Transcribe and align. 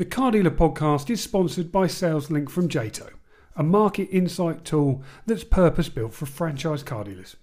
The 0.00 0.06
Car 0.06 0.30
Dealer 0.30 0.50
podcast 0.50 1.10
is 1.10 1.22
sponsored 1.22 1.70
by 1.70 1.86
SalesLink 1.86 2.48
from 2.48 2.70
Jato, 2.70 3.10
a 3.54 3.62
market 3.62 4.08
insight 4.10 4.64
tool 4.64 5.02
that's 5.26 5.44
purpose 5.44 5.90
built 5.90 6.14
for 6.14 6.24
franchise 6.24 6.82
car 6.82 7.04
dealers. 7.04 7.36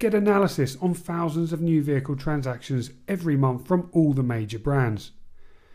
Get 0.00 0.12
analysis 0.12 0.76
on 0.82 0.94
thousands 0.94 1.52
of 1.52 1.60
new 1.60 1.80
vehicle 1.80 2.16
transactions 2.16 2.90
every 3.06 3.36
month 3.36 3.68
from 3.68 3.88
all 3.92 4.14
the 4.14 4.24
major 4.24 4.58
brands. 4.58 5.12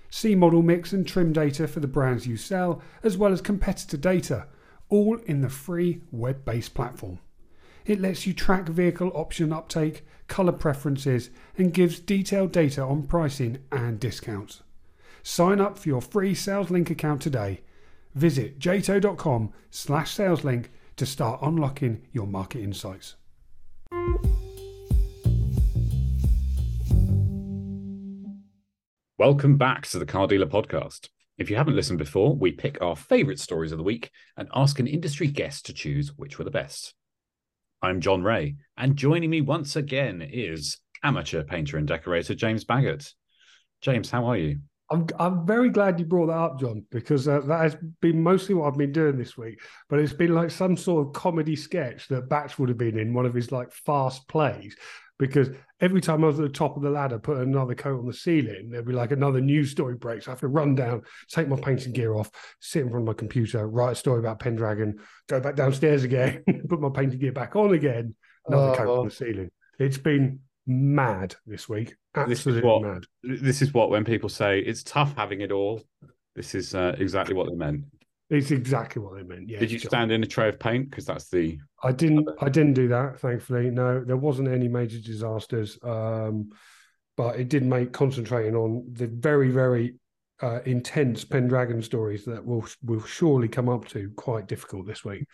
See 0.10 0.36
model 0.36 0.62
mix 0.62 0.92
and 0.92 1.08
trim 1.08 1.32
data 1.32 1.66
for 1.66 1.80
the 1.80 1.88
brands 1.88 2.28
you 2.28 2.36
sell, 2.36 2.82
as 3.04 3.18
well 3.18 3.32
as 3.32 3.40
competitor 3.40 3.96
data, 3.96 4.48
all 4.90 5.16
in 5.20 5.40
the 5.40 5.50
free 5.50 6.02
web 6.12 6.44
based 6.44 6.74
platform. 6.74 7.20
It 7.86 8.02
lets 8.02 8.28
you 8.28 8.34
track 8.34 8.68
vehicle 8.68 9.14
option 9.16 9.54
uptake, 9.54 10.06
colour 10.28 10.52
preferences, 10.52 11.30
and 11.58 11.74
gives 11.74 12.02
detailed 12.02 12.52
data 12.52 12.84
on 12.84 13.04
pricing 13.04 13.60
and 13.72 13.98
discounts. 13.98 14.62
Sign 15.24 15.62
up 15.62 15.78
for 15.78 15.90
your 15.90 16.02
free 16.02 16.34
SalesLink 16.34 16.90
account 16.90 17.22
today. 17.22 17.62
Visit 18.16 18.60
jato.com 18.60 19.54
slash 19.70 20.16
saleslink 20.16 20.66
to 20.98 21.06
start 21.06 21.40
unlocking 21.42 22.02
your 22.12 22.28
market 22.28 22.62
insights. 22.62 23.16
Welcome 29.18 29.58
back 29.58 29.86
to 29.88 30.00
the 30.00 30.06
Car 30.06 30.26
Dealer 30.26 30.48
Podcast. 30.48 31.10
If 31.38 31.50
you 31.50 31.56
haven't 31.56 31.76
listened 31.76 32.00
before, 32.00 32.36
we 32.36 32.52
pick 32.52 32.82
our 32.82 32.96
favourite 32.96 33.40
stories 33.40 33.72
of 33.72 33.78
the 33.78 33.84
week 33.84 34.10
and 34.36 34.50
ask 34.54 34.80
an 34.80 34.88
industry 34.88 35.28
guest 35.28 35.68
to 35.68 35.74
choose 35.74 36.12
which 36.18 36.38
were 36.38 36.44
the 36.46 36.52
best. 36.52 36.96
I'm 37.84 38.02
John 38.02 38.24
Ray, 38.24 38.56
and 38.78 38.96
joining 38.96 39.30
me 39.30 39.42
once 39.42 39.76
again 39.76 40.22
is 40.22 40.78
amateur 41.04 41.44
painter 41.44 41.78
and 41.78 41.88
decorator 41.88 42.36
James 42.36 42.64
Baggett. 42.64 43.14
James, 43.82 44.10
how 44.10 44.26
are 44.26 44.38
you? 44.38 44.60
I'm 44.92 45.08
I'm 45.18 45.46
very 45.46 45.70
glad 45.70 46.00
you 46.00 46.06
brought 46.06 46.28
that 46.28 46.34
up, 46.38 46.60
John, 46.60 46.86
because 46.92 47.28
uh, 47.28 47.40
that 47.42 47.62
has 47.62 47.78
been 48.02 48.22
mostly 48.22 48.56
what 48.56 48.68
I've 48.68 48.78
been 48.78 48.92
doing 48.92 49.18
this 49.18 49.38
week. 49.38 49.62
But 49.90 50.00
it's 50.00 50.14
been 50.14 50.36
like 50.36 50.52
some 50.52 50.76
sort 50.76 51.08
of 51.08 51.14
comedy 51.14 51.56
sketch 51.56 52.10
that 52.10 52.28
Batch 52.28 52.60
would 52.60 52.68
have 52.68 52.78
been 52.78 53.00
in 53.00 53.14
one 53.14 53.26
of 53.26 53.34
his 53.34 53.52
like 53.52 53.72
fast 53.72 54.28
plays. 54.28 54.76
Because 55.18 55.50
every 55.80 56.02
time 56.02 56.24
I 56.24 56.28
was 56.28 56.40
at 56.40 56.44
the 56.44 56.50
top 56.50 56.76
of 56.76 56.82
the 56.82 56.90
ladder, 56.90 57.20
put 57.20 57.38
another 57.38 57.76
coat 57.76 58.00
on 58.00 58.08
the 58.08 58.14
ceiling, 58.14 58.70
there'd 58.72 58.88
be 58.88 58.92
like 58.92 59.12
another 59.12 59.40
news 59.40 59.70
story 59.70 59.96
breaks. 59.96 60.28
I 60.28 60.32
have 60.32 60.40
to 60.40 60.48
run 60.48 60.74
down, 60.74 61.04
take 61.30 61.48
my 61.48 61.58
painting 61.58 61.94
gear 61.94 62.16
off, 62.16 62.32
sit 62.60 62.82
in 62.82 62.90
front 62.90 63.04
of 63.04 63.08
my 63.08 63.14
computer, 63.14 63.68
write 63.68 63.92
a 63.92 63.96
story 63.96 64.20
about 64.20 64.40
Pendragon, 64.40 64.98
go 65.28 65.40
back 65.40 65.56
downstairs 65.56 66.04
again, 66.04 66.44
put 66.70 66.82
my 66.82 66.90
painting 66.90 67.20
gear 67.20 67.32
back 67.32 67.56
on 67.56 67.74
again, 67.74 68.16
another 68.48 68.76
coat 68.76 69.00
on 69.00 69.06
the 69.06 69.12
ceiling. 69.14 69.52
It's 69.78 70.00
been 70.00 70.40
mad 70.72 71.36
this 71.46 71.68
week. 71.70 71.96
Absolutely 72.16 72.36
this 72.36 72.48
is 72.48 72.64
what, 72.64 72.82
mad. 72.82 73.04
This 73.24 73.62
is 73.62 73.74
what 73.74 73.90
when 73.90 74.04
people 74.04 74.30
say 74.30 74.60
it's 74.60 74.84
tough 74.84 75.14
having 75.16 75.42
it 75.42 75.52
all. 75.52 75.84
This 76.36 76.56
is 76.56 76.76
uh, 76.76 76.96
exactly 76.98 77.36
what 77.36 77.50
they 77.50 77.56
meant. 77.56 77.86
It's 78.30 78.52
exactly 78.52 79.02
what 79.02 79.16
they 79.16 79.24
meant. 79.24 79.50
Yeah. 79.50 79.60
Did 79.60 79.72
you 79.72 79.80
stand 79.80 80.10
in 80.12 80.24
a 80.24 80.26
tray 80.26 80.48
of 80.48 80.58
paint? 80.58 80.90
Because 80.90 81.06
that's 81.06 81.28
the. 81.28 81.60
I 81.84 81.92
didn't. 81.92 82.30
I 82.40 82.48
didn't 82.48 82.74
do 82.74 82.88
that. 82.88 83.20
Thankfully, 83.20 83.70
no. 83.70 84.04
There 84.06 84.16
wasn't 84.16 84.48
any 84.48 84.70
major 84.70 85.00
disasters, 85.00 85.78
um, 85.84 86.50
but 87.18 87.38
it 87.38 87.50
did 87.50 87.64
make 87.64 87.92
concentrating 87.92 88.56
on 88.56 88.86
the 88.94 89.08
very, 89.08 89.50
very 89.52 89.96
uh, 90.42 90.60
intense 90.66 91.26
Pendragon 91.26 91.82
stories 91.82 92.24
that 92.24 92.46
will 92.46 92.66
will 92.86 93.04
surely 93.04 93.50
come 93.50 93.68
up 93.68 93.86
to 93.90 94.10
quite 94.16 94.48
difficult 94.48 94.88
this 94.88 95.04
week. 95.04 95.26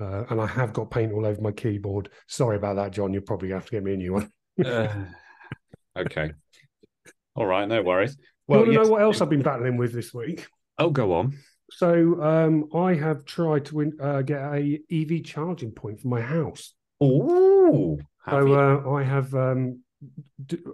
Uh, 0.00 0.24
and 0.30 0.40
I 0.40 0.46
have 0.46 0.72
got 0.72 0.90
paint 0.90 1.12
all 1.12 1.26
over 1.26 1.42
my 1.42 1.52
keyboard. 1.52 2.08
Sorry 2.28 2.56
about 2.56 2.76
that, 2.76 2.92
John. 2.92 3.12
You'll 3.12 3.22
probably 3.24 3.50
have 3.50 3.66
to 3.66 3.70
get 3.72 3.82
me 3.82 3.92
a 3.92 3.96
new 3.96 4.14
one. 4.14 4.30
Uh, 4.64 4.88
okay. 5.96 6.32
All 7.34 7.46
right. 7.46 7.66
No 7.68 7.82
worries. 7.82 8.16
Well, 8.46 8.60
you 8.60 8.64
want 8.64 8.66
to 8.66 8.72
yes, 8.72 8.86
know 8.86 8.92
what 8.92 9.02
else 9.02 9.20
I've 9.20 9.30
been 9.30 9.42
battling 9.42 9.76
with 9.76 9.92
this 9.92 10.14
week? 10.14 10.46
Oh, 10.78 10.90
go 10.90 11.12
on. 11.12 11.36
So 11.70 12.22
um, 12.22 12.68
I 12.74 12.94
have 12.94 13.24
tried 13.24 13.66
to 13.66 13.74
win, 13.74 13.92
uh, 14.00 14.22
get 14.22 14.40
a 14.40 14.80
EV 14.90 15.22
charging 15.24 15.70
point 15.70 16.00
for 16.00 16.08
my 16.08 16.20
house. 16.20 16.74
Oh, 17.00 17.98
so 18.28 18.54
uh, 18.54 18.90
I 18.90 19.02
have. 19.02 19.34
Um, 19.34 19.80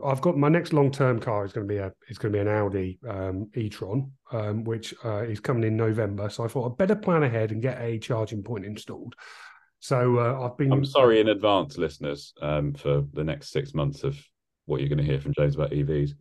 I've 0.05 0.21
got 0.21 0.37
my 0.37 0.49
next 0.49 0.73
long 0.75 0.91
term 0.91 1.19
car 1.19 1.45
is 1.45 1.53
going 1.53 1.67
to 1.67 1.73
be 1.73 1.79
a 1.79 1.93
it's 2.09 2.19
going 2.19 2.33
to 2.33 2.37
be 2.37 2.41
an 2.41 2.49
Audi 2.49 2.99
um, 3.09 3.51
e-tron, 3.55 4.13
um, 4.33 4.65
which 4.65 4.95
uh, 5.05 5.23
is 5.23 5.41
coming 5.41 5.65
in 5.65 5.77
November. 5.77 6.29
So 6.29 6.45
I 6.45 6.49
thought 6.49 6.71
I'd 6.71 6.77
better 6.77 6.95
plan 6.95 7.23
ahead 7.23 7.51
and 7.51 7.63
get 7.63 7.81
a 7.81 7.99
charging 7.99 8.43
point 8.43 8.65
installed. 8.65 9.15
So 9.85 10.19
uh, 10.19 10.47
I've 10.47 10.57
been. 10.57 10.73
I'm 10.73 10.87
sorry 10.87 11.21
in 11.21 11.29
advance, 11.29 11.77
listeners, 11.77 12.33
um, 12.41 12.73
for 12.73 13.05
the 13.13 13.23
next 13.23 13.51
six 13.51 13.75
months 13.75 14.03
of 14.03 14.19
what 14.65 14.81
you're 14.81 14.89
going 14.89 14.97
to 14.97 15.05
hear 15.05 15.21
from 15.21 15.35
James 15.35 15.57
about 15.57 15.73
EVs. 15.73 16.13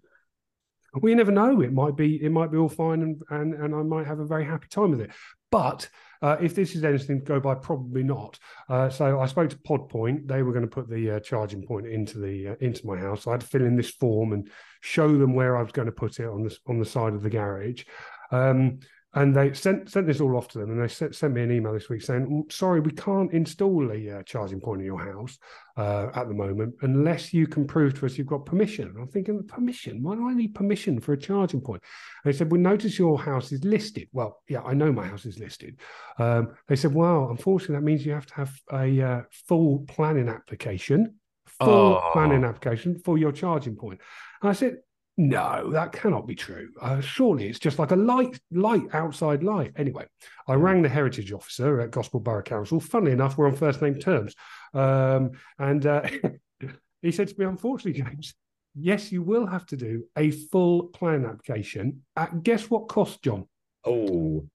We 0.99 1.15
never 1.15 1.31
know. 1.31 1.61
It 1.61 1.71
might 1.71 1.95
be 1.95 2.21
it 2.21 2.29
might 2.29 2.51
be 2.51 2.57
all 2.57 2.67
fine, 2.67 3.01
and 3.03 3.21
and 3.29 3.53
and 3.53 3.73
I 3.73 3.81
might 3.81 4.05
have 4.05 4.19
a 4.19 4.25
very 4.25 4.43
happy 4.43 4.67
time 4.69 4.91
with 4.91 4.99
it. 4.99 5.11
But 5.49 5.87
uh, 6.21 6.35
if 6.41 6.55
this 6.55 6.75
is 6.75 6.83
anything 6.83 7.19
to 7.19 7.25
go 7.25 7.39
by, 7.39 7.55
probably 7.55 8.03
not. 8.03 8.37
Uh, 8.67 8.89
so 8.89 9.21
I 9.21 9.27
spoke 9.27 9.49
to 9.51 9.57
PodPoint. 9.59 10.27
They 10.27 10.43
were 10.43 10.51
going 10.51 10.65
to 10.65 10.69
put 10.69 10.89
the 10.89 11.11
uh, 11.11 11.19
charging 11.21 11.65
point 11.65 11.87
into 11.87 12.19
the 12.19 12.49
uh, 12.49 12.55
into 12.59 12.85
my 12.85 12.97
house. 12.97 13.23
So 13.23 13.31
I 13.31 13.35
had 13.35 13.41
to 13.41 13.47
fill 13.47 13.63
in 13.63 13.77
this 13.77 13.91
form 13.91 14.33
and 14.33 14.49
show 14.81 15.17
them 15.17 15.35
where 15.35 15.55
I 15.55 15.61
was 15.63 15.71
going 15.71 15.85
to 15.85 15.93
put 15.93 16.19
it 16.19 16.27
on 16.27 16.43
the 16.43 16.57
on 16.67 16.79
the 16.79 16.85
side 16.85 17.13
of 17.13 17.23
the 17.23 17.29
garage. 17.29 17.85
Um, 18.29 18.79
and 19.15 19.35
they 19.35 19.53
sent 19.53 19.89
sent 19.91 20.07
this 20.07 20.19
all 20.19 20.35
off 20.35 20.47
to 20.49 20.57
them, 20.57 20.71
and 20.71 20.81
they 20.81 20.87
sent, 20.87 21.15
sent 21.15 21.33
me 21.33 21.43
an 21.43 21.51
email 21.51 21.73
this 21.73 21.89
week 21.89 22.01
saying, 22.01 22.25
mm, 22.25 22.51
"Sorry, 22.51 22.79
we 22.79 22.91
can't 22.91 23.31
install 23.31 23.91
a 23.91 24.09
uh, 24.09 24.23
charging 24.23 24.59
point 24.59 24.81
in 24.81 24.87
your 24.87 24.99
house 24.99 25.37
uh, 25.77 26.07
at 26.15 26.27
the 26.27 26.33
moment 26.33 26.73
unless 26.81 27.33
you 27.33 27.45
can 27.45 27.65
prove 27.67 27.99
to 27.99 28.05
us 28.05 28.17
you've 28.17 28.27
got 28.27 28.45
permission." 28.45 28.87
And 28.87 28.97
I'm 28.97 29.07
thinking, 29.07 29.43
permission? 29.47 30.01
Why 30.01 30.15
do 30.15 30.27
I 30.27 30.33
need 30.33 30.55
permission 30.55 30.99
for 30.99 31.13
a 31.13 31.17
charging 31.17 31.61
point? 31.61 31.83
And 32.23 32.33
they 32.33 32.37
said, 32.37 32.51
"We 32.51 32.57
notice 32.57 32.97
your 32.97 33.19
house 33.19 33.51
is 33.51 33.63
listed." 33.63 34.07
Well, 34.13 34.41
yeah, 34.49 34.61
I 34.61 34.73
know 34.73 34.91
my 34.91 35.05
house 35.05 35.25
is 35.25 35.37
listed. 35.37 35.79
Um, 36.17 36.55
they 36.67 36.75
said, 36.75 36.93
"Well, 36.93 37.29
unfortunately, 37.29 37.75
that 37.75 37.83
means 37.83 38.05
you 38.05 38.13
have 38.13 38.27
to 38.27 38.35
have 38.35 38.51
a 38.71 39.01
uh, 39.01 39.21
full 39.47 39.85
planning 39.87 40.27
application, 40.27 41.15
full 41.45 41.69
oh. 41.69 42.09
planning 42.13 42.43
application 42.43 42.97
for 42.97 43.19
your 43.19 43.31
charging 43.31 43.75
point." 43.75 44.01
And 44.41 44.49
I 44.49 44.53
said, 44.53 44.77
no, 45.15 45.69
that 45.71 45.91
cannot 45.91 46.25
be 46.25 46.35
true. 46.35 46.69
Uh, 46.81 46.99
surely 46.99 47.47
it's 47.47 47.59
just 47.59 47.77
like 47.77 47.91
a 47.91 47.95
light, 47.95 48.39
light 48.51 48.83
outside 48.93 49.43
light. 49.43 49.71
Anyway, 49.75 50.05
I 50.47 50.55
rang 50.55 50.81
the 50.81 50.89
heritage 50.89 51.31
officer 51.31 51.81
at 51.81 51.91
Gosport 51.91 52.23
Borough 52.23 52.41
Council. 52.41 52.79
Funnily 52.79 53.11
enough, 53.11 53.37
we're 53.37 53.47
on 53.47 53.55
first 53.55 53.81
name 53.81 53.99
terms. 53.99 54.33
Um, 54.73 55.31
and 55.59 55.85
uh, 55.85 56.07
he 57.03 57.11
said 57.11 57.27
to 57.27 57.35
me, 57.37 57.45
unfortunately, 57.45 58.01
James, 58.01 58.33
yes, 58.75 59.11
you 59.11 59.21
will 59.21 59.45
have 59.45 59.67
to 59.67 59.77
do 59.77 60.05
a 60.17 60.31
full 60.31 60.87
plan 60.87 61.25
application. 61.25 62.01
At, 62.15 62.41
guess 62.41 62.69
what 62.69 62.87
cost, 62.87 63.21
John? 63.21 63.47
Oh, 63.85 64.47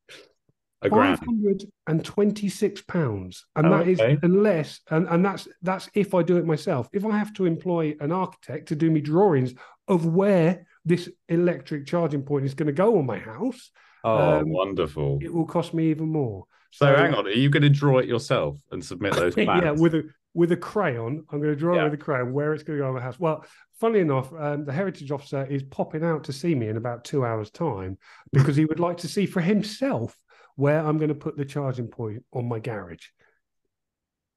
a 0.83 0.89
grand. 0.89 1.19
Five 1.19 1.27
hundred 1.27 1.65
and 1.87 2.05
twenty-six 2.05 2.83
pounds, 2.83 3.47
and 3.56 3.66
oh, 3.66 3.71
that 3.71 3.89
okay. 3.89 4.12
is 4.12 4.19
unless, 4.22 4.81
and, 4.91 5.09
and 5.09 5.25
that's 5.25 5.49
that's 5.62 5.89
if 5.94 6.15
I 6.15 6.22
do 6.22 6.37
it 6.37 6.47
myself. 6.47 6.89
If 6.93 7.05
I 7.05 7.16
have 7.16 7.33
to 7.34 7.47
employ 7.47 7.97
an 8.00 8.12
architect 8.12 8.69
to 8.69 8.77
do 8.77 8.91
me 8.91 9.00
drawings 9.00 9.55
of 9.88 10.06
where 10.06 10.67
this 10.84 11.09
electric 11.28 11.87
charging 11.87 12.22
point 12.22 12.44
is 12.44 12.55
going 12.55 12.67
to 12.67 12.72
go 12.72 12.99
on 12.99 13.06
my 13.06 13.19
house. 13.19 13.71
Oh, 14.05 14.38
um, 14.38 14.50
wonderful! 14.50 15.19
It 15.22 15.33
will 15.33 15.47
cost 15.47 15.75
me 15.75 15.91
even 15.91 16.09
more. 16.09 16.44
So, 16.71 16.87
so, 16.87 16.97
hang 16.97 17.15
on, 17.15 17.27
are 17.27 17.31
you 17.31 17.49
going 17.49 17.62
to 17.62 17.71
draw 17.71 17.99
it 17.99 18.06
yourself 18.06 18.59
and 18.71 18.84
submit 18.84 19.15
those 19.15 19.34
plans? 19.34 19.65
yeah, 19.65 19.71
with 19.72 19.94
a 19.94 20.05
with 20.34 20.53
a 20.53 20.56
crayon. 20.56 21.25
I'm 21.31 21.41
going 21.41 21.53
to 21.53 21.59
draw 21.59 21.75
yeah. 21.75 21.83
it 21.83 21.84
with 21.84 21.94
a 21.94 22.05
crayon 22.05 22.33
where 22.33 22.55
it's 22.55 22.62
going 22.62 22.78
to 22.78 22.83
go 22.84 22.88
on 22.88 22.94
my 22.94 23.00
house. 23.00 23.19
Well, 23.19 23.44
funnily 23.81 24.00
enough, 24.00 24.33
um, 24.33 24.65
the 24.65 24.72
heritage 24.72 25.11
officer 25.11 25.44
is 25.47 25.65
popping 25.65 26.05
out 26.05 26.25
to 26.25 26.33
see 26.33 26.55
me 26.55 26.69
in 26.69 26.77
about 26.77 27.05
two 27.05 27.25
hours' 27.25 27.50
time 27.50 27.99
because 28.33 28.55
he 28.55 28.65
would 28.65 28.78
like 28.78 28.99
to 28.99 29.09
see 29.09 29.27
for 29.27 29.41
himself 29.41 30.17
where 30.59 30.85
I'm 30.85 30.99
going 30.99 31.11
to 31.11 31.15
put 31.15 31.37
the 31.37 31.45
charging 31.45 31.87
point 31.87 32.25
on 32.33 32.49
my 32.49 32.59
garage. 32.59 33.07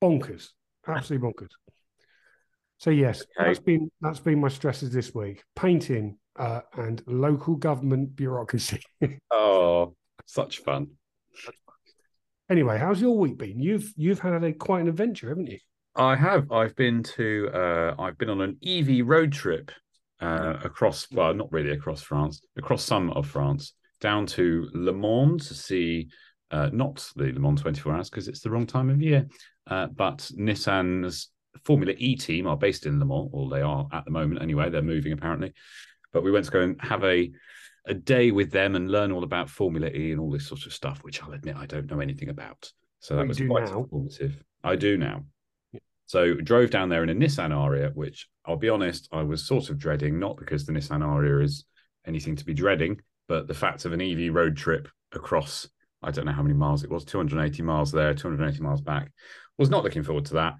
Bonkers, 0.04 0.50
absolutely 0.88 1.28
bonkers. 1.28 1.50
So 2.78 2.92
yes, 2.92 3.22
okay. 3.40 3.48
that's 3.50 3.59
been 3.59 3.90
that's 4.02 4.20
been 4.20 4.40
my 4.40 4.50
stresses 4.50 4.92
this 4.92 5.16
week: 5.16 5.44
painting 5.56 6.20
uh, 6.36 6.62
and 6.74 7.02
local 7.08 7.56
government 7.56 8.16
bureaucracy. 8.16 8.84
oh, 9.31 9.95
such 10.28 10.60
fun! 10.60 10.92
Anyway, 12.51 12.78
how's 12.78 13.01
your 13.01 13.18
week 13.18 13.40
been? 13.40 13.60
You've 13.60 13.92
you've 13.98 14.19
had 14.19 14.44
a 14.44 14.54
quite 14.54 14.81
an 14.81 14.90
adventure, 14.90 15.30
haven't 15.30 15.48
you? 15.48 15.57
I 15.95 16.16
have. 16.16 16.51
I've 16.51 16.75
been 16.75 17.01
to. 17.16 17.50
Uh, 17.51 17.95
I've 18.00 18.18
been 18.19 18.30
on 18.30 18.42
an 18.42 18.57
EV 18.63 19.07
road 19.07 19.31
trip 19.31 19.72
uh, 20.19 20.57
across. 20.63 21.07
Well, 21.12 21.34
not 21.34 21.51
really 21.51 21.72
across 21.72 22.04
France. 22.04 22.42
Across 22.57 22.84
some 22.84 23.10
of 23.12 23.28
France, 23.28 23.74
down 24.01 24.25
to 24.27 24.69
Le 24.74 24.94
Mans 24.94 25.48
to 25.48 25.53
see. 25.53 26.09
Uh, 26.50 26.69
not 26.74 27.09
the 27.15 27.31
Le 27.31 27.39
Mans 27.39 27.62
24 27.62 27.94
hours 27.94 28.09
because 28.09 28.27
it's 28.27 28.42
the 28.42 28.50
wrong 28.50 28.68
time 28.68 28.89
of 28.89 29.01
year, 29.01 29.25
uh, 29.68 29.88
but 29.88 30.18
Nissan's 30.38 31.30
Formula 31.63 31.94
E 31.98 32.18
team 32.18 32.45
are 32.45 32.57
based 32.57 32.86
in 32.86 33.00
Le 33.00 33.06
Mans, 33.06 33.30
or 33.31 33.50
they 33.50 33.62
are 33.62 33.88
at 33.94 34.03
the 34.03 34.12
moment 34.12 34.42
anyway. 34.42 34.69
They're 34.69 34.81
moving 34.81 35.13
apparently. 35.13 35.53
But 36.12 36.24
we 36.24 36.31
went 36.31 36.44
to 36.45 36.51
go 36.51 36.59
and 36.59 36.81
have 36.81 37.06
a 37.06 37.31
a 37.88 37.94
day 37.94 38.31
with 38.31 38.51
them 38.51 38.75
and 38.75 38.92
learn 38.92 39.12
all 39.12 39.24
about 39.24 39.50
Formula 39.50 39.88
E 39.88 40.12
and 40.12 40.19
all 40.19 40.30
this 40.30 40.47
sort 40.47 40.65
of 40.65 40.74
stuff, 40.74 41.00
which 41.04 41.24
I'll 41.24 41.33
admit 41.33 41.56
I 41.56 41.65
don't 41.65 41.89
know 41.89 42.00
anything 42.00 42.30
about. 42.30 42.71
So 43.00 43.15
that 43.15 43.27
was 43.27 43.38
quite 43.38 43.65
now. 43.65 43.80
informative. 43.80 44.44
I 44.63 44.75
do 44.75 44.97
now. 44.97 45.25
Yeah. 45.71 45.80
So 46.06 46.36
drove 46.36 46.69
down 46.69 46.89
there 46.89 47.04
in 47.04 47.09
a 47.09 47.15
Nissan 47.15 47.50
Ariya, 47.50 47.95
which 47.95 48.27
I'll 48.45 48.57
be 48.57 48.69
honest, 48.69 49.09
I 49.12 49.24
was 49.24 49.45
sort 49.47 49.69
of 49.69 49.80
dreading, 49.80 50.19
not 50.19 50.38
because 50.38 50.65
the 50.65 50.74
Nissan 50.74 51.01
Ariya 51.01 51.44
is 51.44 51.65
anything 52.06 52.36
to 52.36 52.45
be 52.45 52.54
dreading, 52.54 53.01
but 53.31 53.48
the 53.48 53.54
fact 53.54 53.86
of 53.86 53.94
an 53.94 54.01
EV 54.01 54.36
road 54.36 54.57
trip 54.57 54.89
across, 55.13 55.66
I 56.04 56.12
don't 56.12 56.25
know 56.25 56.33
how 56.33 56.44
many 56.44 56.54
miles 56.54 56.83
it 56.83 56.89
was, 56.89 57.06
280 57.06 57.63
miles 57.63 57.89
there, 57.89 58.13
280 58.13 58.62
miles 58.62 58.81
back, 58.81 59.10
was 59.57 59.69
not 59.69 59.86
looking 59.86 60.04
forward 60.04 60.25
to 60.25 60.33
that. 60.33 60.56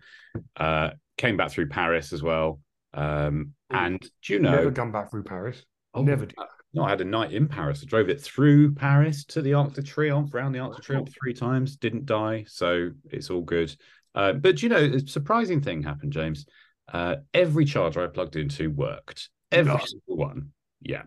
Uh, 0.56 0.91
came 1.18 1.35
back 1.35 1.51
through 1.51 1.68
Paris 1.68 2.13
as 2.13 2.23
well. 2.23 2.62
Um, 2.94 3.56
and 3.69 4.00
do 4.23 4.31
you 4.31 4.39
know? 4.39 4.56
Never 4.56 4.71
come 4.71 4.89
back 4.89 5.12
through 5.12 5.23
Paris. 5.23 5.65
Oh, 5.94 6.01
Never 6.01 6.25
did. 6.25 6.38
No, 6.73 6.85
I 6.85 6.89
had 6.91 7.01
a 7.01 7.03
night 7.03 7.33
in 7.33 7.50
Paris. 7.50 7.83
I 7.83 7.88
drove 7.88 8.07
it 8.07 8.21
through 8.21 8.73
Paris 8.75 9.25
to 9.25 9.41
the 9.41 9.53
Arc 9.53 9.73
de 9.73 9.81
Triomphe, 9.81 10.33
around 10.33 10.53
the 10.53 10.59
Arc 10.59 10.77
de 10.77 10.81
Triomphe 10.81 11.13
three 11.21 11.33
times. 11.33 11.75
Didn't 11.75 12.06
die, 12.06 12.45
so 12.47 12.91
it's 13.09 13.29
all 13.29 13.41
good. 13.41 13.75
Uh, 14.15 14.31
but 14.31 14.63
you 14.63 14.69
know, 14.69 14.77
a 14.77 15.00
surprising 15.01 15.59
thing 15.59 15.83
happened, 15.83 16.13
James. 16.13 16.45
Uh, 16.88 17.18
every 17.33 17.65
charger 17.65 18.01
I 18.01 18.07
plugged 18.07 18.38
into 18.38 18.71
worked. 18.71 19.29
Every 19.51 19.77
single 19.85 20.15
one. 20.15 20.51
Yeah. 20.79 21.03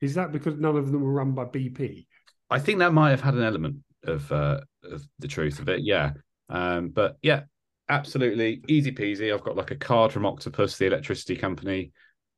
Is 0.00 0.14
that 0.14 0.32
because 0.32 0.56
none 0.56 0.76
of 0.76 0.90
them 0.90 1.02
were 1.02 1.12
run 1.12 1.32
by 1.32 1.44
BP? 1.44 2.06
I 2.50 2.58
think 2.58 2.78
that 2.78 2.92
might 2.92 3.10
have 3.10 3.20
had 3.20 3.34
an 3.34 3.42
element 3.42 3.78
of 4.04 4.30
uh, 4.32 4.60
of 4.84 5.06
the 5.18 5.28
truth 5.28 5.58
of 5.58 5.68
it. 5.68 5.80
Yeah. 5.82 6.12
Um, 6.48 6.88
but 6.88 7.16
yeah, 7.22 7.42
absolutely 7.88 8.62
easy 8.68 8.92
peasy. 8.92 9.32
I've 9.32 9.44
got 9.44 9.56
like 9.56 9.70
a 9.70 9.76
card 9.76 10.12
from 10.12 10.26
Octopus, 10.26 10.78
the 10.78 10.86
electricity 10.86 11.36
company. 11.36 11.92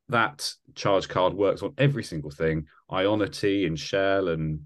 That 0.09 0.53
charge 0.75 1.09
card 1.09 1.35
works 1.35 1.62
on 1.62 1.75
every 1.79 2.03
single 2.03 2.31
thing. 2.31 2.67
Ionity 2.91 3.67
and 3.67 3.79
Shell 3.79 4.29
and 4.29 4.61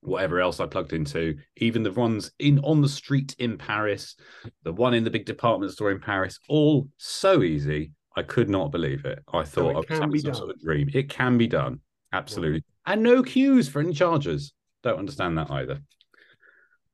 whatever 0.00 0.40
else 0.40 0.60
I 0.60 0.66
plugged 0.66 0.92
into, 0.92 1.36
even 1.56 1.82
the 1.82 1.92
ones 1.92 2.30
in 2.38 2.60
on 2.60 2.80
the 2.80 2.88
street 2.88 3.34
in 3.38 3.58
Paris, 3.58 4.14
the 4.62 4.72
one 4.72 4.94
in 4.94 5.04
the 5.04 5.10
big 5.10 5.26
department 5.26 5.72
store 5.72 5.90
in 5.90 6.00
Paris, 6.00 6.38
all 6.48 6.88
so 6.98 7.42
easy. 7.42 7.92
I 8.16 8.22
could 8.22 8.48
not 8.48 8.70
believe 8.70 9.04
it. 9.04 9.18
I 9.32 9.42
thought 9.42 9.84
so 9.88 10.02
I 10.02 10.06
was 10.06 10.22
some 10.22 10.34
sort 10.34 10.50
of 10.50 10.60
dream. 10.60 10.88
It 10.94 11.10
can 11.10 11.36
be 11.36 11.46
done, 11.46 11.80
absolutely, 12.16 12.64
yeah. 12.86 12.92
and 12.92 13.02
no 13.02 13.22
queues 13.22 13.68
for 13.68 13.80
any 13.80 13.92
chargers. 13.92 14.52
Don't 14.82 14.98
understand 14.98 15.38
that 15.38 15.50
either. 15.50 15.80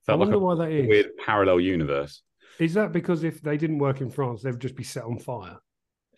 Felt 0.06 0.16
I 0.16 0.20
wonder 0.20 0.36
like 0.36 0.58
why 0.58 0.64
that 0.66 0.72
is. 0.72 0.88
Weird 0.88 1.16
parallel 1.24 1.60
universe. 1.60 2.22
Is 2.58 2.74
that 2.74 2.92
because 2.92 3.24
if 3.24 3.40
they 3.40 3.56
didn't 3.56 3.78
work 3.78 4.00
in 4.00 4.10
France, 4.10 4.42
they'd 4.42 4.58
just 4.58 4.76
be 4.76 4.84
set 4.84 5.04
on 5.04 5.18
fire? 5.18 5.58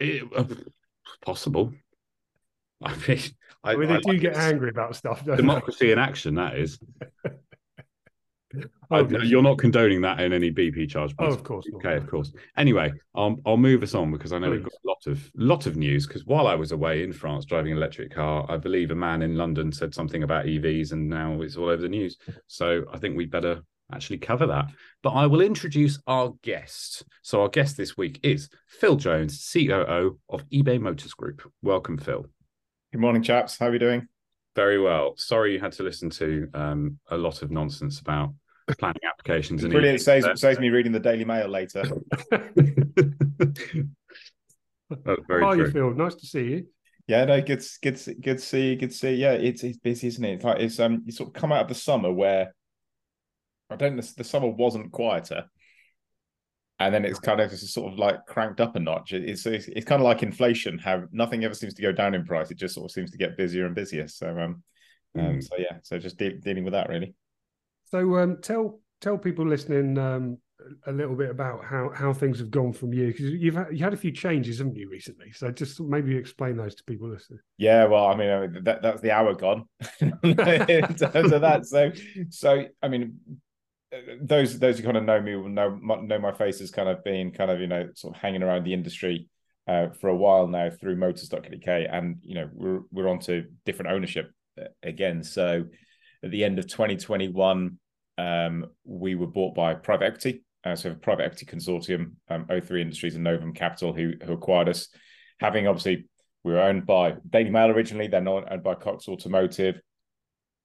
It, 0.00 0.24
uh, 0.36 0.44
possible. 1.24 1.72
I 2.82 2.94
mean, 3.08 3.18
I, 3.62 3.72
I 3.72 3.76
mean, 3.76 3.88
they 3.88 3.94
I 3.94 4.00
do 4.00 4.12
like 4.12 4.20
get 4.20 4.36
angry 4.36 4.68
about 4.70 4.96
stuff. 4.96 5.24
Democracy 5.24 5.86
they? 5.86 5.92
in 5.92 5.98
action, 5.98 6.34
that 6.34 6.58
is. 6.58 6.78
oh, 8.94 9.22
you're 9.22 9.42
not 9.42 9.58
condoning 9.58 10.00
that 10.02 10.20
in 10.20 10.32
any 10.32 10.50
BP 10.50 10.88
charge. 10.88 11.14
Oh, 11.18 11.26
of 11.26 11.42
course. 11.42 11.66
Okay, 11.76 11.90
not. 11.90 11.96
of 11.98 12.06
course. 12.08 12.32
Anyway, 12.56 12.92
I'll 13.14 13.36
I'll 13.46 13.56
move 13.56 13.82
us 13.82 13.94
on 13.94 14.12
because 14.12 14.32
I 14.32 14.38
know 14.38 14.48
Please. 14.48 14.62
we've 14.62 14.64
got 14.64 14.72
a 14.72 14.88
lot 14.88 15.06
of 15.06 15.30
lot 15.34 15.66
of 15.66 15.76
news. 15.76 16.06
Because 16.06 16.26
while 16.26 16.46
I 16.46 16.54
was 16.54 16.72
away 16.72 17.02
in 17.02 17.12
France 17.12 17.44
driving 17.44 17.72
an 17.72 17.78
electric 17.78 18.14
car, 18.14 18.46
I 18.48 18.56
believe 18.56 18.90
a 18.90 18.94
man 18.94 19.22
in 19.22 19.36
London 19.36 19.72
said 19.72 19.94
something 19.94 20.22
about 20.22 20.46
EVs, 20.46 20.92
and 20.92 21.08
now 21.08 21.40
it's 21.42 21.56
all 21.56 21.68
over 21.68 21.82
the 21.82 21.88
news. 21.88 22.16
So 22.46 22.84
I 22.92 22.98
think 22.98 23.16
we'd 23.16 23.30
better 23.30 23.62
actually 23.92 24.18
cover 24.18 24.46
that. 24.46 24.66
But 25.02 25.10
I 25.10 25.26
will 25.26 25.40
introduce 25.40 25.98
our 26.06 26.32
guest. 26.42 27.04
So 27.22 27.42
our 27.42 27.48
guest 27.48 27.76
this 27.76 27.96
week 27.96 28.20
is 28.22 28.48
Phill 28.66 28.96
Jones, 28.96 29.50
COO 29.52 30.18
of 30.28 30.48
eBay 30.50 30.80
Motors 30.80 31.14
Group. 31.14 31.42
Welcome, 31.62 31.98
Phill. 31.98 32.26
Good 32.92 33.00
morning, 33.00 33.22
chaps. 33.22 33.58
How 33.58 33.66
are 33.66 33.72
you 33.72 33.78
doing? 33.78 34.08
Very 34.56 34.80
well. 34.80 35.14
Sorry 35.16 35.52
you 35.52 35.60
had 35.60 35.72
to 35.72 35.82
listen 35.82 36.10
to 36.10 36.48
um, 36.54 36.98
a 37.10 37.16
lot 37.16 37.42
of 37.42 37.50
nonsense 37.50 38.00
about 38.00 38.32
planning 38.72 39.02
applications. 39.06 39.62
And 39.64 39.72
Brilliant. 39.72 40.00
Saves, 40.00 40.26
saves 40.40 40.58
me 40.58 40.70
reading 40.70 40.92
the 40.92 41.00
Daily 41.00 41.24
Mail 41.24 41.48
later. 41.48 41.84
That's 44.90 45.20
very 45.26 45.42
How 45.42 45.50
are 45.50 45.56
you, 45.56 45.70
Phill? 45.70 45.94
Nice 45.94 46.14
to 46.16 46.26
see 46.26 46.44
you. 46.44 46.66
Yeah, 47.06 47.24
no, 47.26 47.40
good, 47.42 47.62
good, 47.82 48.00
good 48.22 48.38
to 48.38 48.44
see, 48.44 48.76
good 48.76 48.90
to 48.90 48.96
see. 48.96 49.14
Yeah, 49.14 49.32
it's 49.32 49.62
it's 49.62 49.76
busy, 49.76 50.06
isn't 50.06 50.24
it? 50.24 50.34
It's 50.34 50.44
like 50.44 50.60
it's 50.60 50.80
um, 50.80 51.02
you 51.04 51.12
sort 51.12 51.28
of 51.28 51.34
come 51.34 51.52
out 51.52 51.62
of 51.62 51.68
the 51.68 51.74
summer 51.74 52.10
where 52.10 52.54
I 53.68 53.76
don't. 53.76 53.96
The, 53.96 54.12
the 54.16 54.24
summer 54.24 54.48
wasn't 54.48 54.90
quieter, 54.90 55.44
and 56.78 56.94
then 56.94 57.04
it's 57.04 57.18
kind 57.18 57.40
of 57.40 57.50
just 57.50 57.74
sort 57.74 57.92
of 57.92 57.98
like 57.98 58.24
cranked 58.26 58.60
up 58.60 58.76
a 58.76 58.80
notch. 58.80 59.12
It's, 59.12 59.44
it's 59.44 59.68
it's 59.68 59.84
kind 59.84 60.00
of 60.00 60.04
like 60.04 60.22
inflation. 60.22 60.78
How 60.78 61.04
nothing 61.12 61.44
ever 61.44 61.54
seems 61.54 61.74
to 61.74 61.82
go 61.82 61.92
down 61.92 62.14
in 62.14 62.24
price. 62.24 62.50
It 62.50 62.56
just 62.56 62.74
sort 62.74 62.86
of 62.86 62.92
seems 62.92 63.10
to 63.10 63.18
get 63.18 63.36
busier 63.36 63.66
and 63.66 63.74
busier. 63.74 64.08
So 64.08 64.28
um, 64.28 64.62
mm. 65.14 65.28
um 65.28 65.42
so 65.42 65.56
yeah, 65.58 65.78
so 65.82 65.98
just 65.98 66.16
de- 66.16 66.38
dealing 66.38 66.64
with 66.64 66.72
that 66.72 66.88
really. 66.88 67.14
So 67.94 68.18
um, 68.18 68.38
tell 68.42 68.80
tell 69.00 69.16
people 69.16 69.46
listening 69.46 69.96
um 69.98 70.38
a 70.88 70.90
little 70.90 71.14
bit 71.14 71.30
about 71.30 71.64
how 71.64 71.92
how 71.94 72.12
things 72.12 72.40
have 72.40 72.50
gone 72.50 72.72
from 72.72 72.92
you 72.92 73.06
because 73.06 73.26
you've 73.26 73.54
had, 73.54 73.68
you 73.70 73.84
had 73.84 73.94
a 73.94 73.96
few 73.96 74.10
changes, 74.10 74.58
haven't 74.58 74.74
you, 74.74 74.90
recently? 74.90 75.30
So 75.30 75.52
just 75.52 75.80
maybe 75.80 76.16
explain 76.16 76.56
those 76.56 76.74
to 76.74 76.82
people 76.82 77.08
listening. 77.08 77.38
Yeah, 77.56 77.84
well, 77.84 78.06
I 78.06 78.16
mean, 78.16 78.64
that, 78.64 78.82
that's 78.82 79.00
the 79.00 79.12
hour 79.12 79.32
gone 79.36 79.66
in 80.00 80.36
terms 80.96 81.30
of 81.30 81.42
that. 81.42 81.66
So, 81.66 81.92
so 82.30 82.64
I 82.82 82.88
mean, 82.88 83.20
those 84.20 84.58
those 84.58 84.78
who 84.78 84.82
kind 84.82 84.96
of 84.96 85.04
know 85.04 85.20
me 85.20 85.36
will 85.36 85.48
know 85.48 85.76
know 85.76 86.18
my 86.18 86.32
face 86.32 86.60
as 86.60 86.72
kind 86.72 86.88
of 86.88 87.04
being 87.04 87.30
kind 87.30 87.52
of 87.52 87.60
you 87.60 87.68
know 87.68 87.90
sort 87.94 88.16
of 88.16 88.20
hanging 88.20 88.42
around 88.42 88.64
the 88.64 88.74
industry 88.74 89.28
uh, 89.68 89.90
for 90.00 90.08
a 90.08 90.16
while 90.16 90.48
now 90.48 90.68
through 90.68 90.96
Motors.co.uk, 90.96 91.68
and 91.68 92.16
you 92.22 92.34
know 92.34 92.50
we're 92.52 92.80
we're 92.90 93.08
on 93.08 93.20
to 93.20 93.44
different 93.64 93.92
ownership 93.92 94.32
uh, 94.60 94.64
again. 94.82 95.22
So 95.22 95.66
at 96.24 96.30
the 96.30 96.42
end 96.42 96.58
of 96.58 96.66
2021, 96.66 97.78
um, 98.18 98.66
we 98.84 99.14
were 99.14 99.26
bought 99.26 99.54
by 99.54 99.74
private 99.74 100.06
equity, 100.06 100.44
uh, 100.64 100.76
so 100.76 100.90
a 100.90 100.94
private 100.94 101.24
equity 101.24 101.46
consortium, 101.46 102.12
um, 102.28 102.46
O3 102.46 102.80
Industries 102.80 103.14
and 103.14 103.24
Novum 103.24 103.52
Capital, 103.52 103.92
who 103.92 104.12
who 104.24 104.32
acquired 104.32 104.68
us. 104.68 104.88
Having 105.40 105.66
obviously 105.66 106.08
we 106.42 106.52
were 106.52 106.60
owned 106.60 106.86
by 106.86 107.16
Daily 107.28 107.50
Mail 107.50 107.70
originally, 107.70 108.06
then 108.06 108.28
owned 108.28 108.62
by 108.62 108.74
Cox 108.74 109.08
Automotive, 109.08 109.80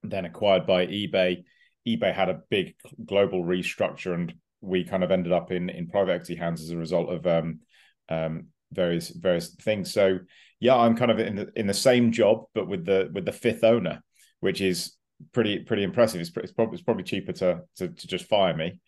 then 0.02 0.24
acquired 0.24 0.66
by 0.66 0.86
eBay 0.86 1.44
eBay 1.88 2.14
had 2.14 2.28
a 2.28 2.42
big 2.50 2.74
global 3.04 3.44
restructure, 3.44 4.14
and 4.14 4.34
we 4.60 4.84
kind 4.84 5.02
of 5.02 5.10
ended 5.10 5.32
up 5.32 5.50
in 5.50 5.70
in 5.70 5.88
private 5.88 6.12
equity 6.12 6.36
hands 6.36 6.62
as 6.62 6.70
a 6.70 6.76
result 6.76 7.10
of 7.10 7.26
um, 7.26 7.60
um, 8.08 8.48
various 8.72 9.08
various 9.08 9.54
things. 9.54 9.92
So 9.92 10.18
yeah, 10.60 10.76
I'm 10.76 10.96
kind 10.96 11.10
of 11.10 11.18
in 11.18 11.36
the, 11.36 11.52
in 11.56 11.66
the 11.66 11.74
same 11.74 12.12
job, 12.12 12.44
but 12.54 12.68
with 12.68 12.84
the 12.84 13.10
with 13.12 13.24
the 13.24 13.32
fifth 13.32 13.64
owner, 13.64 14.02
which 14.40 14.60
is 14.60 14.96
pretty 15.32 15.60
pretty 15.60 15.82
impressive. 15.82 16.20
It's, 16.20 16.30
it's 16.36 16.52
probably 16.52 16.74
it's 16.74 16.82
probably 16.82 17.04
cheaper 17.04 17.32
to, 17.32 17.62
to 17.76 17.88
to 17.88 18.06
just 18.06 18.26
fire 18.26 18.56
me, 18.56 18.78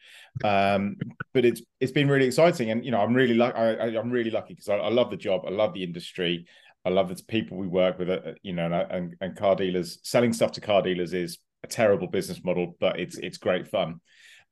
um, 0.45 0.97
but 1.33 1.45
it's 1.45 1.63
it's 1.81 1.93
been 1.93 2.09
really 2.09 2.27
exciting, 2.27 2.71
and 2.71 2.85
you 2.85 2.91
know 2.91 3.01
I'm 3.01 3.15
really 3.15 3.35
lucky. 3.35 3.57
I, 3.59 3.89
am 3.89 4.11
really 4.11 4.31
lucky 4.31 4.55
because 4.55 4.69
I, 4.69 4.77
I, 4.77 4.89
love 4.91 5.11
the 5.11 5.17
job. 5.17 5.43
I 5.47 5.51
love 5.51 5.75
the 5.75 5.85
industry. 5.85 6.47
I 6.85 6.91
love 6.91 7.09
the 7.09 7.23
people 7.25 7.59
we 7.59 7.69
work 7.69 7.99
with. 7.99 8.11
Uh, 8.11 8.33
you 8.43 8.53
know, 8.53 8.67
and, 8.67 8.75
and, 8.75 9.17
and 9.21 9.37
car 9.37 9.55
dealers 9.55 9.99
selling 10.03 10.33
stuff 10.33 10.53
to 10.53 10.61
car 10.61 10.83
dealers 10.83 11.13
is 11.13 11.39
a 11.63 11.67
terrible 11.67 12.09
business 12.09 12.43
model, 12.45 12.77
but 12.81 12.99
it's 12.99 13.19
it's 13.19 13.39
great 13.39 13.69
fun. 13.69 14.01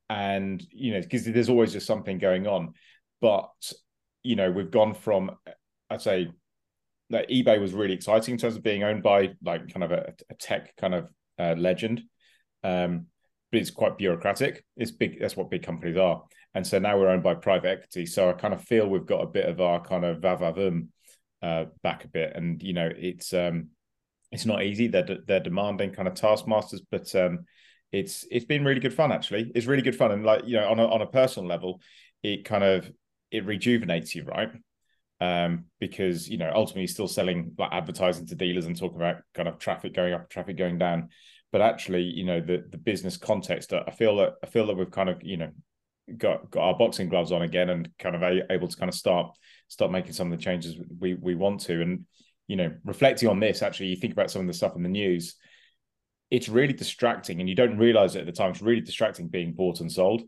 And 0.09 0.65
you 0.71 0.93
know, 0.93 1.01
because 1.01 1.25
there's 1.25 1.51
always 1.51 1.73
just 1.73 1.87
something 1.87 2.19
going 2.19 2.47
on. 2.47 2.75
But 3.21 3.51
you 4.23 4.37
know, 4.37 4.51
we've 4.51 4.71
gone 4.71 4.95
from 4.95 5.33
I'd 5.89 6.03
say 6.03 6.31
that 7.11 7.29
eBay 7.29 7.61
was 7.61 7.73
really 7.73 7.95
exciting 7.95 8.35
in 8.35 8.39
terms 8.39 8.57
of 8.57 8.63
being 8.63 8.85
owned 8.85 9.03
by 9.03 9.31
like 9.45 9.73
kind 9.73 9.85
of 9.85 9.93
a, 9.93 10.15
a 10.31 10.35
tech 10.35 10.77
kind 10.77 10.95
of 10.95 11.09
uh, 11.41 11.55
legend. 11.57 12.03
Um, 12.63 13.07
but 13.51 13.61
it's 13.61 13.71
quite 13.71 13.99
bureaucratic. 13.99 14.65
It's 14.77 14.91
big. 14.93 15.19
That's 15.21 15.37
what 15.37 15.51
big 15.51 15.63
companies 15.63 15.97
are. 15.97 16.23
And 16.55 16.67
so 16.67 16.79
now 16.79 16.99
we're 16.99 17.09
owned 17.09 17.23
by 17.23 17.35
private 17.35 17.69
equity. 17.69 18.07
So 18.07 18.29
I 18.29 18.33
kind 18.33 18.55
of 18.55 18.63
feel 18.63 18.89
we've 18.89 19.07
got 19.07 19.23
a 19.23 19.27
bit 19.27 19.47
of 19.47 19.61
our 19.61 19.81
kind 19.81 20.05
of 20.05 20.19
vavavum 20.19 20.89
uh, 21.43 21.67
back 21.83 22.05
a 22.05 22.09
bit. 22.09 22.33
And 22.35 22.63
you 22.63 22.73
know, 22.73 22.91
it's 22.97 23.33
um, 23.33 23.69
it's 24.31 24.47
not 24.47 24.63
easy. 24.63 24.87
They're 24.87 25.19
they're 25.27 25.41
demanding 25.41 25.93
kind 25.93 26.07
of 26.07 26.15
taskmasters, 26.15 26.83
but 26.91 27.13
um, 27.15 27.47
it's 27.93 28.25
it's 28.31 28.45
been 28.45 28.65
really 28.65 28.81
good 28.81 28.95
fun. 28.95 29.11
Actually, 29.11 29.51
it's 29.55 29.67
really 29.67 29.83
good 29.83 29.97
fun, 29.97 30.13
and 30.13 30.25
like 30.25 30.47
you 30.47 30.57
know, 30.57 30.69
on 30.69 30.79
a 30.79 30.87
on 30.87 31.03
a 31.03 31.07
personal 31.07 31.49
level, 31.49 31.81
it 32.23 32.45
kind 32.45 32.63
of 32.63 32.91
it 33.31 33.45
rejuvenates 33.47 34.15
you, 34.15 34.25
right? 34.25 34.51
Um, 35.21 35.67
because 35.79 36.29
you 36.29 36.39
know, 36.39 36.51
ultimately, 36.55 36.87
still 36.87 37.09
selling 37.09 37.53
like 37.59 37.73
advertising 37.73 38.27
to 38.27 38.35
dealers 38.35 38.67
and 38.67 38.79
talking 38.79 38.97
about 38.97 39.17
kind 39.35 39.49
of 39.49 39.59
traffic 39.59 39.95
going 39.95 40.15
up, 40.15 40.31
traffic 40.31 40.57
going 40.57 40.79
down. 40.79 41.11
But 41.53 41.61
actually, 41.61 42.03
you 42.03 42.25
know, 42.25 42.41
the 42.41 42.65
the 42.71 42.79
business 42.79 43.17
context, 43.17 43.73
I 43.73 43.91
feel 43.91 44.17
that 44.17 44.35
I 44.43 44.47
feel 44.47 44.67
that 44.67 44.77
we've 44.77 44.91
kind 44.91 45.09
of 45.11 45.23
you 45.23 45.37
know 45.37 45.51
got 46.17 46.51
got 46.51 46.63
our 46.63 46.79
boxing 46.79 47.09
gloves 47.09 47.33
on 47.33 47.43
again 47.43 47.69
and 47.69 47.89
kind 47.99 48.17
of 48.17 48.23
a, 48.23 48.51
able 48.51 48.69
to 48.69 48.77
kind 48.77 48.89
of 48.89 48.95
start 48.95 49.37
start 49.69 49.93
making 49.93 50.13
some 50.13 50.33
of 50.33 50.39
the 50.39 50.43
changes 50.43 50.77
we 50.99 51.15
we 51.15 51.35
want 51.35 51.61
to 51.63 51.83
and 51.83 52.07
you 52.51 52.57
know, 52.57 52.75
reflecting 52.85 53.29
on 53.29 53.39
this, 53.39 53.63
actually, 53.63 53.87
you 53.87 53.97
think 53.97 54.13
about 54.13 54.29
some 54.29 54.41
of 54.41 54.49
the 54.49 54.53
stuff 54.53 54.75
in 54.75 54.83
the 54.83 54.89
news, 54.89 55.37
it's 56.33 56.49
really 56.49 56.73
distracting, 56.73 57.39
and 57.39 57.49
you 57.49 57.55
don't 57.55 57.79
realize 57.79 58.17
it 58.17 58.21
at 58.23 58.27
the 58.27 58.33
time. 58.33 58.51
It's 58.51 58.61
really 58.61 58.81
distracting 58.81 59.29
being 59.29 59.53
bought 59.53 59.79
and 59.79 59.91
sold. 59.91 60.23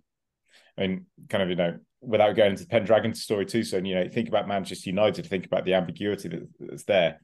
I 0.78 0.82
mean, 0.82 1.06
kind 1.28 1.42
of, 1.42 1.50
you 1.50 1.56
know, 1.56 1.80
without 2.02 2.36
going 2.36 2.50
into 2.50 2.64
the 2.64 2.68
Pendragon 2.68 3.14
story 3.14 3.46
too. 3.46 3.62
So, 3.62 3.78
you 3.78 3.94
know, 3.94 4.08
think 4.08 4.28
about 4.28 4.48
Manchester 4.48 4.90
United, 4.90 5.26
think 5.26 5.46
about 5.46 5.64
the 5.64 5.74
ambiguity 5.74 6.28
that, 6.28 6.48
that's 6.60 6.84
there. 6.84 7.20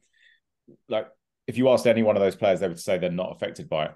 Like, 0.88 1.08
if 1.46 1.58
you 1.58 1.68
asked 1.68 1.86
any 1.86 2.02
one 2.02 2.16
of 2.16 2.22
those 2.22 2.36
players, 2.36 2.60
they 2.60 2.68
would 2.68 2.80
say 2.80 2.98
they're 2.98 3.10
not 3.10 3.34
affected 3.34 3.68
by 3.68 3.86
it. 3.86 3.92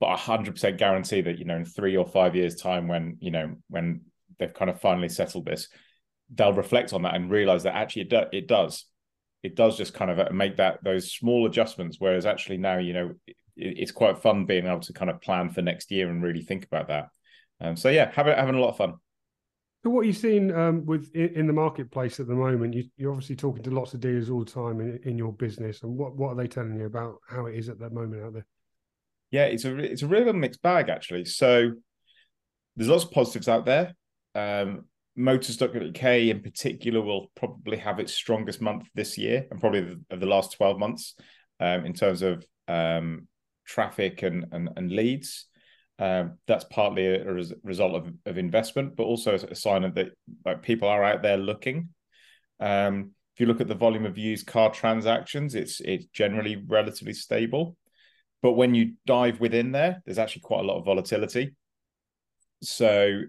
But 0.00 0.06
I 0.06 0.16
100% 0.16 0.78
guarantee 0.78 1.20
that, 1.22 1.38
you 1.38 1.44
know, 1.44 1.56
in 1.56 1.64
three 1.64 1.96
or 1.96 2.06
five 2.06 2.34
years' 2.34 2.56
time, 2.56 2.88
when, 2.88 3.18
you 3.20 3.30
know, 3.30 3.56
when 3.68 4.02
they've 4.38 4.52
kind 4.52 4.70
of 4.70 4.80
finally 4.80 5.08
settled 5.08 5.46
this, 5.46 5.68
they'll 6.34 6.52
reflect 6.52 6.92
on 6.92 7.02
that 7.02 7.14
and 7.14 7.30
realize 7.30 7.62
that 7.62 7.76
actually 7.76 8.02
it, 8.02 8.10
do, 8.10 8.22
it 8.32 8.48
does 8.48 8.86
it 9.42 9.56
does 9.56 9.76
just 9.76 9.94
kind 9.94 10.10
of 10.10 10.18
uh, 10.18 10.28
make 10.32 10.56
that 10.56 10.82
those 10.84 11.12
small 11.12 11.46
adjustments. 11.46 11.96
Whereas 11.98 12.26
actually 12.26 12.58
now, 12.58 12.78
you 12.78 12.92
know, 12.92 13.14
it, 13.26 13.36
it's 13.56 13.92
quite 13.92 14.22
fun 14.22 14.46
being 14.46 14.66
able 14.66 14.80
to 14.80 14.92
kind 14.92 15.10
of 15.10 15.20
plan 15.20 15.50
for 15.50 15.62
next 15.62 15.90
year 15.90 16.08
and 16.08 16.22
really 16.22 16.42
think 16.42 16.64
about 16.64 16.88
that. 16.88 17.08
Um, 17.60 17.76
so 17.76 17.88
yeah, 17.88 18.10
having 18.12 18.36
having 18.36 18.54
a 18.54 18.60
lot 18.60 18.70
of 18.70 18.76
fun. 18.76 18.94
So 19.82 19.90
what 19.90 20.02
are 20.02 20.06
you 20.06 20.12
seeing 20.12 20.54
um, 20.54 20.86
with 20.86 21.12
in, 21.14 21.48
the 21.48 21.52
marketplace 21.52 22.20
at 22.20 22.28
the 22.28 22.34
moment? 22.34 22.74
You, 22.74 23.08
are 23.08 23.10
obviously 23.10 23.34
talking 23.34 23.64
to 23.64 23.70
lots 23.70 23.94
of 23.94 24.00
dealers 24.00 24.30
all 24.30 24.44
the 24.44 24.50
time 24.50 24.80
in, 24.80 25.00
in, 25.04 25.18
your 25.18 25.32
business, 25.32 25.82
and 25.82 25.96
what, 25.96 26.14
what 26.14 26.28
are 26.28 26.36
they 26.36 26.46
telling 26.46 26.78
you 26.78 26.86
about 26.86 27.16
how 27.28 27.46
it 27.46 27.56
is 27.56 27.68
at 27.68 27.80
that 27.80 27.92
moment 27.92 28.22
out 28.22 28.32
there? 28.34 28.46
Yeah, 29.32 29.46
it's 29.46 29.64
a 29.64 29.76
it's 29.76 30.02
a 30.02 30.06
real 30.06 30.32
mixed 30.34 30.62
bag 30.62 30.88
actually. 30.88 31.24
So 31.24 31.72
there's 32.76 32.88
lots 32.88 33.04
of 33.04 33.10
positives 33.10 33.48
out 33.48 33.66
there. 33.66 33.94
Um, 34.34 34.84
Motors.uk 35.14 36.02
in 36.04 36.40
particular 36.40 37.02
will 37.02 37.30
probably 37.34 37.76
have 37.76 37.98
its 37.98 38.14
strongest 38.14 38.62
month 38.62 38.86
this 38.94 39.18
year, 39.18 39.46
and 39.50 39.60
probably 39.60 39.80
the, 39.80 40.00
of 40.10 40.20
the 40.20 40.26
last 40.26 40.52
twelve 40.52 40.78
months 40.78 41.16
um, 41.58 41.84
in 41.84 41.92
terms 41.92 42.22
of 42.22 42.46
um, 42.68 43.26
traffic 43.66 44.22
and, 44.22 44.46
and 44.52 44.70
and 44.76 44.92
leads. 44.92 45.46
Um, 46.02 46.38
that's 46.48 46.64
partly 46.64 47.06
a, 47.06 47.32
res- 47.32 47.54
result 47.62 47.94
of, 47.94 48.12
of 48.26 48.36
investment, 48.36 48.96
but 48.96 49.04
also 49.04 49.34
a 49.34 49.54
sign 49.54 49.84
of 49.84 49.94
that 49.94 50.08
like 50.44 50.60
people 50.60 50.88
are 50.88 51.04
out 51.04 51.22
there 51.22 51.36
looking. 51.36 51.90
Um, 52.58 53.12
if 53.34 53.40
you 53.40 53.46
look 53.46 53.60
at 53.60 53.68
the 53.68 53.76
volume 53.76 54.04
of 54.04 54.18
used 54.18 54.48
car 54.48 54.72
transactions, 54.72 55.54
it's 55.54 55.80
it's 55.80 56.06
generally 56.06 56.56
relatively 56.66 57.14
stable. 57.14 57.76
But 58.42 58.54
when 58.54 58.74
you 58.74 58.94
dive 59.06 59.38
within 59.38 59.70
there, 59.70 60.02
there's 60.04 60.18
actually 60.18 60.42
quite 60.42 60.64
a 60.64 60.66
lot 60.66 60.78
of 60.78 60.84
volatility. 60.84 61.54
So, 62.62 63.20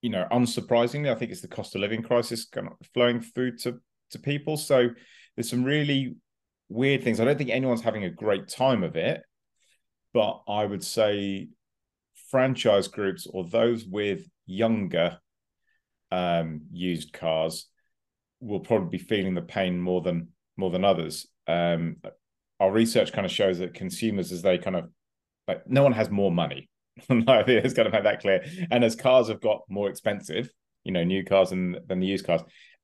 you 0.00 0.08
know, 0.08 0.26
unsurprisingly, 0.32 1.10
I 1.10 1.14
think 1.14 1.30
it's 1.30 1.42
the 1.42 1.48
cost 1.48 1.74
of 1.74 1.82
living 1.82 2.02
crisis 2.02 2.46
kind 2.46 2.68
of 2.68 2.72
flowing 2.94 3.20
through 3.20 3.58
to 3.58 3.80
to 4.12 4.18
people. 4.18 4.56
So 4.56 4.88
there's 5.36 5.50
some 5.50 5.62
really 5.62 6.16
weird 6.70 7.04
things. 7.04 7.20
I 7.20 7.26
don't 7.26 7.36
think 7.36 7.50
anyone's 7.50 7.82
having 7.82 8.04
a 8.04 8.10
great 8.24 8.48
time 8.48 8.82
of 8.82 8.96
it, 8.96 9.20
but 10.14 10.40
I 10.48 10.64
would 10.64 10.82
say 10.82 11.48
franchise 12.30 12.88
groups 12.88 13.26
or 13.26 13.44
those 13.44 13.84
with 13.84 14.28
younger 14.46 15.18
um, 16.10 16.62
used 16.70 17.12
cars 17.12 17.66
will 18.40 18.60
probably 18.60 18.98
be 18.98 19.04
feeling 19.04 19.34
the 19.34 19.42
pain 19.42 19.80
more 19.80 20.00
than 20.00 20.28
more 20.56 20.70
than 20.70 20.84
others. 20.84 21.26
Um, 21.46 21.96
our 22.60 22.70
research 22.70 23.12
kind 23.12 23.24
of 23.24 23.32
shows 23.32 23.58
that 23.58 23.74
consumers, 23.74 24.32
as 24.32 24.42
they 24.42 24.58
kind 24.58 24.76
of 24.76 24.90
like, 25.46 25.68
no 25.68 25.82
one 25.82 25.92
has 25.92 26.10
more 26.10 26.32
money. 26.32 26.68
I 27.10 27.42
think 27.42 27.64
it's 27.64 27.74
got 27.74 27.84
to 27.84 27.90
make 27.90 28.02
that 28.02 28.20
clear. 28.20 28.44
And 28.70 28.84
as 28.84 28.96
cars 28.96 29.28
have 29.28 29.40
got 29.40 29.62
more 29.68 29.88
expensive, 29.88 30.50
you 30.84 30.92
know, 30.92 31.04
new 31.04 31.24
cars 31.24 31.50
than 31.50 31.76
than 31.86 32.00
the 32.00 32.06
used 32.06 32.26
cars, 32.26 32.42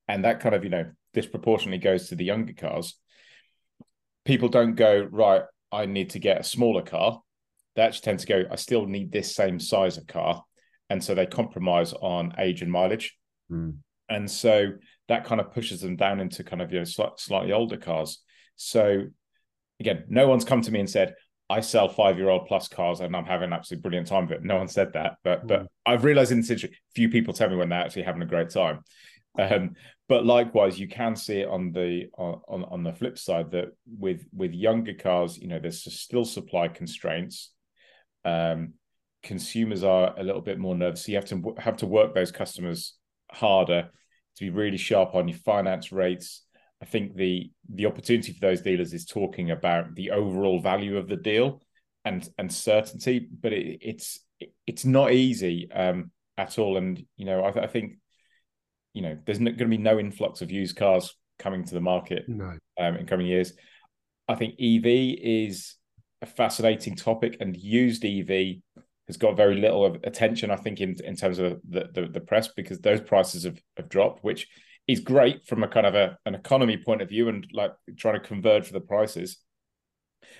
and 0.09 0.25
that 0.25 0.41
kind 0.41 0.55
of 0.55 0.65
you 0.65 0.71
know 0.71 0.91
disproportionately 1.13 1.79
goes 1.79 2.09
to 2.09 2.15
the 2.15 2.25
younger 2.25 2.53
cars. 2.53 2.99
People 4.25 4.49
don't 4.49 4.75
go 4.75 5.07
right. 5.11 5.43
I 5.71 5.87
need 5.87 6.11
to 6.11 6.19
get 6.19 6.41
a 6.41 6.45
smaller 6.45 6.83
car 6.83 7.21
they 7.76 7.83
actually 7.83 8.04
tend 8.04 8.19
to 8.21 8.26
go, 8.26 8.45
I 8.50 8.57
still 8.57 8.87
need 8.87 9.11
this 9.11 9.35
same 9.35 9.59
size 9.59 9.97
of 9.97 10.07
car. 10.07 10.43
And 10.90 11.02
so 11.02 11.14
they 11.14 11.26
compromise 11.26 11.93
on 11.93 12.35
age 12.38 12.62
and 12.62 12.71
mileage. 12.71 13.16
Mm. 13.50 13.78
And 14.09 14.31
so 14.31 14.73
that 15.09 15.25
kind 15.25 15.40
of 15.40 15.52
pushes 15.52 15.81
them 15.81 15.97
down 15.97 16.21
into 16.21 16.45
kind 16.45 16.62
of 16.62 16.73
you 16.73 16.81
know 16.81 17.11
slightly 17.16 17.52
older 17.52 17.76
cars. 17.76 18.23
So 18.57 19.04
again, 19.81 20.04
no 20.09 20.28
one's 20.28 20.45
come 20.45 20.61
to 20.62 20.71
me 20.71 20.81
and 20.81 20.88
said, 20.88 21.14
I 21.50 21.61
sell 21.61 21.88
five 21.88 22.19
year 22.19 22.28
old 22.28 22.47
plus 22.47 22.69
cars 22.69 23.00
and 23.00 23.14
I'm 23.14 23.25
having 23.25 23.49
an 23.49 23.52
absolutely 23.52 23.83
brilliant 23.83 24.09
time. 24.09 24.26
But 24.26 24.45
no 24.45 24.57
one 24.57 24.69
said 24.69 24.93
that. 24.93 25.16
But 25.25 25.45
mm. 25.45 25.49
but 25.49 25.66
I've 25.87 26.04
realized 26.04 26.33
in 26.33 26.40
the 26.40 26.47
situation, 26.47 26.76
few 26.95 27.09
people 27.09 27.35
tell 27.35 27.49
me 27.49 27.57
when 27.57 27.71
they're 27.71 27.81
actually 27.81 28.02
having 28.02 28.23
a 28.23 28.26
great 28.26 28.50
time. 28.50 28.81
Um, 29.38 29.73
but 30.09 30.26
likewise, 30.26 30.78
you 30.78 30.87
can 30.87 31.16
see 31.16 31.40
it 31.40 31.49
on 31.49 31.73
the 31.73 32.09
on 32.16 32.64
on 32.64 32.83
the 32.83 32.93
flip 32.93 33.19
side 33.19 33.50
that 33.52 33.69
with 33.99 34.26
with 34.33 34.52
younger 34.52 34.95
cars, 34.95 35.38
you 35.38 35.49
know, 35.49 35.59
there's 35.59 35.83
still 35.83 36.26
supply 36.26 36.69
constraints 36.69 37.54
um, 38.25 38.75
consumers 39.23 39.83
are 39.83 40.14
a 40.19 40.23
little 40.23 40.40
bit 40.40 40.59
more 40.59 40.75
nervous. 40.75 41.04
So 41.04 41.12
you 41.12 41.16
have 41.16 41.26
to 41.26 41.54
have 41.59 41.76
to 41.78 41.87
work 41.87 42.14
those 42.14 42.31
customers 42.31 42.95
harder 43.31 43.90
to 44.37 44.45
be 44.45 44.50
really 44.50 44.76
sharp 44.76 45.14
on 45.14 45.28
your 45.28 45.38
finance 45.38 45.93
rates. 45.93 46.43
I 46.83 46.87
think 46.87 47.16
the 47.16 47.50
the 47.73 47.87
opportunity 47.87 48.33
for 48.33 48.40
those 48.40 48.61
dealers 48.61 48.93
is 48.93 49.07
talking 49.07 49.50
about 49.50 49.95
the 49.95 50.11
overall 50.11 50.61
value 50.61 50.97
of 50.97 51.09
the 51.09 51.16
deal 51.16 51.62
and 52.04 52.28
and 52.38 52.52
certainty, 52.52 53.28
but 53.40 53.52
it, 53.52 53.78
it's 53.81 54.21
it's 54.66 54.85
not 54.85 55.12
easy 55.12 55.71
um, 55.73 56.11
at 56.37 56.59
all. 56.59 56.76
And 56.76 57.02
you 57.16 57.25
know, 57.25 57.43
I, 57.43 57.64
I 57.64 57.66
think 57.66 57.95
you 58.93 59.02
know 59.02 59.19
there's 59.25 59.38
going 59.38 59.57
to 59.57 59.66
be 59.66 59.78
no 59.78 59.99
influx 59.99 60.43
of 60.43 60.50
used 60.50 60.76
cars 60.76 61.14
coming 61.38 61.64
to 61.64 61.75
the 61.75 61.81
market 61.81 62.28
no. 62.28 62.57
um, 62.78 62.97
in 62.97 63.07
coming 63.07 63.26
years. 63.26 63.52
I 64.28 64.35
think 64.35 64.54
EV 64.54 64.85
is 65.23 65.75
a 66.25 66.26
fascinating 66.26 66.97
topic, 66.97 67.37
and 67.40 67.54
used 67.54 68.04
EV 68.04 68.57
has 69.07 69.16
got 69.19 69.37
very 69.37 69.57
little 69.57 69.85
attention, 70.04 70.50
I 70.50 70.57
think, 70.57 70.81
in, 70.81 70.97
in 71.04 71.16
terms 71.16 71.38
of 71.38 71.61
the, 71.69 71.90
the, 71.93 72.09
the 72.09 72.21
press 72.21 72.49
because 72.49 72.81
those 72.81 73.02
prices 73.02 73.45
have, 73.45 73.61
have 73.76 73.90
dropped, 73.90 74.25
which 74.25 74.49
is 74.88 75.00
great 75.00 75.47
from 75.47 75.62
a 75.62 75.69
kind 75.69 75.87
of 75.87 75.95
a, 75.95 76.16
an 76.25 76.35
economy 76.35 76.78
point 76.78 77.02
of 77.02 77.11
view 77.11 77.28
and 77.28 77.47
like 77.52 77.73
trying 77.99 78.14
to 78.14 78.26
converge 78.26 78.66
for 78.66 78.73
the 78.73 78.81
prices. 78.81 79.38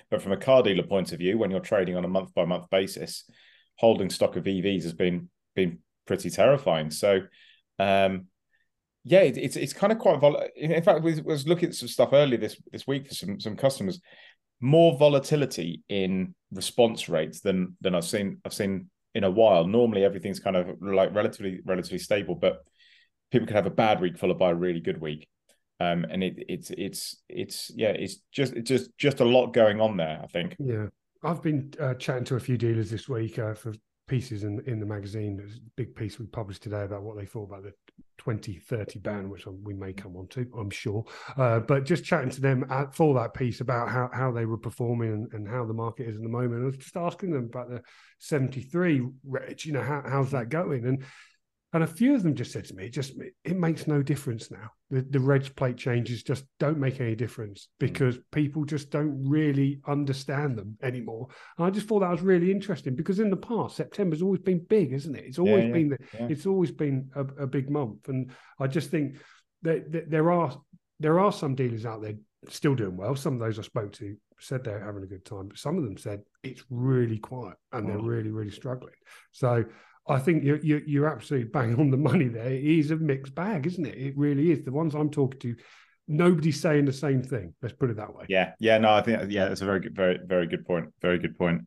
But 0.09 0.23
from 0.23 0.31
a 0.31 0.37
car 0.37 0.63
dealer 0.63 0.83
point 0.83 1.11
of 1.11 1.19
view, 1.19 1.37
when 1.37 1.51
you're 1.51 1.59
trading 1.59 1.95
on 1.95 2.05
a 2.05 2.09
month 2.09 2.33
by 2.33 2.45
month 2.45 2.69
basis, 2.71 3.29
holding 3.75 4.09
stock 4.09 4.35
of 4.35 4.45
EVs 4.45 4.83
has 4.83 4.93
been 4.93 5.29
been 5.55 5.79
pretty 6.07 6.31
terrifying. 6.31 6.89
So, 6.89 7.21
um, 7.77 8.25
yeah, 9.03 9.21
it, 9.21 9.37
it's 9.37 9.55
it's 9.55 9.73
kind 9.73 9.93
of 9.93 9.99
quite 9.99 10.19
volatile. 10.19 10.49
In 10.55 10.81
fact, 10.81 11.03
we 11.03 11.21
was 11.21 11.47
looking 11.47 11.69
at 11.69 11.75
some 11.75 11.87
stuff 11.87 12.09
earlier 12.13 12.39
this 12.39 12.59
this 12.71 12.87
week 12.87 13.07
for 13.07 13.13
some 13.13 13.39
some 13.39 13.55
customers 13.55 14.01
more 14.65 14.97
volatility 14.97 15.83
in 15.89 16.33
response 16.51 17.07
rates 17.07 17.39
than 17.41 17.77
than 17.81 17.93
I've 17.93 18.05
seen 18.05 18.39
I've 18.43 18.53
seen 18.53 18.89
in 19.13 19.23
a 19.23 19.29
while. 19.29 19.65
Normally 19.65 20.03
everything's 20.03 20.39
kind 20.39 20.55
of 20.55 20.81
like 20.81 21.13
relatively 21.13 21.61
relatively 21.63 21.99
stable, 21.99 22.35
but 22.35 22.63
people 23.31 23.47
can 23.47 23.55
have 23.55 23.67
a 23.67 23.71
bad 23.71 24.01
week 24.01 24.17
followed 24.17 24.39
by 24.39 24.49
a 24.49 24.55
really 24.55 24.79
good 24.79 24.99
week. 24.99 25.27
Um, 25.79 26.05
and 26.09 26.23
it, 26.23 26.35
it's 26.49 26.71
it's 26.71 27.21
it's 27.29 27.71
yeah, 27.75 27.89
it's 27.89 28.17
just 28.31 28.53
it's 28.53 28.67
just 28.67 28.89
just 28.97 29.19
a 29.19 29.25
lot 29.25 29.53
going 29.53 29.79
on 29.79 29.97
there. 29.97 30.19
I 30.23 30.27
think. 30.27 30.55
Yeah, 30.57 30.87
I've 31.23 31.43
been 31.43 31.71
uh, 31.79 31.93
chatting 31.95 32.23
to 32.25 32.35
a 32.35 32.39
few 32.39 32.57
dealers 32.57 32.89
this 32.89 33.07
week 33.07 33.37
uh, 33.37 33.53
for 33.53 33.73
pieces 34.07 34.43
in 34.43 34.61
in 34.65 34.79
the 34.79 34.85
magazine. 34.85 35.37
There's 35.37 35.57
a 35.57 35.69
big 35.75 35.95
piece 35.95 36.17
we 36.17 36.25
published 36.25 36.63
today 36.63 36.83
about 36.83 37.03
what 37.03 37.17
they 37.17 37.25
thought 37.25 37.49
about 37.49 37.63
the 37.63 37.73
2030 38.25 38.99
ban, 38.99 39.29
which 39.29 39.45
we 39.45 39.73
may 39.73 39.93
come 39.93 40.15
on 40.17 40.27
to, 40.27 40.47
I'm 40.57 40.69
sure. 40.69 41.05
Uh, 41.37 41.59
but 41.59 41.85
just 41.85 42.03
chatting 42.03 42.31
to 42.31 42.41
them 42.41 42.65
at, 42.69 42.95
for 42.95 43.13
that 43.15 43.33
piece 43.33 43.61
about 43.61 43.89
how, 43.89 44.09
how 44.11 44.31
they 44.31 44.45
were 44.45 44.57
performing 44.57 45.13
and, 45.13 45.33
and, 45.33 45.47
how 45.47 45.63
the 45.63 45.73
market 45.73 46.07
is 46.07 46.17
in 46.17 46.23
the 46.23 46.29
moment. 46.29 46.63
I 46.63 46.65
was 46.65 46.77
just 46.77 46.97
asking 46.97 47.31
them 47.31 47.45
about 47.45 47.69
the 47.69 47.81
73 48.19 49.07
reg, 49.23 49.63
you 49.63 49.73
know, 49.73 49.83
how, 49.83 50.03
how's 50.07 50.31
that 50.31 50.49
going? 50.49 50.85
And 50.85 51.03
and 51.75 51.83
a 51.83 51.87
few 51.87 52.15
of 52.15 52.23
them 52.23 52.35
just 52.35 52.53
said 52.53 52.63
to 52.63 52.73
me, 52.73 52.87
just 52.87 53.15
it 53.43 53.57
makes 53.57 53.85
no 53.85 54.01
difference 54.01 54.49
now. 54.49 54.71
The, 54.89 55.01
the 55.01 55.19
reg 55.19 55.53
plate 55.57 55.75
changes 55.75 56.23
just 56.23 56.45
don't 56.57 56.77
make 56.77 57.01
any 57.01 57.15
difference 57.15 57.67
hmm. 57.77 57.85
because 57.85 58.17
people 58.31 58.63
just 58.63 58.89
don't 58.89 59.27
really 59.27 59.81
understand 59.85 60.57
them 60.57 60.77
anymore. 60.81 61.27
And 61.57 61.67
I 61.67 61.69
just 61.69 61.89
thought 61.89 61.99
that 61.99 62.11
was 62.11 62.21
really 62.21 62.49
interesting 62.49 62.95
because 62.95 63.19
in 63.19 63.29
the 63.29 63.35
past, 63.35 63.75
September's 63.75 64.21
always 64.21 64.39
been 64.39 64.65
big, 64.69 64.93
isn't 64.93 65.17
it? 65.17 65.25
It's 65.25 65.37
always 65.37 65.63
yeah, 65.63 65.67
yeah, 65.67 65.73
been 65.73 65.89
the, 65.89 65.97
yeah. 66.13 66.27
it's 66.29 66.45
always 66.45 66.71
been 66.71 67.09
a, 67.13 67.43
a, 67.43 67.47
big 67.47 67.69
month. 67.69 68.07
And 68.07 68.31
I 68.57 68.67
just 68.67 68.89
think 68.89 69.17
that, 69.63 69.91
that 69.91 70.09
there 70.09 70.31
are 70.31 70.57
there 71.01 71.19
are 71.19 71.33
some 71.33 71.55
dealers 71.55 71.85
out 71.85 72.01
there 72.01 72.15
still 72.47 72.75
doing 72.75 72.95
well. 72.95 73.17
Some 73.17 73.33
of 73.33 73.41
those 73.41 73.59
I 73.59 73.63
spoke 73.63 73.91
to 73.93 74.15
said 74.39 74.63
they're 74.63 74.79
having 74.79 75.03
a 75.03 75.07
good 75.07 75.25
time, 75.25 75.49
but 75.49 75.57
some 75.57 75.77
of 75.77 75.83
them 75.83 75.97
said 75.97 76.21
it's 76.41 76.63
really 76.69 77.17
quiet 77.17 77.57
and 77.73 77.89
they're 77.89 77.97
hmm. 77.97 78.05
really, 78.05 78.31
really 78.31 78.51
struggling. 78.51 78.93
So 79.33 79.65
I 80.07 80.19
think 80.19 80.43
you're, 80.43 80.57
you're, 80.57 80.83
you're 80.85 81.09
absolutely 81.09 81.49
bang 81.49 81.79
on 81.79 81.89
the 81.89 81.97
money 81.97 82.27
there. 82.27 82.51
It 82.51 82.63
is 82.63 82.91
a 82.91 82.95
mixed 82.95 83.33
bag, 83.33 83.65
isn't 83.65 83.85
it? 83.85 83.97
It 83.97 84.17
really 84.17 84.51
is. 84.51 84.63
The 84.63 84.71
ones 84.71 84.93
I'm 84.93 85.09
talking 85.09 85.39
to, 85.39 85.55
nobody's 86.07 86.61
saying 86.61 86.85
the 86.85 86.93
same 86.93 87.23
thing. 87.23 87.55
Let's 87.61 87.75
put 87.75 87.89
it 87.89 87.97
that 87.97 88.13
way. 88.13 88.25
Yeah, 88.29 88.51
yeah. 88.59 88.77
No, 88.77 88.93
I 88.93 89.01
think 89.01 89.31
yeah, 89.31 89.47
that's 89.47 89.61
a 89.61 89.65
very 89.65 89.79
good, 89.79 89.95
very, 89.95 90.19
very 90.23 90.47
good 90.47 90.65
point. 90.65 90.89
Very 91.01 91.17
good 91.17 91.37
point. 91.37 91.61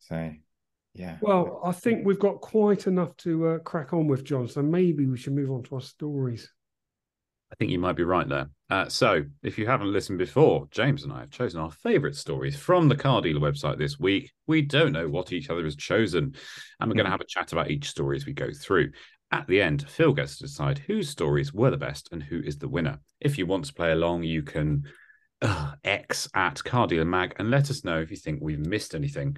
So, 0.00 0.32
yeah. 0.94 1.18
Well, 1.20 1.60
I 1.64 1.70
think 1.70 2.04
we've 2.04 2.18
got 2.18 2.40
quite 2.40 2.88
enough 2.88 3.16
to 3.18 3.48
uh, 3.48 3.58
crack 3.58 3.92
on 3.92 4.08
with, 4.08 4.24
John. 4.24 4.48
So 4.48 4.62
maybe 4.62 5.06
we 5.06 5.16
should 5.16 5.34
move 5.34 5.52
on 5.52 5.62
to 5.64 5.76
our 5.76 5.80
stories. 5.80 6.50
I 7.52 7.56
think 7.56 7.70
you 7.70 7.78
might 7.78 7.96
be 7.96 8.04
right 8.04 8.28
there. 8.28 8.48
Uh, 8.70 8.88
so, 8.88 9.24
if 9.42 9.58
you 9.58 9.66
haven't 9.66 9.92
listened 9.92 10.18
before, 10.18 10.68
James 10.70 11.02
and 11.02 11.12
I 11.12 11.20
have 11.20 11.30
chosen 11.30 11.60
our 11.60 11.70
favourite 11.70 12.14
stories 12.14 12.56
from 12.56 12.88
the 12.88 12.96
car 12.96 13.20
dealer 13.20 13.40
website 13.40 13.78
this 13.78 13.98
week. 13.98 14.30
We 14.46 14.62
don't 14.62 14.92
know 14.92 15.08
what 15.08 15.32
each 15.32 15.50
other 15.50 15.64
has 15.64 15.74
chosen, 15.76 16.34
and 16.78 16.88
we're 16.88 16.94
going 16.94 17.04
to 17.04 17.10
hmm. 17.10 17.12
have 17.12 17.20
a 17.20 17.26
chat 17.26 17.52
about 17.52 17.70
each 17.70 17.90
story 17.90 18.16
as 18.16 18.26
we 18.26 18.32
go 18.32 18.50
through. 18.52 18.92
At 19.32 19.46
the 19.46 19.62
end, 19.62 19.88
Phill 19.88 20.12
gets 20.12 20.38
to 20.38 20.44
decide 20.44 20.78
whose 20.78 21.08
stories 21.08 21.52
were 21.52 21.70
the 21.70 21.76
best 21.76 22.08
and 22.12 22.22
who 22.22 22.40
is 22.40 22.58
the 22.58 22.68
winner. 22.68 23.00
If 23.20 23.38
you 23.38 23.46
want 23.46 23.64
to 23.66 23.74
play 23.74 23.92
along, 23.92 24.24
you 24.24 24.42
can 24.42 24.84
uh, 25.42 25.72
X 25.84 26.28
at 26.34 26.62
Car 26.64 26.86
Dealer 26.86 27.04
Mag 27.04 27.34
and 27.38 27.50
let 27.50 27.70
us 27.70 27.84
know 27.84 28.00
if 28.00 28.10
you 28.10 28.16
think 28.16 28.40
we've 28.40 28.64
missed 28.64 28.94
anything. 28.94 29.36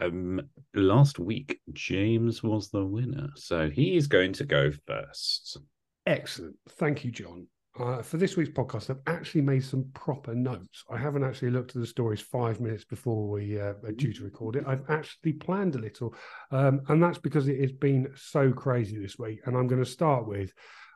Um, 0.00 0.42
last 0.74 1.18
week, 1.18 1.60
James 1.72 2.42
was 2.42 2.70
the 2.70 2.84
winner, 2.84 3.30
so 3.36 3.70
he's 3.70 4.06
going 4.06 4.34
to 4.34 4.44
go 4.44 4.70
first. 4.86 5.58
Excellent. 6.08 6.56
Thank 6.70 7.04
you, 7.04 7.10
John. 7.10 7.46
uh, 7.78 8.02
for 8.02 8.16
this 8.16 8.36
week's 8.36 8.50
podcast, 8.50 8.90
I've 8.90 9.02
actually 9.06 9.42
made 9.42 9.62
some 9.62 9.84
proper 9.94 10.34
notes. 10.34 10.82
I 10.90 10.96
haven't 10.96 11.22
actually 11.22 11.50
looked 11.50 11.76
at 11.76 11.82
the 11.82 11.86
stories 11.86 12.20
five 12.20 12.60
minutes 12.60 12.84
before 12.84 13.28
we 13.28 13.60
uh, 13.60 13.74
are 13.84 13.92
due 13.92 14.12
to 14.14 14.24
record 14.24 14.56
it. 14.56 14.64
I've 14.66 14.88
actually 14.88 15.34
planned 15.34 15.74
a 15.74 15.78
little, 15.78 16.14
um, 16.50 16.80
and 16.88 17.02
that's 17.02 17.18
because 17.18 17.46
it 17.46 17.60
has 17.60 17.72
been 17.72 18.08
so 18.16 18.52
crazy 18.52 18.98
this 18.98 19.18
week. 19.18 19.40
And 19.44 19.56
I'm 19.56 19.66
going 19.66 19.84
to 19.84 19.90
start 19.90 20.26
with 20.26 20.50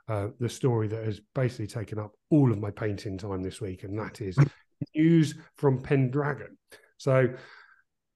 uh, 0.09 0.29
the 0.41 0.49
story 0.49 0.89
that 0.89 1.05
has 1.05 1.21
basically 1.35 1.67
taken 1.67 1.99
up 1.99 2.13
all 2.31 2.51
of 2.51 2.59
my 2.59 2.71
painting 2.71 3.19
time 3.19 3.43
this 3.43 3.61
week, 3.61 3.85
and 3.85 3.99
that 3.99 4.21
is 4.21 4.39
news 4.95 5.35
from 5.57 5.81
Pendragon. 5.81 6.57
So 6.97 7.29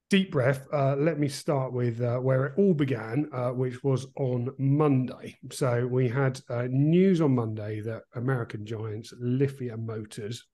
deep 0.09 0.31
breath. 0.31 0.67
Uh, 0.71 0.95
let 0.95 1.19
me 1.19 1.27
start 1.27 1.73
with 1.73 2.01
uh, 2.01 2.17
where 2.17 2.45
it 2.45 2.53
all 2.57 2.73
began, 2.73 3.29
uh, 3.33 3.49
which 3.49 3.83
was 3.83 4.07
on 4.17 4.49
Monday. 4.57 5.35
So 5.51 5.85
we 5.85 6.07
had 6.07 6.39
uh, 6.49 6.67
news 6.69 7.21
on 7.21 7.35
Monday 7.35 7.81
that 7.81 8.03
American 8.15 8.65
giants 8.65 9.13
Lithia 9.19 9.77
Motors 9.77 10.45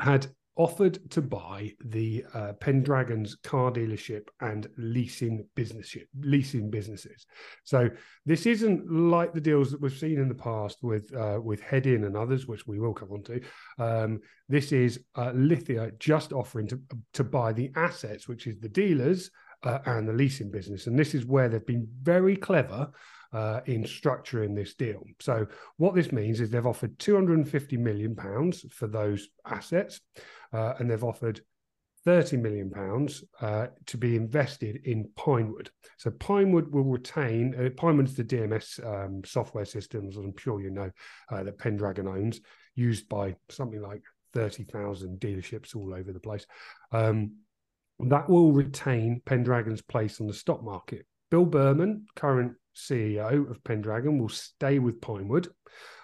had 0.00 0.26
offered 0.56 1.10
to 1.10 1.22
buy 1.22 1.72
the 1.84 2.24
uh, 2.34 2.52
Pendragon's 2.54 3.36
car 3.36 3.70
dealership 3.70 4.28
and 4.40 4.68
leasing 4.76 5.46
business 5.54 5.96
leasing 6.20 6.70
businesses. 6.70 7.26
So 7.64 7.88
this 8.26 8.44
isn't 8.46 8.90
like 8.90 9.32
the 9.32 9.40
deals 9.40 9.70
that 9.70 9.80
we've 9.80 9.96
seen 9.96 10.18
in 10.18 10.28
the 10.28 10.34
past 10.34 10.82
with 10.82 11.14
uh, 11.14 11.40
with 11.42 11.62
Hedin 11.62 12.06
and 12.06 12.16
others, 12.16 12.46
which 12.46 12.66
we 12.66 12.78
will 12.78 12.94
come 12.94 13.10
on 13.12 13.22
to. 13.24 13.40
Um, 13.78 14.20
this 14.48 14.72
is 14.72 15.00
uh, 15.16 15.32
Lithia 15.34 15.92
just 15.98 16.32
offering 16.32 16.66
to 16.68 16.80
to 17.14 17.24
buy 17.24 17.52
the 17.52 17.70
assets, 17.76 18.28
which 18.28 18.46
is 18.46 18.58
the 18.58 18.68
dealers 18.68 19.30
uh, 19.64 19.78
and 19.86 20.08
the 20.08 20.12
leasing 20.12 20.50
business, 20.50 20.86
and 20.86 20.98
this 20.98 21.14
is 21.14 21.24
where 21.24 21.48
they've 21.48 21.66
been 21.66 21.88
very 22.02 22.36
clever 22.36 22.90
uh, 23.32 23.60
in 23.66 23.82
structuring 23.84 24.54
this 24.54 24.74
deal. 24.74 25.02
So 25.20 25.46
what 25.76 25.94
this 25.94 26.12
means 26.12 26.40
is 26.40 26.50
they've 26.50 26.66
offered 26.66 26.98
250 26.98 27.76
million 27.76 28.14
pounds 28.14 28.64
for 28.70 28.86
those 28.86 29.28
assets, 29.46 30.00
uh, 30.52 30.74
and 30.78 30.90
they've 30.90 31.04
offered 31.04 31.40
30 32.04 32.36
million 32.38 32.70
pounds 32.70 33.22
uh, 33.40 33.68
to 33.86 33.96
be 33.96 34.16
invested 34.16 34.80
in 34.84 35.08
Pinewood. 35.16 35.70
So 35.98 36.10
Pinewood 36.10 36.72
will 36.72 36.84
retain. 36.84 37.54
Uh, 37.54 37.70
Pinewood's 37.76 38.16
the 38.16 38.24
DMS 38.24 38.84
um, 38.84 39.22
software 39.24 39.64
systems, 39.64 40.16
I'm 40.16 40.36
sure 40.36 40.60
you 40.60 40.70
know, 40.70 40.90
uh, 41.30 41.44
that 41.44 41.58
Pendragon 41.58 42.08
owns, 42.08 42.40
used 42.74 43.08
by 43.08 43.36
something 43.50 43.80
like 43.80 44.02
30,000 44.32 45.20
dealerships 45.20 45.76
all 45.76 45.94
over 45.94 46.12
the 46.12 46.20
place. 46.20 46.46
Um, 46.90 47.36
that 48.08 48.28
will 48.28 48.52
retain 48.52 49.22
Pendragon's 49.24 49.82
place 49.82 50.20
on 50.20 50.26
the 50.26 50.34
stock 50.34 50.62
market. 50.62 51.06
Bill 51.30 51.44
Berman, 51.44 52.06
current 52.14 52.54
CEO 52.76 53.50
of 53.50 53.62
Pendragon, 53.64 54.18
will 54.18 54.28
stay 54.28 54.78
with 54.78 55.00
Pinewood, 55.00 55.48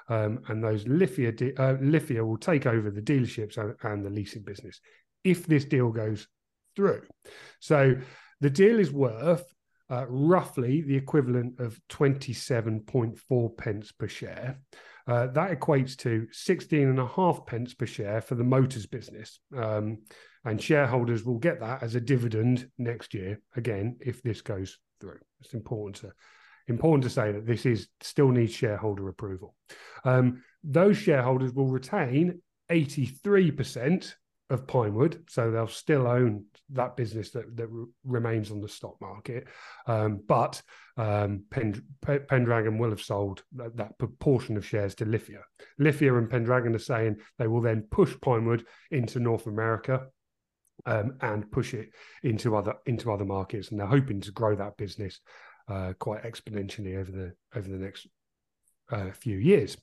um, 0.09 0.41
and 0.49 0.63
those 0.63 0.87
Lithia, 0.87 1.33
uh, 1.59 1.77
Lithia 1.81 2.25
will 2.25 2.39
take 2.39 2.67
over 2.67 2.91
the 2.91 3.03
dealerships 3.03 3.59
and, 3.59 3.75
and 3.83 4.05
the 4.05 4.11
leasing 4.11 4.43
business 4.43 4.81
if 5.25 5.47
this 5.47 5.65
deal 5.65 5.91
goes 5.91 6.27
through. 6.77 7.03
So 7.61 7.97
the 8.41 8.51
deal 8.51 8.79
is 8.79 8.93
worth 8.93 9.45
uh, 9.91 10.07
roughly 10.09 10.83
the 10.83 10.97
equivalent 10.97 11.61
of 11.61 11.81
27.4 11.89 13.57
pence 13.57 13.93
per 13.93 14.09
share. 14.09 14.61
Uh, 15.07 15.27
that 15.29 15.59
equates 15.59 15.97
to 15.97 16.27
16 16.33 16.87
and 16.87 17.01
a 17.01 17.07
half 17.07 17.47
pence 17.47 17.73
per 17.75 17.87
share 17.87 18.21
for 18.21 18.35
the 18.35 18.45
motors 18.45 18.87
business. 18.87 19.41
Um, 19.57 19.99
and 20.49 20.63
shareholders 20.63 21.25
will 21.25 21.39
get 21.39 21.61
that 21.61 21.83
as 21.83 21.95
a 21.95 22.01
dividend 22.01 22.71
next 22.79 23.15
year, 23.15 23.41
again, 23.57 23.97
if 24.01 24.23
this 24.23 24.41
goes 24.41 24.79
through. 25.01 25.19
It's 25.41 25.55
important 25.55 25.97
to 25.97 26.13
important 26.69 27.03
to 27.05 27.11
say 27.11 27.33
that 27.33 27.47
this 27.47 27.65
is 27.65 27.89
still 28.03 28.29
needs 28.29 28.53
shareholder 28.53 29.09
approval. 29.09 29.55
Um, 30.05 30.43
those 30.63 30.99
shareholders 30.99 31.53
will 31.53 31.67
retain 31.67 32.43
83% 32.71 34.15
of 34.51 34.67
Pinewood, 34.67 35.25
so 35.29 35.51
they'll 35.51 35.67
still 35.67 36.07
own 36.07 36.45
that 36.71 36.97
business 36.97 37.31
that, 37.31 37.57
that 37.57 37.69
remains 38.05 38.51
on 38.51 38.61
the 38.61 38.69
stock 38.69 38.97
market. 39.01 39.47
Um, 39.87 40.21
but 40.27 40.61
um, 40.97 41.45
Pen, 41.51 41.83
Pendragon 42.03 42.79
will 42.79 42.91
have 42.91 43.03
sold 43.03 43.43
that, 43.57 43.77
that, 43.77 43.99
proportion 43.99 44.57
of 44.57 44.67
shares 44.67 44.95
to 44.97 45.05
Lithia. 45.05 45.41
Lithia 45.79 46.17
and 46.17 46.31
Pendragon 46.31 46.75
are 46.75 46.79
saying 46.79 47.17
they 47.39 47.47
will 47.47 47.61
then 47.61 47.87
push 47.91 48.15
Pinewood 48.21 48.65
into 48.91 49.21
North 49.21 49.47
America. 49.47 50.07
Um, 50.89 51.19
and 51.21 51.51
push 51.51 51.75
it 51.75 51.91
into 52.23 52.57
other 52.57 52.75
into 52.87 53.13
other 53.13 53.27
markets, 53.27 53.71
and 53.71 53.79
they're 53.79 53.99
hoping 53.99 54.23
to 54.23 54.33
grow 54.33 54.57
that 54.57 54.79
business 54.79 55.21
uh, 55.69 55.93
quite 55.99 56.23
exponentially 56.23 56.97
over 57.01 57.13
the 57.13 57.33
over 57.57 57.69
the 57.69 57.85
next 57.87 58.09
uh, 58.91 59.11
few 59.13 59.37
years. 59.37 59.77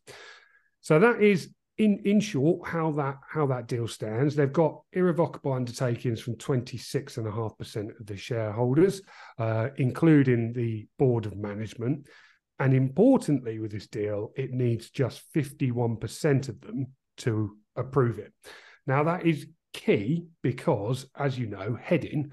So 0.82 1.00
that 1.00 1.22
is 1.22 1.54
in 1.78 2.02
in 2.06 2.20
short 2.20 2.68
how 2.68 2.92
that 2.94 3.18
how 3.36 3.46
that 3.48 3.68
deal 3.68 3.88
stands. 3.88 4.34
They've 4.34 4.62
got 4.64 4.82
irrevocable 4.94 5.54
undertakings 5.54 6.22
from 6.22 6.38
twenty 6.38 6.78
six 6.78 7.18
and 7.18 7.28
a 7.28 7.32
half 7.32 7.56
percent 7.56 7.92
of 8.00 8.06
the 8.08 8.18
shareholders, 8.18 9.02
uh, 9.38 9.68
including 9.78 10.54
the 10.54 10.88
board 10.98 11.28
of 11.28 11.38
management. 11.38 12.08
And 12.58 12.74
importantly, 12.74 13.60
with 13.60 13.72
this 13.72 13.88
deal, 13.88 14.32
it 14.36 14.52
needs 14.52 14.90
just 14.90 15.22
fifty 15.34 15.70
one 15.70 15.98
percent 15.98 16.50
of 16.50 16.60
them 16.62 16.88
to 17.18 17.58
approve 17.76 18.18
it. 18.18 18.34
Now 18.88 19.04
that 19.04 19.26
is 19.26 19.48
key 19.76 20.26
because, 20.42 21.06
as 21.18 21.38
you 21.38 21.48
know, 21.48 21.78
Hedin 21.82 22.32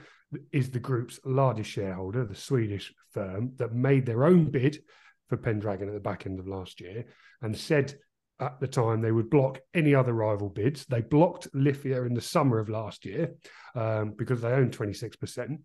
is 0.53 0.71
the 0.71 0.79
group's 0.79 1.19
largest 1.25 1.71
shareholder, 1.71 2.25
the 2.25 2.35
Swedish 2.35 2.95
firm 3.11 3.53
that 3.57 3.75
made 3.75 4.07
their 4.07 4.25
own 4.25 4.51
bid 4.51 4.83
for 5.29 5.37
Pendragon 5.37 5.89
at 5.89 5.95
the 5.95 6.01
back 6.01 6.25
end 6.25 6.39
of 6.39 6.47
last 6.47 6.81
year 6.81 7.05
and 7.43 7.57
said 7.57 7.95
at 8.41 8.61
the 8.61 8.69
time 8.69 9.01
they 9.01 9.13
would 9.13 9.29
block 9.29 9.59
any 9.75 9.95
other 9.95 10.13
rival 10.13 10.49
bids. 10.49 10.87
They 10.87 11.01
blocked 11.01 11.49
Lithia 11.53 12.05
in 12.05 12.15
the 12.15 12.21
summer 12.21 12.59
of 12.59 12.69
last 12.69 13.05
year 13.05 13.35
um, 13.75 14.15
because 14.17 14.41
they 14.41 14.53
own 14.53 14.71
26%. 14.71 15.59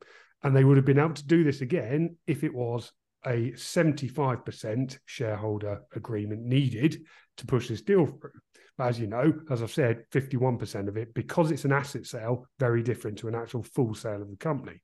And 0.43 0.55
they 0.55 0.63
would 0.63 0.77
have 0.77 0.85
been 0.85 0.99
able 0.99 1.13
to 1.13 1.27
do 1.27 1.43
this 1.43 1.61
again 1.61 2.17
if 2.25 2.43
it 2.43 2.53
was 2.53 2.91
a 3.25 3.51
75% 3.51 4.97
shareholder 5.05 5.81
agreement 5.95 6.41
needed 6.41 7.03
to 7.37 7.45
push 7.45 7.67
this 7.67 7.81
deal 7.81 8.05
through. 8.05 8.31
As 8.79 8.99
you 8.99 9.07
know, 9.07 9.33
as 9.49 9.63
I've 9.63 9.71
said, 9.71 10.03
51% 10.11 10.87
of 10.87 10.97
it, 10.97 11.13
because 11.13 11.51
it's 11.51 11.65
an 11.65 11.71
asset 11.71 12.05
sale, 12.05 12.45
very 12.59 12.83
different 12.83 13.17
to 13.19 13.27
an 13.27 13.35
actual 13.35 13.63
full 13.63 13.95
sale 13.95 14.21
of 14.21 14.29
the 14.29 14.37
company. 14.37 14.81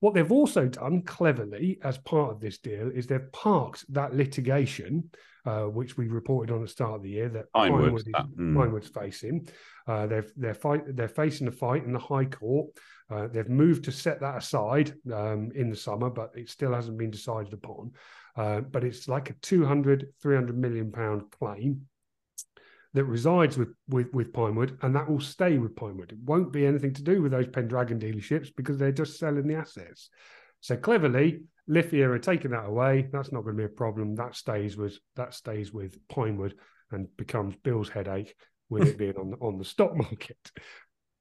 What 0.00 0.14
they've 0.14 0.30
also 0.30 0.66
done 0.66 1.02
cleverly 1.02 1.78
as 1.82 1.98
part 1.98 2.30
of 2.30 2.40
this 2.40 2.58
deal 2.58 2.90
is 2.94 3.06
they've 3.06 3.32
parked 3.32 3.90
that 3.94 4.14
litigation, 4.14 5.10
uh, 5.46 5.62
which 5.62 5.96
we 5.96 6.08
reported 6.08 6.52
on 6.52 6.60
at 6.60 6.66
the 6.66 6.68
start 6.68 6.96
of 6.96 7.02
the 7.02 7.08
year 7.08 7.28
that 7.30 7.50
Pinewood, 7.54 7.84
Pinewood 7.84 8.00
is, 8.08 8.14
uh, 8.14 8.22
mm. 8.24 8.54
Pinewood's 8.54 8.88
facing. 8.88 9.48
Uh, 9.86 10.06
they've 10.06 10.30
they're 10.36 10.52
fight 10.52 10.82
they're 10.94 11.08
facing 11.08 11.48
a 11.48 11.52
fight 11.52 11.84
in 11.84 11.92
the 11.92 11.98
High 11.98 12.26
Court. 12.26 12.68
Uh, 13.10 13.28
they've 13.28 13.48
moved 13.48 13.84
to 13.84 13.92
set 13.92 14.20
that 14.20 14.36
aside 14.36 14.92
um, 15.12 15.50
in 15.54 15.70
the 15.70 15.76
summer, 15.76 16.10
but 16.10 16.32
it 16.34 16.50
still 16.50 16.74
hasn't 16.74 16.98
been 16.98 17.10
decided 17.10 17.52
upon. 17.52 17.92
Uh, 18.36 18.60
but 18.60 18.84
it's 18.84 19.08
like 19.08 19.30
a 19.30 19.34
200, 19.34 20.08
300 20.20 20.58
million 20.58 20.90
pound 20.92 21.30
claim 21.30 21.86
that 22.94 23.04
resides 23.04 23.58
with, 23.58 23.74
with 23.88 24.12
with 24.12 24.32
Pinewood, 24.32 24.78
and 24.82 24.94
that 24.94 25.10
will 25.10 25.20
stay 25.20 25.58
with 25.58 25.76
Pinewood. 25.76 26.12
It 26.12 26.18
won't 26.24 26.52
be 26.52 26.66
anything 26.66 26.94
to 26.94 27.02
do 27.02 27.20
with 27.20 27.32
those 27.32 27.48
Pendragon 27.48 27.98
dealerships 27.98 28.50
because 28.56 28.78
they're 28.78 28.92
just 28.92 29.18
selling 29.18 29.46
the 29.46 29.56
assets. 29.56 30.08
So 30.60 30.76
cleverly, 30.76 31.42
Lithia 31.66 32.08
are 32.08 32.18
taking 32.18 32.52
that 32.52 32.66
away. 32.66 33.08
That's 33.12 33.32
not 33.32 33.42
going 33.42 33.56
to 33.56 33.60
be 33.60 33.66
a 33.66 33.76
problem. 33.76 34.14
That 34.14 34.36
stays 34.36 34.76
with 34.76 34.98
that 35.16 35.34
stays 35.34 35.72
with 35.72 35.98
Pinewood 36.08 36.54
and 36.92 37.08
becomes 37.16 37.56
Bill's 37.56 37.88
headache 37.88 38.34
with 38.70 38.88
it 38.88 38.98
being 38.98 39.16
on 39.16 39.30
the, 39.30 39.36
on 39.38 39.58
the 39.58 39.64
stock 39.64 39.96
market. 39.96 40.38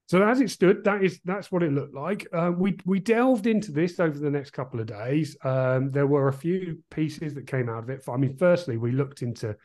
So 0.08 0.22
as 0.22 0.42
it 0.42 0.52
stood, 0.52 0.84
that 0.84 1.04
is 1.04 1.20
that's 1.26 1.52
what 1.52 1.64
it 1.64 1.72
looked 1.72 1.96
like. 1.96 2.28
Um, 2.34 2.60
we 2.60 2.78
we 2.86 3.00
delved 3.00 3.48
into 3.48 3.72
this 3.72 4.00
over 4.00 4.20
the 4.20 4.30
next 4.30 4.52
couple 4.52 4.80
of 4.80 4.86
days. 4.86 5.36
Um, 5.44 5.90
there 5.90 6.08
were 6.08 6.28
a 6.28 6.34
few 6.34 6.84
pieces 6.92 7.34
that 7.34 7.48
came 7.48 7.68
out 7.68 7.84
of 7.84 7.90
it. 7.90 8.04
I 8.08 8.18
mean, 8.18 8.36
firstly, 8.38 8.78
we 8.78 8.92
looked 8.92 9.24
into 9.24 9.56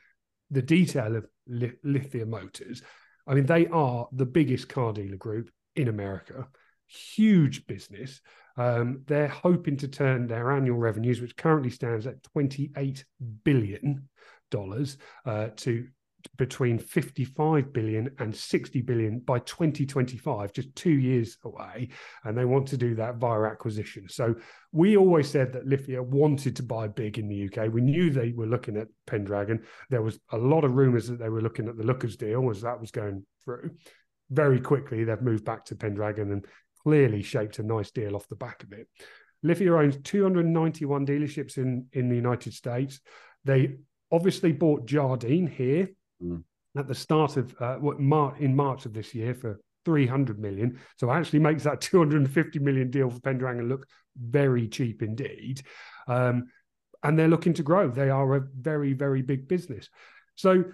the 0.50 0.62
detail 0.62 1.16
of 1.16 1.26
Lithia 1.46 2.26
Motors. 2.26 2.82
I 3.26 3.34
mean, 3.34 3.46
they 3.46 3.66
are 3.66 4.08
the 4.12 4.26
biggest 4.26 4.68
car 4.68 4.92
dealer 4.92 5.16
group 5.16 5.50
in 5.76 5.88
America, 5.88 6.48
huge 6.87 7.66
business. 7.66 8.20
Um, 8.56 9.02
they're 9.06 9.28
hoping 9.28 9.76
to 9.78 9.88
turn 9.88 10.26
their 10.26 10.50
annual 10.50 10.78
revenues, 10.78 11.20
which 11.20 11.37
currently 11.37 11.70
stands 11.70 12.06
at 12.06 12.22
$28 12.37 13.04
billion, 13.44 14.08
uh, 15.26 15.48
to 15.56 15.87
between 16.37 16.79
55 16.79 17.73
billion 17.73 18.11
and 18.19 18.35
60 18.35 18.83
billion 18.83 19.19
by 19.21 19.38
2025 19.41 20.53
just 20.53 20.75
2 20.77 20.91
years 20.91 21.37
away 21.45 21.88
and 22.25 22.37
they 22.37 22.45
want 22.45 22.69
to 22.69 22.77
do 22.77 22.95
that 22.95 23.17
via 23.17 23.43
acquisition. 23.43 24.09
So 24.09 24.35
we 24.73 24.97
always 24.97 25.29
said 25.29 25.53
that 25.53 25.67
Lithia 25.67 26.03
wanted 26.03 26.57
to 26.57 26.62
buy 26.62 26.88
big 26.88 27.19
in 27.19 27.29
the 27.29 27.47
UK 27.47 27.73
we 27.73 27.81
knew 27.81 28.11
they 28.11 28.33
were 28.33 28.47
looking 28.47 28.77
at 28.77 28.88
Pendragon. 29.07 29.62
There 29.91 30.03
was 30.03 30.19
a 30.31 30.38
lot 30.38 30.64
of 30.64 30.75
rumors 30.75 31.09
that 31.09 31.19
they 31.19 31.29
were 31.29 31.43
looking 31.43 31.69
at 31.69 31.77
the 31.77 31.85
Lookers 31.85 32.17
deal 32.17 32.49
as 32.51 32.61
that 32.62 32.81
was 32.81 32.91
going 32.91 33.25
through. 33.45 33.71
Very 34.31 34.61
quickly 34.61 35.05
they've 35.05 35.21
moved 35.23 35.45
back 35.45 35.64
to 35.67 35.77
Pendragon 35.77 36.33
and 36.33 36.45
clearly 36.83 37.23
shaped 37.23 37.59
a 37.59 37.62
nice 37.62 37.91
deal 37.91 38.14
off 38.14 38.29
the 38.29 38.37
back 38.37 38.62
of 38.62 38.73
it. 38.73 38.87
Lithia 39.43 39.75
owns 39.75 39.97
291 40.03 41.07
dealerships 41.07 41.59
in 41.59 41.87
in 41.93 42.09
the 42.09 42.17
United 42.17 42.53
States. 42.53 43.01
They 43.45 43.77
obviously 44.11 44.53
bought 44.53 44.87
Jardine 44.87 45.47
here 45.47 45.91
Mm. 46.22 46.42
at 46.76 46.88
the 46.88 46.94
start 46.94 47.37
of 47.37 47.54
uh, 47.61 47.76
what 47.76 48.00
March 48.00 48.38
in 48.40 48.54
March 48.54 48.87
of 48.87 48.92
this 48.92 49.14
year 49.14 49.35
for 49.35 49.61
300 49.85 50.38
million. 50.38 50.78
So 50.96 51.11
actually 51.11 51.38
makes 51.38 51.62
that 51.64 51.81
250 51.83 52.59
million 52.59 52.90
deal 52.90 53.11
for 53.11 53.20
Pendragon 53.20 53.68
look 53.68 53.87
very 54.16 54.68
cheap 54.68 55.02
indeed. 55.02 55.62
Um, 56.07 56.48
and 57.02 57.18
they're 57.18 57.28
looking 57.28 57.54
to 57.54 57.62
grow. 57.62 57.88
They 57.88 58.11
are 58.11 58.37
a 58.37 58.46
very, 58.59 58.92
very 58.92 59.22
big 59.22 59.46
business. 59.48 59.88
So 60.35 60.64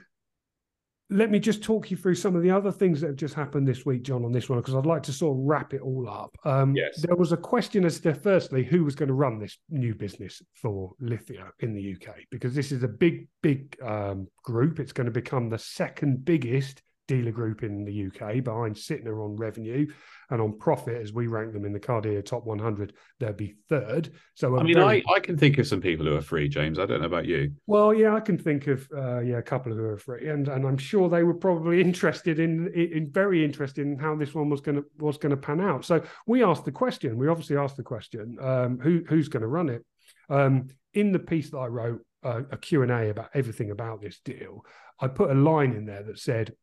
let 1.14 1.30
me 1.30 1.38
just 1.38 1.62
talk 1.62 1.90
you 1.92 1.96
through 1.96 2.16
some 2.16 2.34
of 2.34 2.42
the 2.42 2.50
other 2.50 2.72
things 2.72 3.00
that 3.00 3.06
have 3.06 3.16
just 3.16 3.34
happened 3.34 3.68
this 3.68 3.86
week, 3.86 4.02
John, 4.02 4.24
on 4.24 4.32
this 4.32 4.48
one, 4.48 4.58
because 4.58 4.74
I'd 4.74 4.84
like 4.84 5.04
to 5.04 5.12
sort 5.12 5.38
of 5.38 5.44
wrap 5.44 5.72
it 5.72 5.80
all 5.80 6.08
up. 6.08 6.36
Um, 6.44 6.74
yes. 6.74 7.00
There 7.00 7.14
was 7.14 7.30
a 7.30 7.36
question 7.36 7.84
as 7.84 8.00
to, 8.00 8.14
firstly, 8.14 8.64
who 8.64 8.84
was 8.84 8.96
going 8.96 9.08
to 9.08 9.14
run 9.14 9.38
this 9.38 9.56
new 9.70 9.94
business 9.94 10.42
for 10.54 10.92
Lithia 10.98 11.52
in 11.60 11.72
the 11.72 11.94
UK, 11.94 12.16
because 12.32 12.52
this 12.52 12.72
is 12.72 12.82
a 12.82 12.88
big, 12.88 13.28
big 13.42 13.76
um, 13.80 14.26
group. 14.42 14.80
It's 14.80 14.92
going 14.92 15.06
to 15.06 15.12
become 15.12 15.48
the 15.48 15.58
second 15.58 16.24
biggest 16.24 16.82
dealer 17.06 17.30
group 17.30 17.62
in 17.62 17.84
the 17.84 18.06
UK 18.06 18.42
behind 18.42 18.76
Sytner 18.76 19.24
on 19.24 19.36
revenue 19.36 19.86
and 20.30 20.40
on 20.40 20.58
profit 20.58 21.02
as 21.02 21.12
we 21.12 21.26
rank 21.26 21.52
them 21.52 21.64
in 21.64 21.72
the 21.72 21.80
car 21.80 22.00
dealer 22.00 22.22
top 22.22 22.44
100 22.46 22.94
they'll 23.20 23.32
be 23.32 23.54
third. 23.68 24.10
So 24.34 24.58
I 24.58 24.62
mean 24.62 24.74
very... 24.74 25.04
I, 25.08 25.14
I 25.14 25.20
can 25.20 25.36
think 25.36 25.58
of 25.58 25.66
some 25.66 25.80
people 25.80 26.06
who 26.06 26.16
are 26.16 26.22
free 26.22 26.48
James. 26.48 26.78
I 26.78 26.86
don't 26.86 27.00
know 27.00 27.06
about 27.06 27.26
you. 27.26 27.52
Well 27.66 27.92
yeah 27.92 28.14
I 28.14 28.20
can 28.20 28.38
think 28.38 28.66
of 28.66 28.88
uh, 28.96 29.20
yeah 29.20 29.38
a 29.38 29.42
couple 29.42 29.72
who 29.72 29.84
are 29.84 29.98
free 29.98 30.28
and 30.28 30.48
and 30.48 30.66
I'm 30.66 30.78
sure 30.78 31.08
they 31.08 31.22
were 31.22 31.34
probably 31.34 31.80
interested 31.88 32.38
in 32.38 32.68
in 32.74 33.10
very 33.10 33.44
interested 33.44 33.86
in 33.86 33.98
how 33.98 34.16
this 34.16 34.34
one 34.34 34.48
was 34.48 34.60
going 34.60 34.76
to 34.76 34.84
was 34.98 35.18
going 35.18 35.30
to 35.30 35.36
pan 35.36 35.60
out. 35.60 35.84
So 35.84 36.02
we 36.26 36.42
asked 36.42 36.64
the 36.64 36.72
question 36.72 37.18
we 37.18 37.28
obviously 37.28 37.56
asked 37.56 37.76
the 37.76 37.82
question 37.82 38.38
um, 38.40 38.78
who 38.78 39.02
who's 39.08 39.28
going 39.28 39.42
to 39.42 39.48
run 39.48 39.68
it? 39.68 39.84
Um, 40.30 40.68
in 40.94 41.12
the 41.12 41.18
piece 41.18 41.50
that 41.50 41.58
I 41.58 41.66
wrote 41.66 42.00
uh, 42.22 42.42
a 42.50 42.56
Q&A 42.56 43.10
about 43.10 43.28
everything 43.34 43.70
about 43.70 44.00
this 44.00 44.20
deal 44.20 44.64
I 45.00 45.08
put 45.08 45.30
a 45.30 45.34
line 45.34 45.72
in 45.72 45.86
there 45.86 46.02
that 46.02 46.18
said 46.18 46.54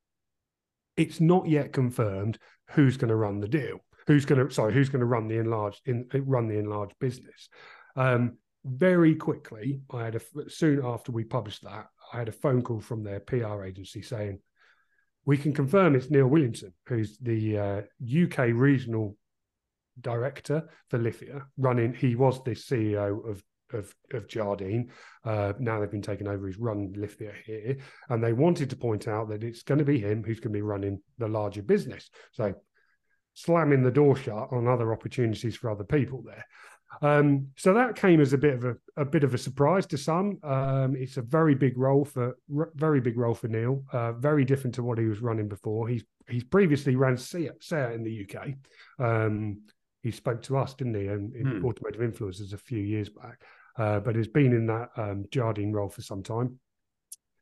it's 1.01 1.19
not 1.19 1.47
yet 1.47 1.73
confirmed 1.73 2.37
who's 2.69 2.97
going 2.97 3.09
to 3.09 3.15
run 3.15 3.39
the 3.39 3.47
deal, 3.47 3.79
who's 4.07 4.25
going 4.25 4.47
to 4.47 4.53
sorry, 4.53 4.73
who's 4.73 4.89
going 4.89 5.01
to 5.01 5.05
run 5.05 5.27
the 5.27 5.37
enlarged 5.37 5.81
in 5.85 6.07
run 6.13 6.47
the 6.47 6.57
enlarged 6.57 6.95
business. 6.99 7.49
Um, 7.95 8.37
very 8.63 9.15
quickly, 9.15 9.81
I 9.91 10.05
had 10.05 10.15
a 10.15 10.49
soon 10.49 10.85
after 10.85 11.11
we 11.11 11.23
published 11.23 11.63
that, 11.63 11.87
I 12.13 12.17
had 12.17 12.29
a 12.29 12.33
phone 12.33 12.61
call 12.61 12.79
from 12.79 13.03
their 13.03 13.19
PR 13.19 13.63
agency 13.63 14.01
saying 14.01 14.39
we 15.25 15.37
can 15.37 15.53
confirm 15.53 15.95
it's 15.95 16.09
Neil 16.09 16.27
Williamson, 16.27 16.73
who's 16.87 17.17
the 17.17 17.57
uh, 17.57 17.81
UK 18.01 18.49
regional 18.53 19.17
director 19.99 20.69
for 20.89 20.97
Lithia, 20.97 21.43
running. 21.57 21.93
He 21.93 22.15
was 22.15 22.43
the 22.43 22.51
CEO 22.51 23.29
of 23.29 23.43
of, 23.73 23.93
of 24.13 24.27
Jardine. 24.27 24.91
Uh, 25.23 25.53
now 25.59 25.79
they've 25.79 25.91
been 25.91 26.01
taken 26.01 26.27
over. 26.27 26.47
He's 26.47 26.57
run 26.57 26.93
Lithia 26.95 27.33
here, 27.45 27.77
and 28.09 28.23
they 28.23 28.33
wanted 28.33 28.69
to 28.69 28.75
point 28.75 29.07
out 29.07 29.29
that 29.29 29.43
it's 29.43 29.63
going 29.63 29.79
to 29.79 29.85
be 29.85 29.99
him 29.99 30.23
who's 30.23 30.39
going 30.39 30.53
to 30.53 30.57
be 30.57 30.61
running 30.61 31.01
the 31.17 31.27
larger 31.27 31.61
business. 31.61 32.09
So 32.31 32.53
slamming 33.33 33.83
the 33.83 33.91
door 33.91 34.15
shut 34.15 34.51
on 34.51 34.67
other 34.67 34.91
opportunities 34.91 35.55
for 35.55 35.69
other 35.69 35.83
people 35.83 36.23
there. 36.25 36.45
Um, 37.01 37.47
so 37.55 37.73
that 37.73 37.95
came 37.95 38.19
as 38.19 38.33
a 38.33 38.37
bit 38.37 38.55
of 38.55 38.65
a, 38.65 38.75
a 38.97 39.05
bit 39.05 39.23
of 39.23 39.33
a 39.33 39.37
surprise 39.37 39.85
to 39.87 39.97
some. 39.97 40.37
Um, 40.43 40.95
it's 40.97 41.17
a 41.17 41.21
very 41.21 41.55
big 41.55 41.77
role 41.77 42.03
for 42.03 42.37
very 42.49 42.99
big 42.99 43.17
role 43.17 43.33
for 43.33 43.47
Neil. 43.47 43.83
Uh, 43.93 44.11
very 44.13 44.43
different 44.43 44.75
to 44.75 44.83
what 44.83 44.97
he 44.97 45.05
was 45.05 45.21
running 45.21 45.47
before. 45.47 45.87
He's 45.87 46.03
he's 46.27 46.43
previously 46.43 46.95
ran 46.95 47.17
SEAT, 47.17 47.51
SEAT 47.61 47.93
in 47.93 48.03
the 48.03 48.27
UK. 48.27 48.49
Um, 48.99 49.61
he 50.03 50.11
spoke 50.11 50.41
to 50.43 50.57
us, 50.57 50.73
didn't 50.73 50.95
he, 50.95 51.07
in, 51.07 51.31
in 51.35 51.59
hmm. 51.59 51.65
Automotive 51.65 52.01
Influencers 52.01 52.53
a 52.53 52.57
few 52.57 52.79
years 52.79 53.09
back 53.09 53.43
uh, 53.81 53.99
but 53.99 54.15
has 54.15 54.27
been 54.27 54.53
in 54.53 54.65
that 54.67 54.89
um, 54.95 55.25
Jardine 55.31 55.73
role 55.73 55.89
for 55.89 56.03
some 56.03 56.21
time. 56.21 56.59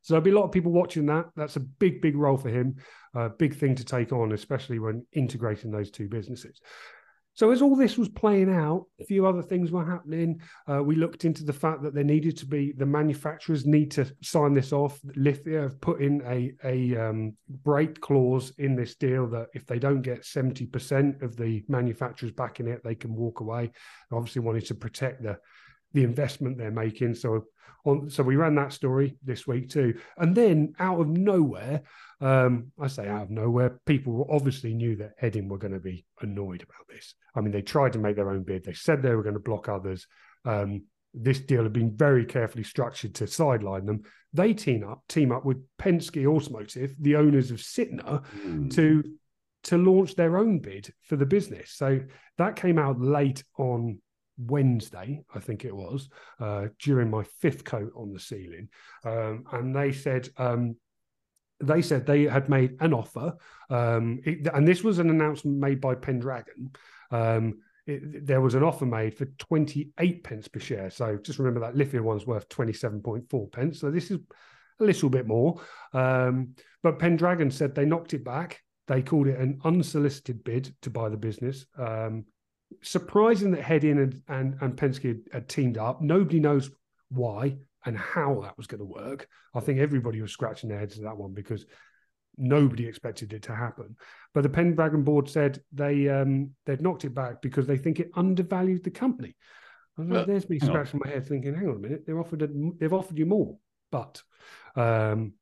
So 0.01 0.13
there'll 0.13 0.23
be 0.23 0.31
a 0.31 0.39
lot 0.39 0.45
of 0.45 0.51
people 0.51 0.71
watching 0.71 1.05
that. 1.07 1.25
That's 1.35 1.57
a 1.57 1.59
big, 1.83 2.01
big 2.01 2.15
role 2.15 2.37
for 2.37 2.49
him, 2.49 2.77
a 3.13 3.29
big 3.29 3.53
thing 3.55 3.75
to 3.75 3.83
take 3.83 4.13
on, 4.13 4.31
especially 4.31 4.79
when 4.79 5.05
integrating 5.11 5.71
those 5.71 5.91
two 5.91 6.07
businesses. 6.07 6.61
So 7.33 7.51
as 7.51 7.61
all 7.61 7.75
this 7.75 7.97
was 7.97 8.09
playing 8.09 8.51
out, 8.53 8.85
a 8.99 9.05
few 9.05 9.25
other 9.25 9.41
things 9.41 9.71
were 9.71 9.85
happening. 9.85 10.41
Uh, 10.67 10.83
we 10.83 10.95
looked 10.95 11.23
into 11.23 11.43
the 11.43 11.53
fact 11.53 11.81
that 11.83 11.93
there 11.93 12.03
needed 12.03 12.35
to 12.37 12.45
be 12.45 12.73
the 12.73 12.85
manufacturers 12.85 13.65
need 13.65 13.91
to 13.91 14.05
sign 14.21 14.53
this 14.53 14.73
off. 14.73 14.99
Lithia 15.15 15.61
have 15.61 15.79
put 15.79 16.01
in 16.01 16.21
a 16.25 16.53
a 16.65 16.77
um, 16.97 17.37
break 17.63 18.01
clause 18.01 18.51
in 18.57 18.75
this 18.75 18.95
deal 18.95 19.27
that 19.27 19.47
if 19.53 19.65
they 19.65 19.79
don't 19.79 20.01
get 20.01 20.25
seventy 20.25 20.65
percent 20.65 21.21
of 21.21 21.37
the 21.37 21.63
manufacturers 21.67 22.33
backing 22.33 22.67
it, 22.67 22.81
they 22.83 22.95
can 22.95 23.15
walk 23.15 23.39
away. 23.39 23.71
Obviously, 24.11 24.41
wanted 24.41 24.65
to 24.65 24.75
protect 24.75 25.23
the 25.23 25.37
the 25.93 26.03
investment 26.03 26.57
they're 26.57 26.71
making. 26.71 27.15
So 27.15 27.45
on, 27.85 28.09
so 28.09 28.23
we 28.23 28.35
ran 28.35 28.55
that 28.55 28.73
story 28.73 29.17
this 29.23 29.47
week 29.47 29.69
too, 29.69 29.99
and 30.17 30.35
then 30.35 30.73
out 30.79 30.99
of 30.99 31.07
nowhere, 31.07 31.83
um, 32.21 32.71
I 32.79 32.87
say 32.87 33.07
out 33.07 33.23
of 33.23 33.29
nowhere, 33.29 33.79
people 33.85 34.27
obviously 34.29 34.73
knew 34.73 34.97
that 34.97 35.19
Hedin 35.21 35.47
were 35.47 35.57
going 35.57 35.73
to 35.73 35.79
be 35.79 36.05
annoyed 36.21 36.61
about 36.61 36.87
this. 36.89 37.15
I 37.33 37.41
mean, 37.41 37.51
they 37.51 37.61
tried 37.61 37.93
to 37.93 37.99
make 37.99 38.17
their 38.17 38.31
own 38.31 38.43
bid. 38.43 38.65
They 38.65 38.73
said 38.73 39.01
they 39.01 39.15
were 39.15 39.23
going 39.23 39.35
to 39.35 39.39
block 39.39 39.69
others. 39.69 40.07
Um, 40.43 40.83
this 41.13 41.39
deal 41.39 41.63
had 41.63 41.73
been 41.73 41.95
very 41.95 42.25
carefully 42.25 42.63
structured 42.63 43.15
to 43.15 43.27
sideline 43.27 43.85
them. 43.85 44.03
They 44.33 44.53
team 44.53 44.87
up, 44.87 45.03
team 45.07 45.31
up 45.31 45.45
with 45.45 45.63
Penske 45.77 46.25
Automotive, 46.27 46.95
the 46.99 47.15
owners 47.15 47.49
of 47.51 47.57
Sytner, 47.57 48.23
mm. 48.43 48.73
to 48.75 49.03
to 49.61 49.77
launch 49.77 50.15
their 50.15 50.37
own 50.37 50.59
bid 50.59 50.93
for 51.01 51.17
the 51.17 51.25
business. 51.25 51.71
So 51.71 51.99
that 52.37 52.55
came 52.55 52.79
out 52.79 53.01
late 53.01 53.43
on 53.57 53.99
Wednesday, 54.39 55.21
I 55.33 55.39
think 55.39 55.65
it 55.65 55.75
was, 55.75 56.09
uh, 56.39 56.67
during 56.79 57.09
my 57.09 57.23
fifth 57.41 57.63
coat 57.63 57.91
on 57.95 58.13
the 58.13 58.19
ceiling, 58.19 58.69
um, 59.03 59.43
and 59.51 59.75
they 59.75 59.91
said 59.91 60.29
um, 60.37 60.75
they 61.61 61.81
said 61.81 62.05
they 62.05 62.23
had 62.23 62.49
made 62.49 62.77
an 62.79 62.93
offer, 62.93 63.35
um, 63.69 64.21
it, 64.23 64.47
and 64.53 64.67
this 64.67 64.83
was 64.83 64.99
an 64.99 65.09
announcement 65.09 65.57
made 65.57 65.81
by 65.81 65.95
Pendragon. 65.95 66.71
Um, 67.11 67.59
it, 67.85 68.25
there 68.25 68.41
was 68.41 68.55
an 68.55 68.63
offer 68.63 68.85
made 68.85 69.17
for 69.17 69.25
28 69.25 70.23
pence 70.23 70.47
per 70.47 70.59
share. 70.59 70.89
So 70.89 71.17
just 71.17 71.39
remember 71.39 71.59
that 71.61 71.75
Lithia 71.75 72.01
one's 72.01 72.25
worth 72.25 72.47
27.4 72.49 73.51
pence. 73.51 73.79
So 73.79 73.91
this 73.91 74.11
is 74.11 74.19
a 74.79 74.83
little 74.83 75.09
bit 75.09 75.27
more. 75.27 75.61
Um, 75.93 76.55
but 76.83 76.99
Pendragon 76.99 77.51
said 77.51 77.75
they 77.75 77.85
knocked 77.85 78.13
it 78.13 78.23
back. 78.23 78.61
They 78.87 79.01
called 79.01 79.27
it 79.27 79.39
an 79.39 79.59
unsolicited 79.65 80.43
bid 80.43 80.73
to 80.83 80.89
buy 80.89 81.09
the 81.09 81.17
business. 81.17 81.65
Um, 81.77 82.25
surprising 82.81 83.51
that 83.51 83.61
Hedin 83.61 84.01
and, 84.03 84.21
and, 84.27 84.57
and 84.61 84.75
Penske 84.75 85.07
had, 85.07 85.21
had 85.31 85.49
teamed 85.49 85.77
up. 85.77 86.01
Nobody 86.01 86.39
knows 86.39 86.69
why 87.09 87.57
and 87.85 87.97
how 87.97 88.41
that 88.41 88.57
was 88.57 88.67
going 88.67 88.79
to 88.79 88.85
work. 88.85 89.27
I 89.53 89.59
think 89.59 89.79
everybody 89.79 90.21
was 90.21 90.31
scratching 90.31 90.69
their 90.69 90.79
heads 90.79 90.97
at 90.97 91.03
that 91.03 91.17
one 91.17 91.33
because 91.33 91.65
nobody 92.37 92.87
expected 92.87 93.33
it 93.33 93.43
to 93.43 93.55
happen. 93.55 93.95
But 94.33 94.43
the 94.43 94.49
Pendragon 94.49 95.03
board 95.03 95.29
said 95.29 95.61
they 95.71 96.07
um, 96.09 96.51
they'd 96.65 96.81
knocked 96.81 97.05
it 97.05 97.13
back 97.13 97.41
because 97.41 97.67
they 97.67 97.77
think 97.77 97.99
it 97.99 98.11
undervalued 98.15 98.83
the 98.83 98.91
company. 98.91 99.35
Well, 99.97 100.25
there's 100.25 100.49
me 100.49 100.59
scratching 100.59 101.01
my 101.03 101.11
head, 101.11 101.27
thinking, 101.27 101.53
"Hang 101.53 101.67
on 101.67 101.75
a 101.75 101.79
minute, 101.79 102.05
they've 102.05 102.17
offered 102.17 102.41
a, 102.41 102.49
they've 102.79 102.93
offered 102.93 103.17
you 103.17 103.25
more." 103.25 103.57
But 103.91 104.21
um, 104.75 105.33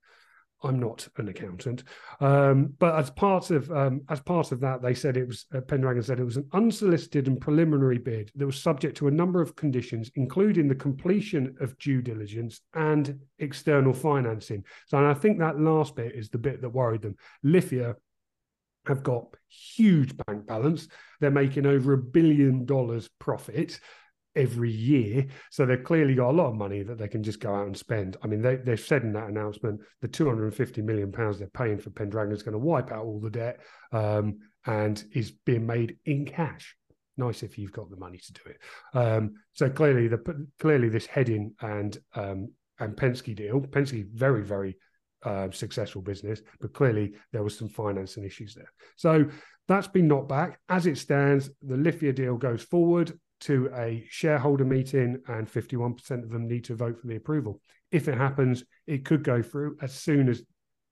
I'm 0.67 0.79
not 0.79 1.07
an 1.17 1.29
accountant, 1.29 1.85
um, 2.19 2.73
but 2.77 2.95
as 2.95 3.09
part 3.09 3.51
of 3.51 3.71
um, 3.71 4.01
as 4.09 4.19
part 4.19 4.51
of 4.51 4.59
that, 4.59 4.81
they 4.81 4.93
said 4.93 5.15
it 5.15 5.27
was 5.27 5.45
uh, 5.55 5.61
Pendragon 5.61 6.03
said 6.03 6.19
it 6.19 6.25
was 6.25 6.35
an 6.35 6.49
unsolicited 6.51 7.27
and 7.27 7.39
preliminary 7.39 7.97
bid 7.97 8.31
that 8.35 8.45
was 8.45 8.61
subject 8.61 8.97
to 8.97 9.07
a 9.07 9.11
number 9.11 9.41
of 9.41 9.55
conditions, 9.55 10.11
including 10.15 10.67
the 10.67 10.75
completion 10.75 11.55
of 11.61 11.77
due 11.79 12.01
diligence 12.01 12.59
and 12.73 13.17
external 13.39 13.93
financing. 13.93 14.65
So, 14.87 14.97
and 14.97 15.07
I 15.07 15.13
think 15.13 15.39
that 15.39 15.59
last 15.59 15.95
bit 15.95 16.13
is 16.13 16.29
the 16.29 16.37
bit 16.37 16.61
that 16.61 16.69
worried 16.69 17.01
them. 17.01 17.15
Lithia 17.43 17.95
have 18.87 19.03
got 19.03 19.27
huge 19.47 20.17
bank 20.17 20.45
balance; 20.47 20.89
they're 21.21 21.31
making 21.31 21.65
over 21.65 21.93
a 21.93 21.97
billion 21.97 22.65
dollars 22.65 23.09
profit 23.19 23.79
every 24.37 24.71
year. 24.71 25.25
So 25.51 25.65
they've 25.65 25.83
clearly 25.83 26.15
got 26.15 26.29
a 26.29 26.37
lot 26.37 26.49
of 26.49 26.55
money 26.55 26.83
that 26.83 26.97
they 26.97 27.07
can 27.07 27.23
just 27.23 27.39
go 27.39 27.53
out 27.53 27.65
and 27.65 27.75
spend. 27.75 28.15
I 28.23 28.27
mean, 28.27 28.41
they, 28.41 28.55
they've 28.55 28.79
said 28.79 29.03
in 29.03 29.11
that 29.13 29.29
announcement 29.29 29.81
the 30.01 30.07
250 30.07 30.81
million 30.83 31.11
pounds 31.11 31.39
they're 31.39 31.47
paying 31.47 31.79
for 31.79 31.89
Pendragon 31.89 32.33
is 32.33 32.43
going 32.43 32.53
to 32.53 32.59
wipe 32.59 32.91
out 32.91 33.03
all 33.03 33.19
the 33.19 33.29
debt 33.29 33.59
um, 33.91 34.39
and 34.65 35.03
is 35.11 35.31
being 35.31 35.65
made 35.65 35.97
in 36.05 36.25
cash. 36.25 36.75
Nice 37.17 37.41
if 37.41 37.57
you've 37.57 37.71
got 37.71 37.89
the 37.89 37.97
money 37.97 38.19
to 38.19 38.33
do 38.33 38.41
it. 38.45 38.59
Um, 38.93 39.33
so 39.53 39.69
clearly, 39.69 40.07
the 40.07 40.47
clearly 40.59 40.87
this 40.87 41.07
Hedin 41.07 41.53
and 41.61 41.97
um, 42.13 42.51
and 42.79 42.95
Penske 42.95 43.35
deal, 43.35 43.59
Penske 43.59 44.07
very 44.13 44.43
very 44.43 44.77
uh, 45.23 45.49
successful 45.49 46.03
business, 46.03 46.41
but 46.61 46.73
clearly 46.73 47.15
there 47.33 47.41
was 47.41 47.57
some 47.57 47.69
financing 47.69 48.23
issues 48.23 48.53
there. 48.53 48.71
So 48.97 49.25
that's 49.67 49.87
been 49.87 50.07
knocked 50.07 50.29
back. 50.29 50.59
As 50.69 50.85
it 50.85 50.99
stands, 50.99 51.49
the 51.63 51.75
Lithia 51.75 52.13
deal 52.13 52.37
goes 52.37 52.61
forward 52.61 53.17
to 53.41 53.69
a 53.75 54.05
shareholder 54.09 54.65
meeting, 54.65 55.21
and 55.27 55.51
51% 55.51 56.23
of 56.23 56.29
them 56.29 56.47
need 56.47 56.63
to 56.65 56.75
vote 56.75 56.99
for 56.99 57.07
the 57.07 57.15
approval. 57.15 57.61
If 57.91 58.07
it 58.07 58.17
happens, 58.17 58.63
it 58.85 59.05
could 59.05 59.23
go 59.23 59.41
through 59.41 59.77
as 59.81 59.93
soon 59.93 60.29
as 60.29 60.43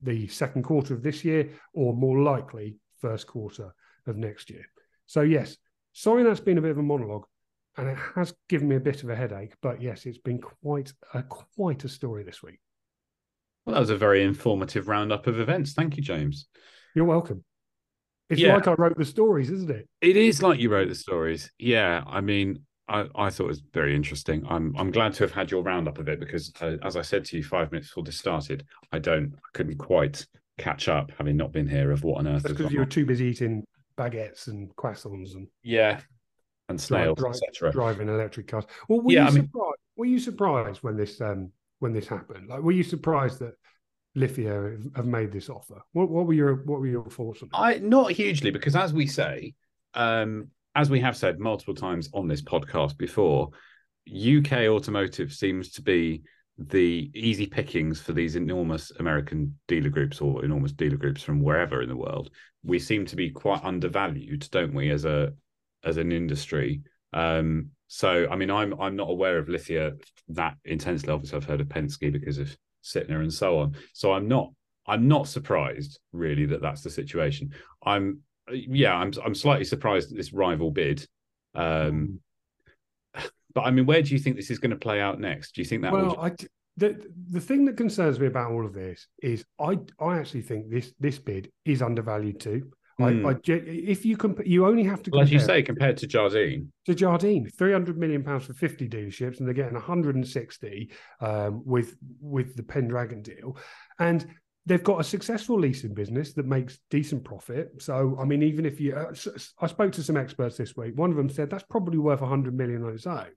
the 0.02 0.28
second 0.28 0.64
quarter 0.64 0.94
of 0.94 1.04
this 1.04 1.26
year, 1.26 1.50
or 1.74 1.94
more 1.94 2.22
likely, 2.22 2.78
first 3.02 3.28
quarter 3.28 3.74
of 4.08 4.18
next 4.18 4.50
year. 4.50 4.66
So, 5.06 5.22
yes, 5.22 5.58
sorry 5.94 6.24
that's 6.24 6.40
been 6.40 6.58
a 6.58 6.62
bit 6.62 6.72
of 6.72 6.78
a 6.78 6.84
monologue, 6.84 7.26
and 7.78 7.90
it 7.90 7.98
has 8.16 8.34
given 8.50 8.68
me 8.68 8.76
a 8.76 8.82
bit 8.82 9.04
of 9.04 9.10
a 9.10 9.16
headache. 9.16 9.54
But 9.62 9.82
yes, 9.82 10.06
it's 10.06 10.18
been 10.18 10.40
quite 10.40 10.94
a 11.14 11.24
quite 11.24 11.84
a 11.84 11.90
story 11.90 12.24
this 12.24 12.44
week. 12.44 12.60
Well, 13.66 13.74
that 13.74 13.80
was 13.80 13.90
a 13.90 13.98
very 13.98 14.24
informative 14.24 14.88
roundup 14.88 15.28
of 15.28 15.40
events. 15.40 15.74
Thank 15.74 15.98
you, 15.98 16.04
James. 16.04 16.48
You're 16.94 17.06
welcome. 17.06 17.44
It's 18.30 18.42
Yeah. 18.42 18.56
like 18.56 18.68
I 18.68 18.74
wrote 18.74 18.98
the 18.98 19.06
stories, 19.06 19.52
isn't 19.52 19.70
it? 19.70 19.88
It 20.02 20.18
is 20.18 20.42
like 20.42 20.60
you 20.60 20.70
wrote 20.70 20.90
the 20.90 20.96
stories. 20.96 21.52
Yeah, 21.60 22.04
I 22.08 22.22
mean, 22.22 22.66
I, 22.88 23.08
I 23.16 23.30
thought 23.30 23.46
it 23.46 23.48
was 23.48 23.64
very 23.74 23.96
interesting. 23.96 24.44
I'm 24.50 24.76
I'm 24.78 24.92
glad 24.92 25.14
to 25.16 25.24
have 25.24 25.32
had 25.32 25.52
your 25.52 25.64
roundup 25.64 25.98
of 25.98 26.08
it 26.08 26.20
because, 26.20 26.52
uh, 26.62 26.78
as 26.84 26.96
I 26.96 27.02
said 27.02 27.26
to 27.26 27.38
you 27.38 27.44
five 27.44 27.72
minutes 27.72 27.90
before 27.90 28.04
this 28.04 28.18
started, 28.18 28.66
I 28.92 29.00
don't, 29.00 29.34
I 29.36 29.48
couldn't 29.54 29.78
quite 29.78 30.26
catch 30.58 30.88
up 30.88 31.12
having 31.18 31.36
not 31.38 31.52
been 31.52 31.68
here 31.68 31.92
of 31.92 32.04
what 32.04 32.20
on 32.20 32.28
earth. 32.28 32.44
That's 32.44 32.56
because 32.56 32.72
you 32.72 32.80
were 32.80 32.86
too 32.86 33.06
busy 33.06 33.26
eating 33.26 33.64
baguettes 33.98 34.48
and 34.48 34.76
croissants 34.76 35.36
and 35.36 35.48
yeah, 35.64 36.00
and 36.70 36.80
snails, 36.80 37.24
etc. 37.24 37.72
driving 37.72 38.08
electric 38.10 38.48
cars. 38.48 38.66
Well, 38.88 39.02
were 39.02 39.12
Yeah, 39.12 39.24
you 39.24 39.28
I 39.28 39.32
mean- 39.32 39.44
surprised? 39.46 39.78
Were 39.98 40.06
you 40.06 40.20
surprised 40.20 40.84
when 40.84 40.98
this 40.98 41.22
um 41.22 41.52
when 41.80 41.94
this 41.94 42.08
happened? 42.08 42.50
Like, 42.50 42.62
were 42.62 42.72
you 42.74 42.84
surprised 42.84 43.40
that 43.40 43.54
Lithia 44.16 44.78
have- 44.96 45.06
made 45.06 45.32
this 45.32 45.50
offer? 45.50 45.82
What, 45.92 46.10
what 46.10 46.26
were 46.26 46.34
your 46.34 46.56
what 46.66 46.80
were 46.80 46.88
your 46.88 47.10
thoughts 47.10 47.44
on 47.44 47.50
it? 47.50 47.58
I 47.58 47.78
not 47.80 48.12
hugely 48.12 48.50
because, 48.50 48.76
as 48.76 48.94
we 48.94 49.08
say, 49.08 49.54
um, 49.94 50.50
as 50.74 50.90
we 50.90 51.00
have 51.02 51.18
said 51.18 51.40
multiple 51.40 51.76
times 51.76 52.10
on 52.14 52.28
this 52.28 52.42
podcast 52.42 52.98
before, 52.98 53.50
UK 54.10 54.68
automotive 54.70 55.34
seems 55.34 55.72
to 55.74 55.82
be 55.82 56.22
the 56.58 57.12
easy 57.14 57.46
pickings 57.46 58.00
for 58.00 58.14
these 58.14 58.38
enormous 58.38 58.92
American 59.00 59.58
dealer 59.68 59.90
groups 59.90 60.22
or 60.22 60.46
enormous 60.46 60.72
dealer 60.72 60.96
groups 60.96 61.22
from 61.22 61.42
wherever 61.42 61.82
in 61.82 61.90
the 61.90 61.98
world. 61.98 62.30
We 62.64 62.80
seem 62.80 63.06
to 63.08 63.16
be 63.18 63.30
quite 63.30 63.64
undervalued, 63.64 64.48
don't 64.52 64.74
we, 64.74 64.90
as 64.92 65.06
a 65.06 65.34
as 65.84 65.98
an 65.98 66.12
industry? 66.12 66.82
Um, 67.12 67.72
so, 67.88 68.28
I 68.32 68.38
mean, 68.38 68.50
I'm 68.50 68.80
I'm 68.80 68.96
not 68.96 69.10
aware 69.10 69.38
of 69.38 69.50
Lithia 69.50 69.94
that 70.30 70.56
intensely. 70.64 71.12
Obviously, 71.12 71.38
I've 71.38 71.46
heard 71.46 71.62
of 71.62 71.68
Penske 71.68 72.12
because 72.12 72.38
of 72.38 72.56
Sytner 72.86 73.20
and 73.22 73.34
so 73.34 73.60
on. 73.60 73.76
So, 73.94 74.14
I'm 74.14 74.28
not 74.28 74.52
I'm 74.88 75.08
not 75.08 75.28
surprised 75.28 76.00
really 76.14 76.46
that 76.48 76.62
that's 76.62 76.82
the 76.82 76.90
situation. 76.90 77.54
I'm 77.84 78.20
yeah, 78.52 78.94
I'm 78.94 79.12
I'm 79.24 79.36
slightly 79.36 79.66
surprised 79.66 80.12
at 80.12 80.18
this 80.18 80.34
rival 80.34 80.72
bid. 80.72 81.06
Um, 81.56 82.20
but 83.54 83.62
I 83.62 83.72
mean, 83.72 83.86
where 83.86 84.02
do 84.02 84.14
you 84.14 84.20
think 84.20 84.36
this 84.36 84.52
is 84.52 84.60
going 84.60 84.72
to 84.72 84.78
play 84.78 85.02
out 85.02 85.20
next? 85.20 85.56
Do 85.56 85.62
you 85.62 85.66
think 85.66 85.82
that 85.82 85.92
well, 85.92 86.08
will 86.08 86.20
I 86.20 86.32
the 86.78 87.02
the 87.32 87.40
thing 87.40 87.66
that 87.66 87.78
concerns 87.78 88.20
me 88.20 88.28
about 88.28 88.52
all 88.52 88.66
of 88.66 88.74
this 88.74 89.08
is 89.22 89.46
I 89.60 89.80
I 90.00 90.20
actually 90.20 90.42
think 90.42 90.70
this 90.70 90.94
this 91.00 91.18
bid 91.18 91.52
is 91.64 91.82
undervalued 91.82 92.40
too. 92.40 92.72
Hmm. 92.98 93.26
I, 93.26 93.30
I 93.30 93.34
ge- 93.34 93.50
if 93.50 94.06
you 94.06 94.16
comp- 94.16 94.46
you 94.46 94.66
only 94.66 94.84
have 94.84 95.04
to 95.04 95.12
well, 95.12 95.22
as 95.22 95.32
you 95.32 95.40
say, 95.40 95.62
compared 95.62 95.98
to 95.98 96.08
Jardine, 96.08 96.72
to 96.86 96.96
Jardine, 96.96 97.50
three 97.50 97.74
hundred 97.74 97.98
million 97.98 98.24
pounds 98.24 98.46
for 98.46 98.54
fifty 98.54 98.88
dealerships, 98.88 99.40
and 99.40 99.48
they're 99.48 99.54
getting 99.54 99.74
one 99.74 99.84
hundred 99.84 100.16
and 100.16 100.28
sixty 100.28 100.92
um, 101.20 101.62
with 101.66 101.96
with 102.22 102.56
the 102.56 102.64
Pendragon 102.64 103.22
deal, 103.22 103.58
and 104.00 104.26
they've 104.66 104.84
got 104.84 105.00
a 105.00 105.04
successful 105.04 105.60
leasing 105.60 105.94
business 105.94 106.34
that 106.34 106.46
makes 106.46 106.80
decent 106.90 107.24
profit. 107.24 107.72
So, 107.80 108.18
I 108.20 108.26
mean, 108.26 108.42
even 108.42 108.66
if 108.66 108.82
you, 108.82 108.96
uh, 108.96 109.14
I 109.60 109.68
spoke 109.68 109.92
to 109.92 110.04
some 110.04 110.18
experts 110.18 110.58
this 110.58 110.76
week. 110.76 110.98
One 110.98 111.12
of 111.12 111.18
them 111.18 111.30
said 111.30 111.50
that's 111.50 111.66
probably 111.70 112.00
worth 112.00 112.20
hundred 112.20 112.56
million 112.56 112.84
on 112.84 112.94
its 112.94 113.06
own. 113.06 113.28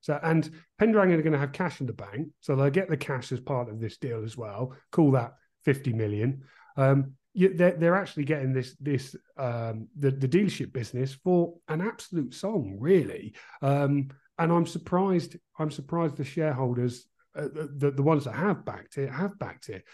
So, 0.00 0.18
and 0.22 0.48
Pendragon 0.78 1.18
are 1.18 1.22
going 1.22 1.32
to 1.32 1.38
have 1.38 1.52
cash 1.52 1.80
in 1.80 1.86
the 1.86 1.92
bank, 1.92 2.28
so 2.40 2.54
they'll 2.54 2.70
get 2.70 2.88
the 2.88 2.96
cash 2.96 3.32
as 3.32 3.40
part 3.40 3.68
of 3.68 3.80
this 3.80 3.98
deal 3.98 4.22
as 4.24 4.36
well. 4.36 4.76
Call 4.92 5.10
that 5.12 5.34
fifty 5.64 5.92
million. 5.92 6.42
Um, 6.76 7.14
you, 7.38 7.54
they're, 7.54 7.76
they're 7.76 7.94
actually 7.94 8.24
getting 8.24 8.52
this 8.52 8.74
this 8.80 9.14
um, 9.36 9.86
the 9.96 10.10
the 10.10 10.26
dealership 10.26 10.72
business 10.72 11.14
for 11.14 11.54
an 11.68 11.80
absolute 11.80 12.34
song, 12.34 12.76
really. 12.80 13.34
Um, 13.62 14.08
and 14.38 14.52
I'm 14.52 14.66
surprised. 14.66 15.36
I'm 15.56 15.70
surprised 15.70 16.16
the 16.16 16.24
shareholders, 16.24 17.06
uh, 17.36 17.48
the 17.54 17.92
the 17.92 18.02
ones 18.02 18.24
that 18.24 18.34
have 18.34 18.64
backed 18.64 18.98
it, 18.98 19.08
have 19.10 19.38
backed 19.38 19.68
it. 19.68 19.84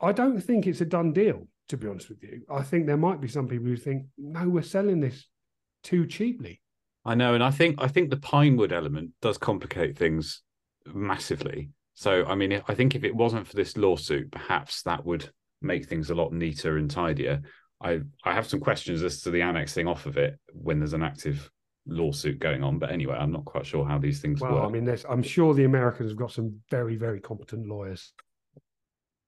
I 0.00 0.12
don't 0.12 0.40
think 0.40 0.68
it's 0.68 0.82
a 0.82 0.84
done 0.84 1.12
deal, 1.12 1.48
to 1.70 1.76
be 1.76 1.88
honest 1.88 2.08
with 2.08 2.22
you. 2.22 2.42
I 2.48 2.62
think 2.62 2.86
there 2.86 2.96
might 2.96 3.20
be 3.20 3.28
some 3.28 3.48
people 3.48 3.66
who 3.66 3.76
think, 3.76 4.06
no, 4.16 4.48
we're 4.48 4.62
selling 4.62 5.00
this 5.00 5.26
too 5.82 6.06
cheaply. 6.06 6.60
I 7.04 7.16
know, 7.16 7.34
and 7.34 7.42
I 7.42 7.50
think 7.50 7.82
I 7.82 7.88
think 7.88 8.10
the 8.10 8.18
Pinewood 8.18 8.72
element 8.72 9.10
does 9.20 9.36
complicate 9.36 9.98
things 9.98 10.42
massively. 10.86 11.70
So, 11.94 12.24
I 12.24 12.36
mean, 12.36 12.62
I 12.68 12.74
think 12.74 12.94
if 12.94 13.02
it 13.02 13.16
wasn't 13.16 13.48
for 13.48 13.56
this 13.56 13.76
lawsuit, 13.76 14.30
perhaps 14.30 14.82
that 14.82 15.04
would 15.04 15.30
make 15.64 15.86
things 15.86 16.10
a 16.10 16.14
lot 16.14 16.32
neater 16.32 16.76
and 16.78 16.90
tidier. 16.90 17.42
I 17.82 18.00
I 18.24 18.34
have 18.34 18.46
some 18.46 18.60
questions 18.60 19.02
as 19.02 19.20
to 19.22 19.30
the 19.30 19.42
annexing 19.42 19.88
off 19.88 20.06
of 20.06 20.16
it 20.16 20.38
when 20.52 20.78
there's 20.78 20.92
an 20.92 21.02
active 21.02 21.50
lawsuit 21.86 22.38
going 22.38 22.62
on. 22.62 22.78
But 22.78 22.90
anyway, 22.92 23.16
I'm 23.16 23.32
not 23.32 23.44
quite 23.44 23.66
sure 23.66 23.84
how 23.84 23.98
these 23.98 24.20
things 24.20 24.40
Well, 24.40 24.52
work. 24.54 24.64
I 24.64 24.68
mean, 24.68 24.84
there's, 24.84 25.04
I'm 25.04 25.22
sure 25.22 25.54
the 25.54 25.64
Americans 25.64 26.10
have 26.10 26.18
got 26.18 26.32
some 26.32 26.60
very, 26.70 26.96
very 26.96 27.20
competent 27.20 27.66
lawyers. 27.66 28.12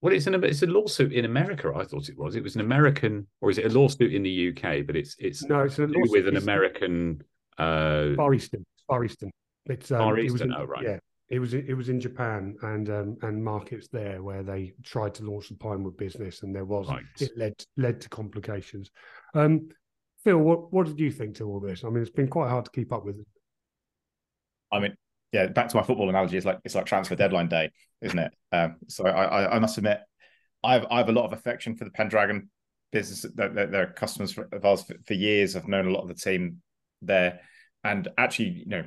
well, 0.00 0.14
it's 0.14 0.26
an 0.26 0.42
it's 0.44 0.62
a 0.62 0.66
lawsuit 0.66 1.12
in 1.12 1.24
America. 1.24 1.72
I 1.74 1.84
thought 1.84 2.08
it 2.08 2.16
was. 2.18 2.36
It 2.36 2.42
was 2.42 2.54
an 2.54 2.60
American, 2.60 3.26
or 3.40 3.50
is 3.50 3.58
it 3.58 3.66
a 3.66 3.78
lawsuit 3.78 4.14
in 4.14 4.22
the 4.22 4.48
UK? 4.50 4.86
But 4.86 4.96
it's 4.96 5.16
it's 5.18 5.42
No, 5.44 5.62
it's 5.62 5.78
a 5.78 5.86
lawsuit. 5.86 6.10
with 6.12 6.28
an 6.28 6.36
American. 6.36 7.22
Uh, 7.58 8.14
Far 8.14 8.32
Eastern. 8.34 8.64
Far 8.86 9.04
Eastern. 9.04 9.30
It's 9.66 9.90
um, 9.90 9.98
Far 9.98 10.18
it 10.18 10.24
was 10.24 10.34
Eastern, 10.34 10.52
in- 10.52 10.56
oh, 10.60 10.64
right. 10.64 10.82
Yeah, 10.84 10.98
it 11.28 11.40
was 11.40 11.54
it 11.54 11.76
was 11.76 11.88
in 11.88 12.00
Japan 12.00 12.56
and 12.62 12.88
um, 12.88 13.16
and 13.22 13.42
markets 13.42 13.88
there 13.88 14.22
where 14.22 14.44
they 14.44 14.72
tried 14.84 15.14
to 15.14 15.24
launch 15.24 15.48
the 15.48 15.56
Pinewood 15.56 15.96
business 15.96 16.42
and 16.42 16.54
there 16.54 16.64
was 16.64 16.88
Right. 16.88 17.04
it 17.20 17.36
led 17.36 17.64
led 17.76 18.00
to 18.02 18.08
complications. 18.08 18.90
Um, 19.34 19.68
Phill, 20.22 20.38
what 20.38 20.72
what 20.72 20.86
did 20.86 21.00
you 21.00 21.10
think 21.10 21.36
to 21.36 21.48
all 21.48 21.60
this? 21.60 21.84
I 21.84 21.88
mean, 21.88 22.02
it's 22.02 22.10
been 22.10 22.28
quite 22.28 22.48
hard 22.48 22.64
to 22.66 22.70
keep 22.70 22.92
up 22.92 23.04
with. 23.04 23.18
It. 23.18 23.26
I 24.70 24.78
mean, 24.78 24.96
yeah, 25.32 25.46
back 25.48 25.68
to 25.68 25.76
my 25.76 25.82
football 25.82 26.08
analogy, 26.08 26.36
it's 26.36 26.46
like 26.46 26.60
it's 26.64 26.76
like 26.76 26.86
transfer 26.86 27.16
deadline 27.16 27.48
day, 27.48 27.70
isn't 28.02 28.18
it? 28.18 28.32
Um, 28.52 28.76
so 28.86 29.04
I, 29.04 29.24
I, 29.24 29.56
I 29.56 29.58
must 29.58 29.78
admit, 29.78 30.00
I 30.62 30.74
have 30.74 30.86
I 30.90 30.98
have 30.98 31.08
a 31.08 31.12
lot 31.12 31.24
of 31.24 31.32
affection 31.32 31.76
for 31.76 31.84
the 31.84 31.90
Pendragon 31.90 32.50
business. 32.92 33.26
They're, 33.34 33.66
they're, 33.66 33.86
customers 33.88 34.38
of 34.52 34.64
ours 34.64 34.82
for, 34.82 34.94
for 35.06 35.14
years. 35.14 35.56
I've 35.56 35.68
known 35.68 35.88
a 35.88 35.92
lot 35.92 36.02
of 36.02 36.08
the 36.08 36.14
team 36.14 36.62
there, 37.02 37.40
and 37.82 38.08
actually, 38.16 38.50
you 38.50 38.66
know, 38.66 38.84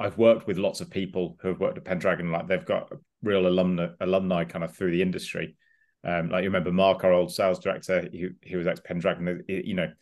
I've 0.00 0.18
worked 0.18 0.46
with 0.46 0.58
lots 0.58 0.80
of 0.80 0.90
people 0.90 1.36
who 1.40 1.48
have 1.48 1.60
worked 1.60 1.78
at 1.78 1.84
Pendragon. 1.84 2.30
Like 2.30 2.46
they've 2.46 2.64
got 2.64 2.92
real 3.22 3.46
alumni 3.46 3.88
alumni 4.00 4.44
kind 4.44 4.64
of 4.64 4.74
through 4.74 4.92
the 4.92 5.02
industry. 5.02 5.56
Um, 6.04 6.30
like 6.30 6.44
you 6.44 6.48
remember 6.48 6.70
Mark, 6.70 7.02
our 7.02 7.12
old 7.12 7.32
sales 7.32 7.58
director, 7.58 8.08
he, 8.12 8.28
he 8.42 8.56
was 8.56 8.66
ex 8.66 8.80
Pendragon. 8.80 9.42
You 9.48 9.74
know, 9.74 9.92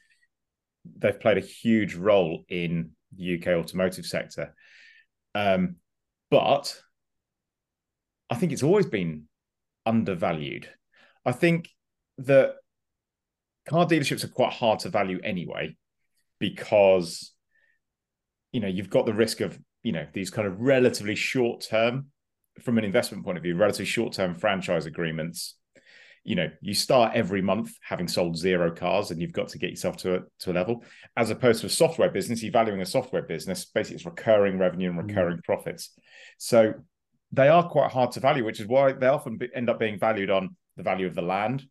they've 0.98 1.18
played 1.18 1.38
a 1.38 1.40
huge 1.40 1.94
role 1.94 2.44
in 2.48 2.90
the 3.16 3.38
UK 3.38 3.48
automotive 3.48 4.04
sector. 4.04 4.54
Um, 5.34 5.76
but 6.30 6.78
I 8.28 8.34
think 8.34 8.52
it's 8.52 8.62
always 8.62 8.86
been 8.86 9.24
undervalued. 9.86 10.68
I 11.24 11.32
think 11.32 11.70
that 12.18 12.56
car 13.68 13.86
dealerships 13.86 14.24
are 14.24 14.28
quite 14.28 14.52
hard 14.52 14.80
to 14.80 14.90
value 14.90 15.20
anyway, 15.24 15.76
because 16.38 17.32
you 18.52 18.60
know 18.60 18.68
you've 18.68 18.90
got 18.90 19.06
the 19.06 19.14
risk 19.14 19.40
of 19.40 19.58
you 19.86 19.92
know 19.92 20.04
these 20.12 20.30
kind 20.30 20.48
of 20.48 20.60
relatively 20.60 21.14
short 21.14 21.60
term, 21.60 22.06
from 22.60 22.76
an 22.76 22.82
investment 22.82 23.24
point 23.24 23.36
of 23.36 23.44
view, 23.44 23.54
relatively 23.54 23.84
short 23.84 24.12
term 24.12 24.34
franchise 24.34 24.84
agreements. 24.84 25.54
You 26.24 26.34
know, 26.34 26.50
you 26.60 26.74
start 26.74 27.14
every 27.14 27.40
month 27.40 27.70
having 27.80 28.08
sold 28.08 28.36
zero 28.36 28.74
cars, 28.74 29.12
and 29.12 29.22
you've 29.22 29.30
got 29.30 29.46
to 29.50 29.58
get 29.58 29.70
yourself 29.70 29.96
to 29.98 30.16
a 30.16 30.20
to 30.40 30.50
a 30.50 30.54
level. 30.54 30.82
As 31.16 31.30
opposed 31.30 31.60
to 31.60 31.68
a 31.68 31.70
software 31.70 32.10
business, 32.10 32.42
you're 32.42 32.50
valuing 32.50 32.80
a 32.80 32.86
software 32.86 33.22
business. 33.22 33.64
Basically, 33.66 33.94
it's 33.94 34.04
recurring 34.04 34.58
revenue 34.58 34.90
and 34.90 34.98
mm. 34.98 35.06
recurring 35.06 35.40
profits. 35.44 35.92
So 36.38 36.74
they 37.30 37.46
are 37.46 37.68
quite 37.68 37.92
hard 37.92 38.10
to 38.12 38.20
value, 38.20 38.44
which 38.44 38.58
is 38.58 38.66
why 38.66 38.90
they 38.90 39.06
often 39.06 39.36
be, 39.36 39.48
end 39.54 39.70
up 39.70 39.78
being 39.78 40.00
valued 40.00 40.30
on 40.30 40.56
the 40.76 40.82
value 40.82 41.06
of 41.06 41.14
the 41.14 41.22
land, 41.22 41.62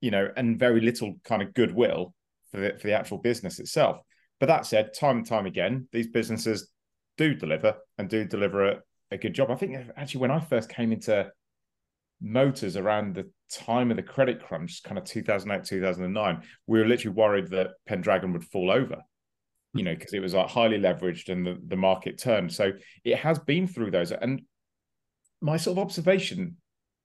you 0.00 0.10
know, 0.10 0.30
and 0.34 0.58
very 0.58 0.80
little 0.80 1.16
kind 1.24 1.42
of 1.42 1.52
goodwill 1.52 2.14
for 2.50 2.60
the 2.60 2.78
for 2.78 2.86
the 2.86 2.94
actual 2.94 3.18
business 3.18 3.58
itself. 3.58 3.98
But 4.40 4.46
that 4.46 4.64
said, 4.64 4.94
time 4.94 5.18
and 5.18 5.26
time 5.26 5.44
again, 5.44 5.88
these 5.92 6.08
businesses 6.08 6.70
do 7.16 7.34
deliver 7.34 7.76
and 7.98 8.08
do 8.08 8.24
deliver 8.24 8.70
a, 8.70 8.80
a 9.10 9.18
good 9.18 9.34
job. 9.34 9.50
I 9.50 9.56
think 9.56 9.76
actually 9.96 10.20
when 10.20 10.30
I 10.30 10.40
first 10.40 10.68
came 10.68 10.92
into 10.92 11.30
motors 12.20 12.76
around 12.76 13.14
the 13.14 13.30
time 13.50 13.90
of 13.90 13.96
the 13.96 14.02
credit 14.02 14.42
crunch, 14.42 14.82
kind 14.82 14.98
of 14.98 15.04
2008, 15.04 15.64
2009, 15.64 16.42
we 16.66 16.78
were 16.78 16.86
literally 16.86 17.14
worried 17.14 17.48
that 17.50 17.72
Pendragon 17.86 18.32
would 18.32 18.44
fall 18.44 18.70
over, 18.70 19.02
you 19.74 19.82
know, 19.82 19.94
because 19.94 20.12
it 20.12 20.20
was 20.20 20.34
like 20.34 20.48
highly 20.48 20.78
leveraged 20.78 21.28
and 21.28 21.46
the, 21.46 21.58
the 21.66 21.76
market 21.76 22.18
turned. 22.18 22.52
So 22.52 22.72
it 23.04 23.18
has 23.18 23.38
been 23.38 23.66
through 23.66 23.90
those. 23.90 24.12
And 24.12 24.42
my 25.40 25.56
sort 25.56 25.78
of 25.78 25.82
observation 25.82 26.56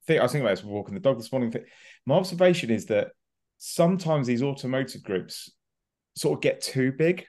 thing, 0.08 0.20
I 0.20 0.24
was 0.24 0.32
thinking 0.32 0.46
about 0.46 0.56
this 0.56 0.66
walking 0.66 0.94
the 0.94 1.02
dog 1.02 1.18
this 1.18 1.32
morning. 1.32 1.52
Thing, 1.52 1.66
my 2.06 2.16
observation 2.16 2.70
is 2.70 2.86
that 2.88 3.10
sometimes 3.58 4.28
these 4.28 4.42
automotive 4.42 5.04
groups 5.04 5.52
sort 6.16 6.38
of 6.38 6.42
get 6.42 6.62
too 6.62 6.92
big. 6.92 7.26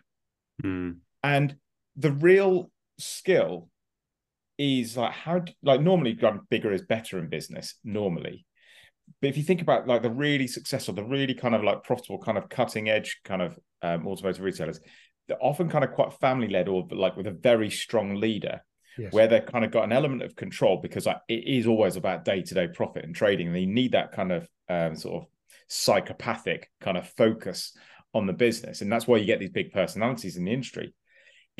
hmm. 0.62 0.92
And 1.22 1.56
the 2.00 2.12
real 2.12 2.70
skill 2.98 3.68
is 4.58 4.96
like 4.96 5.12
how 5.12 5.42
like 5.62 5.80
normally 5.80 6.18
bigger 6.50 6.72
is 6.72 6.82
better 6.82 7.18
in 7.18 7.28
business 7.28 7.74
normally 7.82 8.44
but 9.20 9.28
if 9.28 9.36
you 9.36 9.42
think 9.42 9.62
about 9.62 9.88
like 9.88 10.02
the 10.02 10.10
really 10.10 10.46
successful 10.46 10.94
the 10.94 11.04
really 11.04 11.34
kind 11.34 11.54
of 11.54 11.62
like 11.62 11.82
profitable 11.82 12.18
kind 12.18 12.36
of 12.36 12.48
cutting 12.48 12.88
edge 12.88 13.20
kind 13.24 13.42
of 13.42 13.58
um, 13.82 14.06
automotive 14.06 14.44
retailers 14.44 14.80
they're 15.28 15.42
often 15.42 15.68
kind 15.68 15.84
of 15.84 15.92
quite 15.92 16.12
family 16.14 16.48
led 16.48 16.68
or 16.68 16.86
like 16.90 17.16
with 17.16 17.26
a 17.26 17.32
very 17.32 17.70
strong 17.70 18.16
leader 18.16 18.60
Yes. 18.98 19.12
where 19.12 19.28
they've 19.28 19.46
kind 19.46 19.64
of 19.64 19.70
got 19.70 19.84
an 19.84 19.92
element 19.92 20.22
of 20.22 20.36
control 20.36 20.78
because 20.82 21.06
like, 21.06 21.20
it 21.28 21.46
is 21.46 21.66
always 21.66 21.96
about 21.96 22.24
day 22.24 22.42
to 22.42 22.54
day 22.54 22.68
profit 22.68 23.04
and 23.04 23.14
trading. 23.14 23.46
And 23.46 23.56
they 23.56 23.64
need 23.64 23.92
that 23.92 24.12
kind 24.12 24.32
of 24.32 24.48
um, 24.68 24.94
sort 24.94 25.22
of 25.22 25.28
psychopathic 25.68 26.68
kind 26.80 26.98
of 26.98 27.08
focus 27.16 27.74
on 28.12 28.26
the 28.26 28.32
business. 28.32 28.82
And 28.82 28.92
that's 28.92 29.06
why 29.06 29.16
you 29.16 29.24
get 29.24 29.38
these 29.38 29.50
big 29.50 29.72
personalities 29.72 30.36
in 30.36 30.44
the 30.44 30.52
industry. 30.52 30.92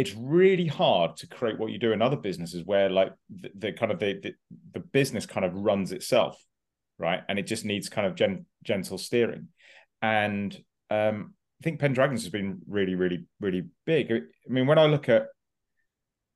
It's 0.00 0.14
really 0.16 0.66
hard 0.66 1.10
to 1.18 1.26
create 1.26 1.58
what 1.58 1.70
you 1.72 1.78
do 1.78 1.92
in 1.92 2.00
other 2.02 2.16
businesses 2.16 2.64
where 2.64 2.88
like 2.88 3.12
the, 3.42 3.50
the 3.62 3.72
kind 3.72 3.92
of 3.92 3.98
the, 3.98 4.12
the, 4.22 4.32
the 4.74 4.80
business 4.80 5.26
kind 5.26 5.44
of 5.44 5.52
runs 5.54 5.92
itself, 5.92 6.42
right? 6.98 7.20
And 7.28 7.38
it 7.38 7.46
just 7.46 7.64
needs 7.64 7.88
kind 7.88 8.06
of 8.06 8.14
gen, 8.14 8.46
gentle 8.64 8.98
steering. 8.98 9.48
And 10.00 10.50
um, 10.90 11.34
I 11.60 11.64
think 11.64 11.80
Pendragons 11.80 12.22
has 12.22 12.30
been 12.30 12.60
really, 12.66 12.94
really, 12.94 13.26
really 13.40 13.64
big. 13.84 14.10
I 14.10 14.20
mean, 14.48 14.66
when 14.66 14.78
I 14.78 14.86
look 14.86 15.08
at 15.08 15.26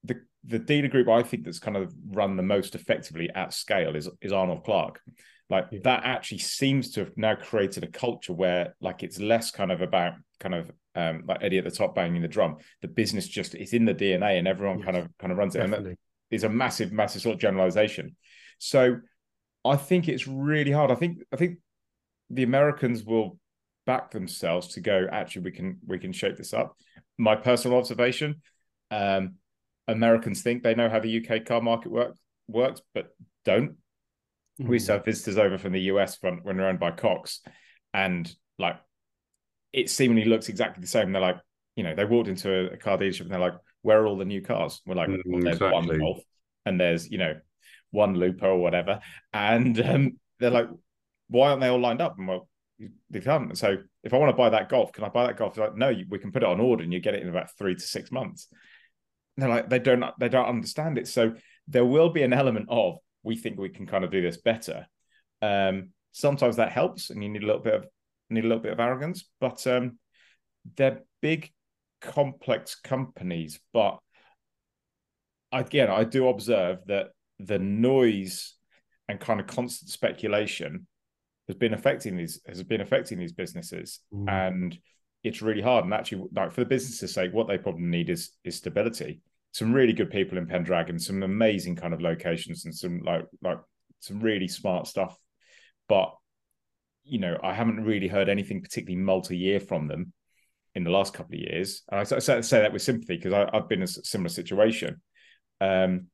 the 0.05 0.17
the 0.47 0.59
dealer 0.59 0.89
group, 0.89 1.09
I 1.09 1.23
think 1.23 1.45
that's 1.45 1.59
kind 1.59 1.77
of 1.77 1.95
run 2.11 2.37
the 2.37 2.43
most 2.43 2.75
effectively 2.75 3.31
at 3.35 3.55
scale 3.55 3.97
is 3.97 4.09
is 4.21 4.33
Arnold 4.33 4.65
Clark. 4.65 5.01
Like 5.51 5.67
Yeah. 5.71 5.81
that 5.85 6.05
actually 6.05 6.39
seems 6.39 6.91
to 6.93 7.01
have 7.01 7.17
now 7.17 7.35
created 7.35 7.85
a 7.85 7.89
culture 7.89 8.33
where 8.33 8.75
like 8.81 9.03
it's 9.03 9.21
less 9.21 9.51
kind 9.51 9.71
of 9.71 9.83
about 9.83 10.15
kind 10.41 10.55
of 10.55 10.71
um, 10.95 11.25
like 11.27 11.43
Eddie 11.43 11.59
at 11.59 11.65
the 11.65 11.71
top 11.71 11.95
banging 11.95 12.23
the 12.23 12.29
drum. 12.29 12.57
The 12.83 12.89
business 12.89 13.27
just 13.29 13.55
it's 13.55 13.73
in 13.73 13.85
the 13.85 13.95
DNA 13.95 14.39
and 14.39 14.49
everyone 14.49 14.83
kind 14.83 14.97
of 14.97 15.09
kind 15.19 15.33
of 15.33 15.39
runs 15.39 15.55
it. 15.55 15.63
And 15.63 15.73
that 15.73 15.79
Definitely. 15.79 15.99
is 16.31 16.45
a 16.45 16.49
massive, 16.49 16.93
massive 16.93 17.23
sort 17.23 17.35
of 17.35 17.41
generalization. 17.41 18.17
So 18.59 18.97
I 19.65 19.77
think 19.77 20.09
it's 20.09 20.27
really 20.27 20.71
hard. 20.71 20.91
I 20.91 20.95
think 20.95 21.19
I 21.33 21.37
think 21.37 21.59
the 22.31 22.43
Americans 22.43 23.05
will 23.05 23.39
back 23.87 24.11
themselves 24.11 24.69
to 24.75 24.81
go. 24.81 25.07
Actually, 25.11 25.43
we 25.43 25.51
can 25.53 25.79
we 25.87 25.99
can 25.99 26.13
shape 26.13 26.37
this 26.37 26.55
up. 26.55 26.77
My 27.19 27.37
personal 27.37 27.79
observation: 27.79 28.41
um, 28.91 29.35
Americans 29.89 30.43
think 30.43 30.63
they 30.63 30.75
know 30.75 30.89
how 30.89 31.01
the 31.01 31.11
UK 31.11 31.45
car 31.45 31.61
market 31.61 31.91
works 31.91 32.19
works, 32.49 32.81
but 32.95 33.15
don't. 33.45 33.77
We 34.59 34.77
used 34.77 34.89
have 34.89 35.05
visitors 35.05 35.39
over 35.39 35.59
from 35.59 35.73
the 35.73 35.81
US 35.83 36.19
when, 36.21 36.39
when 36.43 36.57
they're 36.57 36.69
owned 36.69 36.79
by 36.79 36.93
Cox, 36.93 37.41
and 37.93 38.33
like 38.59 38.77
it 39.73 39.91
seemingly 39.91 40.25
looks 40.25 40.49
exactly 40.49 40.81
the 40.81 40.87
same. 40.87 41.13
They're 41.13 41.21
like, 41.21 41.39
you 41.77 41.83
know, 41.83 41.95
they 41.95 42.05
walked 42.05 42.29
into 42.29 42.73
a, 42.73 42.77
car 42.77 42.97
dealership 42.97 43.23
and 43.23 43.33
they're 43.33 43.41
like, 43.41 43.55
"Where 43.83 44.01
are 44.01 44.07
all 44.07 44.17
the 44.17 44.25
new 44.25 44.43
cars?" 44.43 44.81
We're 44.87 44.95
like, 44.95 45.09
Mm, 45.09 45.23
well, 45.27 45.43
"There's 45.43 45.57
exactly. 45.57 45.89
one 45.89 45.99
Golf, 45.99 46.19
and 46.65 46.81
there's 46.81 47.11
you 47.11 47.19
know 47.19 47.35
one 47.91 48.15
Lupo 48.15 48.51
or 48.51 48.59
whatever," 48.59 49.01
and 49.33 49.81
um, 49.81 50.19
they're 50.39 50.51
like, 50.51 50.69
"Why 51.29 51.49
aren't 51.51 51.61
they 51.61 51.69
all 51.69 51.81
lined 51.81 52.01
up?" 52.01 52.17
And 52.19 52.29
well, 52.29 52.49
they 53.11 53.21
haven't. 53.21 53.57
So 53.57 53.77
if 54.03 54.13
I 54.13 54.19
want 54.19 54.31
to 54.31 54.37
buy 54.37 54.51
that 54.51 54.69
Golf, 54.69 54.93
can 54.93 55.05
I 55.05 55.09
buy 55.09 55.27
that 55.27 55.37
Golf? 55.37 55.55
They're 55.55 55.67
like, 55.67 55.77
no, 55.77 55.95
we 56.09 56.19
can 56.19 56.33
put 56.33 56.43
it 56.43 56.49
on 56.49 56.61
order 56.61 56.83
and 56.83 56.93
you 56.93 57.01
get 57.01 57.15
it 57.15 57.23
in 57.23 57.29
about 57.29 57.57
three 57.57 57.75
to 57.75 57.81
six 57.81 58.11
months. 58.11 58.49
And 59.37 59.43
they're 59.43 59.51
like, 59.51 59.69
they 59.69 59.79
don't 59.79 60.05
they 60.19 60.29
don't 60.29 60.49
understand 60.49 60.99
it. 60.99 61.09
So 61.09 61.35
there 61.69 61.85
will 61.85 62.11
be 62.11 62.23
an 62.23 62.33
element 62.33 62.67
of 62.69 62.99
we 63.25 63.37
think 63.37 63.59
we 63.59 63.69
can 63.71 63.87
kind 63.87 64.05
of 64.05 64.11
do 64.11 64.23
this 64.23 64.37
better. 64.37 64.87
Um, 65.43 65.91
sometimes 66.13 66.57
that 66.57 66.71
helps, 66.71 67.11
and 67.11 67.23
you 67.23 67.29
need 67.29 67.43
a 67.43 67.47
little 67.47 67.63
bit 67.63 67.75
of 67.75 67.87
need 68.31 68.45
a 68.45 68.49
little 68.49 68.63
bit 68.63 68.73
of 68.73 68.81
arrogance, 68.81 69.29
but 69.41 69.67
um, 69.67 69.99
they're 70.77 71.03
big, 71.21 71.53
complex 72.01 72.75
companies. 72.77 73.61
But 73.73 73.99
again, 75.53 75.91
I 75.91 76.05
do 76.05 76.29
observe 76.29 76.79
that 76.87 77.09
the 77.39 77.59
noise 77.59 78.55
and 79.09 79.21
kind 79.21 79.41
of 79.41 79.47
constant 79.47 79.91
speculation 79.91 80.87
has 81.49 81.57
been 81.57 81.75
affecting 81.75 82.17
these 82.17 82.41
has 82.47 82.63
been 82.63 82.81
affecting 82.81 83.19
these 83.19 83.33
businesses, 83.33 84.01
Mm. 84.13 84.31
and 84.31 84.79
it's 85.23 85.43
really 85.43 85.63
hard. 85.63 85.85
And 85.85 85.95
actually, 85.95 86.27
like 86.35 86.53
for 86.53 86.61
the 86.61 86.67
business's 86.69 87.13
sake, 87.15 87.33
what 87.33 87.49
they 87.49 87.59
probably 87.59 87.85
need 87.85 88.11
is 88.11 88.31
is 88.45 88.57
stability. 88.57 89.21
Some 89.55 89.73
really 89.73 89.93
good 89.93 90.11
people 90.11 90.37
in 90.37 90.49
Pendragon, 90.49 90.99
some 90.99 91.23
amazing 91.23 91.77
kind 91.77 91.95
of 91.95 92.03
locations, 92.03 92.65
and 92.65 92.75
some 92.75 93.03
like 93.05 93.25
like 93.41 93.59
some 94.01 94.19
really 94.19 94.49
smart 94.49 94.89
stuff. 94.89 95.17
But 95.89 96.13
you 97.05 97.21
know, 97.21 97.39
I 97.41 97.55
haven't 97.55 97.85
really 97.85 98.09
heard 98.09 98.29
anything 98.29 98.63
particularly 98.63 99.01
multi-year 99.01 99.61
from 99.61 99.87
them 99.87 100.13
in 100.75 100.83
the 100.83 100.91
last 100.91 101.15
couple 101.15 101.37
of 101.37 101.41
years. 101.41 101.83
And 101.89 102.01
I 102.01 102.03
say, 102.03 102.41
say 102.43 102.61
that 102.63 102.73
with 102.73 102.83
sympathy 102.83 103.17
because 103.17 103.33
I've 103.33 103.69
been 103.69 103.79
in 103.79 103.85
a 103.85 103.87
similar 103.87 104.29
situation. 104.29 105.01
Um, 105.61 106.09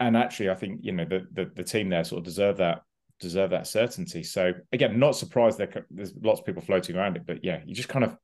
and 0.00 0.16
actually, 0.16 0.48
I 0.48 0.54
think 0.54 0.80
you 0.82 0.92
know 0.92 1.04
the, 1.04 1.26
the 1.32 1.50
the 1.54 1.64
team 1.64 1.90
there 1.90 2.02
sort 2.02 2.20
of 2.20 2.24
deserve 2.24 2.56
that 2.56 2.80
deserve 3.20 3.50
that 3.50 3.66
certainty. 3.66 4.22
So 4.22 4.52
again, 4.72 4.98
not 4.98 5.16
surprised 5.16 5.58
there 5.58 5.86
there's 5.90 6.14
lots 6.22 6.40
of 6.40 6.46
people 6.46 6.62
floating 6.62 6.96
around 6.96 7.16
it, 7.16 7.26
but 7.26 7.44
yeah, 7.44 7.60
you 7.66 7.74
just 7.74 7.90
kind 7.90 8.04
of 8.06 8.16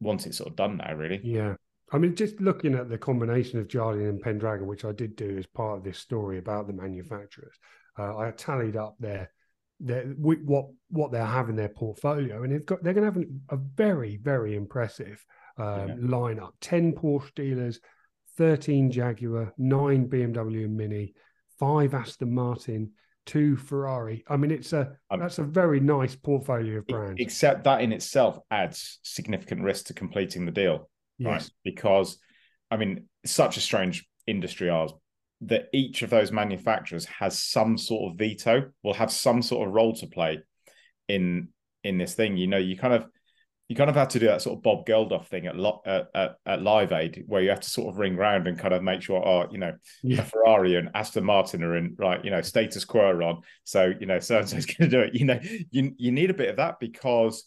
want 0.00 0.26
it 0.26 0.34
sort 0.34 0.50
of 0.50 0.56
done 0.56 0.76
now, 0.76 0.94
really. 0.94 1.20
Yeah. 1.24 1.54
I 1.94 1.98
mean, 1.98 2.16
just 2.16 2.40
looking 2.40 2.74
at 2.74 2.88
the 2.88 2.98
combination 2.98 3.60
of 3.60 3.68
Jardine 3.68 4.08
and 4.08 4.20
Pendragon, 4.20 4.66
which 4.66 4.84
I 4.84 4.90
did 4.90 5.14
do 5.14 5.38
as 5.38 5.46
part 5.46 5.78
of 5.78 5.84
this 5.84 5.98
story 5.98 6.38
about 6.38 6.66
the 6.66 6.72
manufacturers, 6.72 7.54
uh, 7.96 8.18
I 8.18 8.32
tallied 8.32 8.76
up 8.76 8.96
their, 8.98 9.30
their 9.78 10.02
what 10.18 10.66
what 10.90 11.12
they 11.12 11.18
have 11.18 11.48
in 11.48 11.54
their 11.54 11.68
portfolio, 11.68 12.42
and 12.42 12.52
they've 12.52 12.66
got 12.66 12.82
they're 12.82 12.94
going 12.94 13.12
to 13.12 13.20
have 13.20 13.28
a 13.50 13.56
very 13.76 14.16
very 14.16 14.56
impressive 14.56 15.24
um, 15.56 15.88
Yeah. 15.88 15.94
lineup: 16.00 16.52
ten 16.60 16.94
Porsche 16.94 17.32
dealers, 17.36 17.78
thirteen 18.36 18.90
Jaguar, 18.90 19.52
nine 19.56 20.08
BMW 20.08 20.64
and 20.64 20.76
Mini, 20.76 21.14
five 21.60 21.94
Aston 21.94 22.34
Martin, 22.34 22.90
two 23.24 23.56
Ferrari. 23.56 24.24
I 24.26 24.36
mean, 24.36 24.50
it's 24.50 24.72
a 24.72 24.96
Um, 25.10 25.20
that's 25.20 25.38
a 25.38 25.44
very 25.44 25.78
nice 25.78 26.16
portfolio 26.16 26.78
of 26.78 26.88
brands. 26.88 27.20
Except 27.20 27.62
that 27.64 27.82
in 27.82 27.92
itself 27.92 28.40
adds 28.50 28.98
significant 29.04 29.62
risk 29.62 29.86
to 29.86 29.94
completing 29.94 30.44
the 30.44 30.50
deal. 30.50 30.90
Right? 31.20 31.48
Because, 31.64 32.18
I 32.70 32.76
mean, 32.76 33.08
such 33.24 33.56
a 33.56 33.60
strange 33.60 34.06
industry 34.26 34.70
ours 34.70 34.92
that 35.42 35.68
each 35.72 36.02
of 36.02 36.10
those 36.10 36.32
manufacturers 36.32 37.04
has 37.06 37.38
some 37.38 37.76
sort 37.76 38.12
of 38.12 38.18
veto, 38.18 38.70
will 38.82 38.94
have 38.94 39.12
some 39.12 39.42
sort 39.42 39.68
of 39.68 39.74
role 39.74 39.94
to 39.94 40.06
play 40.06 40.40
in 41.08 41.48
in 41.82 41.98
this 41.98 42.14
thing. 42.14 42.36
You 42.36 42.46
know, 42.46 42.56
you 42.56 42.76
kind 42.78 42.94
of 42.94 43.06
you 43.68 43.76
kind 43.76 43.88
of 43.88 43.96
have 43.96 44.08
to 44.08 44.18
do 44.18 44.26
that 44.26 44.42
sort 44.42 44.58
of 44.58 44.62
Bob 44.62 44.86
Geldof 44.86 45.26
thing 45.26 45.46
at 45.46 45.56
Lo- 45.56 45.80
at, 45.86 46.08
at, 46.14 46.36
at 46.44 46.62
Live 46.62 46.92
Aid, 46.92 47.24
where 47.26 47.42
you 47.42 47.48
have 47.48 47.60
to 47.60 47.70
sort 47.70 47.88
of 47.88 47.98
ring 47.98 48.14
round 48.16 48.46
and 48.46 48.58
kind 48.58 48.74
of 48.74 48.82
make 48.82 49.00
sure, 49.00 49.26
oh, 49.26 49.48
you 49.50 49.58
know, 49.58 49.72
Yeah. 50.02 50.22
Ferrari 50.22 50.76
and 50.76 50.90
Aston 50.94 51.24
Martin 51.24 51.62
are 51.62 51.76
in 51.76 51.94
right, 51.98 52.22
you 52.22 52.30
know, 52.30 52.42
status 52.42 52.84
quo 52.84 53.02
are 53.02 53.22
on. 53.22 53.40
So, 53.64 53.92
you 53.98 54.06
know, 54.06 54.18
so 54.18 54.38
and 54.38 54.48
so's 54.48 54.66
going 54.66 54.90
to 54.90 54.96
do 54.96 55.00
it. 55.00 55.14
You 55.14 55.24
know, 55.26 55.40
you 55.70 55.92
you 55.96 56.12
need 56.12 56.30
a 56.30 56.34
bit 56.34 56.50
of 56.50 56.56
that 56.56 56.78
because 56.78 57.44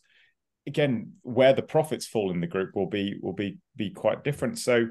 again, 0.67 1.13
where 1.23 1.53
the 1.53 1.63
profits 1.63 2.05
fall 2.05 2.29
in 2.31 2.41
the 2.41 2.47
group 2.47 2.75
will 2.75 2.89
be 2.89 3.17
will 3.21 3.33
be 3.33 3.57
be 3.75 3.89
quite 3.89 4.23
different. 4.23 4.59
So, 4.59 4.87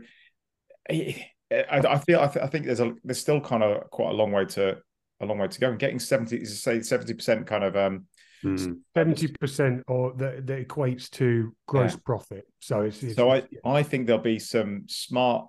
I, 0.91 1.27
I 1.51 1.99
feel 1.99 2.21
I, 2.21 2.27
th- 2.27 2.45
I 2.45 2.49
think 2.49 2.67
there's 2.67 2.81
a 2.81 2.95
there's 3.05 3.21
still 3.21 3.41
kind 3.41 3.63
of 3.63 3.89
quite 3.91 4.11
a 4.11 4.15
long 4.15 4.33
way 4.33 4.47
to 4.47 4.79
a 5.21 5.27
long 5.27 5.39
way 5.39 5.49
to 5.49 5.61
go. 5.61 5.71
And 5.71 5.79
getting 5.79 6.01
seventy, 6.01 6.45
say 6.45 6.81
seventy 6.83 7.15
percent 7.15 7.47
kind 7.47 7.65
of 7.65 7.77
um 7.77 8.07
Mm. 8.45 8.81
seventy 8.95 9.29
percent 9.29 9.83
or 9.89 10.13
that, 10.19 10.47
that 10.47 10.69
equates 10.69 11.09
to 11.13 11.57
gross 11.67 11.93
Yeah. 11.95 11.99
profit. 12.05 12.45
So 12.61 12.83
it's, 12.83 13.03
it's 13.03 13.17
So 13.17 13.31
I, 13.33 13.43
I 13.65 13.83
think 13.83 14.07
there'll 14.07 14.21
be 14.23 14.39
some 14.39 14.85
smart, 14.89 15.49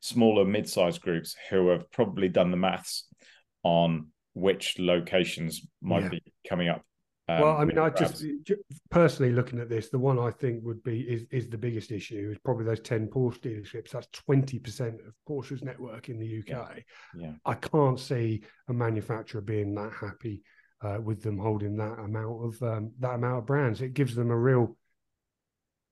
smaller, 0.00 0.44
mid-sized 0.44 1.00
groups 1.00 1.36
who 1.48 1.68
have 1.68 1.88
probably 1.92 2.28
done 2.28 2.50
the 2.50 2.56
maths 2.56 3.06
on 3.62 4.08
which 4.34 4.80
locations 4.80 5.64
might 5.80 6.02
Yeah. 6.02 6.08
be 6.08 6.22
coming 6.46 6.68
up. 6.68 6.82
Um, 7.28 7.40
well, 7.40 7.56
I 7.56 7.64
mean, 7.64 7.78
I 7.78 7.88
perhaps. 7.88 8.20
just 8.20 8.24
ju- 8.44 8.62
personally 8.90 9.32
looking 9.32 9.58
at 9.58 9.68
this, 9.70 9.88
the 9.88 9.98
one 9.98 10.18
I 10.18 10.30
think 10.30 10.62
would 10.64 10.82
be 10.82 11.00
is 11.00 11.24
is 11.30 11.48
the 11.48 11.56
biggest 11.58 11.90
issue 11.90 12.30
is 12.32 12.38
probably 12.44 12.66
those 12.66 12.80
ten 12.80 13.08
Porsche 13.08 13.40
dealerships. 13.40 13.90
That's 13.90 14.08
twenty 14.12 14.58
percent 14.58 14.96
of 15.06 15.14
Porsche's 15.28 15.62
network 15.62 16.08
in 16.08 16.18
the 16.18 16.40
UK. 16.40 16.82
yeah, 17.16 17.32
I 17.46 17.54
can't 17.54 17.98
see 17.98 18.42
a 18.68 18.72
manufacturer 18.72 19.40
being 19.40 19.74
that 19.74 19.92
happy 19.92 20.42
uh, 20.82 20.98
with 21.02 21.22
them 21.22 21.38
holding 21.38 21.76
that 21.78 21.98
amount 21.98 22.44
of 22.44 22.62
um, 22.62 22.92
that 23.00 23.14
amount 23.14 23.38
of 23.38 23.46
brands. 23.46 23.80
It 23.80 23.94
gives 23.94 24.14
them 24.14 24.30
a 24.30 24.36
real 24.36 24.76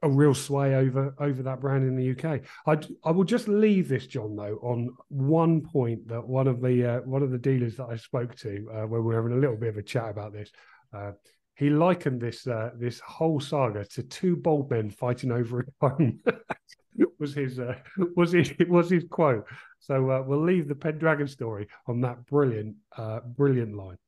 a 0.03 0.11
real 0.11 0.35
sway 0.35 0.75
over 0.75 1.14
over 1.18 1.42
that 1.45 1.61
brand 1.61 1.85
in 1.85 1.97
the 1.97 2.11
UK. 2.11 2.42
I 2.66 2.79
I 3.05 3.11
will 3.12 3.25
just 3.25 3.49
leave 3.49 3.88
this, 3.88 4.07
John, 4.07 4.37
though, 4.37 4.59
on 4.62 4.90
one 5.09 5.62
point 5.62 6.09
that 6.09 6.27
one 6.27 6.49
of 6.49 6.61
the 6.61 6.85
uh, 6.85 7.01
one 7.03 7.23
of 7.23 7.31
the 7.31 7.38
dealers 7.38 7.77
that 7.77 7.87
I 7.87 7.97
spoke 7.97 8.35
to 8.37 8.68
uh, 8.75 8.87
when 8.87 9.03
we 9.03 9.14
were 9.14 9.14
having 9.14 9.33
a 9.33 9.40
little 9.40 9.57
bit 9.57 9.71
of 9.71 9.79
a 9.79 9.83
chat 9.83 10.11
about 10.11 10.33
this. 10.33 10.51
Uh, 10.93 11.13
he 11.55 11.71
likened 11.71 12.21
this 12.21 12.47
uh, 12.47 12.71
this 12.77 13.01
whole 13.01 13.41
saga 13.41 13.85
to 13.85 14.03
two 14.03 14.37
bald 14.37 14.71
men 14.71 14.90
fighting 14.90 15.31
over 15.31 15.61
a 15.61 15.88
home. 15.88 16.21
was 17.19 17.35
his 17.35 17.59
uh, 17.59 17.75
was 18.17 18.33
his 18.33 18.53
was 18.69 18.90
his 18.90 19.05
quote. 19.11 19.47
So 19.79 20.11
uh, 20.11 20.23
we'll 20.27 20.43
leave 20.43 20.69
the 20.69 20.75
Pendragon 20.75 21.29
story 21.29 21.69
on 21.87 22.01
that 22.03 22.27
brilliant 22.27 22.77
uh, 22.97 23.21
brilliant 23.21 23.77
line. 23.77 23.99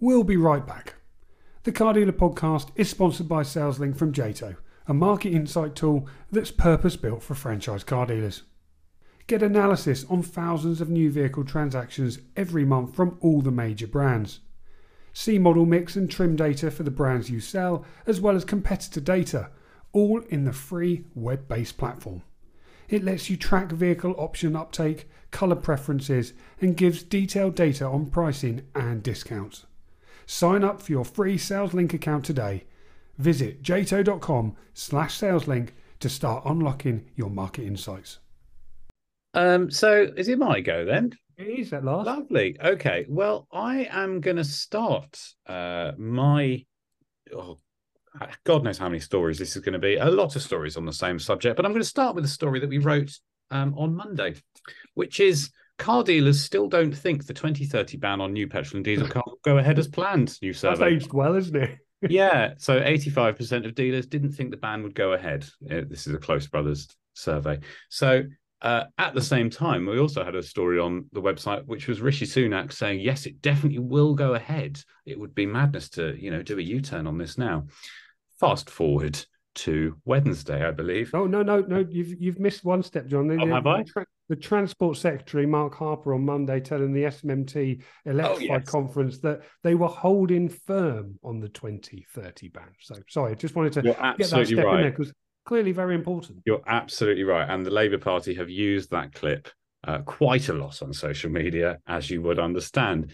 We'll 0.00 0.24
be 0.24 0.36
right 0.36 0.66
back. 0.66 0.94
The 1.64 1.72
Car 1.72 1.94
Dealer 1.94 2.12
podcast 2.12 2.68
is 2.76 2.88
sponsored 2.88 3.28
by 3.28 3.42
SalesLink 3.42 3.96
from 3.96 4.12
Jato, 4.12 4.56
a 4.86 4.94
market 4.94 5.32
insight 5.32 5.74
tool 5.74 6.06
that's 6.30 6.50
purpose 6.50 6.96
built 6.96 7.22
for 7.22 7.34
franchise 7.34 7.82
car 7.82 8.06
dealers. 8.06 8.42
Get 9.26 9.42
analysis 9.42 10.04
on 10.08 10.22
thousands 10.22 10.80
of 10.80 10.88
new 10.88 11.10
vehicle 11.10 11.44
transactions 11.44 12.20
every 12.36 12.64
month 12.64 12.94
from 12.94 13.18
all 13.20 13.40
the 13.40 13.50
major 13.50 13.88
brands. 13.88 14.38
See 15.12 15.38
model 15.38 15.66
mix 15.66 15.96
and 15.96 16.08
trim 16.08 16.36
data 16.36 16.70
for 16.70 16.84
the 16.84 16.92
brands 16.92 17.28
you 17.28 17.40
sell, 17.40 17.84
as 18.06 18.20
well 18.20 18.36
as 18.36 18.44
competitor 18.44 19.00
data, 19.00 19.50
all 19.92 20.20
in 20.28 20.44
the 20.44 20.52
free 20.52 21.06
web 21.14 21.48
based 21.48 21.76
platform. 21.76 22.22
It 22.88 23.02
lets 23.02 23.28
you 23.28 23.36
track 23.36 23.72
vehicle 23.72 24.14
option 24.16 24.54
uptake, 24.54 25.08
colour 25.32 25.56
preferences, 25.56 26.32
and 26.60 26.76
gives 26.76 27.02
detailed 27.02 27.56
data 27.56 27.84
on 27.84 28.06
pricing 28.06 28.62
and 28.76 29.02
discounts. 29.02 29.66
Sign 30.24 30.62
up 30.62 30.80
for 30.80 30.92
your 30.92 31.04
free 31.04 31.36
SalesLink 31.36 31.92
account 31.92 32.24
today. 32.24 32.64
Visit 33.18 33.62
jato.com 33.62 34.54
slash 34.72 35.18
SalesLink 35.18 35.70
to 35.98 36.08
start 36.08 36.44
unlocking 36.44 37.06
your 37.16 37.30
market 37.30 37.64
insights. 37.64 38.18
Um, 39.36 39.70
so 39.70 40.08
is 40.16 40.28
it 40.28 40.38
my 40.38 40.60
go 40.60 40.84
then? 40.84 41.12
It 41.36 41.44
is 41.44 41.72
at 41.72 41.84
last. 41.84 42.06
Lovely. 42.06 42.56
Okay. 42.58 43.04
Well, 43.08 43.46
I 43.52 43.86
am 43.90 44.20
going 44.20 44.38
to 44.38 44.44
start 44.44 45.20
uh, 45.46 45.92
my. 45.98 46.64
Oh, 47.34 47.58
God 48.44 48.64
knows 48.64 48.78
how 48.78 48.88
many 48.88 49.00
stories 49.00 49.38
this 49.38 49.54
is 49.54 49.62
going 49.62 49.74
to 49.74 49.78
be. 49.78 49.96
A 49.96 50.06
lot 50.06 50.34
of 50.36 50.42
stories 50.42 50.78
on 50.78 50.86
the 50.86 50.92
same 50.92 51.18
subject, 51.18 51.56
but 51.56 51.66
I'm 51.66 51.72
going 51.72 51.82
to 51.82 51.88
start 51.88 52.14
with 52.14 52.24
a 52.24 52.28
story 52.28 52.60
that 52.60 52.70
we 52.70 52.78
wrote 52.78 53.12
um, 53.50 53.74
on 53.76 53.94
Monday, 53.94 54.36
which 54.94 55.20
is 55.20 55.50
car 55.78 56.02
dealers 56.02 56.42
still 56.42 56.66
don't 56.66 56.96
think 56.96 57.26
the 57.26 57.34
2030 57.34 57.98
ban 57.98 58.22
on 58.22 58.32
new 58.32 58.48
petrol 58.48 58.78
and 58.78 58.84
diesel 58.86 59.06
cars 59.06 59.24
will 59.26 59.38
go 59.44 59.58
ahead 59.58 59.78
as 59.78 59.86
planned. 59.86 60.38
New 60.40 60.54
survey. 60.54 60.78
That's 60.78 61.04
aged 61.04 61.12
well, 61.12 61.34
isn't 61.34 61.56
it? 61.56 61.78
yeah. 62.08 62.54
So 62.56 62.80
85% 62.80 63.66
of 63.66 63.74
dealers 63.74 64.06
didn't 64.06 64.32
think 64.32 64.50
the 64.50 64.56
ban 64.56 64.82
would 64.82 64.94
go 64.94 65.12
ahead. 65.12 65.44
Uh, 65.70 65.82
This 65.86 66.06
is 66.06 66.14
a 66.14 66.18
Close 66.18 66.46
Brothers 66.46 66.88
survey. 67.12 67.58
So 67.90 68.22
uh, 68.62 68.84
at 68.98 69.14
the 69.14 69.22
same 69.22 69.50
time, 69.50 69.86
we 69.86 69.98
also 69.98 70.24
had 70.24 70.34
a 70.34 70.42
story 70.42 70.78
on 70.78 71.06
the 71.12 71.20
website, 71.20 71.64
which 71.66 71.88
was 71.88 72.00
Rishi 72.00 72.26
Sunak 72.26 72.72
saying, 72.72 73.00
yes, 73.00 73.26
it 73.26 73.42
definitely 73.42 73.78
will 73.78 74.14
go 74.14 74.34
ahead. 74.34 74.80
It 75.04 75.18
would 75.18 75.34
be 75.34 75.46
madness 75.46 75.90
to, 75.90 76.16
you 76.18 76.30
know, 76.30 76.42
do 76.42 76.58
a 76.58 76.62
U-turn 76.62 77.06
on 77.06 77.18
this 77.18 77.36
now. 77.36 77.66
Fast 78.40 78.70
forward 78.70 79.18
to 79.56 79.96
Wednesday, 80.04 80.66
I 80.66 80.70
believe. 80.70 81.10
Oh 81.14 81.26
no, 81.26 81.42
no, 81.42 81.60
no! 81.60 81.84
You've 81.88 82.20
you've 82.20 82.38
missed 82.38 82.64
one 82.64 82.82
step, 82.82 83.06
John. 83.06 83.26
The, 83.26 83.38
Oh, 83.40 83.46
have 83.46 83.64
the, 83.64 83.70
I? 83.70 84.04
the 84.28 84.36
Transport 84.36 84.98
Secretary 84.98 85.46
Mark 85.46 85.74
Harper 85.74 86.12
on 86.12 86.24
Monday 86.24 86.60
telling 86.60 86.92
the 86.92 87.04
SMMT 87.04 87.82
Electrified 88.04 88.50
Oh, 88.50 88.54
yes. 88.58 88.70
Conference 88.70 89.18
that 89.20 89.42
they 89.62 89.74
were 89.74 89.88
holding 89.88 90.48
firm 90.50 91.18
on 91.22 91.40
the 91.40 91.48
2030 91.48 92.48
ban. 92.48 92.68
So 92.80 92.96
sorry, 93.08 93.32
I 93.32 93.34
just 93.34 93.56
wanted 93.56 93.72
to 93.74 93.82
You're 93.82 93.94
get 93.94 94.18
that 94.18 94.46
step 94.46 94.48
in 94.48 94.56
there 94.56 94.90
because 94.90 95.12
clearly 95.46 95.72
very 95.72 95.94
important. 95.94 96.42
You're 96.44 96.62
absolutely 96.66 97.24
right. 97.24 97.48
And 97.48 97.64
the 97.64 97.70
Labour 97.70 97.98
Party 97.98 98.34
have 98.34 98.50
used 98.50 98.90
that 98.90 99.14
clip 99.14 99.48
uh, 99.84 99.98
quite 99.98 100.48
a 100.48 100.52
lot 100.52 100.82
on 100.82 100.92
social 100.92 101.30
media, 101.30 101.78
as 101.86 102.10
you 102.10 102.20
would 102.22 102.38
understand. 102.38 103.12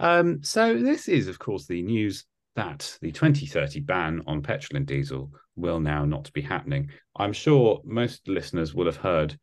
Um, 0.00 0.42
so, 0.42 0.78
this 0.78 1.08
is, 1.08 1.28
of 1.28 1.38
course, 1.38 1.66
the 1.66 1.82
news 1.82 2.24
that 2.56 2.96
the 3.02 3.10
2030 3.10 3.80
ban 3.80 4.22
on 4.26 4.40
petrol 4.40 4.76
and 4.76 4.86
diesel 4.86 5.30
will 5.56 5.80
now 5.80 6.04
not 6.04 6.32
be 6.32 6.40
happening. 6.40 6.90
I'm 7.16 7.32
sure 7.32 7.80
most 7.84 8.28
listeners 8.28 8.74
will 8.74 8.86
have 8.86 8.96
heard 8.96 9.36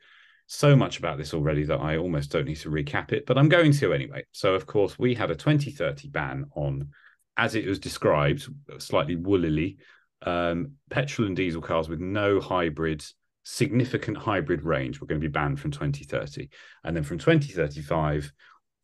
so 0.47 0.75
much 0.75 0.99
about 0.99 1.17
this 1.17 1.33
already 1.33 1.63
that 1.63 1.79
I 1.79 1.97
almost 1.97 2.31
don't 2.31 2.45
need 2.45 2.57
to 2.57 2.69
recap 2.69 3.11
it, 3.11 3.25
but 3.25 3.37
I'm 3.37 3.49
going 3.49 3.71
to 3.73 3.93
anyway. 3.93 4.23
So, 4.31 4.53
of 4.53 4.65
course, 4.65 4.97
we 4.97 5.13
had 5.13 5.31
a 5.31 5.35
2030 5.35 6.09
ban 6.09 6.45
on, 6.55 6.89
as 7.37 7.55
it 7.55 7.65
was 7.65 7.79
described, 7.79 8.47
slightly 8.77 9.15
woolily, 9.15 9.77
um, 10.23 10.73
petrol 10.89 11.27
and 11.27 11.35
diesel 11.35 11.61
cars 11.61 11.89
with 11.89 11.99
no 11.99 12.39
hybrid, 12.39 13.03
significant 13.43 14.17
hybrid 14.17 14.63
range 14.63 14.99
were 14.99 15.07
going 15.07 15.19
to 15.19 15.27
be 15.27 15.31
banned 15.31 15.59
from 15.59 15.71
2030. 15.71 16.49
And 16.83 16.95
then 16.95 17.03
from 17.03 17.17
2035, 17.17 18.31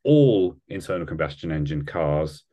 all 0.03 0.55
internal 0.67 1.05
combustion 1.05 1.51
engine 1.51 1.85
cars 1.85 2.43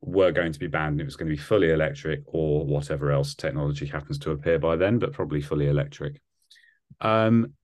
were 0.00 0.32
going 0.32 0.52
to 0.52 0.58
be 0.58 0.66
banned. 0.66 1.00
It 1.00 1.04
was 1.04 1.16
going 1.16 1.28
to 1.28 1.36
be 1.36 1.42
fully 1.42 1.70
electric 1.70 2.22
or 2.26 2.64
whatever 2.64 3.10
else 3.10 3.34
technology 3.34 3.86
happens 3.86 4.18
to 4.20 4.30
appear 4.30 4.58
by 4.58 4.76
then, 4.76 4.98
but 4.98 5.12
probably 5.12 5.40
fully 5.40 5.68
electric. 5.68 6.20
Um, 7.00 7.54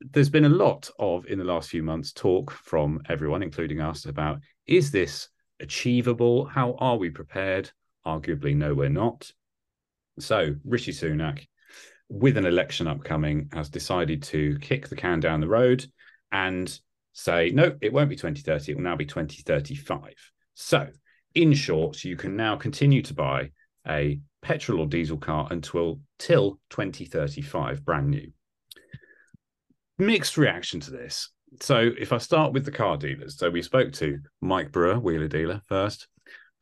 there's 0.00 0.28
been 0.28 0.44
a 0.44 0.50
lot 0.50 0.90
of, 0.98 1.26
in 1.26 1.38
the 1.38 1.44
last 1.44 1.70
few 1.70 1.82
months, 1.82 2.12
talk 2.12 2.50
from 2.50 3.00
everyone, 3.08 3.42
including 3.42 3.80
us, 3.80 4.04
about 4.04 4.40
is 4.66 4.90
this 4.90 5.28
achievable? 5.60 6.44
How 6.44 6.74
are 6.78 6.96
we 6.96 7.10
prepared? 7.10 7.70
Arguably, 8.06 8.54
no, 8.54 8.74
we're 8.74 8.88
not. 8.88 9.30
So, 10.18 10.54
Rishi 10.64 10.92
Sunak, 10.92 11.46
with 12.08 12.36
an 12.36 12.46
election 12.46 12.86
upcoming, 12.86 13.48
has 13.52 13.68
decided 13.68 14.22
to 14.24 14.58
kick 14.60 14.88
the 14.88 14.96
can 14.96 15.20
down 15.20 15.40
the 15.40 15.48
road 15.48 15.84
and 16.30 16.78
say, 17.12 17.50
no, 17.50 17.76
it 17.80 17.92
won't 17.92 18.10
be 18.10 18.16
2030, 18.16 18.72
it 18.72 18.74
will 18.76 18.82
now 18.82 18.96
be 18.96 19.06
2035. 19.06 20.14
So, 20.54 20.88
in 21.34 21.52
short, 21.52 22.04
you 22.04 22.16
can 22.16 22.36
now 22.36 22.56
continue 22.56 23.02
to 23.02 23.14
buy 23.14 23.50
a 23.88 24.20
petrol 24.42 24.80
or 24.80 24.86
diesel 24.86 25.16
car 25.16 25.48
until 25.50 26.00
till 26.18 26.60
2035, 26.70 27.84
brand 27.84 28.08
new. 28.08 28.30
Mixed 29.98 30.36
reaction 30.36 30.80
to 30.80 30.90
this. 30.90 31.30
So, 31.60 31.90
if 31.98 32.12
I 32.12 32.18
start 32.18 32.52
with 32.52 32.64
the 32.64 32.72
car 32.72 32.96
dealers, 32.96 33.38
so 33.38 33.50
we 33.50 33.62
spoke 33.62 33.92
to 33.94 34.18
Mike 34.40 34.70
Brewer, 34.70 34.98
wheeler 34.98 35.28
dealer, 35.28 35.62
first. 35.66 36.08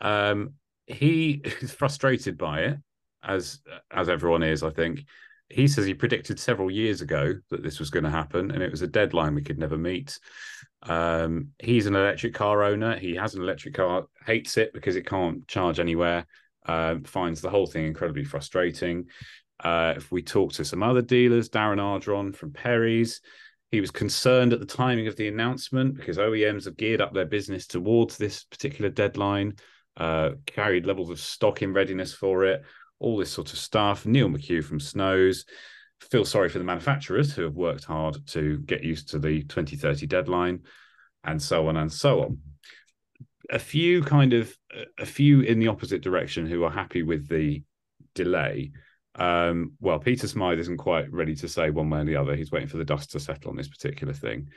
Um, 0.01 0.55
he 0.87 1.43
is 1.61 1.73
frustrated 1.73 2.39
by 2.39 2.61
it, 2.61 2.79
as 3.23 3.61
as 3.91 4.09
everyone 4.09 4.43
is, 4.43 4.63
I 4.63 4.71
think. 4.71 5.05
He 5.49 5.69
says 5.69 5.85
he 5.85 5.93
predicted 5.93 6.41
several 6.41 6.71
years 6.71 7.03
ago 7.03 7.35
that 7.51 7.63
this 7.63 7.79
was 7.79 7.91
going 7.91 8.05
to 8.05 8.11
happen, 8.11 8.51
and 8.51 8.63
it 8.63 8.71
was 8.71 8.83
a 8.83 8.87
deadline 8.87 9.35
we 9.35 9.43
could 9.43 9.59
never 9.59 9.77
meet. 9.77 10.19
Um, 10.83 11.49
he's 11.59 11.87
an 11.87 11.95
electric 11.95 12.35
car 12.35 12.63
owner. 12.63 12.97
He 12.97 13.15
has 13.17 13.35
an 13.35 13.43
electric 13.43 13.75
car, 13.75 14.07
hates 14.25 14.57
it 14.57 14.73
because 14.73 14.97
it 14.97 15.07
can't 15.07 15.47
charge 15.47 15.79
anywhere. 15.79 16.27
Um, 16.65 17.03
finds 17.05 17.41
the 17.41 17.51
whole 17.51 17.67
thing 17.67 17.87
incredibly 17.87 18.25
frustrating. 18.25 19.07
Uh, 19.63 19.95
if 19.97 20.11
we 20.11 20.23
talk 20.23 20.53
to 20.55 20.65
some 20.65 20.83
other 20.83 21.03
dealers, 21.03 21.49
Darren 21.49 21.79
Ardron 21.79 22.35
from 22.35 22.53
Perry's, 22.53 23.21
he 23.71 23.81
was 23.81 23.91
concerned 23.91 24.53
at 24.53 24.61
the 24.61 24.67
timing 24.67 25.07
of 25.07 25.17
the 25.17 25.29
announcement 25.29 25.97
because 25.97 26.19
OEMs 26.19 26.67
have 26.67 26.77
geared 26.77 27.01
up 27.01 27.15
their 27.15 27.25
business 27.25 27.67
towards 27.67 28.17
this 28.17 28.45
particular 28.45 28.91
deadline, 28.91 29.55
uh, 29.97 30.31
carried 30.47 30.85
levels 30.85 31.11
of 31.11 31.19
stock 31.19 31.63
in 31.63 31.73
readiness 31.73 32.13
for 32.13 32.45
it, 32.45 32.63
all 33.03 33.17
this 33.17 33.33
sort 33.33 33.53
of 33.53 33.59
stuff. 33.59 34.07
Neil 34.07 34.29
McHugh 34.29 34.65
from 34.65 34.81
Snows 34.81 35.45
feel 36.11 36.25
sorry 36.25 36.49
for 36.49 36.59
the 36.59 36.65
manufacturers 36.65 37.33
who 37.33 37.43
have 37.43 37.55
worked 37.55 37.85
hard 37.85 38.17
to 38.27 38.59
get 38.61 38.83
used 38.83 39.09
to 39.11 39.19
the 39.19 39.43
2030 39.45 40.07
deadline, 40.07 40.61
and 41.25 41.41
so 41.41 41.69
on 41.69 41.77
and 41.77 41.93
so 41.93 42.23
on. 42.23 42.39
A 43.51 43.59
few 43.59 44.03
kind 44.03 44.33
of 44.33 44.57
a 44.99 45.07
few 45.07 45.41
in 45.41 45.59
the 45.59 45.69
opposite 45.69 46.03
direction 46.03 46.47
who 46.47 46.65
are 46.65 46.71
happy 46.71 47.03
with 47.03 47.29
the 47.29 47.63
delay. 48.15 48.73
Um, 49.15 49.73
well, 49.81 49.99
Peter 49.99 50.27
Smythe 50.27 50.59
isn't 50.59 50.79
quite 50.79 51.13
ready 51.13 51.35
to 51.37 51.49
say 51.49 51.71
one 51.71 51.91
way 51.91 52.01
or 52.01 52.05
the 52.05 52.17
other. 52.17 52.35
He's 52.35 52.51
waiting 52.51 52.69
for 52.69 52.79
the 52.79 52.85
dust 52.85 53.13
to 53.13 53.21
settle 53.21 53.51
on 53.51 53.57
this 53.57 53.69
particular 53.69 54.15
thing. 54.15 54.49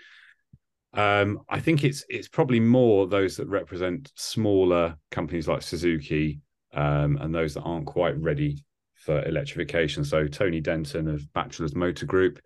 Um, 0.94 1.42
I 1.50 1.60
think 1.60 1.84
it's 1.84 2.06
it's 2.10 2.30
probably 2.30 2.62
more 2.62 3.06
those 3.06 3.36
that 3.38 3.48
represent 3.48 4.12
smaller 4.16 4.96
companies 5.12 5.48
like 5.48 5.62
Suzuki 5.62 6.40
um, 6.76 7.18
and 7.22 7.34
those 7.34 7.54
that 7.54 7.62
aren't 7.62 7.88
quite 7.88 8.20
ready 8.22 8.64
for 8.96 9.24
electrification. 9.26 10.04
So 10.04 10.28
Tony 10.28 10.62
Denton 10.62 11.08
of 11.08 11.32
Bachelor's 11.34 11.76
Motor 11.76 12.06
Group, 12.06 12.40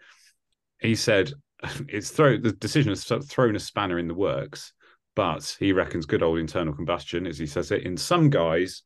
he 0.80 0.96
said 0.96 1.34
it's 1.88 2.10
throw 2.10 2.38
the 2.38 2.52
decision 2.54 2.90
has 2.90 3.04
thrown 3.04 3.56
a 3.56 3.60
spanner 3.60 4.00
in 4.00 4.08
the 4.08 4.14
works, 4.14 4.74
but 5.16 5.56
he 5.60 5.74
reckons 5.74 6.06
good 6.06 6.24
old 6.24 6.40
internal 6.40 6.74
combustion, 6.74 7.28
as 7.28 7.38
he 7.38 7.46
says 7.46 7.72
it, 7.72 7.84
in 7.84 7.98
some 7.98 8.30
guys 8.30 8.84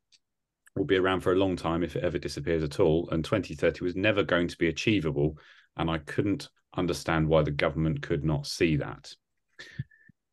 will 0.75 0.85
be 0.85 0.97
around 0.97 1.21
for 1.21 1.33
a 1.33 1.37
long 1.37 1.55
time 1.55 1.83
if 1.83 1.95
it 1.95 2.03
ever 2.03 2.17
disappears 2.17 2.63
at 2.63 2.79
all. 2.79 3.09
And 3.11 3.23
2030 3.23 3.83
was 3.83 3.95
never 3.95 4.23
going 4.23 4.47
to 4.47 4.57
be 4.57 4.69
achievable. 4.69 5.37
And 5.77 5.89
I 5.89 5.99
couldn't 5.99 6.49
understand 6.75 7.27
why 7.27 7.43
the 7.43 7.51
government 7.51 8.01
could 8.01 8.23
not 8.23 8.47
see 8.47 8.77
that. 8.77 9.13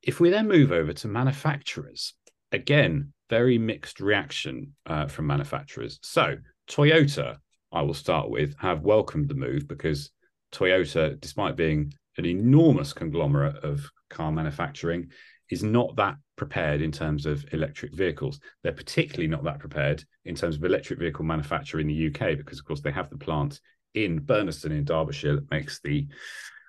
If 0.03 0.19
we 0.19 0.31
then 0.31 0.49
move 0.49 0.73
over 0.73 0.93
to 0.95 1.09
manufacturers, 1.09 2.15
again, 2.53 3.13
very 3.31 3.57
mixed 3.57 4.01
reaction 4.01 4.75
uh, 4.87 5.07
from 5.07 5.27
manufacturers. 5.27 5.99
So, 6.03 6.37
Toyota, 6.69 7.39
I 7.73 7.83
will 7.83 7.95
start 7.95 8.29
with, 8.29 8.55
have 8.59 8.83
welcomed 8.83 9.29
the 9.29 9.35
move 9.35 9.69
because 9.69 10.11
Toyota, 10.53 11.19
despite 11.21 11.57
being 11.57 11.95
an 12.19 12.27
enormous 12.27 12.93
conglomerate 12.93 13.65
of 13.65 13.89
car 14.11 14.33
manufacturing, 14.33 15.09
is 15.49 15.63
not 15.63 15.97
that 15.97 16.17
prepared 16.37 16.81
in 16.81 16.91
terms 16.91 17.25
of 17.25 17.45
electric 17.53 17.95
vehicles. 17.95 18.41
They're 18.63 18.73
particularly 18.73 19.29
not 19.29 19.45
that 19.45 19.61
prepared 19.61 20.05
in 20.25 20.35
terms 20.35 20.57
of 20.57 20.65
electric 20.65 20.99
vehicle 20.99 21.25
manufacture 21.25 21.81
in 21.81 21.87
the 21.87 22.07
UK 22.09 22.37
because, 22.37 22.59
of 22.59 22.65
course, 22.65 22.81
they 22.81 22.93
have 22.93 23.11
the 23.11 23.19
plant 23.19 23.61
in 23.95 24.21
Burnaston 24.21 24.71
in 24.71 24.85
Derbyshire 24.85 25.37
that 25.37 25.51
makes 25.51 25.81
the 25.81 26.07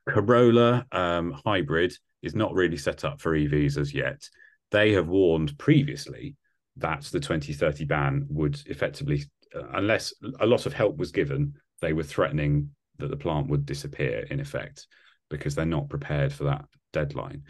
Corolla 0.07 0.85
um, 0.91 1.39
hybrid 1.45 1.93
is 2.21 2.35
not 2.35 2.53
really 2.53 2.77
set 2.77 3.03
up 3.03 3.19
for 3.19 3.35
EVs 3.35 3.77
as 3.77 3.93
yet. 3.93 4.27
They 4.71 4.93
have 4.93 5.07
warned 5.07 5.57
previously 5.57 6.35
that 6.77 7.03
the 7.03 7.19
2030 7.19 7.85
ban 7.85 8.25
would 8.29 8.61
effectively, 8.65 9.23
uh, 9.55 9.63
unless 9.73 10.13
a 10.39 10.45
lot 10.45 10.65
of 10.65 10.73
help 10.73 10.97
was 10.97 11.11
given, 11.11 11.53
they 11.81 11.93
were 11.93 12.03
threatening 12.03 12.69
that 12.97 13.09
the 13.09 13.17
plant 13.17 13.47
would 13.47 13.65
disappear 13.65 14.25
in 14.29 14.39
effect 14.39 14.87
because 15.29 15.55
they're 15.55 15.65
not 15.65 15.89
prepared 15.89 16.31
for 16.31 16.45
that 16.45 16.65
deadline. 16.93 17.43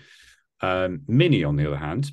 Um, 0.61 1.01
Mini, 1.07 1.43
on 1.43 1.55
the 1.55 1.67
other 1.67 1.77
hand, 1.77 2.11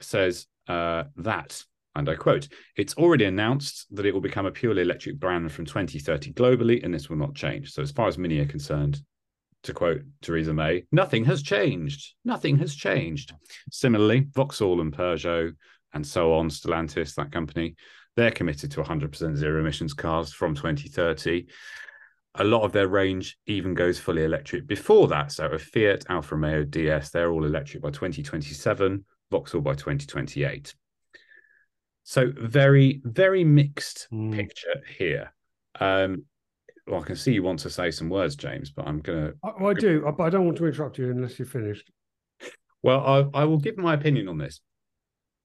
says 0.00 0.46
uh, 0.68 1.04
that, 1.16 1.62
and 1.94 2.08
I 2.08 2.14
quote, 2.14 2.48
it's 2.76 2.94
already 2.94 3.24
announced 3.24 3.86
that 3.90 4.06
it 4.06 4.14
will 4.14 4.20
become 4.20 4.46
a 4.46 4.52
purely 4.52 4.82
electric 4.82 5.18
brand 5.18 5.50
from 5.52 5.66
2030 5.66 6.32
globally, 6.32 6.84
and 6.84 6.94
this 6.94 7.10
will 7.10 7.16
not 7.16 7.34
change. 7.34 7.72
So, 7.72 7.82
as 7.82 7.90
far 7.90 8.06
as 8.06 8.18
Mini 8.18 8.38
are 8.38 8.46
concerned, 8.46 9.00
to 9.64 9.74
quote 9.74 10.02
Theresa 10.22 10.54
May, 10.54 10.84
nothing 10.92 11.24
has 11.24 11.42
changed. 11.42 12.14
Nothing 12.24 12.58
has 12.58 12.74
changed. 12.74 13.32
Similarly, 13.70 14.28
Vauxhall 14.32 14.80
and 14.80 14.92
Peugeot 14.92 15.54
and 15.94 16.06
so 16.06 16.34
on, 16.34 16.48
Stellantis, 16.48 17.14
that 17.14 17.32
company, 17.32 17.74
they're 18.16 18.30
committed 18.30 18.70
to 18.72 18.82
100% 18.82 19.36
zero 19.36 19.60
emissions 19.60 19.94
cars 19.94 20.32
from 20.32 20.54
2030. 20.54 21.46
A 22.34 22.44
lot 22.44 22.62
of 22.62 22.72
their 22.72 22.88
range 22.88 23.38
even 23.46 23.74
goes 23.74 23.98
fully 23.98 24.24
electric 24.24 24.66
before 24.66 25.08
that. 25.08 25.32
So 25.32 25.46
a 25.46 25.58
Fiat, 25.58 26.04
Alfa 26.08 26.34
Romeo, 26.34 26.64
DS, 26.64 27.10
they're 27.10 27.30
all 27.30 27.44
electric 27.44 27.82
by 27.82 27.90
2027, 27.90 29.04
Vauxhall 29.30 29.60
by 29.60 29.74
2028. 29.74 30.74
So 32.04 32.32
very, 32.36 33.00
very 33.04 33.44
mixed 33.44 34.08
mm. 34.12 34.32
picture 34.32 34.82
here. 34.96 35.32
Um, 35.78 36.24
well, 36.86 37.02
I 37.02 37.04
can 37.04 37.16
see 37.16 37.32
you 37.32 37.42
want 37.42 37.60
to 37.60 37.70
say 37.70 37.90
some 37.90 38.08
words, 38.08 38.34
James, 38.34 38.70
but 38.70 38.86
I'm 38.88 39.00
going 39.00 39.26
to. 39.26 39.34
Well, 39.42 39.70
I 39.70 39.74
do, 39.74 40.12
but 40.16 40.24
I 40.24 40.30
don't 40.30 40.46
want 40.46 40.56
to 40.58 40.66
interrupt 40.66 40.98
you 40.98 41.10
unless 41.10 41.38
you're 41.38 41.46
finished. 41.46 41.90
Well, 42.82 43.30
I, 43.34 43.42
I 43.42 43.44
will 43.44 43.58
give 43.58 43.76
my 43.76 43.94
opinion 43.94 44.28
on 44.28 44.38
this. 44.38 44.60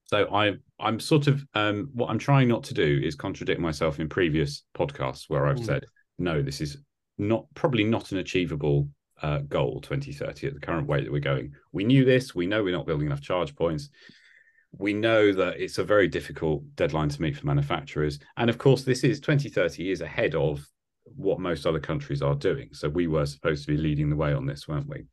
So 0.04 0.28
I, 0.32 0.52
I'm 0.78 1.00
sort 1.00 1.26
of 1.26 1.42
um, 1.54 1.90
what 1.94 2.10
I'm 2.10 2.18
trying 2.18 2.48
not 2.48 2.64
to 2.64 2.74
do 2.74 3.00
is 3.02 3.14
contradict 3.14 3.60
myself 3.60 4.00
in 4.00 4.08
previous 4.08 4.64
podcasts 4.76 5.24
where 5.28 5.46
I've 5.46 5.58
mm. 5.58 5.66
said 5.66 5.86
no, 6.18 6.42
this 6.42 6.60
is 6.60 6.78
not 7.18 7.46
probably 7.54 7.84
not 7.84 8.12
an 8.12 8.18
achievable 8.18 8.88
uh, 9.22 9.38
goal 9.38 9.80
2030 9.80 10.46
at 10.46 10.54
the 10.54 10.60
current 10.60 10.86
way 10.86 11.02
that 11.02 11.10
we're 11.10 11.20
going. 11.20 11.52
We 11.72 11.84
knew 11.84 12.04
this. 12.04 12.34
We 12.34 12.46
know 12.46 12.62
we're 12.62 12.76
not 12.76 12.86
building 12.86 13.06
enough 13.06 13.20
charge 13.22 13.56
points 13.56 13.88
we 14.78 14.92
know 14.92 15.32
that 15.32 15.60
it's 15.60 15.78
a 15.78 15.84
very 15.84 16.08
difficult 16.08 16.62
deadline 16.74 17.08
to 17.08 17.22
meet 17.22 17.36
for 17.36 17.46
manufacturers. 17.46 18.18
And 18.36 18.50
of 18.50 18.58
course, 18.58 18.82
this 18.82 19.04
is 19.04 19.20
2030 19.20 19.90
is 19.90 20.00
ahead 20.00 20.34
of 20.34 20.66
what 21.04 21.38
most 21.38 21.66
other 21.66 21.80
countries 21.80 22.22
are 22.22 22.34
doing. 22.34 22.70
So 22.72 22.88
we 22.88 23.06
were 23.06 23.26
supposed 23.26 23.66
to 23.66 23.72
be 23.72 23.78
leading 23.78 24.10
the 24.10 24.16
way 24.16 24.32
on 24.32 24.46
this, 24.46 24.66
weren't 24.66 24.88
we? 24.88 25.06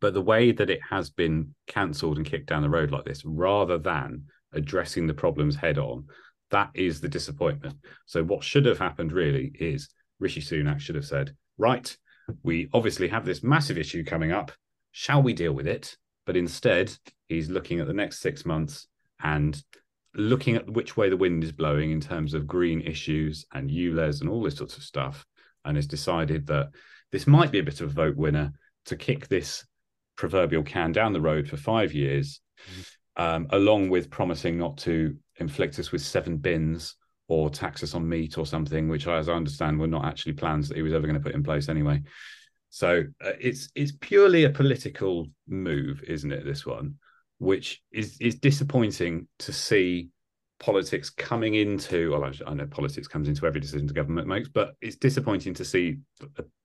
But 0.00 0.14
the 0.14 0.22
way 0.22 0.52
that 0.52 0.70
it 0.70 0.80
has 0.88 1.10
been 1.10 1.54
cancelled 1.66 2.16
and 2.16 2.26
kicked 2.26 2.48
down 2.48 2.62
the 2.62 2.70
road 2.70 2.90
like 2.90 3.04
this, 3.04 3.24
rather 3.24 3.78
than 3.78 4.24
addressing 4.52 5.06
the 5.06 5.14
problems 5.14 5.56
head 5.56 5.78
on, 5.78 6.06
that 6.50 6.70
is 6.74 7.00
the 7.00 7.08
disappointment. 7.08 7.76
So 8.06 8.22
what 8.24 8.44
should 8.44 8.64
have 8.66 8.78
happened 8.78 9.12
really 9.12 9.52
is 9.54 9.88
Rishi 10.20 10.40
Sunak 10.40 10.80
should 10.80 10.94
have 10.94 11.04
said, 11.04 11.34
right, 11.58 11.96
we 12.42 12.68
obviously 12.72 13.08
have 13.08 13.24
this 13.24 13.42
massive 13.42 13.78
issue 13.78 14.04
coming 14.04 14.32
up. 14.32 14.52
Shall 14.92 15.22
we 15.22 15.32
deal 15.32 15.52
with 15.52 15.66
it? 15.66 15.96
But 16.26 16.36
instead, 16.36 16.92
he's 17.28 17.48
looking 17.48 17.80
at 17.80 17.86
the 17.86 17.92
next 17.92 18.20
six 18.20 18.44
months 18.44 18.86
and 19.22 19.62
looking 20.14 20.56
at 20.56 20.68
which 20.70 20.96
way 20.96 21.08
the 21.08 21.16
wind 21.16 21.44
is 21.44 21.52
blowing 21.52 21.90
in 21.90 22.00
terms 22.00 22.34
of 22.34 22.46
green 22.46 22.80
issues 22.80 23.46
and 23.52 23.70
ULEZ 23.70 24.20
and 24.20 24.30
all 24.30 24.42
this 24.42 24.56
sorts 24.56 24.76
of 24.76 24.82
stuff, 24.82 25.24
and 25.64 25.76
has 25.76 25.86
decided 25.86 26.46
that 26.46 26.68
this 27.12 27.26
might 27.26 27.50
be 27.50 27.58
a 27.58 27.64
bit 27.64 27.80
of 27.80 27.90
a 27.90 27.92
vote 27.92 28.16
winner 28.16 28.52
to 28.86 28.96
kick 28.96 29.28
this 29.28 29.64
proverbial 30.18 30.64
can 30.64 30.92
down 30.92 31.14
the 31.14 31.20
road 31.20 31.48
for 31.48 31.56
five 31.56 31.94
years, 31.94 32.40
mm-hmm. 32.70 33.22
um, 33.22 33.46
along 33.50 33.88
with 33.88 34.10
promising 34.10 34.58
not 34.58 34.76
to 34.76 35.16
inflict 35.36 35.78
us 35.78 35.92
with 35.92 36.02
seven 36.02 36.36
bins 36.36 36.96
or 37.28 37.48
tax 37.48 37.82
us 37.82 37.94
on 37.94 38.06
meat 38.06 38.36
or 38.36 38.44
something, 38.44 38.88
which, 38.88 39.06
as 39.06 39.28
I 39.28 39.34
understand, 39.34 39.78
were 39.78 39.86
not 39.86 40.04
actually 40.04 40.32
plans 40.32 40.68
that 40.68 40.76
he 40.76 40.82
was 40.82 40.92
ever 40.92 41.06
going 41.06 41.14
to 41.14 41.22
put 41.22 41.34
in 41.34 41.42
place 41.42 41.68
anyway. 41.68 42.02
So 42.70 43.04
uh, 43.24 43.32
it's 43.40 43.70
it's 43.74 43.92
purely 44.00 44.44
a 44.44 44.50
political 44.50 45.26
move, 45.46 46.02
isn't 46.06 46.32
it? 46.32 46.44
This 46.44 46.66
one, 46.66 46.96
which 47.38 47.80
is 47.92 48.18
is 48.20 48.34
disappointing 48.34 49.28
to 49.38 49.52
see 49.52 50.10
politics 50.58 51.08
coming 51.10 51.54
into. 51.54 52.10
Well, 52.10 52.30
I 52.46 52.54
know 52.54 52.66
politics 52.66 53.08
comes 53.08 53.28
into 53.28 53.46
every 53.46 53.60
decision 53.60 53.86
the 53.86 53.94
government 53.94 54.26
makes, 54.26 54.48
but 54.48 54.74
it's 54.80 54.96
disappointing 54.96 55.54
to 55.54 55.64
see 55.64 55.98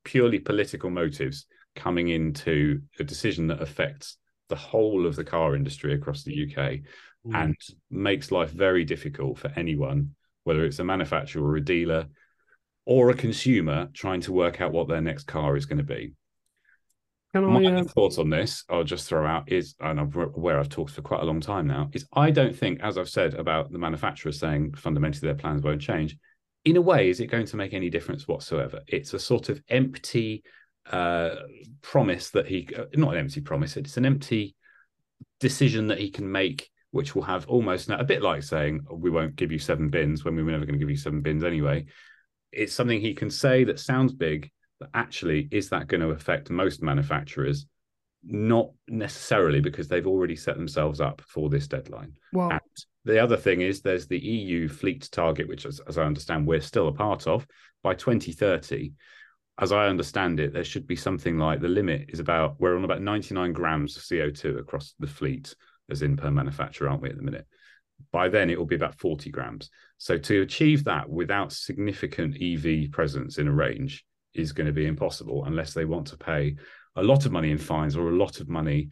purely 0.03 0.39
political 0.39 0.89
motives 0.89 1.45
coming 1.75 2.09
into 2.09 2.81
a 2.99 3.03
decision 3.03 3.47
that 3.47 3.61
affects 3.61 4.17
the 4.49 4.55
whole 4.55 5.05
of 5.05 5.15
the 5.15 5.23
car 5.23 5.55
industry 5.55 5.93
across 5.93 6.23
the 6.23 6.43
UK 6.43 6.79
mm. 7.25 7.33
and 7.33 7.55
makes 7.89 8.31
life 8.31 8.51
very 8.51 8.83
difficult 8.85 9.37
for 9.37 9.51
anyone, 9.55 10.11
whether 10.43 10.65
it's 10.65 10.79
a 10.79 10.83
manufacturer 10.83 11.47
or 11.47 11.55
a 11.55 11.63
dealer 11.63 12.07
or 12.85 13.09
a 13.09 13.15
consumer 13.15 13.87
trying 13.93 14.21
to 14.21 14.33
work 14.33 14.61
out 14.61 14.71
what 14.71 14.87
their 14.87 15.01
next 15.01 15.23
car 15.23 15.55
is 15.55 15.65
going 15.65 15.77
to 15.77 15.83
be. 15.83 16.13
Can 17.33 17.45
My 17.45 17.65
uh... 17.65 17.83
thoughts 17.83 18.19
on 18.19 18.29
this, 18.29 18.63
I'll 18.69 18.83
just 18.83 19.07
throw 19.07 19.25
out 19.25 19.51
is, 19.51 19.75
and 19.79 19.99
I'm 19.99 20.11
aware 20.35 20.59
I've 20.59 20.69
talked 20.69 20.91
for 20.91 21.01
quite 21.01 21.21
a 21.21 21.25
long 21.25 21.41
time 21.41 21.65
now, 21.65 21.89
is 21.93 22.05
I 22.13 22.29
don't 22.29 22.55
think, 22.55 22.81
as 22.81 22.97
I've 22.97 23.09
said 23.09 23.33
about 23.33 23.71
the 23.71 23.79
manufacturers 23.79 24.39
saying 24.39 24.75
fundamentally 24.75 25.27
their 25.27 25.35
plans 25.35 25.63
won't 25.63 25.81
change, 25.81 26.15
in 26.65 26.77
a 26.77 26.81
way, 26.81 27.09
is 27.09 27.19
it 27.19 27.27
going 27.27 27.45
to 27.47 27.57
make 27.57 27.73
any 27.73 27.89
difference 27.89 28.27
whatsoever? 28.27 28.81
It's 28.87 29.13
a 29.13 29.19
sort 29.19 29.49
of 29.49 29.61
empty 29.67 30.43
uh, 30.91 31.35
promise 31.81 32.29
that 32.31 32.47
he, 32.47 32.69
uh, 32.77 32.85
not 32.95 33.13
an 33.13 33.19
empty 33.19 33.41
promise, 33.41 33.77
it's 33.77 33.97
an 33.97 34.05
empty 34.05 34.55
decision 35.39 35.87
that 35.87 35.99
he 35.99 36.09
can 36.09 36.31
make, 36.31 36.69
which 36.91 37.15
will 37.15 37.23
have 37.23 37.47
almost 37.47 37.89
a 37.89 38.03
bit 38.03 38.21
like 38.21 38.43
saying, 38.43 38.81
we 38.91 39.09
won't 39.09 39.35
give 39.35 39.51
you 39.51 39.59
seven 39.59 39.89
bins 39.89 40.23
when 40.23 40.35
we 40.35 40.43
were 40.43 40.51
never 40.51 40.65
going 40.65 40.77
to 40.77 40.79
give 40.79 40.89
you 40.89 40.97
seven 40.97 41.21
bins 41.21 41.43
anyway 41.43 41.85
it's 42.53 42.73
something 42.73 43.01
he 43.01 43.13
can 43.13 43.29
say 43.29 43.63
that 43.65 43.79
sounds 43.79 44.13
big, 44.13 44.51
but 44.79 44.89
actually, 44.93 45.47
is 45.51 45.69
that 45.69 45.87
going 45.87 46.01
to 46.01 46.09
affect 46.09 46.49
most 46.49 46.81
manufacturers? 46.81 47.65
Not 48.23 48.69
necessarily 48.87 49.59
because 49.59 49.87
they've 49.87 50.07
already 50.07 50.35
set 50.35 50.55
themselves 50.55 51.01
up 51.01 51.21
for 51.27 51.49
this 51.49 51.67
deadline. 51.67 52.13
Well, 52.31 52.51
and 52.51 52.61
the 53.03 53.19
other 53.19 53.37
thing 53.37 53.61
is 53.61 53.81
there's 53.81 54.07
the 54.07 54.19
EU 54.19 54.69
fleet 54.69 55.09
target, 55.11 55.47
which, 55.47 55.65
as, 55.65 55.81
as 55.87 55.97
I 55.97 56.03
understand, 56.03 56.47
we're 56.47 56.61
still 56.61 56.87
a 56.87 56.93
part 56.93 57.27
of 57.27 57.45
by 57.81 57.95
2030 57.95 58.93
as 59.59 59.71
I 59.71 59.87
understand 59.87 60.39
it, 60.39 60.53
there 60.53 60.63
should 60.63 60.87
be 60.87 60.95
something 60.95 61.37
like 61.37 61.61
the 61.61 61.67
limit 61.67 62.05
is 62.09 62.19
about 62.19 62.55
we're 62.59 62.75
on 62.75 62.83
about 62.83 63.01
99 63.01 63.53
grams 63.53 63.95
of 63.97 64.03
CO2 64.03 64.59
across 64.59 64.95
the 64.99 65.07
fleet, 65.07 65.55
as 65.89 66.01
in 66.01 66.17
per 66.17 66.31
manufacturer, 66.31 66.89
aren't 66.89 67.01
we 67.01 67.09
at 67.09 67.17
the 67.17 67.23
minute? 67.23 67.45
by 68.11 68.29
then 68.29 68.49
it 68.49 68.57
will 68.57 68.65
be 68.65 68.75
about 68.75 68.99
40 68.99 69.29
grams. 69.29 69.69
So 69.97 70.17
to 70.17 70.41
achieve 70.41 70.83
that 70.85 71.09
without 71.09 71.51
significant 71.51 72.37
EV 72.41 72.91
presence 72.91 73.37
in 73.37 73.47
a 73.47 73.51
range 73.51 74.05
is 74.33 74.51
going 74.51 74.67
to 74.67 74.73
be 74.73 74.87
impossible 74.87 75.45
unless 75.45 75.73
they 75.73 75.85
want 75.85 76.07
to 76.07 76.17
pay 76.17 76.55
a 76.95 77.03
lot 77.03 77.25
of 77.25 77.31
money 77.31 77.51
in 77.51 77.57
fines 77.57 77.95
or 77.95 78.09
a 78.09 78.15
lot 78.15 78.39
of 78.39 78.49
money 78.49 78.89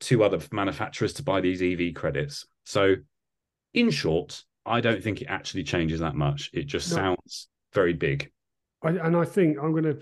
to 0.00 0.22
other 0.22 0.38
manufacturers 0.52 1.12
to 1.14 1.22
buy 1.22 1.40
these 1.40 1.62
EV 1.62 1.94
credits. 1.94 2.46
So 2.64 2.96
in 3.74 3.90
short, 3.90 4.42
I 4.64 4.80
don't 4.80 5.02
think 5.02 5.22
it 5.22 5.26
actually 5.26 5.64
changes 5.64 6.00
that 6.00 6.14
much. 6.14 6.50
It 6.52 6.66
just 6.66 6.90
no. 6.90 6.96
sounds 6.96 7.48
very 7.72 7.94
big. 7.94 8.30
I, 8.82 8.90
and 8.90 9.16
I 9.16 9.24
think 9.24 9.58
I'm 9.58 9.72
going 9.72 9.84
to 9.84 9.98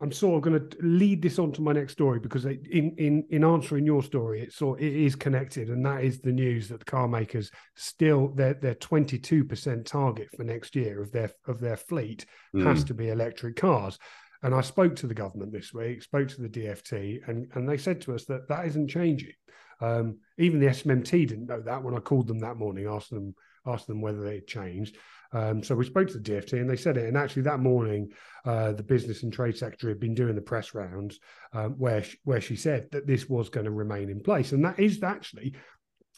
I'm 0.00 0.12
sort 0.12 0.36
of 0.36 0.42
going 0.42 0.68
to 0.68 0.76
lead 0.82 1.22
this 1.22 1.38
on 1.38 1.52
to 1.52 1.62
my 1.62 1.72
next 1.72 1.92
story 1.92 2.18
because 2.18 2.44
in 2.44 2.94
in 2.98 3.24
in 3.30 3.44
answering 3.44 3.86
your 3.86 4.02
story, 4.02 4.42
it's 4.42 4.56
sort 4.56 4.80
it 4.80 4.92
is 4.92 5.14
connected, 5.14 5.70
and 5.70 5.86
that 5.86 6.04
is 6.04 6.20
the 6.20 6.32
news 6.32 6.68
that 6.68 6.80
the 6.80 6.84
car 6.84 7.08
makers 7.08 7.50
still 7.76 8.28
their 8.28 8.54
their 8.54 8.74
22 8.74 9.44
percent 9.44 9.86
target 9.86 10.28
for 10.36 10.44
next 10.44 10.74
year 10.74 11.00
of 11.00 11.12
their 11.12 11.30
of 11.46 11.60
their 11.60 11.76
fleet 11.76 12.26
mm. 12.54 12.64
has 12.64 12.84
to 12.84 12.94
be 12.94 13.08
electric 13.08 13.56
cars. 13.56 13.98
And 14.42 14.54
I 14.54 14.60
spoke 14.60 14.94
to 14.96 15.06
the 15.06 15.14
government 15.14 15.52
this 15.52 15.72
week, 15.72 16.02
spoke 16.02 16.28
to 16.28 16.42
the 16.42 16.50
DFT, 16.50 17.26
and 17.26 17.50
and 17.54 17.68
they 17.68 17.78
said 17.78 18.00
to 18.02 18.14
us 18.14 18.24
that 18.26 18.48
that 18.48 18.66
isn't 18.66 18.88
changing. 18.88 19.32
Um, 19.80 20.18
even 20.38 20.60
the 20.60 20.66
SMMT 20.66 21.28
didn't 21.28 21.46
know 21.46 21.62
that 21.62 21.82
when 21.82 21.94
I 21.94 22.00
called 22.00 22.26
them 22.26 22.40
that 22.40 22.56
morning, 22.56 22.86
asked 22.86 23.10
them 23.10 23.34
asked 23.66 23.86
them 23.86 24.00
whether 24.00 24.22
they 24.22 24.34
had 24.34 24.46
changed. 24.46 24.98
Um, 25.32 25.62
so 25.62 25.74
we 25.74 25.84
spoke 25.84 26.08
to 26.08 26.18
the 26.18 26.30
DFT 26.30 26.54
and 26.54 26.68
they 26.68 26.76
said 26.76 26.96
it. 26.96 27.08
And 27.08 27.16
actually, 27.16 27.42
that 27.42 27.60
morning, 27.60 28.12
uh, 28.44 28.72
the 28.72 28.82
business 28.82 29.22
and 29.22 29.32
trade 29.32 29.56
secretary 29.56 29.92
had 29.92 30.00
been 30.00 30.14
doing 30.14 30.34
the 30.34 30.40
press 30.40 30.74
rounds 30.74 31.18
um, 31.52 31.72
where 31.72 32.02
she, 32.02 32.18
where 32.24 32.40
she 32.40 32.56
said 32.56 32.88
that 32.92 33.06
this 33.06 33.28
was 33.28 33.48
going 33.48 33.64
to 33.64 33.70
remain 33.70 34.10
in 34.10 34.20
place, 34.20 34.52
and 34.52 34.64
that 34.64 34.78
is 34.78 35.02
actually 35.02 35.54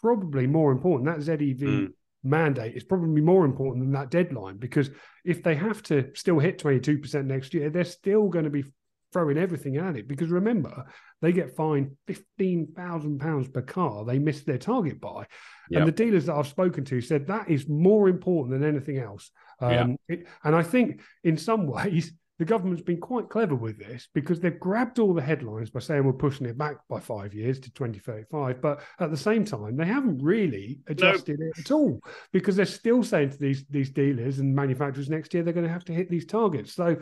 probably 0.00 0.46
more 0.46 0.72
important. 0.72 1.07
That 1.07 1.38
ZEV 1.38 1.61
mm. 1.61 1.92
mandate 2.22 2.76
is 2.76 2.84
probably 2.84 3.20
more 3.20 3.44
important 3.44 3.84
than 3.84 3.92
that 3.92 4.11
deadline 4.11 4.57
because 4.57 4.90
if 5.24 5.42
they 5.42 5.54
have 5.54 5.82
to 5.84 6.11
still 6.14 6.38
hit 6.38 6.59
twenty 6.59 6.80
two 6.80 6.98
percent 6.98 7.26
next 7.26 7.54
year, 7.54 7.70
they're 7.70 7.84
still 7.84 8.28
going 8.28 8.44
to 8.44 8.50
be 8.50 8.64
throwing 9.12 9.38
everything 9.38 9.76
at 9.76 9.96
it 9.96 10.09
because 10.09 10.28
remember 10.28 10.84
they 11.22 11.32
get 11.32 11.57
fined 11.57 11.92
fifteen 12.07 12.68
thousand 12.76 13.18
pounds 13.18 13.48
per 13.48 13.62
car 13.62 14.04
they 14.04 14.18
missed 14.18 14.46
their 14.46 14.59
target 14.59 15.00
by, 15.00 15.26
yep. 15.70 15.80
and 15.80 15.88
the 15.88 15.92
dealers 15.92 16.26
that 16.26 16.34
I've 16.34 16.46
spoken 16.46 16.84
to 16.86 17.00
said 17.00 17.26
that 17.28 17.50
is 17.50 17.68
more 17.68 18.09
important 18.09 18.59
than 18.59 18.68
anything 18.68 18.98
else. 18.98 19.30
Um, 19.61 19.96
it, 20.09 20.26
and 20.44 20.54
I 20.54 20.62
think 20.62 21.00
in 21.24 21.36
some 21.36 21.66
ways 21.66 22.12
the 22.38 22.44
government's 22.44 22.82
been 22.82 23.00
quite 23.00 23.30
clever 23.30 23.54
with 23.54 23.78
this 23.78 24.09
because 24.14 24.40
they've 24.40 24.61
grabbed 24.61 24.98
all 24.98 25.14
the 25.14 25.22
headlines 25.22 25.70
by 25.70 25.80
saying 25.80 26.04
we're 26.04 26.12
pushing 26.12 26.46
it 26.46 26.59
back 26.59 26.76
by 26.88 27.00
five 27.00 27.32
years 27.32 27.59
to 27.61 27.72
2035. 27.72 28.61
But 28.61 28.82
at 29.00 29.11
the 29.11 29.16
same 29.16 29.44
time, 29.44 29.76
they 29.76 29.86
haven't 29.86 30.22
really 30.22 30.80
adjusted 30.86 31.40
it 31.40 31.59
at 31.59 31.70
all 31.70 31.98
because 32.32 32.57
they're 32.57 32.66
still 32.66 33.02
saying 33.02 33.30
to 33.30 33.38
these, 33.38 33.64
these 33.70 33.90
dealers 33.90 34.38
and 34.38 34.54
manufacturers 34.54 35.09
next 35.09 35.32
year 35.32 35.42
they're 35.42 35.54
going 35.54 35.66
to 35.66 35.72
have 35.72 35.86
to 35.86 35.94
hit 35.94 36.11
these 36.11 36.26
targets. 36.26 36.74
So 36.74 36.96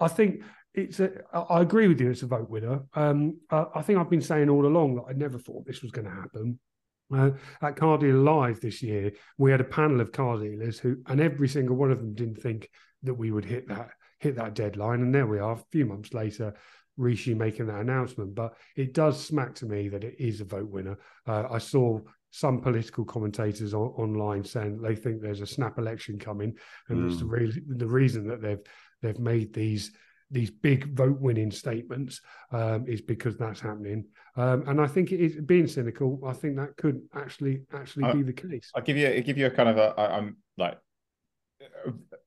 I 0.00 0.08
think 0.08 0.42
it's 0.74 1.00
a, 1.00 1.10
I 1.32 1.60
agree 1.60 1.88
with 1.88 2.00
you. 2.00 2.10
It's 2.10 2.22
a 2.22 2.26
vote 2.26 2.48
winner. 2.48 2.82
Um, 2.94 3.40
I, 3.50 3.66
I 3.76 3.82
think 3.82 3.98
I've 3.98 4.10
been 4.10 4.20
saying 4.20 4.48
all 4.48 4.66
along 4.66 4.96
that 4.96 5.04
I 5.08 5.12
never 5.12 5.38
thought 5.38 5.66
this 5.66 5.82
was 5.82 5.90
going 5.90 6.06
to 6.06 6.14
happen. 6.14 6.58
Uh, 7.12 7.30
at 7.60 7.74
Car 7.74 7.98
Dealer 7.98 8.20
Live 8.20 8.60
this 8.60 8.82
year, 8.82 9.12
we 9.36 9.50
had 9.50 9.60
a 9.60 9.64
panel 9.64 10.00
of 10.00 10.12
car 10.12 10.38
dealers 10.38 10.78
who, 10.78 10.98
and 11.06 11.20
every 11.20 11.48
single 11.48 11.74
one 11.74 11.90
of 11.90 11.98
them 11.98 12.14
didn't 12.14 12.40
think 12.40 12.68
that 13.02 13.14
we 13.14 13.32
would 13.32 13.44
hit 13.44 13.66
that 13.68 13.90
hit 14.20 14.36
that 14.36 14.54
deadline. 14.54 15.00
And 15.00 15.14
there 15.14 15.26
we 15.26 15.38
are, 15.38 15.54
a 15.54 15.64
few 15.72 15.86
months 15.86 16.14
later, 16.14 16.54
Rishi 16.96 17.34
making 17.34 17.66
that 17.66 17.80
announcement. 17.80 18.34
But 18.34 18.54
it 18.76 18.94
does 18.94 19.22
smack 19.22 19.54
to 19.56 19.66
me 19.66 19.88
that 19.88 20.04
it 20.04 20.14
is 20.18 20.40
a 20.40 20.44
vote 20.44 20.68
winner. 20.68 20.98
Uh, 21.26 21.44
I 21.50 21.58
saw 21.58 22.00
some 22.30 22.60
political 22.60 23.04
commentators 23.04 23.74
on, 23.74 23.88
online 23.96 24.44
saying 24.44 24.80
they 24.80 24.94
think 24.94 25.20
there's 25.20 25.40
a 25.40 25.46
snap 25.46 25.78
election 25.78 26.18
coming, 26.18 26.54
and 26.88 26.98
mm. 26.98 27.10
it's 27.10 27.18
the, 27.18 27.24
hmm. 27.24 27.30
re- 27.30 27.62
the 27.66 27.88
reason 27.88 28.28
that 28.28 28.40
they've 28.40 28.62
they've 29.02 29.18
made 29.18 29.52
these 29.52 29.90
these 30.30 30.50
big 30.50 30.94
vote 30.94 31.20
winning 31.20 31.50
statements 31.50 32.20
um, 32.52 32.86
is 32.86 33.00
because 33.00 33.36
that's 33.36 33.60
happening. 33.60 34.04
Um, 34.36 34.64
and 34.66 34.80
I 34.80 34.86
think 34.86 35.12
it 35.12 35.20
is 35.20 35.36
being 35.36 35.66
cynical. 35.66 36.20
I 36.26 36.32
think 36.32 36.56
that 36.56 36.76
could 36.76 37.02
actually 37.14 37.62
actually 37.72 38.04
I, 38.04 38.12
be 38.12 38.22
the 38.22 38.32
case. 38.32 38.70
I'll 38.74 38.82
give 38.82 38.96
you 38.96 39.08
i 39.08 39.20
give 39.20 39.38
you 39.38 39.46
a 39.46 39.50
kind 39.50 39.68
of 39.68 39.76
a 39.76 40.00
I'm 40.00 40.36
like 40.56 40.78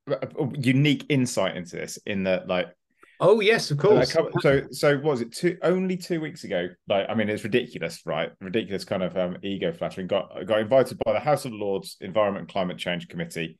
a, 0.08 0.14
a 0.14 0.58
unique 0.58 1.06
insight 1.10 1.56
into 1.56 1.76
this 1.78 1.98
in 2.06 2.24
that 2.24 2.48
like 2.48 2.74
Oh 3.20 3.40
yes, 3.40 3.72
of 3.72 3.78
course. 3.78 4.14
so 4.42 4.64
so 4.72 4.98
was 4.98 5.22
it 5.22 5.32
two 5.32 5.58
only 5.62 5.96
two 5.96 6.20
weeks 6.20 6.44
ago? 6.44 6.68
Like 6.90 7.06
I 7.10 7.14
mean, 7.14 7.30
it's 7.30 7.46
ridiculous, 7.46 8.02
right? 8.06 8.32
Ridiculous 8.42 8.84
kind 8.84 9.02
of 9.02 9.16
um, 9.16 9.38
ego 9.44 9.72
flattering. 9.72 10.08
Got 10.08 10.46
got 10.46 10.60
invited 10.60 10.98
by 11.06 11.14
the 11.14 11.22
House 11.22 11.46
of 11.46 11.54
Lords 11.54 11.96
Environment 12.02 12.42
and 12.42 12.50
Climate 12.52 12.78
Change 12.78 13.08
Committee 13.08 13.60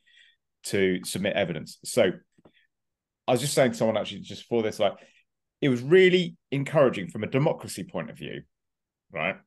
to 0.64 1.00
submit 1.06 1.38
evidence. 1.38 1.78
So 1.86 2.12
I 3.28 3.32
was 3.32 3.42
just 3.42 3.54
saying 3.54 3.72
to 3.72 3.78
someone 3.78 3.98
actually 3.98 4.22
just 4.22 4.46
for 4.46 4.62
this, 4.62 4.80
like 4.80 4.94
it 5.62 5.70
was 5.70 5.82
really 5.82 6.36
encouraging 6.52 7.08
from 7.10 7.24
a 7.24 7.28
democracy 7.28 7.84
point 7.84 8.10
of 8.10 8.18
view, 8.18 8.42
right? 9.12 9.38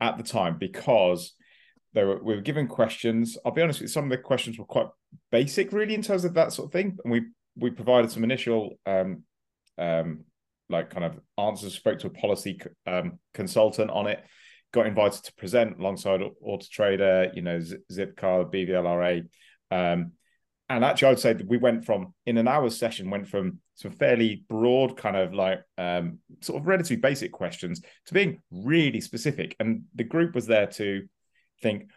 At 0.00 0.16
the 0.16 0.24
time, 0.24 0.56
because 0.58 1.34
they 1.92 2.04
were 2.04 2.22
we 2.22 2.34
were 2.34 2.40
given 2.40 2.66
questions. 2.66 3.36
I'll 3.44 3.52
be 3.52 3.62
honest 3.62 3.80
with 3.80 3.88
you, 3.90 3.92
some 3.92 4.04
of 4.04 4.10
the 4.10 4.18
questions 4.18 4.58
were 4.58 4.64
quite 4.64 4.88
basic, 5.30 5.72
really, 5.72 5.94
in 5.94 6.02
terms 6.02 6.24
of 6.24 6.34
that 6.34 6.52
sort 6.52 6.66
of 6.66 6.72
thing. 6.72 6.96
And 7.04 7.12
we 7.12 7.22
we 7.56 7.70
provided 7.70 8.10
some 8.10 8.24
initial 8.24 8.78
um 8.86 9.24
um 9.78 10.24
like 10.68 10.90
kind 10.90 11.04
of 11.04 11.18
answers, 11.36 11.74
spoke 11.74 11.98
to 12.00 12.06
a 12.06 12.10
policy 12.10 12.60
um 12.86 13.18
consultant 13.34 13.90
on 13.90 14.06
it, 14.06 14.24
got 14.72 14.86
invited 14.86 15.24
to 15.24 15.34
present 15.34 15.78
alongside 15.78 16.20
Auto 16.42 16.66
Trader, 16.70 17.32
you 17.34 17.42
know, 17.42 17.58
Zipcar, 17.92 18.52
BVLRA. 18.52 19.22
Um, 19.70 20.12
and 20.70 20.84
actually, 20.84 21.06
I 21.06 21.10
would 21.10 21.18
say 21.18 21.32
that 21.32 21.48
we 21.48 21.58
went 21.58 21.84
from 21.84 22.14
in 22.26 22.38
an 22.38 22.46
hour's 22.46 22.78
session 22.78 23.10
went 23.10 23.26
from 23.26 23.58
some 23.74 23.90
fairly 23.90 24.44
broad 24.48 24.96
kind 24.96 25.16
of 25.16 25.34
like 25.34 25.62
um, 25.76 26.20
sort 26.42 26.60
of 26.60 26.66
relatively 26.68 26.96
basic 26.96 27.32
questions 27.32 27.82
to 28.06 28.14
being 28.14 28.40
really 28.52 29.00
specific. 29.00 29.56
And 29.58 29.82
the 29.96 30.04
group 30.04 30.32
was 30.32 30.46
there 30.46 30.68
to 30.68 31.08
think 31.60 31.90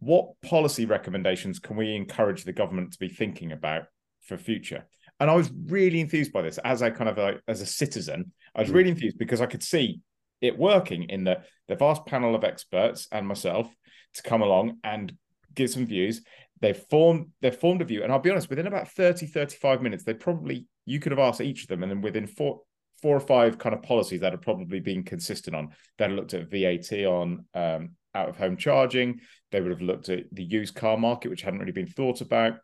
what 0.00 0.32
policy 0.42 0.84
recommendations 0.84 1.60
can 1.60 1.76
we 1.76 1.94
encourage 1.94 2.42
the 2.42 2.52
government 2.52 2.92
to 2.92 2.98
be 2.98 3.08
thinking 3.08 3.52
about 3.52 3.84
for 4.22 4.36
future. 4.36 4.84
And 5.20 5.30
I 5.30 5.36
was 5.36 5.52
really 5.66 6.00
enthused 6.00 6.32
by 6.32 6.42
this 6.42 6.58
as 6.58 6.82
I 6.82 6.90
kind 6.90 7.08
of 7.08 7.18
like 7.18 7.40
as 7.46 7.60
a 7.60 7.66
citizen. 7.66 8.32
I 8.52 8.62
was 8.62 8.70
hmm. 8.70 8.76
really 8.76 8.90
enthused 8.90 9.18
because 9.18 9.40
I 9.40 9.46
could 9.46 9.62
see 9.62 10.00
it 10.40 10.58
working 10.58 11.04
in 11.04 11.22
the 11.22 11.38
the 11.68 11.76
vast 11.76 12.04
panel 12.04 12.34
of 12.34 12.42
experts 12.42 13.06
and 13.12 13.28
myself 13.28 13.72
to 14.14 14.22
come 14.22 14.42
along 14.42 14.78
and 14.82 15.12
give 15.54 15.70
some 15.70 15.86
views 15.86 16.22
they've 16.60 16.82
formed 16.90 17.28
they've 17.40 17.56
formed 17.56 17.82
a 17.82 17.84
view. 17.84 18.02
And 18.02 18.12
i'll 18.12 18.18
be 18.18 18.30
honest 18.30 18.50
within 18.50 18.66
about 18.66 18.88
30 18.88 19.26
35 19.26 19.82
minutes 19.82 20.04
they 20.04 20.14
probably 20.14 20.66
you 20.86 21.00
could 21.00 21.12
have 21.12 21.18
asked 21.18 21.40
each 21.40 21.62
of 21.62 21.68
them 21.68 21.82
and 21.82 21.90
then 21.90 22.00
within 22.00 22.26
four 22.26 22.60
four 23.00 23.16
or 23.16 23.20
five 23.20 23.58
kind 23.58 23.74
of 23.74 23.82
policies 23.82 24.20
that 24.20 24.32
have 24.32 24.42
probably 24.42 24.80
been 24.80 25.04
consistent 25.04 25.54
on 25.54 25.68
they 25.98 26.08
looked 26.08 26.34
at 26.34 26.50
vat 26.50 26.92
on 27.06 27.44
um, 27.54 27.90
out 28.14 28.28
of 28.28 28.36
home 28.36 28.56
charging. 28.56 29.20
They 29.52 29.60
would 29.60 29.70
have 29.70 29.82
looked 29.82 30.08
at 30.08 30.24
the 30.32 30.44
used 30.44 30.74
car 30.74 30.96
market 30.96 31.28
which 31.28 31.42
hadn't 31.42 31.60
really 31.60 31.72
been 31.72 31.86
thought 31.86 32.20
about. 32.20 32.58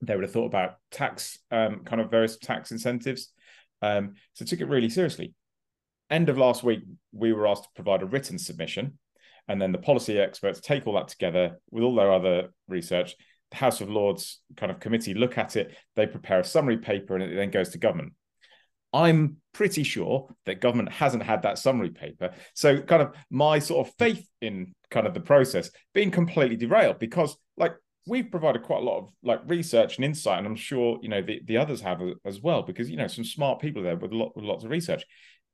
They 0.00 0.14
would 0.14 0.24
have 0.24 0.32
thought 0.32 0.46
about 0.46 0.74
tax 0.90 1.38
um, 1.50 1.80
kind 1.84 2.00
of 2.00 2.10
various 2.10 2.36
tax 2.36 2.72
incentives. 2.72 3.32
Um, 3.80 4.14
so 4.34 4.44
took 4.44 4.60
it 4.60 4.68
really 4.68 4.88
seriously. 4.88 5.34
End 6.10 6.28
of 6.28 6.38
last 6.38 6.62
week 6.62 6.80
we 7.12 7.32
were 7.32 7.46
asked 7.46 7.64
to 7.64 7.68
provide 7.74 8.02
a 8.02 8.06
written 8.06 8.38
submission 8.38 8.98
and 9.52 9.60
then 9.60 9.70
the 9.70 9.76
policy 9.76 10.18
experts 10.18 10.60
take 10.60 10.86
all 10.86 10.94
that 10.94 11.08
together 11.08 11.58
with 11.70 11.84
all 11.84 11.94
their 11.94 12.10
other 12.10 12.48
research. 12.68 13.14
The 13.50 13.58
House 13.58 13.82
of 13.82 13.90
Lords 13.90 14.40
kind 14.56 14.72
of 14.72 14.80
committee 14.80 15.12
look 15.12 15.36
at 15.36 15.56
it, 15.56 15.76
they 15.94 16.06
prepare 16.06 16.40
a 16.40 16.44
summary 16.44 16.78
paper, 16.78 17.14
and 17.14 17.22
it 17.22 17.36
then 17.36 17.50
goes 17.50 17.68
to 17.70 17.78
government. 17.78 18.14
I'm 18.94 19.36
pretty 19.52 19.82
sure 19.82 20.30
that 20.46 20.62
government 20.62 20.90
hasn't 20.90 21.22
had 21.22 21.42
that 21.42 21.58
summary 21.58 21.90
paper. 21.90 22.30
So, 22.54 22.80
kind 22.80 23.02
of 23.02 23.12
my 23.30 23.58
sort 23.58 23.86
of 23.86 23.94
faith 23.98 24.26
in 24.40 24.72
kind 24.90 25.06
of 25.06 25.12
the 25.12 25.20
process 25.20 25.70
being 25.92 26.10
completely 26.10 26.56
derailed 26.56 26.98
because, 26.98 27.36
like, 27.58 27.74
we've 28.06 28.30
provided 28.30 28.62
quite 28.62 28.80
a 28.80 28.86
lot 28.86 29.00
of 29.00 29.10
like 29.22 29.42
research 29.46 29.96
and 29.96 30.04
insight, 30.06 30.38
and 30.38 30.46
I'm 30.46 30.56
sure 30.56 30.98
you 31.02 31.10
know 31.10 31.20
the, 31.20 31.42
the 31.44 31.58
others 31.58 31.82
have 31.82 32.00
as 32.24 32.40
well 32.40 32.62
because 32.62 32.88
you 32.88 32.96
know 32.96 33.06
some 33.06 33.24
smart 33.24 33.60
people 33.60 33.82
there 33.82 33.96
with, 33.96 34.12
lot, 34.12 34.34
with 34.34 34.46
lots 34.46 34.64
of 34.64 34.70
research, 34.70 35.04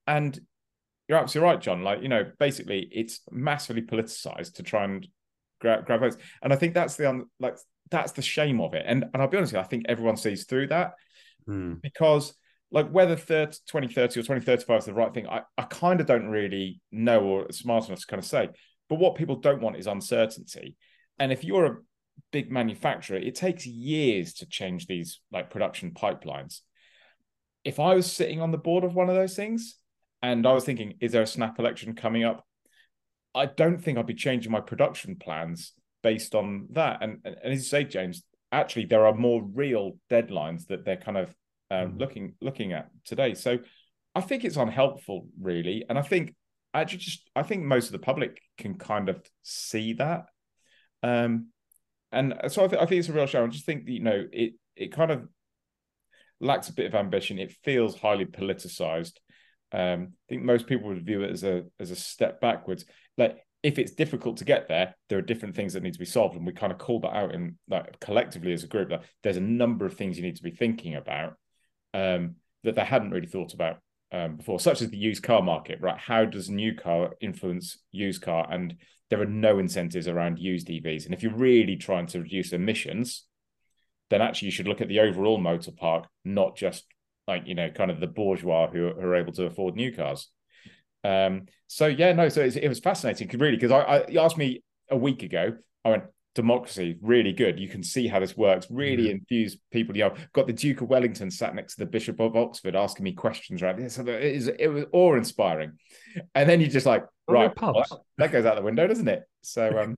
and 0.07 0.39
you're 1.09 1.19
absolutely 1.19 1.51
right, 1.51 1.61
John. 1.61 1.83
Like, 1.83 2.03
you 2.03 2.09
know, 2.09 2.31
basically 2.39 2.89
it's 2.93 3.21
massively 3.31 3.83
politicized 3.83 4.55
to 4.55 4.63
try 4.63 4.85
and 4.85 5.07
grab, 5.61 5.87
grab 5.87 6.01
votes. 6.01 6.19
And 6.43 6.53
I 6.53 6.57
think 6.57 6.75
that's 6.75 6.97
the 6.97 7.09
un, 7.09 7.25
like 7.41 7.57
that's 7.91 8.13
the 8.13 8.23
shame 8.23 8.61
of 8.61 8.75
it. 8.75 8.85
And 8.87 9.05
and 9.13 9.23
I'll 9.23 9.29
be 9.29 9.39
honest 9.39 9.53
with 9.53 9.61
you, 9.61 9.65
I 9.65 9.69
think 9.69 9.87
everyone 9.89 10.17
sees 10.17 10.45
through 10.45 10.69
that 10.69 10.93
mm. 11.49 11.81
because 11.81 12.35
like 12.71 12.91
whether 12.91 13.17
30, 13.17 13.53
2030 13.67 14.21
or 14.21 14.23
2035 14.23 14.79
is 14.79 14.85
the 14.85 14.93
right 14.93 15.13
thing, 15.13 15.27
I, 15.27 15.41
I 15.57 15.63
kind 15.63 16.01
of 16.01 16.07
don't 16.07 16.29
really 16.29 16.83
know 16.93 17.23
or 17.23 17.53
smart 17.53 17.87
enough 17.87 18.01
to 18.01 18.07
kind 18.07 18.23
of 18.23 18.27
say. 18.27 18.51
But 18.91 18.99
what 18.99 19.15
people 19.15 19.37
don't 19.37 19.63
want 19.63 19.77
is 19.77 19.87
uncertainty. 19.87 20.77
And 21.19 21.33
if 21.33 21.45
you're 21.45 21.67
a 21.67 21.77
big 22.31 22.51
manufacturer, 22.51 23.17
it 23.17 23.35
takes 23.35 23.67
years 23.67 24.35
to 24.35 24.47
change 24.47 24.87
these 24.87 25.21
like 25.33 25.49
production 25.49 25.93
pipelines. 25.93 26.61
If 27.65 27.81
I 27.81 27.95
was 27.95 28.11
sitting 28.11 28.41
on 28.43 28.51
the 28.51 28.59
board 28.59 28.85
of 28.85 28.95
one 28.95 29.09
of 29.09 29.15
those 29.15 29.35
things, 29.35 29.77
and 30.23 30.47
I 30.47 30.53
was 30.53 30.65
thinking, 30.65 30.95
is 31.01 31.13
there 31.13 31.23
a 31.23 31.27
snap 31.27 31.59
election 31.59 31.95
coming 31.95 32.25
up? 32.25 32.45
I 33.35 33.47
don't 33.47 33.79
think 33.79 33.99
I'd 33.99 34.07
be 34.07 34.15
changing 34.15 34.51
my 34.51 34.61
production 34.61 35.17
plans 35.17 35.73
based 36.03 36.35
on 36.35 36.69
that. 36.73 37.03
And, 37.03 37.19
and, 37.25 37.37
as 37.43 37.59
you 37.59 37.65
say, 37.65 37.85
James, 37.85 38.23
actually 38.51 38.87
there 38.87 39.07
are 39.07 39.15
more 39.15 39.43
real 39.43 39.99
deadlines 40.11 40.67
that 40.67 40.85
they're 40.85 40.97
kind 40.97 41.19
of 41.19 41.35
um, 41.71 41.93
mm. 41.93 42.01
looking 42.01 42.35
looking 42.41 42.73
at 42.73 42.89
today. 43.05 43.35
So 43.35 43.59
I 44.15 44.21
think 44.21 44.45
it's 44.45 44.57
unhelpful, 44.57 45.29
really. 45.41 45.85
And 45.89 45.99
I 45.99 46.03
think 46.03 46.35
actually 46.75 46.99
just 46.99 47.31
I 47.37 47.43
think 47.43 47.65
most 47.65 47.87
of 47.87 47.93
the 47.93 47.99
public 47.99 48.41
can 48.57 48.75
kind 48.75 49.09
of 49.09 49.23
see 49.43 49.95
that. 49.95 50.27
Um, 51.03 51.49
and 52.11 52.35
so 52.49 52.65
I, 52.65 52.69
th- 52.69 52.83
I 52.83 52.87
think 52.87 53.01
it's 53.01 53.09
a 53.09 53.13
real 53.13 53.27
show. 53.27 53.45
I 53.45 53.47
just 53.49 53.67
think 53.67 53.89
you 53.89 54.01
know 54.01 54.27
it 54.33 54.55
it 54.75 54.93
kind 54.93 55.11
of 55.11 55.29
lacks 56.41 56.69
a 56.69 56.73
bit 56.75 56.87
of 56.87 56.95
ambition. 56.95 57.39
It 57.39 57.57
feels 57.63 57.99
highly 57.99 58.25
politicized. 58.25 59.15
Um, 59.73 60.13
I 60.13 60.25
think 60.29 60.43
most 60.43 60.67
people 60.67 60.89
would 60.89 61.05
view 61.05 61.23
it 61.23 61.31
as 61.31 61.45
a 61.45 61.65
as 61.79 61.91
a 61.91 61.97
step 61.97 62.41
backwards. 62.41 62.85
Like 63.17 63.39
if 63.63 63.79
it's 63.79 63.93
difficult 63.93 64.39
to 64.39 64.45
get 64.45 64.69
there, 64.69 64.95
there 65.09 65.19
are 65.19 65.23
different 65.23 65.57
things 65.57 65.73
that 65.73 65.83
need 65.83 65.95
to 65.95 65.99
be 65.99 66.05
solved, 66.05 66.37
and 66.37 66.47
we 66.47 66.53
kind 66.53 66.73
of 66.73 66.79
call 66.79 67.01
that 67.01 67.15
out 67.15 67.35
in 67.35 67.59
like 67.69 67.99
collectively 68.01 68.53
as 68.53 68.65
a 68.65 68.69
group. 68.69 68.91
That 68.91 69.05
there's 69.23 69.37
a 69.37 69.41
number 69.41 69.85
of 69.85 69.95
things 69.95 70.17
you 70.17 70.25
need 70.25 70.37
to 70.37 70.43
be 70.43 70.51
thinking 70.51 70.95
about 70.95 71.35
um, 71.93 72.37
that 72.65 72.77
they 72.77 72.85
hadn't 72.85 73.11
really 73.11 73.27
thought 73.27 73.55
about 73.55 73.79
um, 74.13 74.37
before, 74.37 74.61
such 74.61 74.81
as 74.81 74.91
the 74.91 74.97
used 74.97 75.23
car 75.23 75.43
market. 75.43 75.81
Right? 75.81 75.99
How 75.99 76.25
does 76.25 76.49
new 76.49 76.75
car 76.75 77.15
influence 77.21 77.79
used 77.91 78.23
car? 78.23 78.47
And 78.51 78.77
there 79.11 79.21
are 79.21 79.27
no 79.27 79.59
incentives 79.59 80.07
around 80.07 80.39
used 80.39 80.69
EVs. 80.69 81.07
And 81.07 81.15
if 81.15 81.23
you're 81.23 81.35
really 81.35 81.77
trying 81.77 82.07
to 82.09 82.21
reduce 82.21 82.53
emissions, 82.53 83.25
then 84.11 84.23
actually 84.23 84.47
you 84.47 84.53
should 84.53 84.69
look 84.69 84.81
at 84.81 84.89
the 84.89 85.01
overall 85.01 85.39
motor 85.39 85.73
park, 85.73 86.07
not 86.25 86.57
just 86.57 86.85
like 87.29 87.47
you 87.47 87.55
know 87.55 87.71
kind 87.71 87.91
of 87.91 88.01
the 88.01 88.07
bourgeois 88.09 88.69
who, 88.69 88.93
who 88.93 89.01
are 89.01 89.15
able 89.15 89.33
to 89.35 89.45
afford 89.45 89.77
new 89.77 89.93
cars. 89.93 90.29
Um 91.05 91.47
so 91.69 91.87
yeah 91.87 92.13
no 92.13 92.29
so 92.29 92.43
it 92.43 92.69
was 92.69 92.81
fascinating 92.81 93.29
really 93.39 93.57
because 93.57 93.71
I, 93.71 93.81
I 93.81 94.09
you 94.09 94.21
asked 94.21 94.39
me 94.39 94.63
a 94.91 94.97
week 94.97 95.23
ago 95.23 95.53
i 95.85 95.91
went 95.91 96.05
democracy 96.39 96.97
really 97.03 97.33
good. 97.33 97.59
You 97.59 97.69
can 97.69 97.83
see 97.83 98.07
how 98.07 98.21
this 98.21 98.37
works. 98.37 98.69
Really 98.71 99.05
mm-hmm. 99.05 99.19
infuse 99.19 99.59
people 99.73 99.97
you 99.97 100.05
know 100.05 100.15
got 100.33 100.47
the 100.47 100.53
duke 100.53 100.81
of 100.81 100.89
wellington 100.89 101.33
sat 101.33 101.53
next 101.53 101.75
to 101.75 101.81
the 101.81 101.91
bishop 101.91 102.21
of 102.21 102.37
oxford 102.37 102.77
asking 102.77 103.05
me 103.05 103.13
questions 103.13 103.61
right? 103.61 103.91
So 103.91 104.03
it, 104.07 104.23
is, 104.23 104.47
it 104.47 104.69
was 104.69 104.85
awe-inspiring. 104.93 105.73
And 106.35 106.49
then 106.49 106.61
you 106.61 106.69
just 106.69 106.87
like 106.87 107.05
right 107.27 107.51
well, 107.61 108.05
that 108.19 108.33
goes 108.33 108.47
out 108.47 108.57
the 108.57 108.63
window 108.63 108.87
doesn't 108.87 109.09
it? 109.09 109.23
So 109.43 109.79
um 109.79 109.97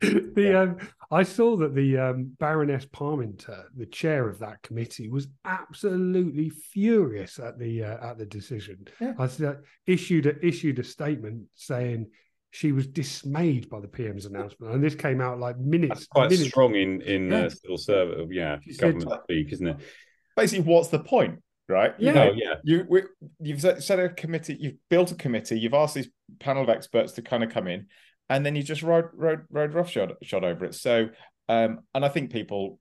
the 0.34 0.34
yeah. 0.36 0.60
um, 0.60 0.76
I 1.10 1.24
saw 1.24 1.56
that 1.56 1.74
the 1.74 1.98
um, 1.98 2.32
Baroness 2.38 2.86
Parminter, 2.86 3.64
the 3.76 3.86
chair 3.86 4.28
of 4.28 4.38
that 4.38 4.62
committee, 4.62 5.08
was 5.08 5.28
absolutely 5.44 6.48
furious 6.48 7.38
at 7.38 7.58
the 7.58 7.84
uh, 7.84 8.10
at 8.10 8.18
the 8.18 8.24
decision. 8.24 8.86
Yeah. 8.98 9.12
I 9.18 9.24
uh, 9.24 9.54
issued 9.86 10.26
a, 10.26 10.46
issued 10.46 10.78
a 10.78 10.84
statement 10.84 11.42
saying 11.54 12.06
she 12.50 12.72
was 12.72 12.86
dismayed 12.86 13.68
by 13.68 13.80
the 13.80 13.88
PM's 13.88 14.24
announcement, 14.24 14.72
and 14.72 14.82
this 14.82 14.94
came 14.94 15.20
out 15.20 15.38
like 15.38 15.58
minutes. 15.58 15.94
That's 15.94 16.06
quite 16.06 16.30
minutes. 16.30 16.48
strong 16.48 16.74
in 16.74 17.02
in 17.02 17.30
yeah. 17.30 17.44
uh, 17.44 17.50
civil 17.50 17.76
service, 17.76 18.28
yeah, 18.30 18.58
she 18.62 18.76
government 18.76 19.10
said, 19.10 19.20
speak, 19.24 19.52
isn't 19.52 19.66
it? 19.66 19.76
Basically, 20.34 20.64
what's 20.64 20.88
the 20.88 21.00
point? 21.00 21.42
Right? 21.68 21.94
You 21.98 22.06
yeah, 22.06 22.12
know, 22.12 22.32
yeah. 22.34 22.54
You 22.64 22.86
we, 22.88 23.02
you've 23.38 23.60
set 23.60 23.98
a 23.98 24.08
committee, 24.08 24.56
you've 24.58 24.78
built 24.88 25.12
a 25.12 25.14
committee, 25.14 25.58
you've 25.58 25.74
asked 25.74 25.94
this 25.94 26.08
panel 26.38 26.62
of 26.62 26.70
experts 26.70 27.12
to 27.12 27.22
kind 27.22 27.44
of 27.44 27.50
come 27.50 27.66
in 27.66 27.86
and 28.30 28.46
then 28.46 28.56
you 28.56 28.62
just 28.62 28.82
rode 28.82 29.10
rode 29.12 29.42
rode 29.50 29.74
roughshod 29.74 30.14
shot 30.22 30.44
over 30.44 30.64
it. 30.64 30.74
So, 30.74 31.08
um, 31.48 31.80
and 31.94 32.04
I 32.04 32.08
think 32.08 32.32
people 32.32 32.78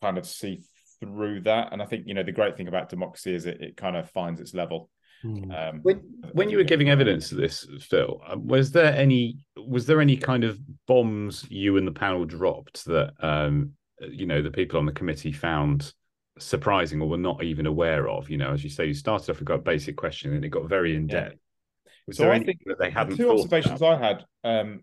kind 0.00 0.18
of 0.18 0.26
see 0.26 0.62
through 0.98 1.42
that, 1.42 1.72
and 1.72 1.80
I 1.80 1.86
think 1.86 2.04
you 2.06 2.14
know 2.14 2.24
the 2.24 2.32
great 2.32 2.56
thing 2.56 2.66
about 2.66 2.88
democracy 2.88 3.34
is 3.34 3.46
it, 3.46 3.60
it 3.60 3.76
kind 3.76 3.96
of 3.96 4.10
finds 4.10 4.40
its 4.40 4.54
level. 4.54 4.90
Hmm. 5.22 5.50
Um, 5.50 5.80
When 5.82 6.00
when 6.32 6.50
you 6.50 6.56
were 6.56 6.64
giving 6.64 6.88
evidence 6.88 7.28
to 7.28 7.34
this, 7.34 7.66
Phill, 7.80 8.20
uh, 8.26 8.38
was 8.38 8.72
there 8.72 8.92
any 8.94 9.38
was 9.56 9.86
there 9.86 10.00
any 10.00 10.16
kind 10.16 10.42
of 10.42 10.58
bombs 10.86 11.44
you 11.50 11.76
and 11.76 11.86
the 11.86 11.92
panel 11.92 12.24
dropped 12.24 12.84
that 12.86 13.12
um, 13.20 13.72
you 14.00 14.26
know 14.26 14.42
the 14.42 14.50
people 14.50 14.78
on 14.78 14.86
the 14.86 14.92
committee 14.92 15.32
found 15.32 15.92
surprising 16.38 17.02
or 17.02 17.08
were 17.08 17.18
not 17.18 17.44
even 17.44 17.66
aware 17.66 18.08
of? 18.08 18.30
You 18.30 18.38
know, 18.38 18.52
as 18.52 18.64
you 18.64 18.70
say, 18.70 18.86
you 18.86 18.94
started 18.94 19.30
off 19.30 19.40
with 19.40 19.50
a 19.50 19.58
basic 19.58 19.96
question 19.96 20.34
and 20.34 20.44
it 20.44 20.48
got 20.48 20.68
very 20.68 20.96
in 20.96 21.08
Yeah. 21.08 21.30
Was 22.08 22.16
So 22.16 22.24
there 22.24 22.32
I 22.32 22.42
think 22.42 22.60
that 22.66 22.78
they 22.80 22.90
hadn't 22.90 23.16
two 23.16 23.30
observations 23.30 23.80
about? 23.80 24.02
I 24.02 24.06
had, 24.06 24.24
um, 24.42 24.80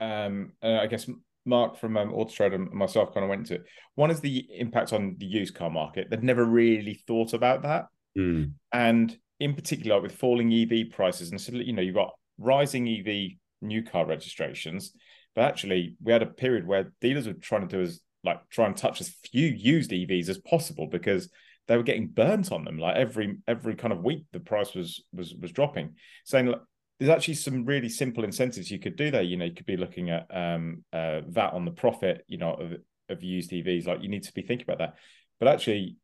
um, 0.00 0.52
uh, 0.62 0.78
I 0.80 0.86
guess 0.86 1.08
Mark 1.46 1.78
from 1.78 1.96
um, 1.96 2.12
Auto 2.12 2.30
Trader 2.34 2.56
and 2.56 2.70
myself 2.72 3.14
kind 3.14 3.24
of 3.24 3.30
went 3.30 3.46
to. 3.46 3.54
it. 3.54 3.64
One 3.94 4.10
is 4.10 4.20
the 4.20 4.46
impact 4.58 4.92
on 4.92 5.14
the 5.18 5.26
used 5.26 5.54
car 5.54 5.70
market. 5.70 6.08
They've 6.10 6.22
never 6.22 6.44
really 6.44 7.00
thought 7.06 7.32
about 7.32 7.62
that, 7.62 7.86
Hmm. 8.16 8.44
and 8.72 9.16
in 9.38 9.54
particular 9.54 10.00
with 10.00 10.16
falling 10.16 10.52
EV 10.52 10.90
prices, 10.90 11.30
and 11.30 11.40
so 11.40 11.52
you 11.52 11.72
know 11.72 11.80
you've 11.82 11.94
got 11.94 12.10
rising 12.38 12.88
EV 12.88 13.38
new 13.62 13.82
car 13.82 14.04
registrations, 14.04 14.92
but 15.36 15.44
actually 15.44 15.94
we 16.02 16.12
had 16.12 16.22
a 16.22 16.26
period 16.26 16.66
where 16.66 16.92
dealers 17.00 17.26
were 17.28 17.34
trying 17.34 17.66
to 17.68 17.76
do 17.76 17.82
as 17.82 18.00
like 18.24 18.40
try 18.50 18.66
and 18.66 18.76
touch 18.76 19.00
as 19.00 19.08
few 19.30 19.46
used 19.46 19.92
EVs 19.92 20.28
as 20.28 20.38
possible 20.38 20.88
because 20.88 21.30
they 21.70 21.76
were 21.76 21.84
getting 21.84 22.08
burnt 22.08 22.50
on 22.50 22.64
them. 22.64 22.78
Like 22.78 22.96
every 22.96 23.36
every 23.46 23.76
kind 23.76 23.92
of 23.92 24.02
week, 24.02 24.24
the 24.32 24.40
price 24.40 24.74
was 24.74 25.04
was 25.12 25.36
was 25.36 25.52
dropping. 25.52 25.94
Saying 26.24 26.46
look, 26.46 26.66
there's 26.98 27.12
actually 27.12 27.34
some 27.34 27.64
really 27.64 27.88
simple 27.88 28.24
incentives 28.24 28.72
you 28.72 28.80
could 28.80 28.96
do 28.96 29.12
there. 29.12 29.22
You 29.22 29.36
know, 29.36 29.44
you 29.44 29.54
could 29.54 29.66
be 29.66 29.76
looking 29.76 30.10
at 30.10 30.26
um, 30.34 30.82
uh, 30.92 31.20
that 31.28 31.52
on 31.52 31.64
the 31.64 31.70
profit, 31.70 32.24
you 32.26 32.38
know, 32.38 32.54
of, 32.54 32.72
of 33.08 33.22
used 33.22 33.52
EVs. 33.52 33.86
Like 33.86 34.02
you 34.02 34.08
need 34.08 34.24
to 34.24 34.32
be 34.32 34.42
thinking 34.42 34.64
about 34.64 34.78
that. 34.78 34.96
But 35.38 35.46
actually, 35.46 35.94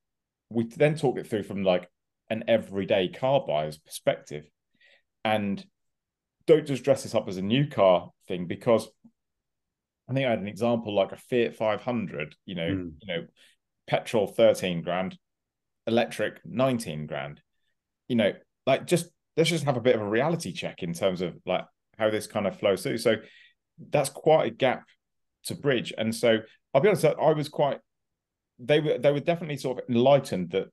we 0.51 0.67
then 0.69 0.95
talk 0.95 1.19
it 1.19 1.27
through 1.27 1.43
from 1.43 1.65
like 1.65 1.91
an 2.31 2.45
everyday 2.47 3.09
car 3.09 3.43
buyer's 3.45 3.77
perspective, 3.77 4.49
and 5.25 5.67
don't 6.47 6.65
just 6.65 6.85
dress 6.85 7.03
this 7.03 7.17
up 7.17 7.27
as 7.27 7.39
a 7.39 7.43
new 7.43 7.67
car 7.67 8.13
thing 8.29 8.47
because 8.47 8.89
I 10.09 10.13
think 10.13 10.29
I 10.29 10.31
had 10.31 10.39
an 10.39 10.47
example 10.47 10.95
like 10.95 11.11
a 11.11 11.17
Fiat 11.17 11.57
500. 11.57 12.37
You 12.45 12.55
know, 12.55 12.69
Mm. 12.69 12.93
you 13.03 13.07
know, 13.09 13.27
petrol 13.89 14.29
13 14.29 14.83
grand, 14.83 15.19
electric 15.87 16.41
19 16.45 17.07
grand. 17.07 17.41
You 18.09 18.17
know, 18.17 18.33
like 18.67 18.87
just 18.87 19.09
let's 19.37 19.51
just 19.51 19.65
have 19.65 19.77
a 19.77 19.81
bit 19.81 19.95
of 19.95 20.01
a 20.01 20.09
reality 20.09 20.53
check 20.53 20.83
in 20.83 20.93
terms 20.93 21.21
of 21.21 21.37
like 21.47 21.65
how 21.99 22.11
this 22.11 22.27
kind 22.27 22.47
of 22.47 22.59
flows 22.59 22.83
through. 22.83 22.99
So 22.99 23.17
that's 23.91 24.09
quite 24.09 24.47
a 24.47 24.55
gap 24.55 24.85
to 25.45 25.55
bridge. 25.55 25.93
And 25.97 26.15
so 26.15 26.39
I'll 26.73 26.81
be 26.81 26.89
honest, 26.89 27.05
I 27.05 27.33
was 27.33 27.49
quite 27.49 27.79
they 28.59 28.81
were 28.81 28.99
they 28.99 29.13
were 29.13 29.21
definitely 29.21 29.59
sort 29.59 29.79
of 29.79 29.85
enlightened 29.89 30.51
that 30.51 30.69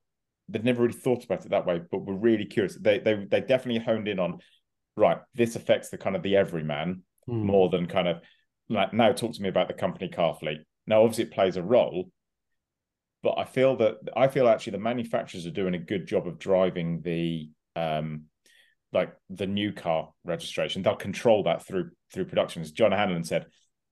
they'd 0.49 0.65
never 0.65 0.83
really 0.83 0.93
thought 0.93 1.23
about 1.23 1.45
it 1.45 1.51
that 1.51 1.65
way, 1.65 1.81
but 1.91 2.05
were 2.05 2.17
really 2.17 2.45
curious. 2.45 2.77
They 2.79 2.99
they 2.99 3.25
they 3.29 3.41
definitely 3.41 3.83
honed 3.83 4.07
in 4.07 4.19
on 4.19 4.39
right, 4.95 5.17
this 5.33 5.55
affects 5.55 5.89
the 5.89 5.97
kind 5.97 6.15
of 6.15 6.23
the 6.23 6.35
everyman 6.35 7.03
Hmm. 7.25 7.45
more 7.45 7.69
than 7.69 7.85
kind 7.85 8.09
of 8.09 8.19
like 8.67 8.91
now 8.91 9.13
talk 9.13 9.33
to 9.33 9.41
me 9.41 9.47
about 9.47 9.69
the 9.69 9.73
company 9.73 10.09
car 10.09 10.35
fleet. 10.35 10.59
Now, 10.85 11.03
obviously, 11.03 11.23
it 11.23 11.31
plays 11.31 11.55
a 11.55 11.63
role, 11.63 12.09
but 13.23 13.37
I 13.37 13.45
feel 13.45 13.77
that 13.77 13.95
I 14.15 14.27
feel 14.27 14.47
actually 14.47 14.71
the 14.71 14.79
manufacturers 14.79 15.47
are 15.47 15.51
doing 15.51 15.73
a 15.73 15.79
good 15.79 16.05
job 16.05 16.27
of 16.27 16.37
driving 16.37 17.01
the 17.01 17.49
um 17.75 18.25
like 18.91 19.13
the 19.29 19.47
new 19.47 19.71
car 19.71 20.11
registration. 20.23 20.83
They'll 20.83 20.95
control 20.95 21.43
that 21.43 21.65
through 21.65 21.91
through 22.13 22.25
production. 22.25 22.61
As 22.61 22.71
John 22.71 22.91
Hanlon 22.91 23.23
said, 23.23 23.47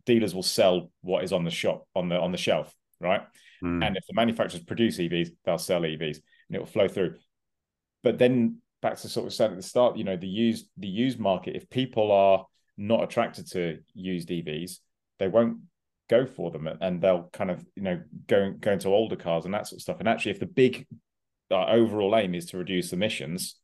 dealers 0.06 0.36
will 0.36 0.44
sell 0.44 0.92
what 1.02 1.24
is 1.24 1.34
on 1.34 1.46
the 1.46 1.52
shop 1.52 1.88
on 1.96 2.10
the 2.10 2.20
on 2.20 2.32
the 2.32 2.38
shelf, 2.38 2.72
right? 3.00 3.22
Hmm. 3.62 3.82
And 3.82 3.98
if 3.98 4.06
the 4.06 4.14
manufacturers 4.14 4.64
produce 4.64 4.98
EVs, 4.98 5.30
they'll 5.46 5.58
sell 5.58 5.82
EVs 5.82 6.18
and 6.50 6.56
it 6.56 6.60
will 6.60 6.66
flow 6.66 6.88
through. 6.88 7.16
But 8.04 8.18
then 8.18 8.58
back 8.82 8.98
to 8.98 9.10
sort 9.10 9.28
of 9.28 9.34
said 9.34 9.52
at 9.52 9.56
the 9.56 9.64
start, 9.64 9.98
you 9.98 10.04
know, 10.04 10.18
the 10.18 10.28
used 10.28 10.68
the 10.78 10.88
used 10.88 11.20
market, 11.20 11.56
if 11.56 11.70
people 11.70 12.12
are 12.12 12.46
not 12.78 13.04
attracted 13.04 13.50
to 13.52 13.80
used 13.94 14.30
EVs, 14.30 14.80
they 15.20 15.30
won't 15.30 15.60
go 16.12 16.26
for 16.26 16.52
them 16.52 16.68
and 16.68 17.02
they'll 17.02 17.30
kind 17.32 17.50
of, 17.50 17.66
you 17.76 17.82
know, 17.82 18.02
go, 18.28 18.54
go 18.60 18.74
into 18.74 18.90
older 18.90 19.16
cars 19.16 19.46
and 19.46 19.54
that 19.54 19.66
sort 19.66 19.78
of 19.78 19.82
stuff. 19.82 20.00
And 20.00 20.10
actually, 20.10 20.34
if 20.34 20.40
the 20.42 20.46
big 20.46 20.86
uh, 21.50 21.66
overall 21.68 22.16
aim 22.18 22.36
is 22.36 22.48
to 22.48 22.58
reduce 22.58 22.92
emissions, 22.92 23.56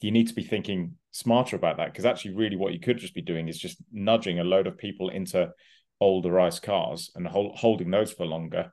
you 0.00 0.12
need 0.12 0.28
to 0.28 0.34
be 0.34 0.44
thinking 0.44 0.92
smarter 1.10 1.56
about 1.56 1.78
that 1.78 1.92
because 1.92 2.04
actually, 2.04 2.34
really, 2.34 2.56
what 2.56 2.72
you 2.72 2.78
could 2.78 2.98
just 2.98 3.14
be 3.14 3.22
doing 3.22 3.48
is 3.48 3.58
just 3.58 3.78
nudging 3.92 4.38
a 4.38 4.44
load 4.44 4.68
of 4.68 4.78
people 4.78 5.08
into 5.08 5.50
older 6.00 6.38
ICE 6.38 6.60
cars 6.60 7.10
and 7.16 7.26
hold, 7.26 7.58
holding 7.58 7.90
those 7.90 8.12
for 8.12 8.26
longer. 8.26 8.72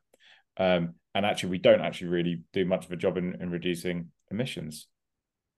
Um, 0.57 0.95
and 1.15 1.25
actually, 1.25 1.49
we 1.49 1.57
don't 1.57 1.81
actually 1.81 2.09
really 2.09 2.43
do 2.53 2.63
much 2.63 2.85
of 2.85 2.91
a 2.91 2.97
job 2.97 3.17
in, 3.17 3.41
in 3.41 3.49
reducing 3.49 4.09
emissions. 4.29 4.87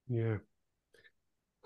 Yeah. 0.08 0.38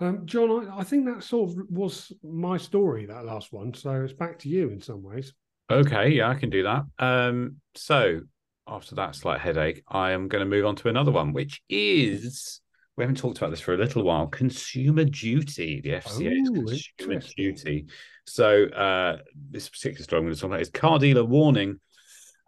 Um, 0.00 0.24
John, 0.24 0.68
I, 0.68 0.78
I 0.78 0.82
think 0.84 1.04
that 1.06 1.22
sort 1.22 1.50
of 1.50 1.56
was 1.68 2.12
my 2.24 2.56
story, 2.56 3.06
that 3.06 3.24
last 3.24 3.52
one. 3.52 3.74
So 3.74 4.02
it's 4.02 4.14
back 4.14 4.38
to 4.40 4.48
you 4.48 4.70
in 4.70 4.80
some 4.80 5.02
ways. 5.02 5.32
Okay, 5.70 6.10
yeah, 6.10 6.28
I 6.28 6.34
can 6.34 6.50
do 6.50 6.64
that. 6.64 6.84
Um, 6.98 7.56
so 7.74 8.20
after 8.66 8.94
that 8.96 9.14
slight 9.14 9.40
headache, 9.40 9.82
I 9.88 10.12
am 10.12 10.28
going 10.28 10.40
to 10.44 10.48
move 10.48 10.66
on 10.66 10.76
to 10.76 10.88
another 10.88 11.10
one, 11.10 11.32
which 11.32 11.60
is 11.68 12.60
we 12.96 13.04
haven't 13.04 13.18
talked 13.18 13.38
about 13.38 13.50
this 13.50 13.60
for 13.60 13.74
a 13.74 13.78
little 13.78 14.02
while. 14.02 14.26
Consumer 14.26 15.04
duty, 15.04 15.80
the 15.80 15.90
FCA's 15.90 16.50
Oh, 16.50 16.64
consumer 16.98 17.20
duty. 17.36 17.86
So 18.26 18.66
uh, 18.66 19.18
this 19.50 19.68
particular 19.68 20.02
story 20.02 20.18
I'm 20.20 20.26
going 20.26 20.34
to 20.34 20.40
talk 20.40 20.50
about 20.50 20.60
is 20.60 20.70
car 20.70 20.98
dealer 20.98 21.24
warning 21.24 21.80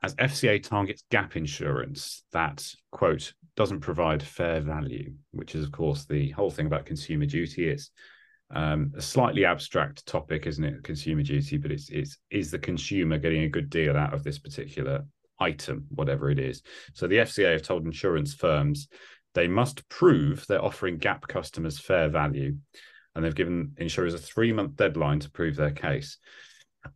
as 0.03 0.15
FCA 0.17 0.63
targets 0.63 1.05
gap 1.11 1.37
insurance 1.37 2.25
that 2.33 2.69
quote 2.91 3.33
doesn't 3.57 3.81
provide 3.81 4.23
fair 4.23 4.61
value, 4.61 5.13
which 5.31 5.55
is 5.55 5.65
of 5.65 5.73
course 5.73 6.05
the 6.05 6.31
whole 6.31 6.51
thing 6.51 6.67
about 6.67 6.87
consumer 6.87 7.27
duty 7.27 7.69
is. 7.69 7.91
Um, 8.55 8.93
a 8.97 9.01
slightly 9.01 9.45
abstract 9.45 10.07
topic, 10.07 10.47
isn't 10.47 10.65
it? 10.65 10.85
Consumer 10.85 11.23
duty, 11.23 11.57
but 11.57 11.71
it's 11.71 11.89
it's 11.89 12.19
is 12.31 12.51
the 12.51 12.59
consumer 12.59 13.19
getting 13.19 13.45
a 13.45 13.49
good 13.49 13.71
deal 13.71 13.97
out 13.97 14.13
of 14.13 14.25
this 14.25 14.39
particular 14.39 15.05
item, 15.41 15.87
whatever 15.91 16.31
it 16.31 16.39
is. 16.39 16.63
So 16.93 17.07
the 17.07 17.17
FCA 17.17 17.53
have 17.53 17.63
told 17.63 17.85
insurance 17.85 18.35
firms 18.35 18.89
they 19.35 19.49
must 19.49 19.89
prove 19.89 20.47
they're 20.47 20.65
offering 20.65 20.99
gap 20.99 21.27
customers 21.27 21.79
fair 21.79 22.09
value, 22.09 22.57
and 23.15 23.25
they've 23.25 23.35
given 23.35 23.73
insurers 23.79 24.15
a 24.15 24.19
three 24.19 24.53
month 24.53 24.77
deadline 24.77 25.21
to 25.21 25.31
prove 25.31 25.57
their 25.57 25.71
case, 25.71 26.19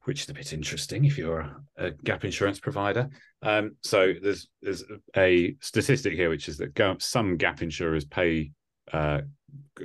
which 0.05 0.23
is 0.23 0.29
a 0.29 0.35
bit 0.35 0.53
interesting 0.53 1.05
if 1.05 1.17
you're 1.17 1.57
a, 1.77 1.91
gap 1.91 2.25
insurance 2.25 2.61
provider. 2.61 3.09
Um, 3.43 3.77
so 3.83 4.13
there's 4.23 4.49
there's 4.63 4.85
a 5.17 5.57
statistic 5.61 6.15
here, 6.15 6.29
which 6.29 6.49
is 6.49 6.59
that 6.59 6.97
some 7.01 7.37
gap 7.37 7.63
insurers 7.63 8.05
pay. 8.05 8.53
Uh, 8.93 9.23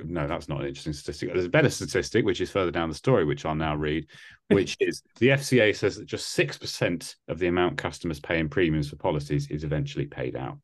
no, 0.04 0.26
that's 0.26 0.48
not 0.48 0.60
an 0.60 0.66
interesting 0.66 0.92
statistic. 0.92 1.32
There's 1.32 1.46
a 1.46 1.50
better 1.50 1.70
statistic, 1.70 2.24
which 2.24 2.40
is 2.40 2.50
further 2.50 2.70
down 2.70 2.88
the 2.88 2.94
story, 2.94 3.24
which 3.24 3.44
I'll 3.44 3.54
now 3.54 3.76
read, 3.76 4.06
which 4.48 4.76
is 4.80 5.02
the 5.18 5.28
FCA 5.28 5.74
says 5.76 5.96
that 5.96 6.06
just 6.06 6.36
6% 6.36 7.14
of 7.28 7.38
the 7.38 7.46
amount 7.46 7.78
customers 7.78 8.20
pay 8.20 8.38
in 8.38 8.48
premiums 8.48 8.90
for 8.90 8.96
policies 8.96 9.48
is 9.50 9.64
eventually 9.64 10.06
paid 10.06 10.36
out. 10.36 10.58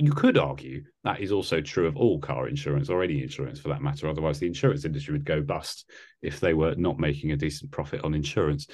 You 0.00 0.12
could 0.12 0.38
argue 0.38 0.84
that 1.02 1.20
is 1.20 1.32
also 1.32 1.60
true 1.60 1.86
of 1.86 1.96
all 1.96 2.20
car 2.20 2.46
insurance 2.46 2.88
or 2.88 3.02
any 3.02 3.20
insurance 3.20 3.58
for 3.58 3.68
that 3.68 3.82
matter. 3.82 4.08
Otherwise, 4.08 4.38
the 4.38 4.46
insurance 4.46 4.84
industry 4.84 5.12
would 5.12 5.24
go 5.24 5.40
bust 5.40 5.90
if 6.22 6.38
they 6.38 6.54
were 6.54 6.76
not 6.76 7.00
making 7.00 7.32
a 7.32 7.36
decent 7.36 7.72
profit 7.72 8.04
on 8.04 8.14
insurance. 8.14 8.66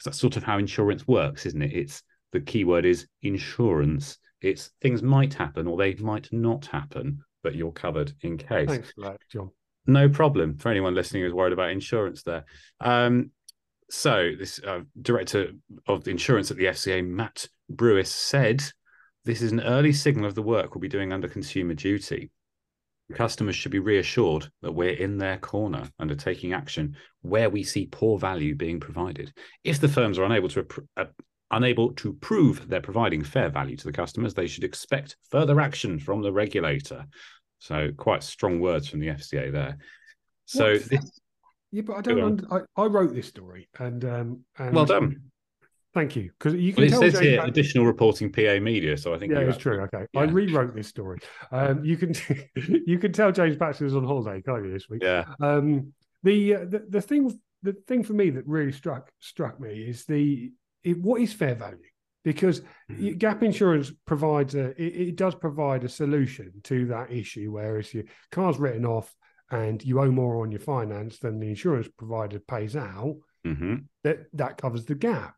So 0.00 0.10
that's 0.10 0.20
sort 0.20 0.36
of 0.36 0.44
how 0.44 0.58
insurance 0.58 1.08
works, 1.08 1.46
isn't 1.46 1.62
it? 1.62 1.72
It's 1.72 2.02
the 2.32 2.40
key 2.40 2.64
word 2.64 2.84
is 2.84 3.06
insurance. 3.22 4.18
It's 4.42 4.70
things 4.82 5.02
might 5.02 5.32
happen 5.32 5.66
or 5.66 5.78
they 5.78 5.94
might 5.94 6.30
not 6.30 6.66
happen, 6.66 7.22
but 7.46 7.54
you're 7.54 7.70
covered 7.70 8.12
in 8.22 8.36
case. 8.36 8.68
Thanks 8.68 8.90
for 8.90 9.02
that, 9.02 9.20
John. 9.30 9.50
No 9.86 10.08
problem 10.08 10.58
for 10.58 10.68
anyone 10.68 10.96
listening 10.96 11.22
who's 11.22 11.32
worried 11.32 11.52
about 11.52 11.70
insurance 11.70 12.24
there. 12.24 12.44
Um, 12.80 13.30
so, 13.88 14.32
this 14.36 14.58
uh, 14.66 14.80
director 15.00 15.52
of 15.86 16.08
insurance 16.08 16.50
at 16.50 16.56
the 16.56 16.64
FCA, 16.64 17.06
Matt 17.06 17.46
Brewis, 17.70 18.10
said 18.10 18.64
this 19.24 19.42
is 19.42 19.52
an 19.52 19.60
early 19.60 19.92
signal 19.92 20.26
of 20.26 20.34
the 20.34 20.42
work 20.42 20.74
we'll 20.74 20.80
be 20.80 20.88
doing 20.88 21.12
under 21.12 21.28
consumer 21.28 21.74
duty. 21.74 22.32
Customers 23.14 23.54
should 23.54 23.70
be 23.70 23.78
reassured 23.78 24.50
that 24.62 24.72
we're 24.72 24.90
in 24.90 25.18
their 25.18 25.38
corner, 25.38 25.88
undertaking 26.00 26.52
action 26.52 26.96
where 27.22 27.48
we 27.48 27.62
see 27.62 27.86
poor 27.92 28.18
value 28.18 28.56
being 28.56 28.80
provided. 28.80 29.32
If 29.62 29.80
the 29.80 29.88
firms 29.88 30.18
are 30.18 30.24
unable 30.24 30.48
to 30.48 30.66
uh, 30.96 31.04
unable 31.50 31.92
to 31.92 32.12
prove 32.14 32.68
they're 32.68 32.80
providing 32.80 33.22
fair 33.22 33.48
value 33.48 33.76
to 33.76 33.84
the 33.84 33.92
customers, 33.92 34.34
they 34.34 34.46
should 34.46 34.64
expect 34.64 35.16
further 35.30 35.60
action 35.60 35.98
from 35.98 36.22
the 36.22 36.32
regulator. 36.32 37.06
So, 37.58 37.90
quite 37.96 38.22
strong 38.22 38.60
words 38.60 38.88
from 38.88 39.00
the 39.00 39.08
FCA 39.08 39.50
there. 39.52 39.78
So, 40.44 40.78
this, 40.78 41.20
Yeah, 41.72 41.82
but 41.86 41.96
I 41.96 42.00
don't. 42.02 42.20
on. 42.20 42.32
Und- 42.32 42.46
I, 42.76 42.82
I 42.82 42.86
wrote 42.86 43.14
this 43.14 43.26
story, 43.28 43.68
and 43.78 44.04
um, 44.04 44.40
and 44.58 44.74
well 44.74 44.84
done. 44.84 45.22
Thank 45.94 46.14
you, 46.14 46.30
because 46.38 46.52
you 46.54 46.74
can 46.74 46.82
Well, 46.82 46.86
it 46.86 46.90
tell. 46.90 47.00
says 47.00 47.12
James 47.14 47.24
here 47.24 47.38
Pat- 47.40 47.48
additional 47.48 47.86
reporting 47.86 48.30
PA 48.30 48.58
media, 48.60 48.98
so 48.98 49.14
I 49.14 49.18
think 49.18 49.32
yeah, 49.32 49.38
it's 49.40 49.56
true. 49.56 49.80
Okay, 49.84 50.04
I 50.14 50.24
rewrote 50.24 50.74
this 50.74 50.88
story. 50.88 51.18
Um, 51.50 51.82
you 51.84 51.96
can 51.96 52.12
you 52.86 52.98
can 52.98 53.12
tell 53.12 53.32
James 53.32 53.56
Baxter 53.56 53.84
was 53.84 53.96
on 53.96 54.04
holiday, 54.04 54.42
can't 54.42 54.64
you, 54.64 54.70
this 54.72 54.88
week? 54.90 55.02
Yeah, 55.02 55.24
Um, 55.40 55.92
the, 56.22 56.54
uh, 56.56 56.64
the 56.66 56.84
the 56.90 57.00
thing 57.00 57.40
the 57.62 57.72
thing 57.86 58.04
for 58.04 58.12
me 58.12 58.28
that 58.30 58.46
really 58.46 58.72
struck 58.72 59.10
struck 59.20 59.58
me 59.58 59.70
is 59.88 60.04
the 60.04 60.52
it, 60.84 60.98
what 61.00 61.20
is 61.22 61.32
fair 61.32 61.54
value 61.54 61.78
because 62.26 62.62
mm-hmm. 62.90 63.12
gap 63.18 63.44
insurance 63.44 63.92
provides 64.04 64.56
a 64.56 64.70
it, 64.82 65.08
it, 65.10 65.16
does 65.16 65.36
provide 65.36 65.84
a 65.84 65.88
solution 65.88 66.52
to 66.64 66.84
that 66.86 67.12
issue 67.12 67.52
where 67.52 67.78
if 67.78 67.94
your 67.94 68.02
car's 68.32 68.58
written 68.58 68.84
off 68.84 69.14
and 69.52 69.82
you 69.84 70.00
owe 70.00 70.10
more 70.10 70.42
on 70.42 70.50
your 70.50 70.60
finance 70.60 71.20
than 71.20 71.38
the 71.38 71.48
insurance 71.48 71.88
provider 71.96 72.40
pays 72.40 72.74
out 72.74 73.16
mm-hmm. 73.46 73.76
that 74.02 74.26
that 74.32 74.58
covers 74.58 74.84
the 74.84 74.96
gap. 74.96 75.36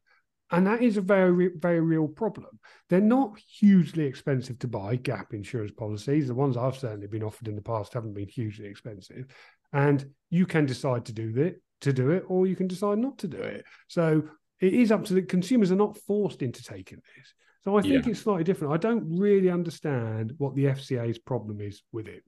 And 0.51 0.67
that 0.67 0.83
is 0.83 0.97
a 0.97 1.03
very 1.03 1.51
very 1.55 1.81
real 1.81 2.09
problem. 2.09 2.59
They're 2.89 3.03
not 3.03 3.39
hugely 3.39 4.07
expensive 4.07 4.59
to 4.61 4.67
buy 4.67 4.97
gap 4.97 5.35
insurance 5.35 5.73
policies. 5.73 6.27
The 6.27 6.35
ones 6.35 6.57
i've 6.57 6.79
certainly 6.79 7.07
been 7.07 7.23
offered 7.23 7.49
in 7.49 7.55
the 7.55 7.61
past 7.61 7.93
haven't 7.93 8.15
been 8.15 8.29
hugely 8.29 8.67
expensive. 8.67 9.27
And 9.75 10.07
you 10.31 10.47
can 10.47 10.65
decide 10.65 11.05
to 11.05 11.13
do 11.13 11.33
that 11.33 11.61
to 11.83 11.93
do 11.93 12.11
it 12.13 12.25
or 12.29 12.47
you 12.47 12.57
can 12.57 12.67
decide 12.67 12.97
not 12.97 13.19
to 13.19 13.29
do 13.29 13.37
it. 13.37 13.67
So 13.89 14.23
it 14.61 14.75
is 14.75 14.91
up 14.91 15.05
to 15.05 15.15
the 15.15 15.23
consumers 15.23 15.71
are 15.71 15.77
not 15.77 15.97
forced 15.99 16.43
into 16.43 16.63
taking 16.63 17.01
this. 17.17 17.35
So 17.65 17.77
I 17.77 17.83
think 17.83 18.05
yeah. 18.07 18.11
it's 18.11 18.21
slightly 18.21 18.45
different. 18.45 18.73
I 18.73 18.77
don't 18.77 19.19
really 19.19 19.51
understand 19.51 20.33
what 20.39 20.55
the 20.55 20.67
FCA's 20.67 21.19
problem 21.19 21.61
is 21.61 21.83
with 21.93 22.09
it. 22.09 22.23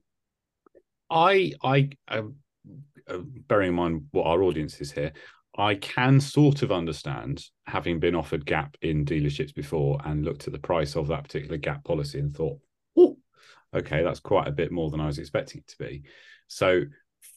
I, 1.09 1.53
I, 1.63 1.89
uh, 2.07 2.23
uh, 3.07 3.17
bearing 3.47 3.69
in 3.69 3.75
mind 3.75 4.05
what 4.11 4.27
our 4.27 4.43
audience 4.43 4.79
is 4.79 4.91
here, 4.91 5.11
I 5.57 5.75
can 5.75 6.21
sort 6.21 6.61
of 6.61 6.71
understand 6.71 7.43
having 7.65 7.99
been 7.99 8.15
offered 8.15 8.45
Gap 8.45 8.77
in 8.81 9.03
dealerships 9.03 9.53
before 9.53 9.99
and 10.05 10.23
looked 10.23 10.47
at 10.47 10.53
the 10.53 10.59
price 10.59 10.95
of 10.95 11.07
that 11.07 11.23
particular 11.23 11.57
Gap 11.57 11.83
policy 11.83 12.19
and 12.19 12.33
thought, 12.33 12.59
oh, 12.97 13.17
okay, 13.73 14.03
that's 14.03 14.21
quite 14.21 14.47
a 14.47 14.53
bit 14.53 14.71
more 14.71 14.89
than 14.89 15.01
I 15.01 15.07
was 15.07 15.17
expecting 15.17 15.59
it 15.59 15.67
to 15.67 15.77
be. 15.77 16.03
So 16.47 16.83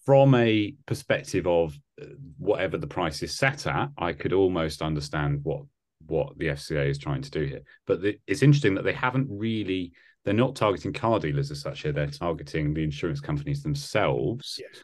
from 0.05 0.35
a 0.35 0.75
perspective 0.87 1.47
of 1.47 1.79
uh, 2.01 2.07
whatever 2.39 2.79
the 2.79 2.87
price 2.87 3.23
is 3.23 3.37
set 3.37 3.67
at, 3.67 3.89
I 3.97 4.13
could 4.13 4.33
almost 4.33 4.83
understand 4.83 5.41
what 5.43 5.63
what 6.07 6.37
the 6.39 6.49
FCA 6.49 6.91
is 6.91 6.99
trying 6.99 7.23
to 7.23 7.31
do 7.31 7.45
here. 7.45 7.63
But 7.87 8.03
the, 8.03 8.19
it's 8.27 8.43
interesting 8.43 8.75
that 8.75 8.85
they 8.85 8.93
haven't 8.93 9.27
really 9.31 9.93
they're 10.25 10.35
not 10.35 10.57
targeting 10.57 10.93
car 10.93 11.19
dealers 11.19 11.51
as 11.51 11.61
such 11.61 11.83
here. 11.83 11.93
They're 11.93 12.07
targeting 12.07 12.73
the 12.73 12.83
insurance 12.83 13.21
companies 13.21 13.63
themselves. 13.63 14.61
Yes. 14.61 14.83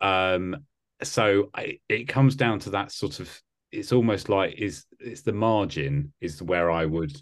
Um. 0.00 0.56
So 1.02 1.50
I, 1.54 1.78
it 1.88 2.08
comes 2.08 2.36
down 2.36 2.60
to 2.60 2.70
that 2.70 2.92
sort 2.92 3.20
of. 3.20 3.40
It's 3.72 3.92
almost 3.92 4.28
like 4.28 4.54
is 4.58 4.84
it's 4.98 5.22
the 5.22 5.32
margin 5.32 6.12
is 6.20 6.42
where 6.42 6.70
I 6.70 6.86
would 6.86 7.12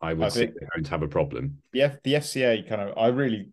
I 0.00 0.14
would 0.14 0.26
I 0.26 0.30
think, 0.30 0.54
going 0.74 0.84
to 0.84 0.90
have 0.90 1.02
a 1.02 1.08
problem. 1.08 1.58
Yeah, 1.72 1.94
the 2.02 2.14
FCA 2.14 2.68
kind 2.68 2.82
of 2.82 2.98
I 2.98 3.08
really 3.08 3.48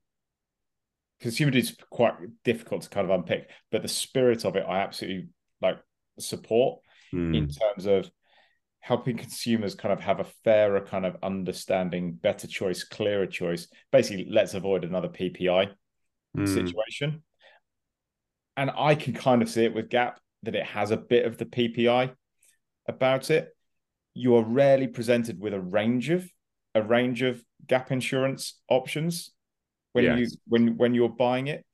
consumer 1.21 1.51
duty 1.51 1.67
is 1.67 1.77
quite 1.89 2.13
difficult 2.43 2.83
to 2.83 2.89
kind 2.89 3.09
of 3.09 3.17
unpick, 3.17 3.49
but 3.71 3.81
the 3.81 3.87
spirit 3.87 4.45
of 4.45 4.55
it, 4.55 4.65
I 4.67 4.79
absolutely 4.79 5.29
like 5.61 5.77
support 6.19 6.81
mm. 7.13 7.35
in 7.35 7.47
terms 7.47 7.85
of 7.85 8.09
helping 8.79 9.17
consumers 9.17 9.75
kind 9.75 9.91
of 9.91 9.99
have 9.99 10.19
a 10.19 10.27
fairer 10.43 10.81
kind 10.81 11.05
of 11.05 11.17
understanding, 11.21 12.13
better 12.13 12.47
choice, 12.47 12.83
clearer 12.83 13.27
choice. 13.27 13.67
Basically, 13.91 14.27
let's 14.29 14.53
avoid 14.53 14.83
another 14.83 15.09
PPI 15.09 15.71
mm. 16.37 16.47
situation. 16.47 17.23
And 18.55 18.71
I 18.75 18.95
can 18.95 19.13
kind 19.13 19.41
of 19.41 19.49
see 19.49 19.65
it 19.65 19.73
with 19.73 19.89
Gap 19.89 20.19
that 20.43 20.55
it 20.55 20.65
has 20.65 20.91
a 20.91 20.97
bit 20.97 21.25
of 21.25 21.37
the 21.37 21.45
PPI 21.45 22.11
about 22.87 23.29
it. 23.29 23.49
You 24.13 24.35
are 24.35 24.43
rarely 24.43 24.87
presented 24.87 25.39
with 25.39 25.53
a 25.53 25.59
range 25.59 26.09
of 26.09 26.29
a 26.75 26.81
range 26.83 27.21
of 27.23 27.43
gap 27.67 27.91
insurance 27.91 28.59
options 28.69 29.31
when 29.93 30.05
yes. 30.05 30.19
you 30.19 30.27
when 30.47 30.77
when 30.77 30.93
you're 30.93 31.09
buying 31.09 31.47
it 31.47 31.65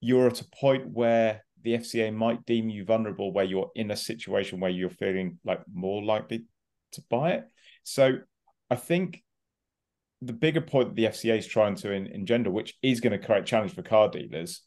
you're 0.00 0.28
at 0.28 0.40
a 0.40 0.46
point 0.58 0.88
where 0.88 1.44
the 1.62 1.74
FCA 1.74 2.12
might 2.12 2.46
deem 2.46 2.70
you 2.70 2.84
vulnerable 2.84 3.32
where 3.32 3.44
you're 3.44 3.70
in 3.74 3.90
a 3.90 3.96
situation 3.96 4.60
where 4.60 4.70
you're 4.70 4.88
feeling 4.88 5.38
like 5.44 5.60
more 5.72 6.02
likely 6.02 6.44
to 6.92 7.02
buy 7.10 7.32
it 7.32 7.44
so 7.84 8.18
i 8.70 8.76
think 8.76 9.22
the 10.22 10.32
bigger 10.32 10.60
point 10.60 10.88
that 10.88 10.96
the 10.96 11.04
FCA 11.04 11.38
is 11.38 11.46
trying 11.46 11.74
to 11.76 11.92
engender 11.92 12.50
which 12.50 12.74
is 12.82 13.00
going 13.00 13.18
to 13.18 13.24
create 13.24 13.46
challenge 13.46 13.74
for 13.74 13.82
car 13.82 14.08
dealers 14.10 14.62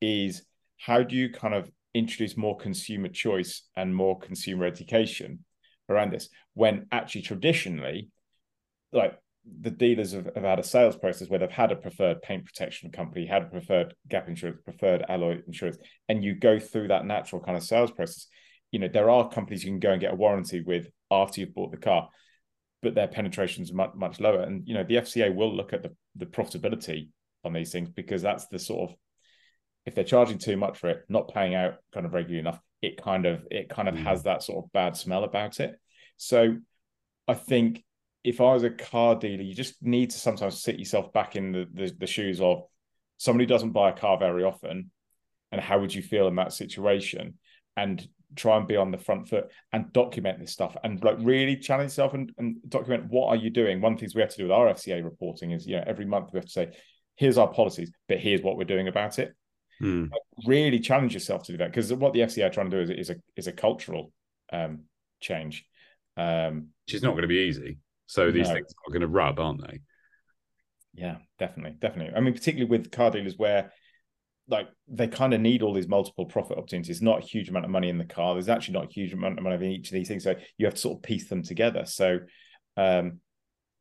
is 0.00 0.42
how 0.78 1.02
do 1.02 1.16
you 1.16 1.30
kind 1.30 1.54
of 1.54 1.70
introduce 1.94 2.36
more 2.36 2.56
consumer 2.56 3.08
choice 3.08 3.62
and 3.76 3.94
more 3.94 4.18
consumer 4.18 4.64
education 4.64 5.44
around 5.88 6.12
this 6.12 6.28
when 6.54 6.86
actually 6.92 7.22
traditionally 7.22 8.10
like 8.92 9.18
the 9.60 9.70
dealers 9.70 10.12
have, 10.12 10.28
have, 10.34 10.44
had 10.44 10.58
a 10.58 10.64
sales 10.64 10.96
process 10.96 11.28
where 11.28 11.38
they've 11.38 11.50
had 11.50 11.72
a 11.72 11.76
preferred 11.76 12.22
paint 12.22 12.44
protection 12.44 12.90
company, 12.90 13.26
had 13.26 13.42
a 13.42 13.46
preferred 13.46 13.94
gap 14.08 14.28
insurance, 14.28 14.60
preferred 14.64 15.04
alloy 15.08 15.38
insurance, 15.46 15.78
and 16.08 16.22
you 16.22 16.34
go 16.34 16.58
through 16.58 16.88
that 16.88 17.06
natural 17.06 17.42
kind 17.42 17.56
of 17.56 17.62
sales 17.62 17.90
process. 17.90 18.26
You 18.70 18.78
know, 18.78 18.88
there 18.88 19.10
are 19.10 19.28
companies 19.28 19.64
you 19.64 19.70
can 19.70 19.80
go 19.80 19.92
and 19.92 20.00
get 20.00 20.12
a 20.12 20.16
warranty 20.16 20.60
with 20.60 20.88
after 21.10 21.40
you've 21.40 21.54
bought 21.54 21.70
the 21.70 21.78
car, 21.78 22.08
but 22.82 22.94
their 22.94 23.08
penetration 23.08 23.62
is 23.62 23.72
much 23.72 23.92
much 23.94 24.20
lower. 24.20 24.42
And 24.42 24.66
you 24.66 24.74
know, 24.74 24.84
the 24.84 24.96
FCA 24.96 25.34
will 25.34 25.54
look 25.54 25.72
at 25.72 25.82
the 25.82 25.94
the 26.16 26.26
profitability 26.26 27.08
on 27.44 27.52
these 27.52 27.72
things 27.72 27.88
because 27.88 28.22
that's 28.22 28.46
the 28.48 28.58
sort 28.58 28.90
of 28.90 28.96
if 29.86 29.94
they're 29.94 30.04
charging 30.04 30.38
too 30.38 30.56
much 30.56 30.78
for 30.78 30.90
it, 30.90 31.04
not 31.08 31.32
paying 31.32 31.54
out 31.54 31.74
kind 31.92 32.04
of 32.04 32.12
regularly 32.12 32.40
enough, 32.40 32.60
it 32.82 33.02
kind 33.02 33.26
of 33.26 33.46
it 33.50 33.68
kind 33.68 33.88
of 33.88 33.94
mm. 33.94 34.02
has 34.02 34.24
that 34.24 34.42
sort 34.42 34.64
of 34.64 34.72
bad 34.72 34.96
smell 34.96 35.24
about 35.24 35.60
it. 35.60 35.74
So 36.16 36.56
I 37.26 37.34
think 37.34 37.82
if 38.22 38.40
I 38.40 38.52
was 38.52 38.64
a 38.64 38.70
car 38.70 39.16
dealer, 39.16 39.42
you 39.42 39.54
just 39.54 39.82
need 39.82 40.10
to 40.10 40.18
sometimes 40.18 40.62
sit 40.62 40.78
yourself 40.78 41.12
back 41.12 41.36
in 41.36 41.52
the, 41.52 41.66
the, 41.72 41.92
the 41.98 42.06
shoes 42.06 42.40
of 42.40 42.64
somebody 43.16 43.44
who 43.44 43.48
doesn't 43.48 43.72
buy 43.72 43.90
a 43.90 43.96
car 43.96 44.18
very 44.18 44.44
often, 44.44 44.90
and 45.52 45.60
how 45.60 45.80
would 45.80 45.94
you 45.94 46.02
feel 46.02 46.28
in 46.28 46.36
that 46.36 46.52
situation? 46.52 47.38
And 47.76 48.06
try 48.36 48.56
and 48.56 48.66
be 48.66 48.76
on 48.76 48.90
the 48.90 48.98
front 48.98 49.28
foot 49.28 49.50
and 49.72 49.92
document 49.92 50.38
this 50.38 50.52
stuff 50.52 50.76
and 50.84 51.02
like 51.02 51.16
really 51.18 51.56
challenge 51.56 51.90
yourself 51.90 52.14
and, 52.14 52.32
and 52.38 52.56
document 52.68 53.10
what 53.10 53.28
are 53.28 53.36
you 53.36 53.50
doing. 53.50 53.80
One 53.80 53.92
of 53.92 53.98
the 53.98 54.00
things 54.00 54.14
we 54.14 54.20
have 54.20 54.30
to 54.30 54.36
do 54.36 54.44
with 54.44 54.52
our 54.52 54.68
FCA 54.68 55.02
reporting 55.02 55.50
is, 55.50 55.66
you 55.66 55.76
know, 55.76 55.84
every 55.86 56.04
month 56.04 56.30
we 56.32 56.38
have 56.38 56.46
to 56.46 56.52
say, 56.52 56.70
here's 57.16 57.38
our 57.38 57.48
policies, 57.48 57.90
but 58.08 58.18
here's 58.18 58.42
what 58.42 58.56
we're 58.56 58.64
doing 58.64 58.88
about 58.88 59.18
it. 59.18 59.34
Hmm. 59.80 60.04
Like, 60.12 60.46
really 60.46 60.78
challenge 60.78 61.14
yourself 61.14 61.42
to 61.44 61.52
do 61.52 61.58
that 61.58 61.70
because 61.70 61.92
what 61.92 62.12
the 62.12 62.20
FCA 62.20 62.46
are 62.46 62.50
trying 62.50 62.70
to 62.70 62.76
do 62.76 62.92
is, 62.92 63.08
is 63.08 63.10
a 63.10 63.16
is 63.36 63.46
a 63.46 63.52
cultural 63.52 64.12
um, 64.52 64.84
change. 65.20 65.66
Um, 66.16 66.68
Which 66.86 66.94
is 66.94 67.02
not 67.02 67.12
going 67.12 67.22
to 67.22 67.28
be 67.28 67.46
easy. 67.48 67.78
So 68.10 68.32
these 68.32 68.48
no. 68.48 68.54
things 68.54 68.74
are 68.86 68.90
going 68.90 69.02
to 69.02 69.06
rub, 69.06 69.38
aren't 69.38 69.60
they? 69.64 69.78
Yeah, 70.94 71.18
definitely, 71.38 71.76
definitely. 71.78 72.12
I 72.12 72.18
mean, 72.18 72.34
particularly 72.34 72.68
with 72.68 72.90
car 72.90 73.12
dealers 73.12 73.38
where 73.38 73.70
like 74.48 74.66
they 74.88 75.06
kind 75.06 75.32
of 75.32 75.40
need 75.40 75.62
all 75.62 75.72
these 75.72 75.86
multiple 75.86 76.26
profit 76.26 76.58
opportunities. 76.58 77.00
Not 77.00 77.22
a 77.22 77.24
huge 77.24 77.48
amount 77.48 77.66
of 77.66 77.70
money 77.70 77.88
in 77.88 77.98
the 77.98 78.04
car. 78.04 78.34
There's 78.34 78.48
actually 78.48 78.74
not 78.74 78.86
a 78.86 78.92
huge 78.92 79.12
amount 79.12 79.38
of 79.38 79.44
money 79.44 79.64
in 79.64 79.70
each 79.70 79.90
of 79.90 79.92
these 79.92 80.08
things. 80.08 80.24
So 80.24 80.34
you 80.58 80.66
have 80.66 80.74
to 80.74 80.80
sort 80.80 80.98
of 80.98 81.02
piece 81.04 81.28
them 81.28 81.44
together. 81.44 81.84
So, 81.86 82.18
um, 82.76 83.20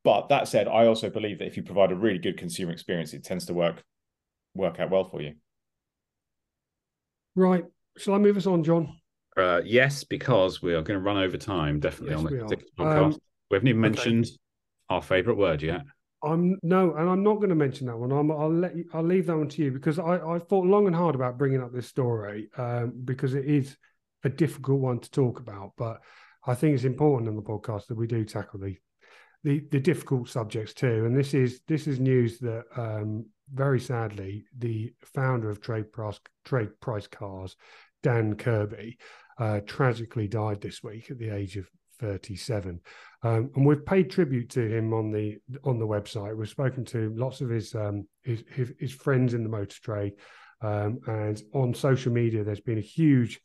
but 0.04 0.30
that 0.30 0.48
said, 0.48 0.68
I 0.68 0.86
also 0.86 1.10
believe 1.10 1.40
that 1.40 1.48
if 1.48 1.58
you 1.58 1.64
provide 1.64 1.92
a 1.92 1.96
really 1.96 2.20
good 2.20 2.38
consumer 2.38 2.72
experience, 2.72 3.16
it 3.16 3.24
tends 3.24 3.48
to 3.48 3.56
work 3.56 3.84
work 4.54 4.80
out 4.80 4.92
well 4.92 5.06
for 5.06 5.24
you. 5.24 5.34
Right. 7.36 7.66
Shall 7.98 8.14
I 8.14 8.20
move 8.20 8.38
us 8.38 8.46
on, 8.46 8.64
John? 8.64 8.96
Uh, 9.36 9.62
yes, 9.66 10.04
because 10.04 10.62
we 10.62 10.76
are 10.76 10.84
going 10.84 11.00
to 11.00 11.04
run 11.04 11.18
over 11.18 11.38
time, 11.38 11.80
definitely 11.80 12.36
yes, 12.36 12.44
on 12.44 12.48
the 12.48 12.58
podcast. 12.78 13.14
Um, 13.14 13.20
we 13.50 13.56
haven't 13.56 13.70
even 13.70 13.82
mentioned 13.82 14.26
okay. 14.26 14.36
our 14.90 15.02
favourite 15.02 15.38
word 15.38 15.62
yet. 15.62 15.82
I'm 16.22 16.58
no, 16.64 16.96
and 16.96 17.10
I'm 17.10 17.24
not 17.24 17.36
going 17.36 17.50
to 17.50 17.56
mention 17.56 17.88
that 17.88 17.98
one. 17.98 18.12
i 18.12 18.20
will 18.20 18.54
let 18.54 18.76
you, 18.76 18.86
I'll 18.94 19.04
leave 19.04 19.28
that 19.28 19.38
one 19.38 19.48
to 19.50 19.64
you 19.64 19.72
because 19.72 20.00
I, 20.00 20.18
I 20.18 20.40
thought 20.40 20.66
long 20.66 20.86
and 20.88 20.96
hard 20.96 21.16
about 21.16 21.38
bringing 21.38 21.62
up 21.62 21.72
this 21.72 21.88
story 21.88 22.50
um, 22.58 22.94
because 23.06 23.34
it 23.36 23.46
is 23.46 23.78
a 24.24 24.30
difficult 24.30 24.82
one 24.82 25.00
to 25.00 25.12
talk 25.12 25.40
about. 25.40 25.74
But 25.78 26.02
I 26.46 26.56
think 26.56 26.76
it's 26.76 26.84
important 26.84 27.30
on 27.30 27.36
the 27.36 27.42
podcast 27.42 27.88
that 27.88 27.98
we 27.98 28.08
do 28.08 28.26
tackle 28.26 28.60
the 28.60 28.76
the, 29.44 29.62
the 29.72 29.80
difficult 29.80 30.28
subjects 30.28 30.74
too. 30.74 31.06
And 31.06 31.16
this 31.16 31.34
is 31.34 31.62
this 31.68 31.88
is 31.88 32.00
news 32.00 32.40
that 32.40 32.66
um, 32.76 33.26
very 33.54 33.80
sadly 33.80 34.46
the 34.58 34.94
founder 35.02 35.50
of 35.50 35.62
Trade 35.62 35.92
Price 35.92 36.20
Trade 36.44 36.80
Price 36.82 37.08
Cars, 37.08 37.56
Dan 38.04 38.36
Kirby, 38.36 38.98
uh, 39.38 39.62
tragically 39.66 40.28
died 40.28 40.60
this 40.60 40.84
week 40.84 41.10
at 41.10 41.18
the 41.18 41.30
age 41.30 41.56
of 41.56 41.70
37. 42.00 42.80
Um, 43.22 43.52
and 43.56 43.66
we've 43.66 43.86
paid 43.86 44.10
tribute 44.10 44.50
to 44.52 44.62
him 44.62 44.94
on 44.94 45.12
the 45.12 45.38
on 45.64 45.78
the 45.78 45.88
website. 45.88 46.36
We've 46.36 46.50
spoken 46.50 46.86
to 46.86 47.14
lots 47.16 47.42
of 47.42 47.50
his 47.50 47.76
um, 47.76 48.08
his, 48.24 48.44
his, 48.80 48.94
friends 48.94 49.34
in 49.34 49.44
the 49.44 49.50
motor 49.50 49.78
trade, 49.82 50.14
um, 50.62 51.00
and 51.08 51.42
on 51.54 51.74
social 51.74 52.14
media, 52.14 52.44
there's 52.44 52.62
been 52.62 52.78
a 52.78 52.82
huge 52.82 53.42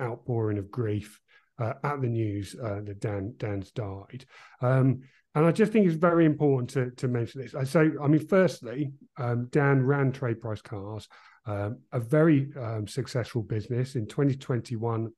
outpouring 0.00 0.58
of 0.58 0.70
grief 0.70 1.20
uh, 1.58 1.74
at 1.84 2.00
the 2.00 2.08
news 2.08 2.56
uh, 2.62 2.80
that 2.84 3.00
Dan 3.00 3.34
Dan's 3.36 3.70
died. 3.70 4.24
Um, 4.62 5.02
and 5.34 5.44
I 5.44 5.52
just 5.52 5.72
think 5.72 5.86
it's 5.86 5.94
very 5.94 6.24
important 6.24 6.70
to 6.70 6.90
to 6.92 7.06
mention 7.06 7.42
this. 7.42 7.54
I 7.54 7.64
say, 7.64 7.90
I 8.02 8.08
mean, 8.08 8.26
firstly, 8.26 8.92
um, 9.18 9.48
Dan 9.50 9.82
ran 9.82 10.10
Trade 10.10 10.40
Price 10.40 10.62
Cars, 10.62 11.06
um, 11.44 11.80
a 11.92 12.00
very 12.00 12.50
successful 12.86 13.42
business 13.42 13.94
in 13.94 14.06
2021 14.06 15.12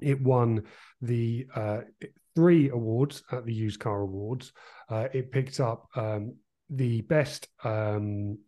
it 0.00 0.20
won 0.20 0.64
the 1.00 1.46
uh, 1.54 1.80
three 2.34 2.70
awards 2.70 3.22
at 3.32 3.44
the 3.44 3.54
Used 3.54 3.80
Car 3.80 4.00
Awards. 4.00 4.52
Uh, 4.88 5.08
it 5.12 5.32
picked 5.32 5.60
up 5.60 5.88
um, 5.96 6.34
the 6.70 7.00
best 7.02 7.48
um, 7.62 8.38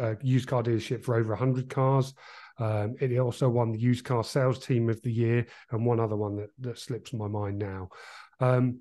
uh, 0.00 0.14
used 0.22 0.48
car 0.48 0.62
dealership 0.62 1.04
for 1.04 1.16
over 1.16 1.30
100 1.30 1.68
cars. 1.68 2.14
Um, 2.58 2.94
it 3.00 3.16
also 3.18 3.48
won 3.48 3.72
the 3.72 3.80
used 3.80 4.04
car 4.04 4.22
sales 4.22 4.64
team 4.64 4.88
of 4.88 5.02
the 5.02 5.12
year 5.12 5.46
and 5.72 5.84
one 5.84 5.98
other 5.98 6.16
one 6.16 6.36
that, 6.36 6.50
that 6.60 6.78
slips 6.78 7.12
my 7.12 7.26
mind 7.26 7.58
now. 7.58 7.88
Um, 8.40 8.80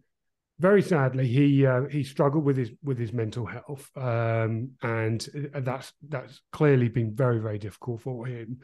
very 0.59 0.83
sadly, 0.83 1.27
he 1.27 1.65
uh, 1.65 1.85
he 1.89 2.03
struggled 2.03 2.45
with 2.45 2.57
his 2.57 2.71
with 2.83 2.99
his 2.99 3.11
mental 3.11 3.45
health, 3.45 3.89
um, 3.97 4.69
and 4.83 5.27
uh, 5.53 5.59
that's 5.61 5.91
that's 6.07 6.41
clearly 6.51 6.89
been 6.89 7.15
very 7.15 7.39
very 7.39 7.57
difficult 7.57 8.01
for 8.01 8.27
him. 8.27 8.59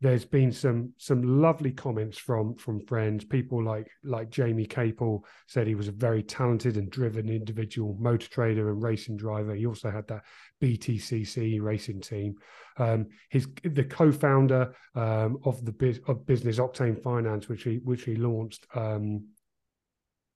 There's 0.00 0.24
been 0.24 0.52
some 0.52 0.92
some 0.96 1.40
lovely 1.42 1.72
comments 1.72 2.18
from 2.18 2.54
from 2.54 2.86
friends. 2.86 3.24
People 3.24 3.64
like 3.64 3.88
like 4.04 4.30
Jamie 4.30 4.64
Capel 4.66 5.24
said 5.48 5.66
he 5.66 5.74
was 5.74 5.88
a 5.88 5.92
very 5.92 6.22
talented 6.22 6.76
and 6.76 6.88
driven 6.88 7.28
individual 7.28 7.96
motor 7.98 8.28
trader 8.28 8.70
and 8.70 8.80
racing 8.80 9.16
driver. 9.16 9.54
He 9.54 9.66
also 9.66 9.90
had 9.90 10.06
that 10.06 10.22
BTCC 10.62 11.60
racing 11.60 12.00
team. 12.00 12.36
Um, 12.76 13.08
his 13.28 13.48
the 13.64 13.82
co-founder 13.82 14.72
um, 14.94 15.38
of 15.44 15.64
the 15.64 16.00
of 16.06 16.26
business 16.26 16.58
Octane 16.58 17.02
Finance, 17.02 17.48
which 17.48 17.64
he 17.64 17.80
which 17.82 18.04
he 18.04 18.14
launched. 18.14 18.66
Um, 18.76 19.26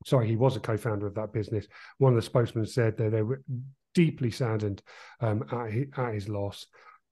sorry, 0.06 0.26
he 0.26 0.36
was 0.36 0.56
a 0.56 0.60
co-founder 0.60 1.06
of 1.06 1.14
that 1.14 1.32
business. 1.32 1.68
One 1.98 2.14
of 2.14 2.16
the 2.16 2.22
spokesmen 2.22 2.66
said 2.66 2.96
that 2.96 3.12
they 3.12 3.22
were 3.22 3.42
deeply 3.94 4.32
saddened 4.32 4.82
um, 5.20 5.44
at, 5.52 5.98
at 6.04 6.14
his 6.14 6.28
loss 6.28 6.66